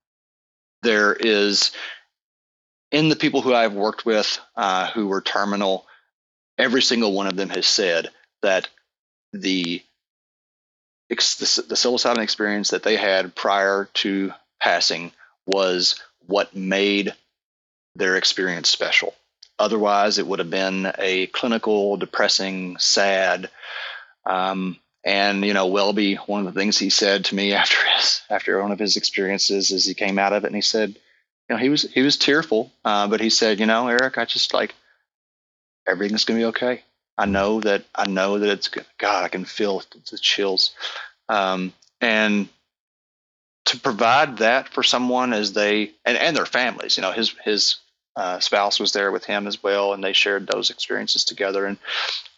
there 0.82 1.14
is 1.14 1.72
in 2.90 3.08
the 3.08 3.16
people 3.16 3.42
who 3.42 3.54
I've 3.54 3.74
worked 3.74 4.06
with 4.06 4.38
uh, 4.56 4.90
who 4.90 5.08
were 5.08 5.20
terminal, 5.20 5.86
every 6.58 6.82
single 6.82 7.12
one 7.12 7.26
of 7.26 7.36
them 7.36 7.48
has 7.50 7.66
said 7.66 8.10
that 8.42 8.68
the 9.32 9.82
the, 11.08 11.16
the 11.68 11.74
psilocybin 11.74 12.18
experience 12.18 12.70
that 12.70 12.82
they 12.82 12.96
had 12.96 13.34
prior 13.34 13.88
to 13.94 14.32
passing 14.60 15.12
was 15.46 16.00
what 16.26 16.56
made 16.56 17.14
their 17.94 18.16
experience 18.16 18.68
special. 18.68 19.14
Otherwise, 19.58 20.18
it 20.18 20.26
would 20.26 20.40
have 20.40 20.50
been 20.50 20.92
a 20.98 21.26
clinical, 21.28 21.96
depressing, 21.96 22.76
sad. 22.78 23.50
Um, 24.26 24.78
and 25.04 25.44
you 25.44 25.54
know, 25.54 25.66
Welby, 25.66 26.14
one 26.14 26.46
of 26.46 26.52
the 26.52 26.58
things 26.58 26.78
he 26.78 26.90
said 26.90 27.26
to 27.26 27.34
me 27.34 27.52
after 27.54 27.76
his 27.96 28.22
after 28.30 28.60
one 28.60 28.72
of 28.72 28.78
his 28.78 28.96
experiences 28.96 29.70
is 29.70 29.84
he 29.84 29.94
came 29.94 30.18
out 30.18 30.32
of 30.32 30.44
it 30.44 30.48
and 30.48 30.56
he 30.56 30.62
said, 30.62 30.90
you 30.90 31.56
know, 31.56 31.56
he 31.56 31.68
was 31.68 31.82
he 31.82 32.02
was 32.02 32.16
tearful, 32.16 32.72
uh, 32.84 33.06
but 33.06 33.20
he 33.20 33.30
said, 33.30 33.60
you 33.60 33.66
know, 33.66 33.88
Eric, 33.88 34.18
I 34.18 34.24
just 34.24 34.54
like 34.54 34.74
everything's 35.86 36.24
gonna 36.24 36.40
be 36.40 36.46
okay. 36.46 36.82
I 37.16 37.26
know 37.26 37.60
that 37.60 37.84
I 37.94 38.08
know 38.08 38.38
that 38.38 38.50
it's 38.50 38.68
good. 38.68 38.86
God, 38.98 39.24
I 39.24 39.28
can 39.28 39.44
feel 39.44 39.82
the 40.10 40.18
chills. 40.18 40.74
Um, 41.28 41.72
and 42.00 42.48
to 43.66 43.78
provide 43.78 44.38
that 44.38 44.68
for 44.68 44.82
someone 44.82 45.32
as 45.32 45.52
they 45.52 45.92
and, 46.04 46.18
and 46.18 46.36
their 46.36 46.46
families. 46.46 46.96
You 46.96 47.02
know, 47.02 47.12
his 47.12 47.34
his 47.44 47.76
uh, 48.16 48.40
spouse 48.40 48.78
was 48.78 48.92
there 48.92 49.10
with 49.10 49.24
him 49.24 49.46
as 49.46 49.62
well, 49.62 49.92
and 49.92 50.02
they 50.02 50.12
shared 50.12 50.46
those 50.46 50.70
experiences 50.70 51.24
together. 51.24 51.66
And 51.66 51.78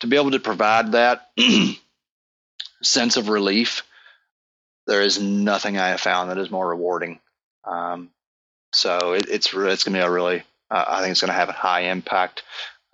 to 0.01 0.07
be 0.07 0.17
able 0.17 0.31
to 0.33 0.39
provide 0.39 0.93
that 0.93 1.31
sense 2.83 3.17
of 3.17 3.29
relief, 3.29 3.83
there 4.87 5.03
is 5.03 5.21
nothing 5.21 5.79
I 5.79 5.89
have 5.89 6.01
found 6.01 6.31
that 6.31 6.39
is 6.39 6.51
more 6.51 6.69
rewarding. 6.69 7.21
Um, 7.65 8.11
so 8.73 9.13
it, 9.13 9.27
it's 9.29 9.53
it's 9.53 9.85
going 9.85 9.95
to 9.95 10.01
be 10.01 10.01
a 10.01 10.11
really 10.11 10.43
uh, 10.71 10.85
I 10.87 11.01
think 11.01 11.13
it's 11.13 11.21
going 11.21 11.33
to 11.33 11.39
have 11.39 11.49
a 11.49 11.53
high 11.53 11.83
impact 11.83 12.43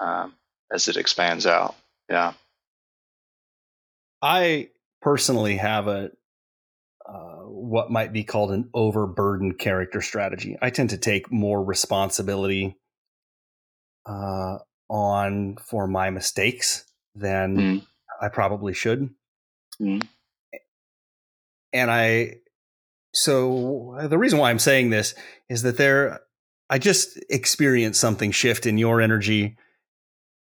um, 0.01 0.35
as 0.73 0.89
it 0.89 0.97
expands 0.97 1.47
out. 1.47 1.75
Yeah. 2.09 2.33
I 4.21 4.69
personally 5.01 5.57
have 5.57 5.89
a 5.89 6.11
uh, 7.07 7.43
what 7.45 7.91
might 7.91 8.13
be 8.13 8.25
called 8.25 8.53
an 8.53 8.71
overburdened 8.75 9.59
character 9.59 10.01
strategy. 10.01 10.57
I 10.63 10.71
tend 10.71 10.91
to 10.91 10.99
take 10.99 11.33
more 11.33 11.63
responsibility 11.63 12.77
uh, 14.07 14.59
on 14.89 15.57
for 15.69 15.87
my 15.87 16.11
mistakes 16.11 16.85
than 17.15 17.57
mm. 17.57 17.87
I 18.21 18.29
probably 18.29 18.75
should. 18.75 19.11
Mm. 19.81 20.07
And 21.73 21.91
I, 21.91 22.37
so 23.13 23.97
the 24.09 24.19
reason 24.19 24.39
why 24.39 24.51
I'm 24.51 24.59
saying 24.59 24.91
this 24.91 25.15
is 25.49 25.63
that 25.63 25.77
there, 25.77 26.21
I 26.71 26.79
just 26.79 27.19
experienced 27.29 28.01
something 28.01 28.31
shift 28.31 28.67
in 28.67 28.79
your 28.79 29.01
energy 29.01 29.57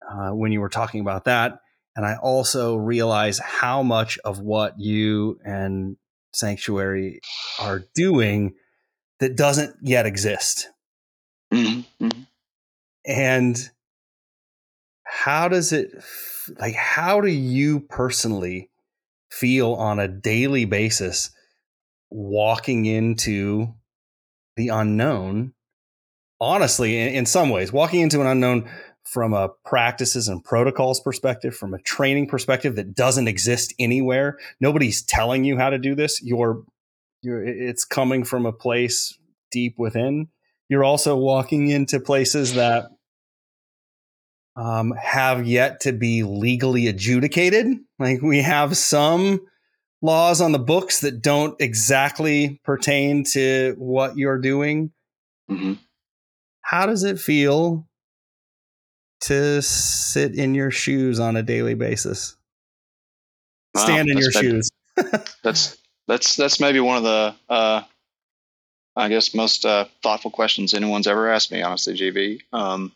uh, 0.09 0.31
when 0.31 0.53
you 0.53 0.61
were 0.61 0.69
talking 0.69 1.01
about 1.01 1.25
that. 1.25 1.61
And 1.97 2.07
I 2.07 2.17
also 2.17 2.77
realize 2.77 3.39
how 3.39 3.83
much 3.83 4.19
of 4.25 4.39
what 4.41 4.79
you 4.79 5.39
and 5.45 5.97
sanctuary 6.33 7.21
are 7.59 7.83
doing 7.95 8.55
that 9.19 9.37
doesn't 9.37 9.77
yet 9.83 10.07
exist. 10.07 10.69
Mm-hmm. 11.53 12.07
Mm-hmm. 12.07 12.23
And 13.07 13.71
how 15.05 15.49
does 15.49 15.73
it, 15.73 15.91
like, 16.59 16.75
how 16.75 17.21
do 17.21 17.29
you 17.29 17.81
personally 17.81 18.71
feel 19.31 19.75
on 19.75 19.99
a 19.99 20.09
daily 20.09 20.65
basis 20.65 21.31
walking 22.11 22.87
into 22.87 23.75
the 24.57 24.69
unknown? 24.69 25.53
Honestly, 26.41 26.99
in, 26.99 27.15
in 27.15 27.27
some 27.27 27.51
ways, 27.51 27.73
walking 27.73 28.01
into 28.01 28.21
an 28.21 28.27
unknown 28.27 28.71
from 29.11 29.33
a 29.33 29.49
practices 29.65 30.29
and 30.29 30.45
protocols 30.45 31.01
perspective, 31.01 31.57
from 31.57 31.75
a 31.75 31.81
training 31.81 32.29
perspective 32.29 32.77
that 32.77 32.95
doesn't 32.95 33.27
exist 33.27 33.75
anywhere. 33.81 34.39
Nobody's 34.61 35.03
telling 35.03 35.43
you 35.43 35.59
how 35.59 35.71
to 35.71 35.79
do 35.79 35.97
this. 35.97 36.23
You're, 36.23 36.63
you're 37.21 37.45
it's 37.45 37.85
coming 37.85 38.23
from 38.23 38.47
a 38.47 38.53
place 38.53 39.19
deep 39.51 39.75
within. 39.77 40.29
You're 40.69 40.85
also 40.85 41.17
walking 41.17 41.69
into 41.69 41.99
places 41.99 42.55
that 42.55 42.87
um, 44.55 44.93
have 44.93 45.45
yet 45.45 45.81
to 45.81 45.93
be 45.93 46.23
legally 46.23 46.87
adjudicated. 46.87 47.67
Like 47.99 48.23
we 48.23 48.43
have 48.43 48.77
some 48.77 49.41
laws 50.01 50.41
on 50.41 50.53
the 50.53 50.61
books 50.61 51.01
that 51.01 51.21
don't 51.21 51.61
exactly 51.61 52.61
pertain 52.63 53.25
to 53.33 53.75
what 53.77 54.17
you're 54.17 54.39
doing. 54.39 54.93
Mm-hmm. 55.51 55.75
How 56.63 56.87
does 56.87 57.03
it 57.03 57.19
feel 57.19 57.89
to 59.23 59.63
sit 59.63 60.35
in 60.35 60.55
your 60.55 60.71
shoes 60.71 61.21
on 61.21 61.37
a 61.37 61.43
daily 61.43 61.75
basis? 61.75 62.37
Wow, 63.75 63.85
Stand 63.85 64.09
in 64.11 64.19
your 64.19 64.31
maybe, 64.35 64.49
shoes. 64.49 64.71
that's 65.43 65.79
that's 66.09 66.37
that's 66.37 66.61
maybe 66.61 66.81
one 66.81 66.97
of 66.97 67.03
the 67.03 67.35
uh, 67.49 67.83
I 68.97 69.09
guess 69.09 69.35
most 69.35 69.65
uh, 69.65 69.87
thoughtful 70.03 70.31
questions 70.31 70.75
anyone's 70.75 71.07
ever 71.07 71.31
asked 71.31 71.53
me. 71.53 71.63
Honestly, 71.63 71.95
GB. 71.95 72.41
Um, 72.53 72.93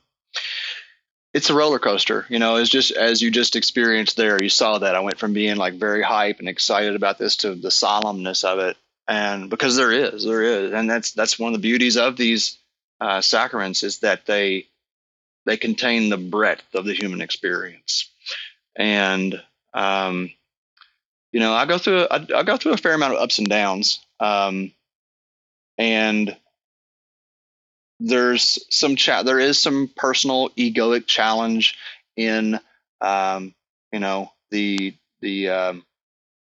it's 1.32 1.50
a 1.50 1.54
roller 1.54 1.78
coaster, 1.78 2.26
you 2.28 2.38
know. 2.38 2.56
It's 2.56 2.70
just 2.70 2.92
as 2.92 3.20
you 3.20 3.30
just 3.30 3.56
experienced 3.56 4.16
there. 4.16 4.42
You 4.42 4.48
saw 4.48 4.78
that 4.78 4.94
I 4.94 5.00
went 5.00 5.18
from 5.18 5.32
being 5.32 5.56
like 5.56 5.74
very 5.74 6.02
hype 6.02 6.38
and 6.38 6.48
excited 6.48 6.94
about 6.94 7.18
this 7.18 7.36
to 7.36 7.54
the 7.54 7.70
solemnness 7.70 8.44
of 8.44 8.58
it, 8.58 8.76
and 9.08 9.50
because 9.50 9.76
there 9.76 9.92
is, 9.92 10.24
there 10.24 10.42
is, 10.42 10.72
and 10.72 10.88
that's 10.88 11.12
that's 11.12 11.38
one 11.38 11.54
of 11.54 11.60
the 11.60 11.68
beauties 11.68 11.96
of 11.96 12.16
these 12.16 12.58
uh, 13.00 13.20
sacraments 13.20 13.82
is 13.82 13.98
that 13.98 14.26
they 14.26 14.66
they 15.46 15.56
contain 15.56 16.10
the 16.10 16.16
breadth 16.16 16.74
of 16.74 16.84
the 16.84 16.94
human 16.94 17.20
experience. 17.20 18.10
And 18.76 19.40
um, 19.72 20.30
you 21.32 21.40
know, 21.40 21.52
I 21.52 21.66
go 21.66 21.78
through 21.78 22.06
I, 22.10 22.42
go 22.44 22.56
through 22.56 22.74
a 22.74 22.76
fair 22.78 22.94
amount 22.94 23.14
of 23.14 23.20
ups 23.20 23.38
and 23.38 23.48
downs, 23.48 24.00
um, 24.20 24.72
and 25.78 26.36
there's 28.00 28.64
some 28.70 28.96
cha- 28.96 29.22
there 29.22 29.40
is 29.40 29.58
some 29.58 29.90
personal 29.96 30.50
egoic 30.50 31.06
challenge 31.06 31.76
in 32.16 32.60
um, 33.00 33.54
you 33.92 33.98
know 33.98 34.30
the 34.50 34.94
the 35.20 35.48
um, 35.48 35.84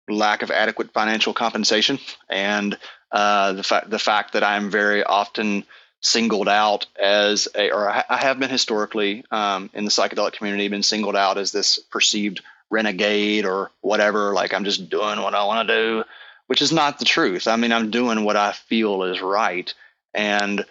lack 0.08 0.42
of 0.44 0.52
adequate 0.52 0.94
financial 0.94 1.34
compensation 1.34 1.98
and 2.30 2.78
uh, 3.12 3.54
the 3.54 3.64
fact 3.64 3.90
the 3.90 4.00
fact 4.00 4.34
that 4.34 4.44
I'm 4.44 4.70
very 4.70 5.04
often 5.04 5.66
singled 6.06 6.48
out 6.48 6.86
as 7.02 7.48
a, 7.56 7.72
or 7.72 7.90
I 7.90 8.18
have 8.18 8.38
been 8.38 8.52
historically 8.52 9.26
um, 9.32 9.72
in 9.74 9.86
the 9.86 9.90
psychedelic 9.92 10.34
community, 10.34 10.68
been 10.68 10.84
singled 10.84 11.16
out 11.16 11.40
as 11.40 11.52
this 11.52 11.80
perceived 11.80 12.42
renegade 12.70 13.44
or 13.44 13.72
whatever. 13.82 14.32
Like 14.32 14.54
I'm 14.54 14.66
just 14.66 14.88
doing 14.88 15.20
what 15.20 15.34
I 15.34 15.46
want 15.46 15.68
to 15.68 15.76
do, 15.76 16.04
which 16.46 16.62
is 16.62 16.72
not 16.72 17.00
the 17.00 17.06
truth. 17.06 17.48
I 17.48 17.56
mean, 17.56 17.72
I'm 17.72 17.90
doing 17.90 18.24
what 18.24 18.36
I 18.36 18.52
feel 18.52 19.02
is 19.04 19.20
right, 19.20 19.74
and 20.14 20.64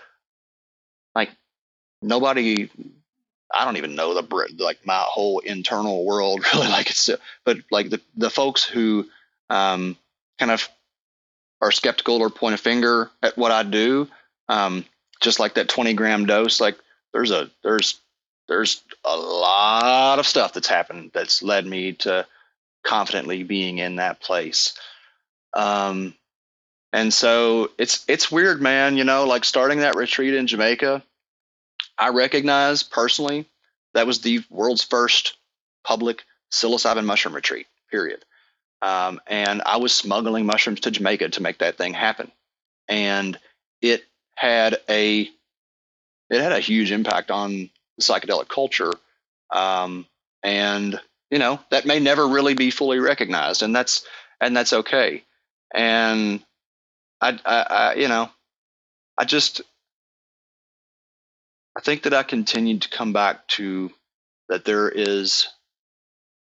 like 1.17 1.31
nobody. 2.01 2.71
I 3.53 3.65
don't 3.65 3.77
even 3.77 3.97
know 3.97 4.15
the 4.15 4.55
like 4.59 4.87
my 4.87 5.03
whole 5.05 5.41
internal 5.41 6.05
world 6.05 6.45
really 6.55 6.69
like 6.69 6.91
it's 6.91 7.11
but 7.45 7.59
like 7.73 7.91
the 7.91 8.01
the 8.17 8.31
folks 8.31 8.63
who 8.63 9.07
um, 9.51 9.97
kind 10.39 10.53
of 10.53 10.69
are 11.61 11.73
skeptical 11.73 12.21
or 12.23 12.31
point 12.31 12.55
a 12.55 12.59
finger 12.59 13.11
at 13.21 13.37
what 13.37 13.51
I 13.51 13.65
do, 13.65 14.09
um, 14.49 14.85
just 15.21 15.41
like 15.41 15.55
that 15.55 15.69
20 15.69 15.95
gram 15.95 16.27
dose, 16.27 16.61
like 16.61 16.77
there's 17.13 17.31
a 17.31 17.51
there's 17.63 18.01
there's 18.49 18.83
a 19.05 19.17
lot 19.17 20.19
of 20.19 20.27
stuff 20.27 20.53
that's 20.53 20.69
happened 20.69 21.11
that's 21.15 21.43
led 21.43 21.67
me 21.67 21.93
to 21.93 22.27
confidently 22.85 23.43
being 23.43 23.79
in 23.79 23.97
that 23.97 24.21
place. 24.21 24.79
Um, 25.55 26.15
and 26.93 27.13
so 27.13 27.71
it's 27.79 28.05
it's 28.07 28.31
weird, 28.31 28.61
man. 28.61 28.97
You 28.97 29.05
know, 29.05 29.25
like 29.25 29.45
starting 29.45 29.81
that 29.81 29.97
retreat 29.97 30.35
in 30.35 30.47
Jamaica, 30.47 31.03
I 31.99 32.09
recognize 32.11 32.83
personally 32.83 33.49
that 33.95 34.07
was 34.07 34.21
the 34.21 34.43
world's 34.51 34.85
first 34.85 35.37
public 35.85 36.25
psilocybin 36.53 37.05
mushroom 37.05 37.35
retreat. 37.35 37.67
Period. 37.91 38.25
Um, 38.83 39.21
and 39.27 39.63
I 39.65 39.79
was 39.79 39.95
smuggling 39.95 40.47
mushrooms 40.47 40.81
to 40.81 40.91
Jamaica 40.91 41.31
to 41.31 41.43
make 41.43 41.59
that 41.59 41.79
thing 41.79 41.95
happen. 41.95 42.31
And 42.89 43.39
it 43.81 44.05
had 44.37 44.79
a 44.89 45.29
it 46.31 46.41
had 46.41 46.53
a 46.53 46.61
huge 46.61 46.93
impact 46.93 47.31
on 47.31 47.71
psychedelic 48.01 48.49
culture. 48.49 48.93
Um, 49.55 50.07
and 50.43 51.01
you 51.31 51.39
know 51.39 51.61
that 51.71 51.87
may 51.87 52.01
never 52.01 52.27
really 52.27 52.55
be 52.55 52.71
fully 52.71 52.99
recognized, 52.99 53.63
and 53.63 53.75
that's 53.75 54.05
and 54.41 54.57
that's 54.57 54.73
okay. 54.73 55.25
And 55.75 56.45
I, 57.21 57.39
I, 57.45 57.67
I 57.71 57.95
you 57.95 58.09
know, 58.09 58.31
I 59.19 59.25
just 59.25 59.63
I 61.77 61.81
think 61.81 62.05
that 62.05 62.15
I 62.15 62.23
continued 62.23 62.83
to 62.83 62.91
come 62.91 63.13
back 63.13 63.47
to 63.49 63.91
that 64.49 64.65
there 64.65 64.89
is 64.89 65.49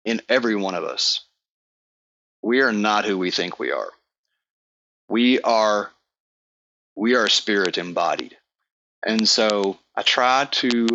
in 0.05 0.23
every 0.29 0.57
one 0.57 0.75
of 0.75 0.85
us 0.85 1.21
we 2.43 2.61
are 2.61 2.73
not 2.73 3.05
who 3.05 3.19
we 3.19 3.31
think 3.31 3.59
we 3.59 3.71
are. 3.73 3.91
We 5.09 5.41
are 5.41 5.91
we 6.97 7.15
are 7.15 7.29
spirit 7.29 7.79
embodied. 7.79 8.37
And 9.05 9.29
so 9.29 9.79
I 9.97 10.03
try 10.03 10.47
to 10.53 10.87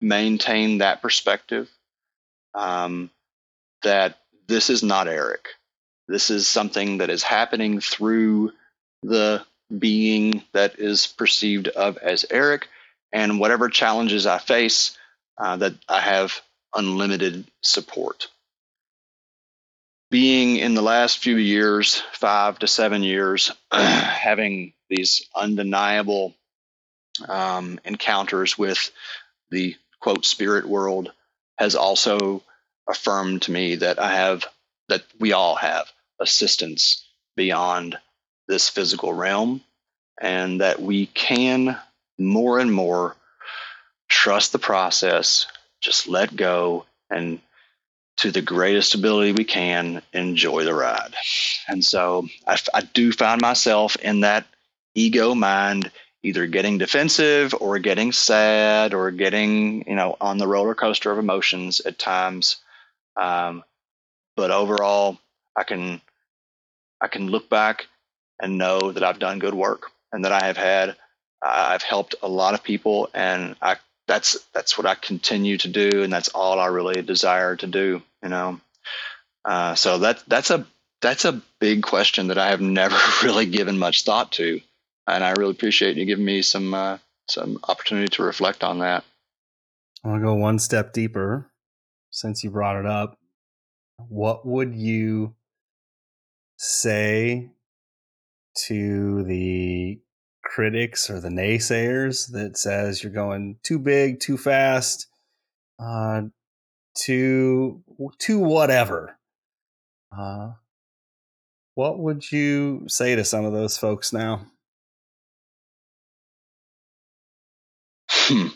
maintain 0.00 0.78
that 0.78 1.02
perspective 1.02 1.70
um, 2.54 3.10
that 3.82 4.18
this 4.48 4.70
is 4.70 4.82
not 4.82 5.08
Eric. 5.08 5.48
This 6.08 6.30
is 6.30 6.48
something 6.48 6.98
that 6.98 7.10
is 7.10 7.22
happening 7.22 7.80
through 7.80 8.52
the 9.02 9.44
being 9.78 10.42
that 10.52 10.78
is 10.78 11.06
perceived 11.06 11.68
of 11.68 11.96
as 11.98 12.24
Eric, 12.30 12.68
and 13.12 13.40
whatever 13.40 13.68
challenges 13.68 14.26
I 14.26 14.38
face, 14.38 14.96
uh, 15.38 15.56
that 15.56 15.74
I 15.88 16.00
have 16.00 16.40
unlimited 16.74 17.46
support 17.62 18.28
being 20.10 20.56
in 20.56 20.74
the 20.74 20.82
last 20.82 21.18
few 21.18 21.36
years, 21.36 22.02
five 22.12 22.58
to 22.60 22.66
seven 22.66 23.02
years, 23.02 23.50
having 23.72 24.72
these 24.88 25.26
undeniable 25.34 26.34
um, 27.28 27.80
encounters 27.84 28.56
with 28.56 28.90
the 29.50 29.74
quote 30.00 30.24
spirit 30.24 30.66
world 30.66 31.12
has 31.58 31.74
also 31.74 32.42
affirmed 32.88 33.42
to 33.42 33.52
me 33.52 33.76
that 33.76 33.98
I 33.98 34.12
have, 34.12 34.46
that 34.88 35.02
we 35.18 35.32
all 35.32 35.56
have 35.56 35.90
assistance 36.20 37.04
beyond 37.34 37.98
this 38.48 38.68
physical 38.68 39.12
realm 39.12 39.62
and 40.20 40.60
that 40.60 40.80
we 40.80 41.06
can 41.06 41.76
more 42.18 42.58
and 42.58 42.72
more 42.72 43.16
trust 44.08 44.52
the 44.52 44.58
process, 44.58 45.46
just 45.80 46.08
let 46.08 46.34
go 46.36 46.86
and 47.10 47.40
to 48.18 48.30
the 48.30 48.42
greatest 48.42 48.94
ability 48.94 49.32
we 49.32 49.44
can, 49.44 50.02
enjoy 50.12 50.64
the 50.64 50.74
ride. 50.74 51.14
And 51.68 51.84
so 51.84 52.28
I, 52.46 52.56
I 52.74 52.80
do 52.80 53.12
find 53.12 53.40
myself 53.40 53.96
in 53.96 54.20
that 54.20 54.46
ego 54.94 55.34
mind, 55.34 55.90
either 56.22 56.46
getting 56.46 56.78
defensive 56.78 57.54
or 57.60 57.78
getting 57.78 58.12
sad 58.12 58.94
or 58.94 59.10
getting, 59.10 59.86
you 59.86 59.94
know, 59.94 60.16
on 60.20 60.38
the 60.38 60.48
roller 60.48 60.74
coaster 60.74 61.10
of 61.10 61.18
emotions 61.18 61.80
at 61.80 61.98
times. 61.98 62.56
Um, 63.16 63.62
but 64.34 64.50
overall, 64.50 65.18
I 65.54 65.64
can 65.64 66.00
I 67.00 67.08
can 67.08 67.28
look 67.28 67.48
back 67.48 67.86
and 68.40 68.58
know 68.58 68.92
that 68.92 69.02
I've 69.02 69.18
done 69.18 69.38
good 69.38 69.54
work 69.54 69.90
and 70.12 70.24
that 70.24 70.32
I 70.32 70.44
have 70.44 70.56
had 70.56 70.96
I've 71.42 71.82
helped 71.82 72.14
a 72.22 72.28
lot 72.28 72.54
of 72.54 72.62
people 72.62 73.08
and 73.14 73.56
I 73.60 73.76
that's 74.06 74.38
that's 74.52 74.78
what 74.78 74.86
I 74.86 74.94
continue 74.94 75.58
to 75.58 75.68
do, 75.68 76.02
and 76.02 76.12
that's 76.12 76.28
all 76.28 76.60
I 76.60 76.66
really 76.66 77.02
desire 77.02 77.56
to 77.56 77.66
do. 77.66 78.02
You 78.22 78.28
know, 78.28 78.60
uh, 79.44 79.74
so 79.74 79.98
that 79.98 80.22
that's 80.26 80.50
a 80.50 80.66
that's 81.02 81.24
a 81.24 81.40
big 81.60 81.82
question 81.82 82.28
that 82.28 82.38
I 82.38 82.48
have 82.50 82.60
never 82.60 82.96
really 83.24 83.46
given 83.46 83.78
much 83.78 84.04
thought 84.04 84.32
to, 84.32 84.60
and 85.06 85.24
I 85.24 85.32
really 85.32 85.52
appreciate 85.52 85.96
you 85.96 86.04
giving 86.04 86.24
me 86.24 86.42
some 86.42 86.74
uh, 86.74 86.98
some 87.28 87.58
opportunity 87.68 88.08
to 88.08 88.22
reflect 88.22 88.62
on 88.62 88.80
that. 88.80 89.04
I'll 90.04 90.20
go 90.20 90.34
one 90.34 90.58
step 90.58 90.92
deeper, 90.92 91.50
since 92.10 92.44
you 92.44 92.50
brought 92.50 92.76
it 92.76 92.86
up. 92.86 93.18
What 94.08 94.46
would 94.46 94.74
you 94.74 95.34
say 96.58 97.50
to 98.66 99.22
the 99.24 100.00
critics 100.46 101.10
or 101.10 101.20
the 101.20 101.28
naysayers 101.28 102.30
that 102.32 102.56
says 102.56 103.02
you're 103.02 103.12
going 103.12 103.58
too 103.62 103.78
big, 103.78 104.20
too 104.20 104.38
fast, 104.38 105.08
uh, 105.78 106.22
too 106.94 107.82
too 108.18 108.38
whatever. 108.38 109.18
Uh, 110.16 110.52
what 111.74 111.98
would 111.98 112.30
you 112.32 112.84
say 112.88 113.16
to 113.16 113.24
some 113.24 113.44
of 113.44 113.52
those 113.52 113.76
folks 113.76 114.12
now? 114.12 114.46
Hmm. 118.10 118.48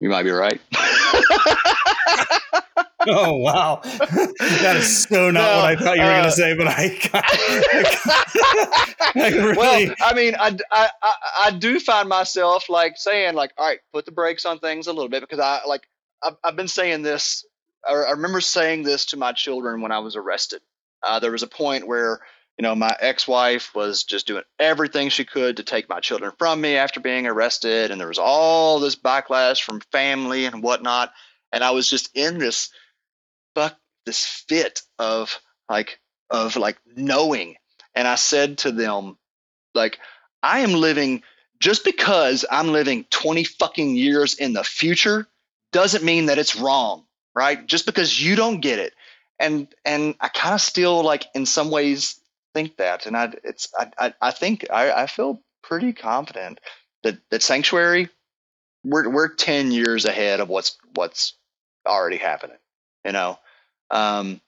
You 0.00 0.08
might 0.08 0.24
be 0.24 0.30
right. 0.30 0.60
oh 3.08 3.36
wow, 3.36 3.80
that 3.82 4.76
is 4.78 5.04
so 5.04 5.30
not 5.30 5.40
no, 5.40 5.56
what 5.56 5.64
I 5.64 5.76
thought 5.76 5.96
you 5.96 6.02
were 6.02 6.08
uh, 6.08 6.20
going 6.20 6.24
to 6.24 6.32
say. 6.32 6.54
But 6.56 6.68
I, 6.68 6.98
I, 7.14 9.12
I 9.22 9.28
really... 9.28 9.56
well, 9.56 9.94
I 10.00 10.14
mean, 10.14 10.34
I, 10.38 10.56
I 10.70 10.88
I 11.44 11.50
do 11.50 11.80
find 11.80 12.08
myself 12.08 12.68
like 12.68 12.94
saying 12.96 13.34
like, 13.34 13.52
all 13.58 13.66
right, 13.66 13.80
put 13.92 14.06
the 14.06 14.12
brakes 14.12 14.44
on 14.44 14.58
things 14.58 14.86
a 14.86 14.92
little 14.92 15.08
bit 15.08 15.20
because 15.20 15.40
I 15.40 15.60
like 15.66 15.82
I've, 16.22 16.36
I've 16.44 16.56
been 16.56 16.68
saying 16.68 17.02
this. 17.02 17.44
I, 17.86 17.92
I 17.92 18.10
remember 18.12 18.40
saying 18.40 18.82
this 18.82 19.06
to 19.06 19.16
my 19.16 19.32
children 19.32 19.80
when 19.80 19.92
I 19.92 19.98
was 19.98 20.16
arrested. 20.16 20.60
Uh, 21.02 21.18
there 21.18 21.32
was 21.32 21.42
a 21.42 21.48
point 21.48 21.86
where 21.86 22.20
you 22.58 22.62
know 22.62 22.74
my 22.74 22.94
ex-wife 23.00 23.74
was 23.74 24.04
just 24.04 24.26
doing 24.26 24.44
everything 24.58 25.08
she 25.08 25.24
could 25.24 25.56
to 25.56 25.62
take 25.62 25.88
my 25.88 26.00
children 26.00 26.32
from 26.38 26.60
me 26.60 26.76
after 26.76 27.00
being 27.00 27.26
arrested, 27.26 27.90
and 27.90 28.00
there 28.00 28.08
was 28.08 28.18
all 28.18 28.78
this 28.78 28.96
backlash 28.96 29.62
from 29.62 29.80
family 29.92 30.46
and 30.46 30.62
whatnot. 30.62 31.12
And 31.52 31.62
I 31.62 31.72
was 31.72 31.88
just 31.88 32.08
in 32.14 32.38
this 32.38 32.70
fuck 33.54 33.76
this 34.06 34.24
fit 34.24 34.82
of 34.98 35.40
like 35.68 36.00
of 36.30 36.56
like 36.56 36.78
knowing. 36.96 37.56
And 37.94 38.08
i 38.08 38.14
said 38.14 38.58
to 38.58 38.72
them 38.72 39.18
like 39.74 39.98
i 40.42 40.60
am 40.60 40.72
living 40.72 41.22
just 41.60 41.84
because 41.84 42.44
i'm 42.50 42.68
living 42.68 43.04
20 43.10 43.44
fucking 43.44 43.94
years 43.96 44.34
in 44.34 44.54
the 44.54 44.64
future 44.64 45.28
doesn't 45.72 46.04
mean 46.04 46.26
that 46.26 46.38
it's 46.38 46.56
wrong 46.56 47.04
right? 47.34 47.66
Just 47.66 47.86
because 47.86 48.22
you 48.22 48.36
don't 48.36 48.60
get 48.60 48.78
it. 48.78 48.94
And 49.38 49.68
and 49.84 50.14
i 50.20 50.28
kind 50.28 50.54
of 50.54 50.60
still 50.60 51.02
like 51.02 51.26
in 51.34 51.46
some 51.46 51.70
ways 51.70 52.20
think 52.54 52.76
that. 52.76 53.06
And 53.06 53.16
i 53.16 53.32
it's 53.44 53.68
i 53.78 53.90
i, 53.98 54.14
I 54.20 54.30
think 54.30 54.66
I, 54.70 54.92
I 54.92 55.06
feel 55.06 55.42
pretty 55.62 55.92
confident 55.92 56.60
that 57.02 57.18
that 57.30 57.42
sanctuary 57.42 58.08
we're 58.84 59.08
we're 59.08 59.28
10 59.28 59.72
years 59.72 60.04
ahead 60.04 60.40
of 60.40 60.48
what's 60.48 60.76
what's 60.94 61.34
already 61.86 62.18
happening 62.18 62.58
you 63.04 63.12
know. 63.12 63.38
Um, 63.90 64.40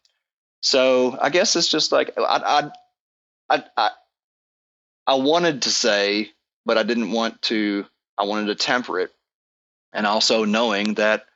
so 0.60 1.18
I 1.20 1.30
guess 1.30 1.56
it's 1.56 1.68
just 1.68 1.92
like 1.92 2.12
I, 2.18 2.70
I, 3.48 3.56
I, 3.56 3.64
I, 3.76 3.90
I 5.06 5.14
wanted 5.14 5.62
to 5.62 5.70
say, 5.70 6.30
but 6.64 6.78
I 6.78 6.82
didn't 6.82 7.12
want 7.12 7.40
to. 7.42 7.86
I 8.16 8.24
wanted 8.24 8.46
to 8.46 8.54
temper 8.54 9.00
it, 9.00 9.12
and 9.92 10.06
also 10.06 10.44
knowing 10.44 10.94
that, 10.94 11.26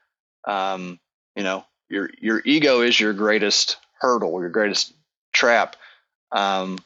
um, 0.47 0.99
you 1.37 1.43
know, 1.43 1.65
your 1.89 2.11
your 2.21 2.41
ego 2.45 2.81
is 2.81 2.99
your 2.99 3.13
greatest 3.13 3.77
hurdle, 4.01 4.41
your 4.41 4.51
greatest 4.51 4.95
trap. 5.33 5.77
Um, 6.33 6.79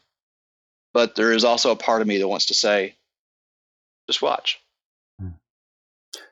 but 0.92 1.14
there 1.14 1.32
is 1.32 1.44
also 1.44 1.70
a 1.70 1.76
part 1.76 2.02
of 2.02 2.09
me 2.09 2.18
that 2.18 2.28
wants 2.28 2.46
to 2.46 2.54
say, 2.54 2.96
just 4.09 4.22
watch. 4.22 4.60
Hmm. 5.20 5.28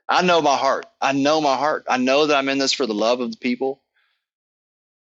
I 0.08 0.22
know 0.22 0.42
my 0.42 0.56
heart. 0.56 0.86
I 1.00 1.12
know 1.12 1.40
my 1.40 1.56
heart. 1.56 1.84
I 1.88 1.96
know 1.96 2.26
that 2.26 2.36
I'm 2.36 2.48
in 2.48 2.58
this 2.58 2.72
for 2.72 2.86
the 2.86 2.94
love 2.94 3.20
of 3.20 3.30
the 3.30 3.38
people. 3.38 3.80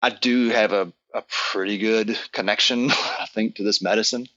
I 0.02 0.10
do 0.10 0.48
have 0.50 0.72
a, 0.72 0.92
a 1.14 1.22
pretty 1.52 1.78
good 1.78 2.18
connection, 2.32 2.90
I 2.90 3.26
think, 3.32 3.56
to 3.56 3.62
this 3.62 3.80
medicine. 3.80 4.28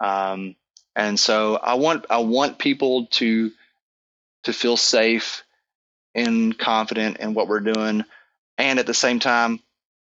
Um, 0.00 0.56
and 0.96 1.18
so 1.18 1.56
I 1.56 1.74
want 1.74 2.06
I 2.10 2.18
want 2.18 2.58
people 2.58 3.06
to 3.06 3.52
to 4.44 4.52
feel 4.52 4.76
safe 4.76 5.44
and 6.14 6.56
confident 6.58 7.18
in 7.18 7.34
what 7.34 7.48
we're 7.48 7.60
doing, 7.60 8.04
and 8.56 8.78
at 8.78 8.86
the 8.86 8.94
same 8.94 9.20
time, 9.20 9.60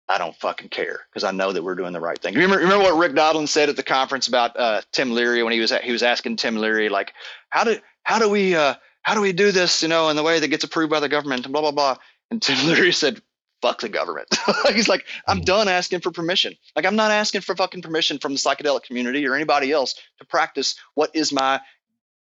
I 0.09 0.19
don't 0.19 0.37
fucking 0.37 0.69
care 0.69 1.01
because 1.11 1.25
I 1.25 1.33
know 1.33 1.53
that 1.53 1.63
we're 1.63 1.75
doing 1.75 1.93
the 1.93 2.01
right 2.01 2.19
thing. 2.19 2.35
Remember, 2.35 2.57
remember 2.59 2.85
what 2.85 2.97
Rick 2.97 3.15
Doblin 3.15 3.47
said 3.47 3.69
at 3.69 3.77
the 3.77 3.83
conference 3.83 4.29
about 4.29 4.59
uh, 4.59 4.83
Tim 4.93 5.11
Leary 5.11 5.43
when 5.43 5.53
he 5.53 5.61
was 5.61 5.73
he 5.83 5.93
was 5.93 6.03
asking 6.03 6.37
Tim 6.37 6.57
Leary 6.57 6.89
like, 6.89 7.13
how 7.51 7.65
do 7.65 7.79
how 8.05 8.19
do 8.19 8.29
we 8.31 8.55
uh, 8.55 8.75
how 9.03 9.15
do 9.15 9.21
we 9.21 9.33
do 9.33 9.53
this, 9.53 9.83
you 9.83 9.89
know, 9.89 10.09
in 10.09 10.17
the 10.17 10.23
way 10.23 10.39
that 10.39 10.49
gets 10.49 10.65
approved 10.65 10.91
by 10.91 11.01
the 11.01 11.09
government 11.09 11.45
and 11.45 11.53
blah 11.53 11.63
blah 11.63 11.73
blah. 11.73 11.97
And 12.31 12.41
Tim 12.41 12.67
Leary 12.73 12.93
said, 12.93 13.21
fuck 13.67 13.81
the 13.81 13.89
government. 13.89 14.29
He's 14.73 14.89
like, 14.89 15.07
I'm 15.27 15.41
mm. 15.41 15.45
done 15.45 15.69
asking 15.69 16.01
for 16.01 16.11
permission. 16.11 16.55
Like, 16.77 16.87
I'm 16.87 16.97
not 16.97 17.11
asking 17.11 17.41
for 17.41 17.57
fucking 17.57 17.83
permission 17.83 18.19
from 18.19 18.33
the 18.33 18.39
psychedelic 18.39 18.85
community 18.85 19.27
or 19.27 19.35
anybody 19.35 19.73
else 19.73 19.95
to 20.19 20.25
practice 20.25 20.77
what 20.95 21.11
is 21.15 21.33
my 21.33 21.61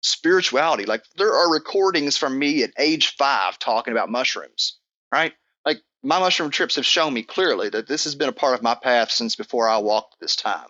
spirituality. 0.01 0.85
Like, 0.85 1.05
there 1.16 1.32
are 1.32 1.52
recordings 1.52 2.16
from 2.16 2.39
me 2.39 2.65
at 2.65 2.73
age 2.78 3.15
five 3.16 3.59
talking 3.59 3.93
about 3.93 4.10
mushrooms, 4.10 4.78
right? 5.12 5.32
Like, 5.65 5.81
my 6.02 6.19
mushroom 6.19 6.51
trips 6.51 6.77
have 6.77 6.86
shown 6.86 7.15
me 7.15 7.23
clearly 7.23 7.69
that 7.70 7.86
this 7.86 8.05
has 8.05 8.16
been 8.16 8.28
a 8.28 8.32
part 8.32 8.55
of 8.55 8.62
my 8.62 8.74
path 8.74 9.10
since 9.10 9.36
before 9.36 9.69
I 9.69 9.78
walked 9.78 10.19
this 10.20 10.35
time. 10.35 10.69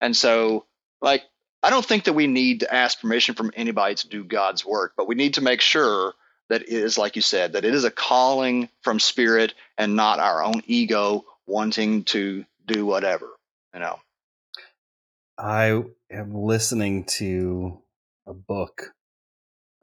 And 0.00 0.16
so, 0.16 0.64
like, 1.02 1.24
I 1.62 1.70
don't 1.70 1.84
think 1.84 2.04
that 2.04 2.14
we 2.14 2.28
need 2.28 2.60
to 2.60 2.72
ask 2.72 3.00
permission 3.00 3.34
from 3.34 3.50
anybody 3.54 3.96
to 3.96 4.08
do 4.08 4.24
God's 4.24 4.64
work, 4.64 4.94
but 4.96 5.08
we 5.08 5.16
need 5.16 5.34
to 5.34 5.42
make 5.42 5.60
sure 5.60 6.14
that 6.48 6.68
is 6.68 6.98
like 6.98 7.16
you 7.16 7.22
said 7.22 7.52
that 7.52 7.64
it 7.64 7.74
is 7.74 7.84
a 7.84 7.90
calling 7.90 8.68
from 8.82 8.98
spirit 8.98 9.54
and 9.76 9.96
not 9.96 10.18
our 10.18 10.42
own 10.42 10.62
ego 10.66 11.24
wanting 11.46 12.04
to 12.04 12.44
do 12.66 12.84
whatever 12.84 13.28
you 13.74 13.80
know? 13.80 14.00
I 15.36 15.82
am 16.10 16.34
listening 16.34 17.04
to 17.18 17.78
a 18.26 18.34
book 18.34 18.92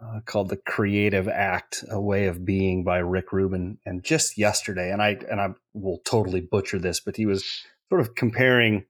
uh, 0.03 0.19
called 0.25 0.49
the 0.49 0.57
creative 0.57 1.29
act 1.29 1.83
a 1.89 2.01
way 2.01 2.27
of 2.27 2.43
being 2.43 2.83
by 2.83 2.97
rick 2.97 3.31
rubin 3.31 3.77
and 3.85 4.03
just 4.03 4.37
yesterday 4.37 4.91
and 4.91 5.01
i 5.01 5.17
and 5.31 5.39
i 5.39 5.47
will 5.73 5.99
totally 5.99 6.41
butcher 6.41 6.77
this 6.77 6.99
but 6.99 7.15
he 7.15 7.25
was 7.25 7.63
sort 7.87 8.01
of 8.01 8.13
comparing 8.13 8.83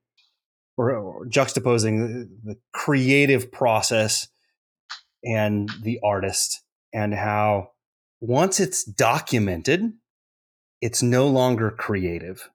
or, 0.77 0.95
or 0.95 1.25
juxtaposing 1.27 1.99
the, 2.43 2.53
the 2.53 2.57
creative 2.73 3.51
process 3.51 4.27
and 5.23 5.69
the 5.83 5.99
artist 6.03 6.63
and 6.95 7.13
how 7.13 7.71
once 8.21 8.59
it's 8.59 8.85
documented, 8.85 9.91
it's 10.81 11.03
no 11.03 11.27
longer 11.27 11.69
creative. 11.69 12.49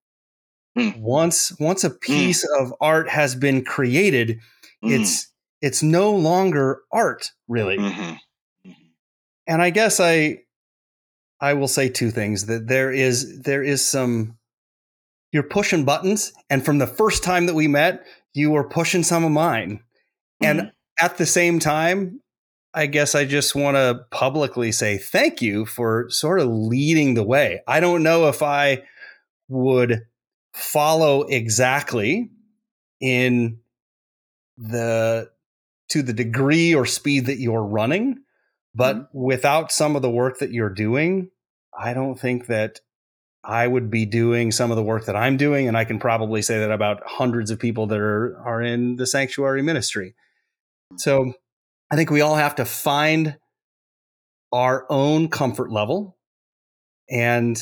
Mm. 0.77 0.99
Once 1.01 1.53
once 1.61 1.85
a 1.85 1.91
hmm. 1.91 1.97
piece 2.01 2.45
of 2.59 2.73
art 2.81 3.09
has 3.11 3.35
been 3.35 3.65
created, 3.65 4.41
mm. 4.83 4.99
it's 4.99 5.31
it's 5.61 5.83
no 5.83 6.13
longer 6.13 6.81
art, 6.91 7.33
really. 7.49 7.77
Mm-hmm. 7.77 8.01
Mm-hmm. 8.01 8.71
And 9.47 9.63
I 9.63 9.71
guess 9.71 10.01
I 10.01 10.39
I 11.41 11.55
will 11.55 11.69
say 11.69 11.89
two 11.89 12.11
things 12.11 12.47
that 12.47 12.67
there 12.67 12.91
is 12.91 13.41
there 13.43 13.63
is 13.63 13.85
some 13.85 14.39
you're 15.33 15.43
pushing 15.43 15.85
buttons 15.85 16.33
and 16.49 16.65
from 16.65 16.79
the 16.79 16.87
first 16.87 17.23
time 17.23 17.47
that 17.47 17.55
we 17.55 17.69
met, 17.69 18.07
you 18.33 18.51
were 18.51 18.69
pushing 18.69 19.03
some 19.03 19.25
of 19.25 19.33
mine. 19.33 19.81
And 20.41 20.61
mm-hmm. 20.61 21.05
at 21.05 21.19
the 21.19 21.27
same 21.27 21.59
time, 21.59 22.21
I 22.73 22.87
guess 22.87 23.15
I 23.15 23.25
just 23.25 23.55
want 23.55 23.77
to 23.77 24.07
publicly 24.11 24.71
say 24.71 24.97
thank 24.97 25.43
you 25.43 25.67
for 25.67 26.09
sort 26.09 26.41
of 26.41 26.49
leading 26.49 27.15
the 27.15 27.25
way. 27.25 27.63
I 27.67 27.81
don't 27.81 28.03
know 28.03 28.29
if 28.29 28.43
I 28.43 28.85
would 29.49 30.07
follow 30.55 31.23
exactly 31.23 32.31
in 33.01 33.59
the 34.57 35.31
to 35.89 36.03
the 36.03 36.13
degree 36.13 36.75
or 36.75 36.87
speed 36.87 37.27
that 37.27 37.39
you're 37.39 37.65
running, 37.65 38.19
but 38.75 38.97
mm-hmm. 38.97 39.19
without 39.21 39.73
some 39.73 39.97
of 39.97 40.03
the 40.03 40.11
work 40.11 40.39
that 40.39 40.53
you're 40.53 40.73
doing, 40.73 41.31
I 41.77 41.95
don't 41.95 42.19
think 42.19 42.47
that 42.47 42.81
I 43.43 43.67
would 43.67 43.91
be 43.91 44.07
doing 44.07 44.53
some 44.53 44.71
of 44.71 44.77
the 44.77 44.83
work 44.83 45.07
that 45.07 45.17
I'm 45.17 45.37
doing 45.37 45.67
and 45.67 45.77
I 45.77 45.85
can 45.85 45.99
probably 45.99 46.43
say 46.43 46.61
that 46.61 46.71
about 46.71 47.03
hundreds 47.05 47.51
of 47.51 47.59
people 47.59 47.89
that 47.89 47.99
are 47.99 48.39
are 48.45 48.63
in 48.63 48.97
the 48.97 49.07
sanctuary 49.07 49.63
ministry. 49.63 50.15
So 50.97 51.33
I 51.91 51.97
think 51.97 52.11
we 52.11 52.21
all 52.21 52.37
have 52.37 52.55
to 52.57 52.65
find 52.65 53.37
our 54.53 54.87
own 54.91 55.29
comfort 55.29 55.71
level. 55.71 56.17
And 57.11 57.61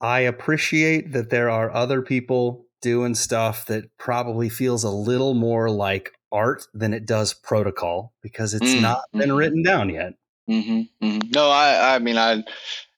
I 0.00 0.20
appreciate 0.20 1.12
that 1.12 1.30
there 1.30 1.50
are 1.50 1.72
other 1.72 2.02
people 2.02 2.66
doing 2.82 3.14
stuff 3.14 3.66
that 3.66 3.84
probably 3.98 4.48
feels 4.48 4.84
a 4.84 4.90
little 4.90 5.34
more 5.34 5.70
like 5.70 6.12
art 6.30 6.64
than 6.74 6.92
it 6.92 7.06
does 7.06 7.34
protocol 7.34 8.12
because 8.22 8.54
it's 8.54 8.74
mm, 8.74 8.82
not 8.82 9.02
been 9.12 9.28
mm-hmm. 9.28 9.36
written 9.36 9.62
down 9.62 9.88
yet. 9.88 10.14
Mm-hmm, 10.48 11.04
mm-hmm. 11.04 11.30
No, 11.34 11.50
I, 11.50 11.96
I 11.96 11.98
mean, 11.98 12.16
I, 12.16 12.44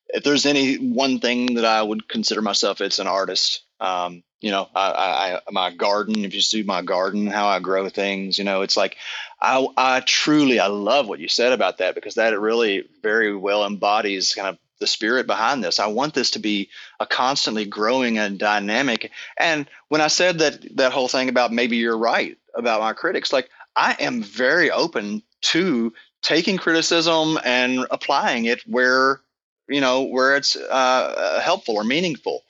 if 0.08 0.24
there's 0.24 0.46
any 0.46 0.76
one 0.76 1.20
thing 1.20 1.54
that 1.54 1.64
I 1.64 1.82
would 1.82 2.08
consider 2.08 2.42
myself, 2.42 2.80
it's 2.80 2.98
an 2.98 3.06
artist. 3.06 3.64
Um, 3.80 4.22
you 4.40 4.50
know, 4.50 4.68
I, 4.74 5.40
I, 5.46 5.50
my 5.50 5.70
garden, 5.70 6.24
if 6.24 6.34
you 6.34 6.40
see 6.40 6.62
my 6.62 6.82
garden, 6.82 7.26
how 7.26 7.46
I 7.46 7.60
grow 7.60 7.88
things, 7.88 8.38
you 8.38 8.44
know, 8.44 8.62
it's 8.62 8.76
like, 8.76 8.96
I, 9.42 9.66
I 9.76 10.00
truly, 10.00 10.60
I 10.60 10.66
love 10.66 11.08
what 11.08 11.20
you 11.20 11.28
said 11.28 11.52
about 11.52 11.78
that 11.78 11.94
because 11.94 12.14
that 12.14 12.38
really 12.38 12.88
very 13.02 13.34
well 13.34 13.64
embodies 13.64 14.34
kind 14.34 14.48
of 14.48 14.58
the 14.80 14.86
spirit 14.86 15.26
behind 15.26 15.62
this. 15.62 15.78
I 15.78 15.86
want 15.86 16.14
this 16.14 16.32
to 16.32 16.38
be 16.38 16.70
a 16.98 17.06
constantly 17.06 17.64
growing 17.64 18.18
and 18.18 18.38
dynamic. 18.38 19.10
And 19.38 19.68
when 19.88 20.00
I 20.00 20.08
said 20.08 20.38
that, 20.38 20.76
that 20.76 20.92
whole 20.92 21.08
thing 21.08 21.28
about 21.28 21.52
maybe 21.52 21.76
you're 21.76 21.98
right 21.98 22.36
about 22.54 22.80
my 22.80 22.92
critics, 22.92 23.32
like 23.32 23.50
I 23.76 23.96
am 24.00 24.22
very 24.22 24.70
open 24.70 25.22
to 25.42 25.92
taking 26.22 26.56
criticism 26.56 27.38
and 27.44 27.86
applying 27.90 28.46
it 28.46 28.62
where, 28.66 29.20
you 29.68 29.80
know, 29.80 30.02
where 30.02 30.36
it's 30.36 30.56
uh, 30.56 31.40
helpful 31.42 31.76
or 31.76 31.84
meaningful. 31.84 32.42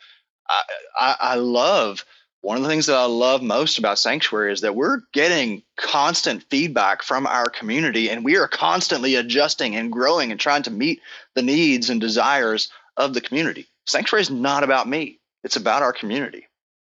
I, 0.48 0.62
I, 0.98 1.16
I 1.20 1.34
love 1.36 2.04
one 2.42 2.56
of 2.56 2.62
the 2.62 2.68
things 2.68 2.86
that 2.86 2.96
I 2.96 3.04
love 3.04 3.42
most 3.42 3.78
about 3.78 3.98
Sanctuary 3.98 4.52
is 4.52 4.62
that 4.62 4.74
we're 4.74 5.02
getting 5.12 5.62
constant 5.76 6.42
feedback 6.44 7.02
from 7.02 7.26
our 7.26 7.50
community 7.50 8.08
and 8.08 8.24
we 8.24 8.36
are 8.36 8.48
constantly 8.48 9.16
adjusting 9.16 9.76
and 9.76 9.92
growing 9.92 10.30
and 10.30 10.40
trying 10.40 10.62
to 10.62 10.70
meet 10.70 11.00
the 11.34 11.42
needs 11.42 11.90
and 11.90 12.00
desires 12.00 12.70
of 12.96 13.12
the 13.12 13.20
community. 13.20 13.66
Sanctuary 13.86 14.22
is 14.22 14.30
not 14.30 14.64
about 14.64 14.88
me, 14.88 15.18
it's 15.44 15.56
about 15.56 15.82
our 15.82 15.92
community. 15.92 16.46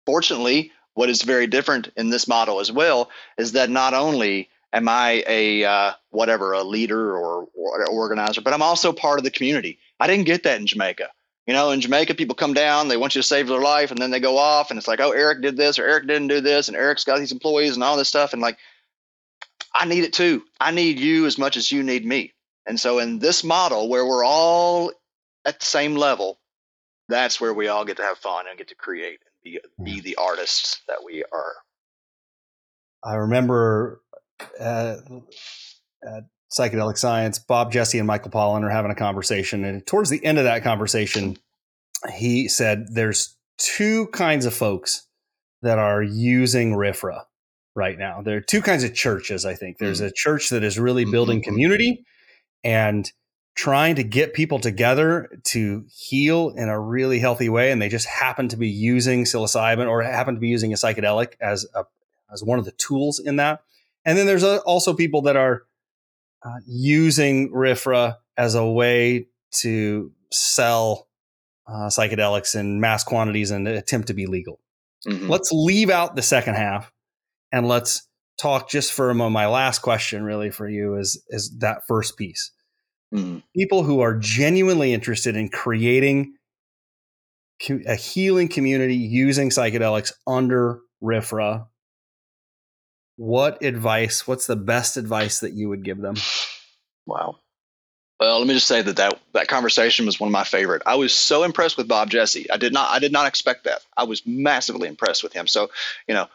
Fortunately, 0.05 0.71
what 0.95 1.09
is 1.09 1.21
very 1.21 1.45
different 1.45 1.89
in 1.95 2.09
this 2.09 2.27
model 2.27 2.59
as 2.59 2.71
well 2.71 3.09
is 3.37 3.51
that 3.51 3.69
not 3.69 3.93
only 3.93 4.49
am 4.73 4.89
I 4.89 5.23
a 5.27 5.63
uh, 5.63 5.91
whatever, 6.09 6.53
a 6.53 6.63
leader 6.63 7.15
or, 7.15 7.47
or 7.53 7.87
organizer, 7.87 8.41
but 8.41 8.53
I'm 8.53 8.61
also 8.61 8.91
part 8.93 9.19
of 9.19 9.23
the 9.23 9.31
community. 9.31 9.77
I 9.99 10.07
didn't 10.07 10.25
get 10.25 10.43
that 10.43 10.59
in 10.59 10.67
Jamaica. 10.67 11.09
You 11.47 11.53
know, 11.53 11.71
in 11.71 11.81
Jamaica, 11.81 12.15
people 12.15 12.35
come 12.35 12.53
down, 12.53 12.87
they 12.87 12.97
want 12.97 13.13
you 13.13 13.21
to 13.21 13.27
save 13.27 13.47
their 13.47 13.61
life, 13.61 13.91
and 13.91 13.99
then 13.99 14.09
they 14.09 14.19
go 14.19 14.37
off, 14.37 14.71
and 14.71 14.77
it's 14.79 14.87
like, 14.87 14.99
oh, 14.99 15.11
Eric 15.11 15.41
did 15.41 15.55
this, 15.55 15.77
or 15.77 15.85
Eric 15.85 16.07
didn't 16.07 16.29
do 16.29 16.41
this, 16.41 16.67
and 16.67 16.75
Eric's 16.75 17.03
got 17.03 17.19
these 17.19 17.31
employees 17.31 17.75
and 17.75 17.83
all 17.83 17.97
this 17.97 18.07
stuff. 18.07 18.33
And 18.33 18.41
like, 18.41 18.57
I 19.73 19.85
need 19.85 20.03
it 20.03 20.13
too. 20.13 20.43
I 20.59 20.71
need 20.71 20.99
you 20.99 21.27
as 21.27 21.37
much 21.37 21.55
as 21.55 21.71
you 21.71 21.83
need 21.83 22.05
me. 22.05 22.33
And 22.65 22.79
so, 22.79 22.97
in 22.97 23.19
this 23.19 23.43
model 23.43 23.89
where 23.89 24.05
we're 24.05 24.25
all 24.25 24.91
at 25.45 25.59
the 25.59 25.65
same 25.65 25.95
level, 25.95 26.39
that's 27.09 27.39
where 27.39 27.53
we 27.53 27.67
all 27.67 27.85
get 27.85 27.97
to 27.97 28.03
have 28.03 28.17
fun 28.17 28.45
and 28.49 28.57
get 28.57 28.69
to 28.69 28.75
create 28.75 29.19
and 29.21 29.43
be, 29.43 29.59
be 29.83 30.01
the 30.01 30.15
artists 30.15 30.81
that 30.87 31.03
we 31.05 31.23
are. 31.31 31.53
I 33.03 33.15
remember 33.15 34.01
uh, 34.59 34.95
at 36.03 36.23
psychedelic 36.51 36.97
science, 36.97 37.39
Bob 37.39 37.71
Jesse 37.71 37.97
and 37.97 38.07
Michael 38.07 38.31
Pollan 38.31 38.63
are 38.63 38.69
having 38.69 38.91
a 38.91 38.95
conversation. 38.95 39.63
And 39.63 39.85
towards 39.85 40.09
the 40.09 40.23
end 40.23 40.37
of 40.37 40.43
that 40.43 40.63
conversation, 40.63 41.37
he 42.13 42.47
said 42.47 42.87
there's 42.91 43.35
two 43.57 44.07
kinds 44.07 44.45
of 44.45 44.53
folks 44.53 45.07
that 45.61 45.79
are 45.79 46.03
using 46.03 46.73
RFRA 46.73 47.23
right 47.75 47.97
now. 47.97 48.21
There 48.21 48.37
are 48.37 48.41
two 48.41 48.61
kinds 48.61 48.83
of 48.83 48.93
churches, 48.93 49.45
I 49.45 49.55
think. 49.55 49.77
There's 49.77 50.01
mm. 50.01 50.07
a 50.07 50.11
church 50.15 50.49
that 50.49 50.63
is 50.63 50.79
really 50.79 51.05
building 51.05 51.39
mm-hmm. 51.39 51.49
community 51.49 52.05
and 52.63 53.11
trying 53.55 53.95
to 53.95 54.03
get 54.03 54.33
people 54.33 54.59
together 54.59 55.29
to 55.45 55.85
heal 55.89 56.49
in 56.49 56.67
a 56.67 56.79
really 56.79 57.19
healthy 57.19 57.49
way. 57.49 57.71
And 57.71 57.81
they 57.81 57.89
just 57.89 58.07
happen 58.07 58.49
to 58.49 58.57
be 58.57 58.69
using 58.69 59.23
psilocybin 59.23 59.89
or 59.89 60.03
happen 60.03 60.35
to 60.35 60.41
be 60.41 60.49
using 60.49 60.73
a 60.73 60.75
psychedelic 60.75 61.33
as 61.39 61.65
a 61.73 61.85
as 62.31 62.43
one 62.43 62.59
of 62.59 62.65
the 62.65 62.71
tools 62.71 63.19
in 63.19 63.35
that. 63.37 63.63
And 64.03 64.17
then 64.17 64.25
there's 64.25 64.43
also 64.43 64.93
people 64.93 65.21
that 65.23 65.35
are 65.35 65.63
uh, 66.45 66.59
using 66.67 67.51
RFRA 67.51 68.15
as 68.37 68.55
a 68.55 68.65
way 68.65 69.27
to 69.61 70.11
sell 70.31 71.07
uh, 71.67 71.87
psychedelics 71.87 72.55
in 72.55 72.79
mass 72.79 73.03
quantities 73.03 73.51
and 73.51 73.67
attempt 73.67 74.07
to 74.07 74.13
be 74.13 74.27
legal. 74.27 74.59
Mm-hmm. 75.07 75.29
Let's 75.29 75.51
leave 75.51 75.89
out 75.89 76.15
the 76.15 76.21
second 76.21 76.55
half 76.55 76.91
and 77.51 77.67
let's 77.67 78.07
talk 78.39 78.69
just 78.69 78.93
for 78.93 79.09
a 79.09 79.15
moment. 79.15 79.33
My 79.33 79.47
last 79.47 79.79
question, 79.79 80.23
really, 80.23 80.51
for 80.51 80.67
you 80.67 80.95
is 80.95 81.23
is 81.29 81.57
that 81.59 81.87
first 81.87 82.17
piece. 82.17 82.51
Mm-hmm. 83.13 83.39
People 83.55 83.83
who 83.83 84.01
are 84.01 84.15
genuinely 84.17 84.93
interested 84.93 85.35
in 85.35 85.49
creating 85.49 86.33
a 87.87 87.95
healing 87.95 88.47
community 88.47 88.95
using 88.95 89.49
psychedelics 89.49 90.11
under 90.27 90.79
RFRA. 91.01 91.67
What 93.17 93.63
advice? 93.63 94.27
What's 94.27 94.47
the 94.47 94.55
best 94.55 94.97
advice 94.97 95.39
that 95.39 95.53
you 95.53 95.69
would 95.69 95.83
give 95.83 95.99
them? 95.99 96.15
Wow. 97.05 97.37
Well, 98.19 98.39
let 98.39 98.47
me 98.47 98.53
just 98.53 98.67
say 98.67 98.81
that, 98.81 98.95
that 98.95 99.19
that 99.33 99.47
conversation 99.47 100.05
was 100.05 100.19
one 100.19 100.29
of 100.29 100.33
my 100.33 100.45
favorite. 100.45 100.83
I 100.85 100.95
was 100.95 101.13
so 101.13 101.43
impressed 101.43 101.77
with 101.77 101.87
Bob 101.87 102.09
Jesse. 102.09 102.49
I 102.49 102.57
did 102.57 102.73
not 102.73 102.89
I 102.89 102.99
did 102.99 103.11
not 103.11 103.27
expect 103.27 103.65
that. 103.65 103.81
I 103.97 104.05
was 104.05 104.25
massively 104.25 104.87
impressed 104.87 105.23
with 105.23 105.33
him. 105.33 105.47
So, 105.47 105.69
you 106.07 106.13
know, 106.13 106.27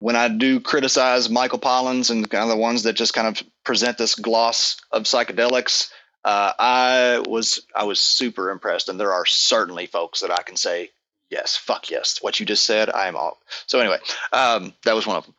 when 0.00 0.16
I 0.16 0.28
do 0.28 0.60
criticize 0.60 1.30
Michael 1.30 1.58
Pollan 1.58 2.10
and 2.10 2.28
kind 2.28 2.42
of 2.42 2.50
the 2.50 2.56
ones 2.56 2.82
that 2.82 2.94
just 2.94 3.14
kind 3.14 3.28
of 3.28 3.42
present 3.64 3.98
this 3.98 4.14
gloss 4.14 4.76
of 4.90 5.04
psychedelics, 5.04 5.90
uh, 6.24 6.52
I 6.58 7.22
was 7.28 7.64
I 7.74 7.84
was 7.84 8.00
super 8.00 8.50
impressed. 8.50 8.88
And 8.88 8.98
there 8.98 9.12
are 9.12 9.26
certainly 9.26 9.86
folks 9.86 10.20
that 10.20 10.32
I 10.32 10.42
can 10.42 10.56
say, 10.56 10.90
yes, 11.30 11.56
fuck 11.56 11.88
yes, 11.88 12.18
what 12.20 12.40
you 12.40 12.46
just 12.46 12.66
said, 12.66 12.90
I 12.90 13.06
am 13.06 13.16
all. 13.16 13.38
So 13.66 13.78
anyway, 13.78 13.98
um, 14.32 14.74
that 14.84 14.94
was 14.94 15.06
one 15.06 15.16
of 15.16 15.24
them. 15.24 15.34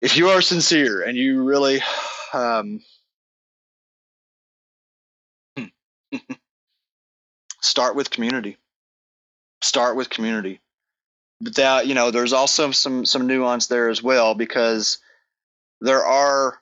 If 0.00 0.16
you 0.16 0.28
are 0.28 0.40
sincere 0.40 1.02
and 1.02 1.16
you 1.16 1.42
really 1.42 1.82
um, 2.32 2.80
start 7.60 7.96
with 7.96 8.10
community. 8.10 8.56
Start 9.62 9.96
with 9.96 10.08
community. 10.10 10.60
But 11.40 11.56
that 11.56 11.86
you 11.86 11.94
know, 11.94 12.10
there's 12.10 12.32
also 12.32 12.70
some 12.70 13.04
some 13.04 13.26
nuance 13.26 13.66
there 13.66 13.88
as 13.88 14.02
well 14.02 14.34
because 14.34 14.98
there 15.80 16.04
are 16.04 16.58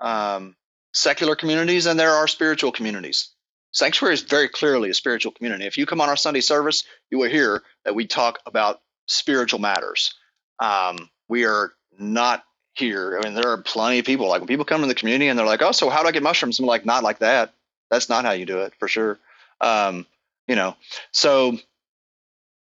um, 0.00 0.56
secular 0.92 1.36
communities 1.36 1.86
and 1.86 1.98
there 1.98 2.12
are 2.12 2.26
spiritual 2.26 2.72
communities. 2.72 3.30
Sanctuary 3.72 4.14
is 4.14 4.22
very 4.22 4.48
clearly 4.48 4.90
a 4.90 4.94
spiritual 4.94 5.32
community. 5.32 5.66
If 5.66 5.76
you 5.76 5.86
come 5.86 6.00
on 6.00 6.08
our 6.08 6.16
Sunday 6.16 6.40
service, 6.40 6.84
you 7.10 7.18
will 7.18 7.28
hear 7.28 7.62
that 7.84 7.94
we 7.94 8.06
talk 8.06 8.38
about 8.46 8.80
spiritual 9.06 9.58
matters. 9.58 10.14
Um, 10.60 11.10
we 11.28 11.44
are 11.44 11.72
not 11.98 12.44
here. 12.74 13.18
I 13.18 13.24
mean, 13.24 13.34
there 13.34 13.50
are 13.50 13.58
plenty 13.58 13.98
of 14.00 14.04
people 14.04 14.28
like 14.28 14.40
when 14.40 14.48
people 14.48 14.64
come 14.64 14.80
to 14.80 14.86
the 14.86 14.94
community 14.94 15.28
and 15.28 15.38
they're 15.38 15.46
like, 15.46 15.62
"Oh, 15.62 15.72
so 15.72 15.88
how 15.88 16.02
do 16.02 16.08
I 16.08 16.12
get 16.12 16.22
mushrooms?" 16.22 16.58
I'm 16.58 16.66
like, 16.66 16.84
"Not 16.84 17.04
like 17.04 17.20
that. 17.20 17.54
That's 17.90 18.08
not 18.08 18.24
how 18.24 18.32
you 18.32 18.46
do 18.46 18.58
it 18.58 18.74
for 18.78 18.88
sure." 18.88 19.18
Um, 19.60 20.06
you 20.48 20.56
know, 20.56 20.76
so 21.12 21.58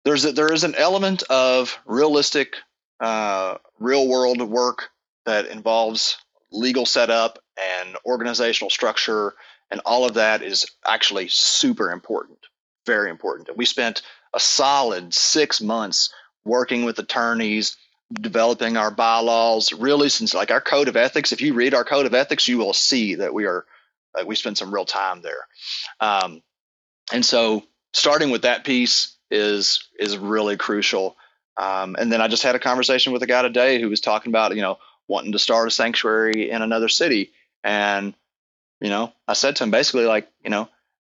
there's 0.05 0.25
a, 0.25 0.33
there 0.33 0.53
is 0.53 0.65
an 0.65 0.75
element 0.75 1.23
of 1.25 1.79
realistic, 1.85 2.57
uh, 3.01 3.59
real 3.79 4.09
world 4.09 4.41
work 4.41 4.91
that 5.27 5.47
involves 5.47 6.17
legal 6.51 6.87
setup 6.87 7.39
and 7.79 7.97
organizational 8.07 8.71
structure, 8.71 9.35
and 9.71 9.81
all 9.85 10.05
of 10.05 10.15
that 10.15 10.43
is 10.43 10.67
actually 10.87 11.29
super 11.29 11.93
important, 11.93 12.39
very 12.87 13.11
important. 13.11 13.57
We 13.57 13.67
spent 13.67 14.03
a 14.35 14.41
solid 14.41 15.13
six 15.13 15.61
months 15.61 16.13
working 16.45 16.85
with 16.85 16.99
attorneys, 16.99 17.77
developing 18.13 18.77
our 18.77 18.91
bylaws. 18.91 19.73
Really, 19.73 20.09
since 20.09 20.35
like 20.35 20.51
our 20.51 20.61
code 20.61 20.89
of 20.89 20.97
ethics, 20.97 21.33
if 21.33 21.41
you 21.41 21.55
read 21.55 21.75
our 21.75 21.85
code 21.85 22.07
of 22.07 22.15
ethics, 22.15 22.49
you 22.49 22.59
will 22.59 22.73
see 22.73 23.17
that 23.17 23.35
we 23.35 23.47
are 23.47 23.65
we 24.27 24.35
spend 24.35 24.59
some 24.59 24.75
real 24.75 24.85
time 24.85 25.23
there. 25.23 25.47
Um, 26.01 26.43
and 27.13 27.25
so 27.25 27.65
starting 27.93 28.31
with 28.31 28.43
that 28.43 28.65
piece 28.65 29.17
is 29.31 29.89
is 29.99 30.17
really 30.17 30.57
crucial. 30.57 31.17
Um, 31.57 31.97
and 31.99 32.11
then 32.11 32.21
I 32.21 32.29
just 32.29 32.43
had 32.43 32.55
a 32.55 32.61
conversation 32.61 33.13
with 33.13 33.23
a 33.23 33.27
guy 33.27 33.43
today 33.43 33.81
who 33.81 33.89
was 33.89 34.01
talking 34.01 34.31
about 34.31 34.55
you 34.55 34.63
know 34.63 34.79
wanting 35.09 35.33
to 35.33 35.39
start 35.39 35.69
a 35.69 35.71
sanctuary 35.71 36.51
in 36.51 36.63
another 36.63 36.89
city, 36.89 37.33
and 37.63 38.15
you 38.81 38.89
know 38.89 39.13
I 39.29 39.35
said 39.35 39.57
to 39.57 39.65
him 39.65 39.71
basically 39.71 40.05
like 40.05 40.29
you 40.43 40.51
know 40.51 40.69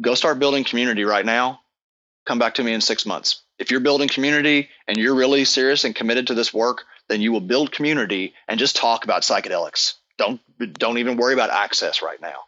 go 0.00 0.14
start 0.14 0.38
building 0.38 0.64
community 0.64 1.04
right 1.04 1.24
now. 1.24 1.60
Come 2.24 2.38
back 2.38 2.54
to 2.54 2.64
me 2.64 2.72
in 2.72 2.80
six 2.80 3.04
months. 3.04 3.42
If 3.58 3.70
you're 3.70 3.80
building 3.80 4.08
community 4.08 4.68
and 4.88 4.96
you're 4.96 5.14
really 5.14 5.44
serious 5.44 5.84
and 5.84 5.94
committed 5.94 6.26
to 6.28 6.34
this 6.34 6.52
work, 6.52 6.84
then 7.08 7.20
you 7.20 7.32
will 7.32 7.40
build 7.40 7.72
community 7.72 8.34
and 8.48 8.58
just 8.58 8.76
talk 8.76 9.04
about 9.04 9.22
psychedelics. 9.22 9.94
Don't 10.18 10.40
don't 10.74 10.98
even 10.98 11.16
worry 11.16 11.34
about 11.34 11.50
access 11.50 12.02
right 12.02 12.20
now. 12.20 12.40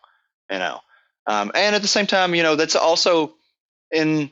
You 0.50 0.58
know, 0.58 0.80
um, 1.26 1.52
and 1.54 1.74
at 1.74 1.82
the 1.82 1.88
same 1.88 2.06
time, 2.06 2.34
you 2.34 2.42
know, 2.42 2.56
that's 2.56 2.76
also 2.76 3.34
in 3.90 4.30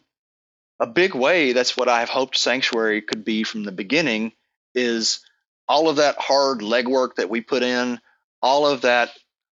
a 0.81 0.86
big 0.86 1.15
way, 1.15 1.53
that's 1.53 1.77
what 1.77 1.89
I've 1.89 2.09
hoped 2.09 2.36
Sanctuary 2.36 3.03
could 3.03 3.24
be 3.24 3.44
from 3.44 3.62
the 3.65 3.73
beginning 3.73 4.32
is 4.74 5.20
all 5.69 5.89
of 5.89 5.97
that 5.97 6.16
hard 6.19 6.59
legwork 6.59 7.15
that 7.16 7.31
we 7.31 7.40
put 7.40 7.62
in, 7.62 8.01
all 8.43 8.66
of 8.66 8.82
that 8.82 9.11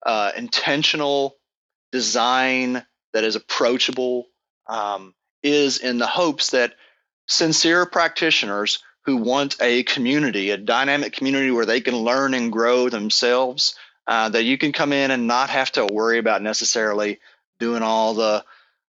uh, 0.07 0.33
intentional 0.37 1.37
design 1.93 2.85
that 3.13 3.25
is 3.25 3.37
approachable 3.37 4.27
um, 4.69 5.15
is 5.43 5.79
in 5.79 5.99
the 5.99 6.07
hopes 6.07 6.51
that 6.51 6.75
sincere 7.29 7.87
practitioners 7.87 8.83
who 9.05 9.17
want 9.17 9.57
a 9.61 9.85
community, 9.85 10.51
a 10.51 10.57
dynamic 10.57 11.13
community 11.13 11.51
where 11.51 11.67
they 11.67 11.81
can 11.81 11.97
learn 11.97 12.35
and 12.35 12.53
grow 12.53 12.89
themselves, 12.89 13.75
uh, 14.07 14.29
that 14.29 14.45
you 14.45 14.59
can 14.59 14.73
come 14.73 14.93
in 14.93 15.11
and 15.11 15.27
not 15.27 15.51
have 15.51 15.71
to 15.73 15.87
worry 15.87 16.19
about 16.19 16.43
necessarily 16.43 17.21
doing 17.59 17.83
all 17.83 18.15
the 18.15 18.45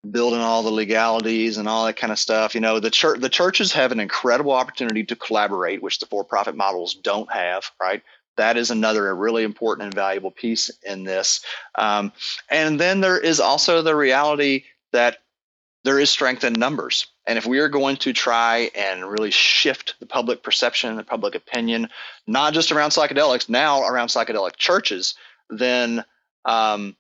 building 0.10 0.40
all 0.40 0.64
the 0.64 0.72
legalities 0.72 1.58
and 1.58 1.68
all 1.68 1.86
that 1.86 1.96
kind 1.96 2.12
of 2.12 2.18
stuff. 2.18 2.56
You 2.56 2.62
know, 2.62 2.80
the 2.80 2.90
church 2.90 3.20
the 3.20 3.30
churches 3.30 3.72
have 3.74 3.92
an 3.92 4.00
incredible 4.00 4.52
opportunity 4.52 5.04
to 5.06 5.16
collaborate, 5.16 5.84
which 5.84 6.00
the 6.00 6.08
for-profit 6.08 6.56
models 6.56 6.96
don't 6.96 7.32
have, 7.32 7.70
right? 7.80 8.02
That 8.38 8.58
is 8.58 8.72
another 8.72 9.14
really 9.16 9.44
important 9.44 9.86
and 9.86 9.94
valuable 9.94 10.32
piece 10.32 10.72
in 10.84 11.04
this. 11.04 11.44
Um, 11.76 12.12
and 12.50 12.80
then 12.80 13.02
there 13.02 13.20
is 13.20 13.40
also 13.40 13.82
the 13.82 13.96
reality 13.96 14.64
that 14.92 15.18
there 15.84 16.00
is 16.00 16.10
strength 16.10 16.44
in 16.44 16.54
numbers. 16.54 17.08
And 17.26 17.38
if 17.38 17.46
we 17.46 17.60
are 17.60 17.70
going 17.70 17.98
to 17.98 18.14
try 18.14 18.70
and 18.76 19.10
really 19.10 19.32
shift 19.32 19.96
the 20.00 20.06
public 20.06 20.44
perception, 20.44 20.96
the 20.96 21.04
public 21.04 21.36
opinion, 21.36 21.90
not 22.28 22.54
just 22.54 22.72
around 22.72 22.90
psychedelics, 22.90 23.50
now 23.50 23.84
around 23.84 24.08
psychedelic 24.08 24.56
churches, 24.58 25.16
then 25.50 26.04
um, 26.46 26.96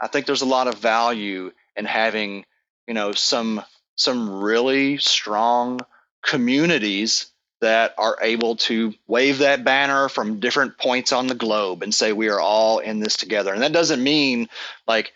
I 0.00 0.08
think 0.08 0.26
there's 0.26 0.42
a 0.42 0.46
lot 0.46 0.68
of 0.68 0.78
value 0.78 1.52
in 1.76 1.84
having, 1.84 2.44
you 2.86 2.94
know, 2.94 3.12
some 3.12 3.62
some 3.96 4.42
really 4.42 4.96
strong 4.98 5.80
communities 6.22 7.30
that 7.60 7.94
are 7.96 8.18
able 8.20 8.56
to 8.56 8.92
wave 9.06 9.38
that 9.38 9.64
banner 9.64 10.08
from 10.08 10.40
different 10.40 10.76
points 10.78 11.12
on 11.12 11.28
the 11.28 11.34
globe 11.34 11.82
and 11.82 11.94
say 11.94 12.12
we 12.12 12.28
are 12.28 12.40
all 12.40 12.78
in 12.80 12.98
this 12.98 13.16
together. 13.16 13.52
And 13.54 13.62
that 13.62 13.72
doesn't 13.72 14.02
mean 14.02 14.48
like 14.86 15.12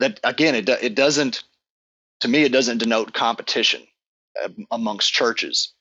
that 0.00 0.18
again 0.24 0.54
it 0.54 0.68
it 0.68 0.94
doesn't 0.94 1.44
to 2.22 2.28
me, 2.28 2.44
it 2.44 2.52
doesn't 2.52 2.78
denote 2.78 3.12
competition 3.12 3.82
uh, 4.42 4.48
amongst 4.70 5.12
churches. 5.12 5.74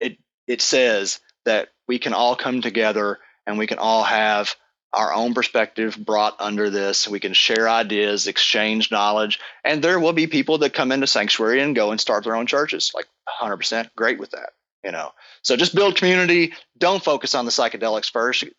It 0.00 0.18
it 0.48 0.60
says 0.60 1.20
that 1.44 1.68
we 1.86 2.00
can 2.00 2.14
all 2.14 2.34
come 2.34 2.60
together 2.60 3.18
and 3.46 3.58
we 3.58 3.68
can 3.68 3.78
all 3.78 4.02
have 4.02 4.54
our 4.92 5.14
own 5.14 5.34
perspective 5.34 5.96
brought 5.96 6.34
under 6.40 6.68
this. 6.68 7.06
We 7.06 7.20
can 7.20 7.32
share 7.32 7.68
ideas, 7.68 8.26
exchange 8.26 8.90
knowledge, 8.90 9.38
and 9.64 9.82
there 9.82 10.00
will 10.00 10.12
be 10.12 10.26
people 10.26 10.58
that 10.58 10.74
come 10.74 10.90
into 10.90 11.06
sanctuary 11.06 11.62
and 11.62 11.76
go 11.76 11.92
and 11.92 12.00
start 12.00 12.24
their 12.24 12.34
own 12.34 12.46
churches. 12.46 12.90
Like 12.92 13.06
100% 13.40 13.90
great 13.96 14.18
with 14.18 14.32
that, 14.32 14.50
you 14.84 14.90
know. 14.90 15.12
So 15.42 15.56
just 15.56 15.76
build 15.76 15.94
community. 15.94 16.54
Don't 16.76 17.04
focus 17.04 17.36
on 17.36 17.44
the 17.44 17.52
psychedelics 17.52 18.10
first. 18.10 18.42
You 18.42 18.50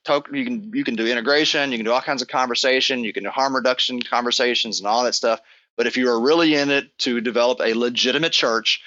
can 0.45 0.71
you 0.73 0.85
can 0.85 0.95
do 0.95 1.05
integration. 1.05 1.73
You 1.73 1.77
can 1.77 1.85
do 1.85 1.91
all 1.91 2.01
kinds 2.01 2.21
of 2.21 2.29
conversation. 2.29 3.03
You 3.03 3.11
can 3.11 3.23
do 3.25 3.29
harm 3.29 3.53
reduction 3.53 4.01
conversations 4.01 4.79
and 4.79 4.87
all 4.87 5.03
that 5.03 5.15
stuff. 5.15 5.41
But 5.79 5.87
if 5.87 5.95
you 5.95 6.09
are 6.09 6.19
really 6.19 6.55
in 6.55 6.71
it 6.71 6.89
to 6.99 7.21
develop 7.21 7.61
a 7.61 7.73
legitimate 7.73 8.33
church, 8.33 8.81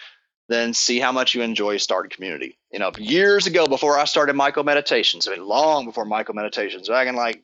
then 0.50 0.74
see 0.74 1.00
how 1.00 1.10
much 1.10 1.34
you 1.34 1.40
enjoy 1.40 1.78
starting 1.78 2.10
community. 2.10 2.58
You 2.70 2.80
know, 2.80 2.92
years 2.98 3.46
ago 3.46 3.66
before 3.66 3.98
I 3.98 4.04
started 4.04 4.36
MycoMeditations, 4.36 5.26
I 5.26 5.30
mean, 5.30 5.46
long 5.48 5.86
before 5.86 6.04
MycoMeditations, 6.04 6.88
back 6.88 7.08
in 7.08 7.16
like 7.16 7.42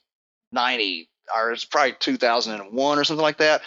90 0.53 1.09
or 1.35 1.53
it's 1.53 1.65
probably 1.65 1.95
2001 1.99 2.99
or 2.99 3.05
something 3.05 3.23
like 3.23 3.39
that, 3.39 3.63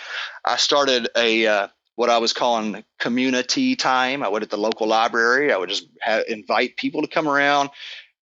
I 0.46 0.58
started 0.58 1.10
a 1.18 1.48
uh, 1.48 1.68
what 1.96 2.12
I 2.12 2.20
was 2.20 2.32
calling 2.32 2.84
community 3.00 3.76
time. 3.76 4.22
I 4.22 4.30
went 4.30 4.44
at 4.44 4.52
the 4.52 4.58
local 4.58 4.86
library. 4.86 5.52
I 5.52 5.58
would 5.58 5.70
just 5.70 5.88
have, 6.02 6.26
invite 6.28 6.78
people 6.78 7.02
to 7.02 7.08
come 7.08 7.28
around, 7.28 7.72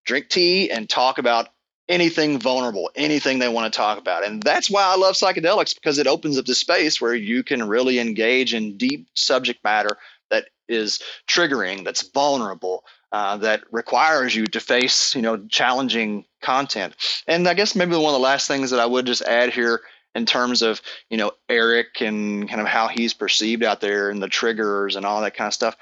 drink 0.06 0.30
tea, 0.30 0.72
and 0.72 0.90
talk 0.90 1.18
about 1.18 1.50
anything 1.90 2.40
vulnerable, 2.40 2.92
anything 2.96 3.40
they 3.40 3.50
want 3.50 3.72
to 3.72 3.76
talk 3.76 3.98
about. 3.98 4.26
And 4.26 4.42
that's 4.42 4.70
why 4.70 4.84
I 4.84 4.96
love 4.96 5.16
psychedelics 5.16 5.74
because 5.74 5.98
it 5.98 6.08
opens 6.08 6.38
up 6.38 6.46
the 6.46 6.56
space 6.56 7.02
where 7.02 7.16
you 7.16 7.44
can 7.44 7.68
really 7.68 8.00
engage 8.00 8.54
in 8.54 8.78
deep 8.78 9.08
subject 9.16 9.64
matter 9.64 9.98
that 10.30 10.46
is 10.70 11.02
triggering, 11.28 11.84
that's 11.84 12.08
vulnerable, 12.12 12.86
uh, 13.12 13.38
that 13.38 13.64
requires 13.72 14.36
you 14.36 14.46
to 14.46 14.60
face, 14.60 15.16
you 15.16 15.24
know, 15.24 15.38
challenging 15.48 16.26
content. 16.42 16.96
And 17.28 17.48
I 17.48 17.56
guess 17.56 17.76
maybe 17.76 17.96
one 17.96 18.14
of 18.14 18.14
the 18.14 18.20
last 18.20 18.48
things 18.48 18.70
that 18.70 18.80
I 18.80 18.86
would 18.86 19.08
just 19.08 19.24
add 19.24 19.52
here 19.52 19.82
in 20.16 20.26
terms 20.26 20.62
of 20.62 20.82
you 21.10 21.18
know 21.18 21.32
Eric 21.48 22.02
and 22.02 22.48
kind 22.50 22.62
of 22.62 22.68
how 22.68 22.88
he's 22.88 23.14
perceived 23.14 23.64
out 23.64 23.82
there 23.82 24.10
and 24.10 24.22
the 24.22 24.28
triggers 24.28 24.96
and 24.96 25.06
all 25.06 25.22
that 25.22 25.36
kind 25.36 25.48
of 25.48 25.54
stuff. 25.54 25.76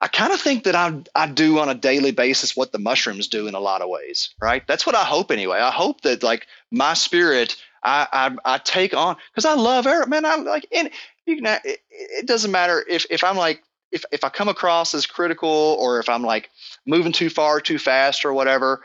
I 0.00 0.08
kind 0.08 0.32
of 0.32 0.40
think 0.40 0.64
that 0.64 0.76
I 0.76 1.02
I 1.14 1.26
do 1.26 1.58
on 1.58 1.68
a 1.68 1.74
daily 1.74 2.12
basis 2.12 2.56
what 2.56 2.72
the 2.72 2.78
mushrooms 2.78 3.26
do 3.26 3.48
in 3.48 3.54
a 3.54 3.60
lot 3.60 3.82
of 3.82 3.88
ways, 3.88 4.30
right? 4.40 4.66
That's 4.66 4.86
what 4.86 4.94
I 4.94 5.04
hope 5.04 5.30
anyway. 5.30 5.58
I 5.58 5.70
hope 5.70 6.02
that 6.02 6.22
like 6.22 6.46
my 6.70 6.94
spirit 6.94 7.56
I 7.82 8.06
I, 8.12 8.54
I 8.54 8.58
take 8.58 8.94
on 8.94 9.16
because 9.32 9.44
I 9.44 9.54
love 9.54 9.86
Eric, 9.86 10.08
man. 10.08 10.24
I 10.24 10.36
like 10.36 10.66
and 10.72 10.90
you 11.26 11.36
can 11.36 11.46
it, 11.64 11.80
it 11.90 12.26
doesn't 12.26 12.52
matter 12.52 12.84
if 12.88 13.06
if 13.10 13.24
I'm 13.24 13.36
like 13.36 13.62
if 13.90 14.04
if 14.12 14.22
I 14.22 14.28
come 14.28 14.48
across 14.48 14.94
as 14.94 15.06
critical 15.06 15.48
or 15.48 15.98
if 15.98 16.08
I'm 16.08 16.22
like 16.22 16.50
moving 16.86 17.12
too 17.12 17.30
far 17.30 17.60
too 17.60 17.78
fast 17.78 18.24
or 18.24 18.32
whatever. 18.32 18.82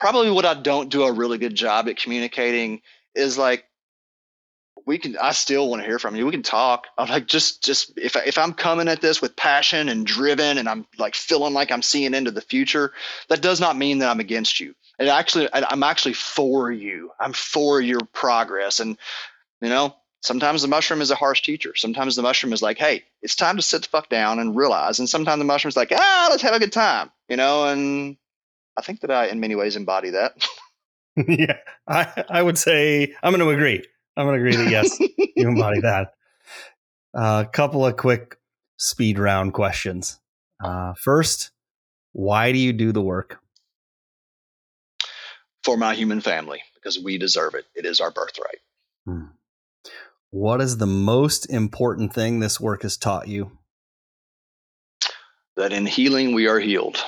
Probably 0.00 0.30
what 0.30 0.44
I 0.44 0.54
don't 0.54 0.90
do 0.90 1.04
a 1.04 1.12
really 1.12 1.38
good 1.38 1.54
job 1.54 1.88
at 1.88 1.96
communicating 1.96 2.82
is 3.14 3.38
like 3.38 3.64
we 4.86 4.98
can 4.98 5.16
i 5.18 5.32
still 5.32 5.68
want 5.68 5.82
to 5.82 5.86
hear 5.86 5.98
from 5.98 6.16
you. 6.16 6.24
We 6.24 6.32
can 6.32 6.42
talk. 6.42 6.86
I'm 6.98 7.08
like 7.08 7.26
just 7.26 7.62
just 7.62 7.92
if, 7.96 8.16
I, 8.16 8.20
if 8.20 8.38
i'm 8.38 8.52
coming 8.52 8.88
at 8.88 9.00
this 9.00 9.20
with 9.20 9.36
passion 9.36 9.88
and 9.88 10.06
driven 10.06 10.58
and 10.58 10.68
i'm 10.68 10.86
like 10.98 11.14
feeling 11.14 11.54
like 11.54 11.70
i'm 11.70 11.82
seeing 11.82 12.14
into 12.14 12.30
the 12.30 12.40
future 12.40 12.92
that 13.28 13.42
does 13.42 13.60
not 13.60 13.76
mean 13.76 13.98
that 13.98 14.10
i'm 14.10 14.20
against 14.20 14.60
you. 14.60 14.74
And 14.98 15.08
actually 15.08 15.48
i'm 15.52 15.82
actually 15.82 16.14
for 16.14 16.70
you. 16.70 17.10
I'm 17.18 17.32
for 17.32 17.80
your 17.80 18.00
progress. 18.12 18.80
And 18.80 18.96
you 19.60 19.68
know 19.68 19.94
sometimes 20.22 20.62
the 20.62 20.68
mushroom 20.68 21.02
is 21.02 21.10
a 21.10 21.16
harsh 21.16 21.42
teacher. 21.42 21.74
Sometimes 21.76 22.16
the 22.16 22.22
mushroom 22.22 22.52
is 22.52 22.62
like 22.62 22.78
hey 22.78 23.04
it's 23.22 23.36
time 23.36 23.56
to 23.56 23.62
sit 23.62 23.82
the 23.82 23.88
fuck 23.88 24.08
down 24.08 24.38
and 24.38 24.56
realize. 24.56 24.98
And 24.98 25.08
sometimes 25.08 25.38
the 25.38 25.44
mushroom's 25.44 25.76
like 25.76 25.92
ah 25.94 26.28
let's 26.30 26.42
have 26.42 26.54
a 26.54 26.60
good 26.60 26.72
time 26.72 27.10
you 27.28 27.36
know? 27.36 27.66
And 27.66 28.16
i 28.76 28.82
think 28.82 29.00
that 29.00 29.10
i 29.10 29.26
in 29.26 29.40
many 29.40 29.54
ways 29.54 29.76
embody 29.76 30.10
that. 30.10 30.34
Yeah. 31.28 31.58
I 31.86 32.24
i 32.28 32.42
would 32.42 32.58
say 32.58 33.14
i'm 33.22 33.32
going 33.32 33.40
to 33.40 33.54
agree 33.54 33.84
I'm 34.16 34.26
going 34.26 34.38
to 34.38 34.46
agree 34.46 34.56
that 34.56 34.70
yes, 34.70 34.98
you 35.36 35.48
embody 35.48 35.80
that. 35.80 36.14
A 37.14 37.18
uh, 37.18 37.44
couple 37.44 37.86
of 37.86 37.96
quick 37.96 38.38
speed 38.76 39.18
round 39.18 39.54
questions. 39.54 40.18
Uh, 40.62 40.94
first, 40.94 41.50
why 42.12 42.52
do 42.52 42.58
you 42.58 42.72
do 42.72 42.92
the 42.92 43.02
work? 43.02 43.38
For 45.64 45.76
my 45.76 45.94
human 45.94 46.20
family, 46.20 46.62
because 46.74 46.98
we 46.98 47.18
deserve 47.18 47.54
it. 47.54 47.64
It 47.74 47.86
is 47.86 48.00
our 48.00 48.10
birthright. 48.10 48.58
Hmm. 49.06 49.26
What 50.30 50.60
is 50.60 50.78
the 50.78 50.86
most 50.86 51.46
important 51.46 52.12
thing 52.12 52.40
this 52.40 52.60
work 52.60 52.82
has 52.82 52.96
taught 52.96 53.28
you? 53.28 53.52
That 55.56 55.72
in 55.72 55.86
healing, 55.86 56.34
we 56.34 56.48
are 56.48 56.58
healed. 56.58 56.98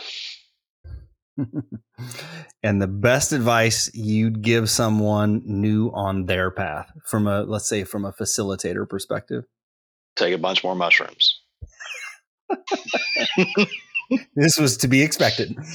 and 2.63 2.81
the 2.81 2.87
best 2.87 3.33
advice 3.33 3.91
you'd 3.95 4.43
give 4.43 4.71
someone 4.71 5.43
new 5.45 5.91
on 5.95 6.27
their 6.27 6.51
path 6.51 6.91
from 7.05 7.27
a 7.27 7.43
let's 7.43 7.69
say 7.69 7.85
from 7.85 8.05
a 8.05 8.13
facilitator 8.13 8.89
perspective? 8.89 9.45
Take 10.17 10.35
a 10.35 10.39
bunch 10.39 10.65
more 10.65 10.75
mushrooms. 10.75 11.41
This 14.35 14.57
was 14.59 14.77
to 14.79 14.89
be 14.89 15.03
expected. 15.03 15.57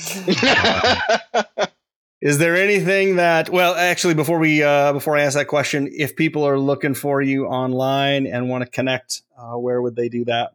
Is 2.22 2.38
there 2.38 2.56
anything 2.56 3.16
that 3.16 3.50
well 3.50 3.74
actually 3.76 4.14
before 4.14 4.38
we 4.38 4.62
uh, 4.62 4.94
before 4.94 5.18
i 5.18 5.24
ask 5.24 5.36
that 5.36 5.48
question 5.48 5.90
if 5.92 6.16
people 6.16 6.48
are 6.48 6.60
looking 6.60 6.94
for 6.94 7.22
you 7.22 7.48
online 7.48 8.28
and 8.28 8.48
want 8.48 8.64
to 8.64 8.70
connect 8.70 9.24
uh, 9.38 9.58
where 9.58 9.82
would 9.82 9.96
they 9.96 10.08
do 10.08 10.26
that? 10.26 10.54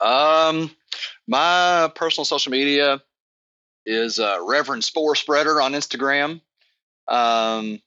Um 0.00 0.70
my 1.26 1.90
personal 1.94 2.24
social 2.24 2.52
media 2.52 3.02
is 3.88 4.20
uh, 4.20 4.38
Reverend 4.46 4.84
Spore 4.84 5.16
Spreader 5.16 5.60
on 5.60 5.72
Instagram. 5.72 6.40
Um, 7.08 7.80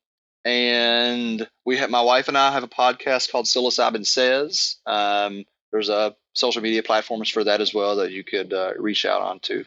and 0.43 1.47
we 1.65 1.77
have 1.77 1.89
my 1.89 2.01
wife 2.01 2.27
and 2.27 2.37
I 2.37 2.51
have 2.51 2.63
a 2.63 2.67
podcast 2.67 3.31
called 3.31 3.45
Psilocybin 3.45 4.05
Says. 4.05 4.77
Um, 4.85 5.45
there's 5.71 5.89
a 5.89 6.15
social 6.33 6.61
media 6.61 6.81
platforms 6.81 7.29
for 7.29 7.43
that 7.43 7.61
as 7.61 7.73
well 7.73 7.97
that 7.97 8.11
you 8.11 8.23
could 8.23 8.51
uh, 8.51 8.73
reach 8.77 9.05
out 9.05 9.21
on 9.21 9.39
to. 9.41 9.63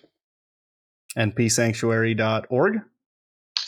And 1.16 1.34
psanctuary.org? 1.34 2.80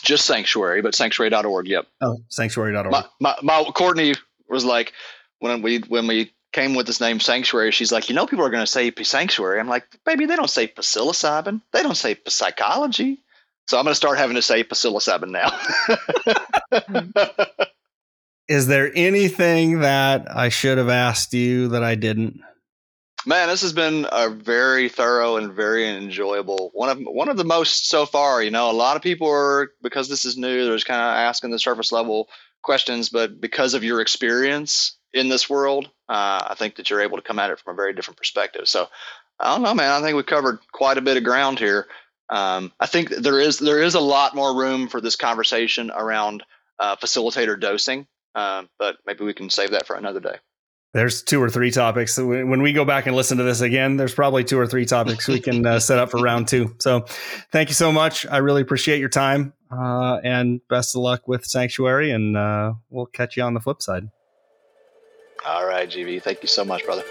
Just 0.03 0.25
sanctuary, 0.25 0.81
but 0.81 0.93
sanctuary.org. 0.93 1.67
Yep. 1.67 1.87
Oh, 2.01 2.17
sanctuary.org. 2.27 2.91
My, 2.91 3.05
my, 3.19 3.35
my 3.41 3.63
Courtney 3.73 4.15
was 4.49 4.65
like, 4.65 4.93
when 5.39 5.61
we 5.61 5.79
when 5.79 6.07
we 6.07 6.31
came 6.53 6.75
with 6.75 6.87
this 6.87 7.01
name 7.01 7.19
Sanctuary, 7.19 7.71
she's 7.71 7.91
like, 7.91 8.09
you 8.09 8.15
know, 8.15 8.25
people 8.25 8.45
are 8.45 8.49
going 8.49 8.63
to 8.63 8.71
say 8.71 8.91
Sanctuary. 9.03 9.59
I'm 9.59 9.67
like, 9.67 9.85
baby, 10.05 10.25
they 10.25 10.35
don't 10.35 10.49
say 10.49 10.67
psilocybin. 10.67 11.61
They 11.71 11.83
don't 11.83 11.95
say 11.95 12.17
psychology. 12.27 13.23
So 13.67 13.77
I'm 13.77 13.83
going 13.83 13.91
to 13.91 13.95
start 13.95 14.17
having 14.17 14.35
to 14.35 14.41
say 14.41 14.63
psilocybin 14.63 15.29
now. 15.29 15.51
Is 18.47 18.67
there 18.67 18.91
anything 18.95 19.81
that 19.81 20.33
I 20.33 20.49
should 20.49 20.77
have 20.77 20.89
asked 20.89 21.33
you 21.33 21.67
that 21.69 21.83
I 21.83 21.95
didn't? 21.95 22.39
Man, 23.25 23.49
this 23.49 23.61
has 23.61 23.73
been 23.73 24.07
a 24.09 24.29
very 24.29 24.87
thorough 24.87 25.35
and 25.35 25.51
very 25.51 25.89
enjoyable 25.89 26.71
one 26.73 26.87
of 26.87 26.99
one 26.99 27.27
of 27.27 27.35
the 27.35 27.43
most 27.43 27.89
so 27.89 28.05
far. 28.05 28.41
You 28.41 28.51
know, 28.51 28.71
a 28.71 28.71
lot 28.71 28.95
of 28.95 29.01
people 29.01 29.27
are 29.27 29.71
because 29.81 30.07
this 30.07 30.23
is 30.23 30.37
new. 30.37 30.63
They're 30.63 30.75
just 30.75 30.85
kind 30.85 31.01
of 31.01 31.07
asking 31.07 31.49
the 31.49 31.59
surface 31.59 31.91
level 31.91 32.29
questions, 32.61 33.09
but 33.09 33.41
because 33.41 33.73
of 33.73 33.83
your 33.83 33.99
experience 33.99 34.96
in 35.17 35.29
this 35.29 35.49
world, 35.49 35.85
uh, 36.09 36.47
I 36.49 36.55
think 36.57 36.75
that 36.75 36.89
you're 36.89 37.01
able 37.01 37.17
to 37.17 37.23
come 37.23 37.39
at 37.39 37.49
it 37.49 37.59
from 37.59 37.73
a 37.73 37.75
very 37.75 37.93
different 37.93 38.17
perspective. 38.17 38.67
So 38.67 38.87
I 39.39 39.53
don't 39.53 39.63
know, 39.63 39.73
man. 39.73 39.91
I 39.91 40.01
think 40.01 40.15
we 40.15 40.23
covered 40.23 40.59
quite 40.71 40.97
a 40.97 41.01
bit 41.01 41.17
of 41.17 41.23
ground 41.23 41.59
here. 41.59 41.87
Um, 42.29 42.71
I 42.79 42.87
think 42.87 43.09
there 43.09 43.39
is 43.39 43.59
there 43.59 43.81
is 43.81 43.95
a 43.95 43.99
lot 43.99 44.35
more 44.35 44.57
room 44.57 44.87
for 44.87 44.99
this 44.99 45.15
conversation 45.15 45.91
around 45.91 46.43
uh, 46.79 46.95
facilitator 46.97 47.59
dosing, 47.59 48.07
uh, 48.35 48.63
but 48.79 48.97
maybe 49.05 49.23
we 49.23 49.33
can 49.33 49.49
save 49.49 49.71
that 49.71 49.87
for 49.87 49.95
another 49.95 50.19
day. 50.19 50.37
There's 50.93 51.21
two 51.21 51.41
or 51.41 51.49
three 51.49 51.69
topics. 51.69 52.17
When 52.17 52.61
we 52.61 52.73
go 52.73 52.85
back 52.85 53.05
and 53.05 53.15
listen 53.15 53.37
to 53.37 53.43
this 53.43 53.61
again, 53.61 53.97
there's 53.97 54.13
probably 54.13 54.43
two 54.43 54.57
or 54.57 54.65
three 54.65 54.85
topics 54.85 55.27
we 55.27 55.39
can 55.39 55.65
uh, 55.65 55.79
set 55.79 55.99
up 55.99 56.09
for 56.09 56.17
round 56.17 56.47
two. 56.47 56.75
So, 56.79 57.01
thank 57.51 57.69
you 57.69 57.75
so 57.75 57.91
much. 57.91 58.25
I 58.25 58.37
really 58.37 58.61
appreciate 58.61 58.99
your 58.99 59.09
time, 59.09 59.53
uh, 59.69 60.19
and 60.23 60.61
best 60.69 60.95
of 60.95 61.01
luck 61.01 61.27
with 61.27 61.45
Sanctuary. 61.45 62.11
And 62.11 62.35
uh, 62.35 62.73
we'll 62.89 63.05
catch 63.05 63.37
you 63.37 63.43
on 63.43 63.53
the 63.53 63.59
flip 63.59 63.81
side. 63.81 64.09
All 65.47 65.65
right, 65.65 65.89
GV. 65.89 66.21
Thank 66.21 66.41
you 66.41 66.49
so 66.49 66.65
much, 66.65 66.83
brother. 66.83 67.03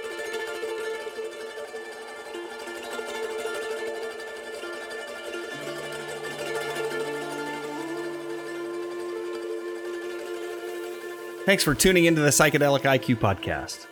Thanks 11.47 11.63
for 11.63 11.75
tuning 11.75 12.07
into 12.07 12.21
the 12.21 12.31
Psychedelic 12.31 12.81
IQ 12.81 13.17
podcast. 13.17 13.87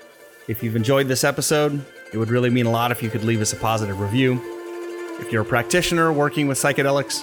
If 0.49 0.63
you've 0.63 0.77
enjoyed 0.77 1.09
this 1.09 1.25
episode, 1.25 1.85
it 2.13 2.19
would 2.19 2.29
really 2.29 2.51
mean 2.51 2.67
a 2.67 2.71
lot 2.71 2.91
if 2.91 3.03
you 3.03 3.09
could 3.09 3.25
leave 3.25 3.41
us 3.41 3.53
a 3.53 3.57
positive 3.57 4.01
review. 4.01 4.41
If 5.21 5.33
you're 5.33 5.43
a 5.43 5.47
practitioner 5.47 6.13
working 6.13 6.49
with 6.49 6.59
psychedelics, 6.59 7.23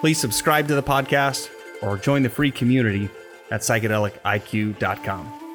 please 0.00 0.18
subscribe 0.18 0.66
to 0.68 0.74
the 0.74 0.82
podcast 0.82 1.50
or 1.82 1.96
join 1.96 2.22
the 2.22 2.30
free 2.30 2.50
community 2.50 3.08
at 3.50 3.60
psychedeliciq.com. 3.60 5.45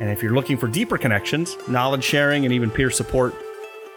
And 0.00 0.08
if 0.10 0.22
you're 0.22 0.34
looking 0.34 0.56
for 0.56 0.66
deeper 0.66 0.98
connections, 0.98 1.56
knowledge 1.68 2.02
sharing, 2.02 2.44
and 2.44 2.52
even 2.54 2.70
peer 2.70 2.90
support, 2.90 3.34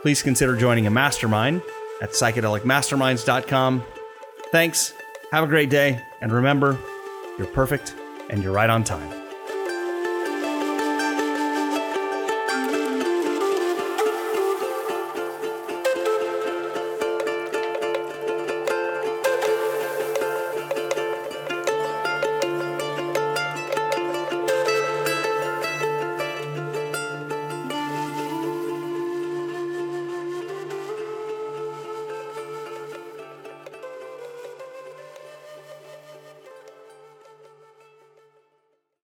please 0.02 0.22
consider 0.22 0.56
joining 0.56 0.86
a 0.86 0.92
mastermind 0.92 1.62
at 2.02 2.12
psychedelicmasterminds.com. 2.12 3.84
Thanks, 4.52 4.94
have 5.32 5.46
a 5.46 5.48
great 5.48 5.70
day, 5.70 6.00
and 6.22 6.32
remember, 6.32 6.78
you're 7.38 7.48
perfect 7.48 7.96
and 8.30 8.44
you're 8.44 8.54
right 8.54 8.70
on 8.70 8.84
time. 8.84 9.23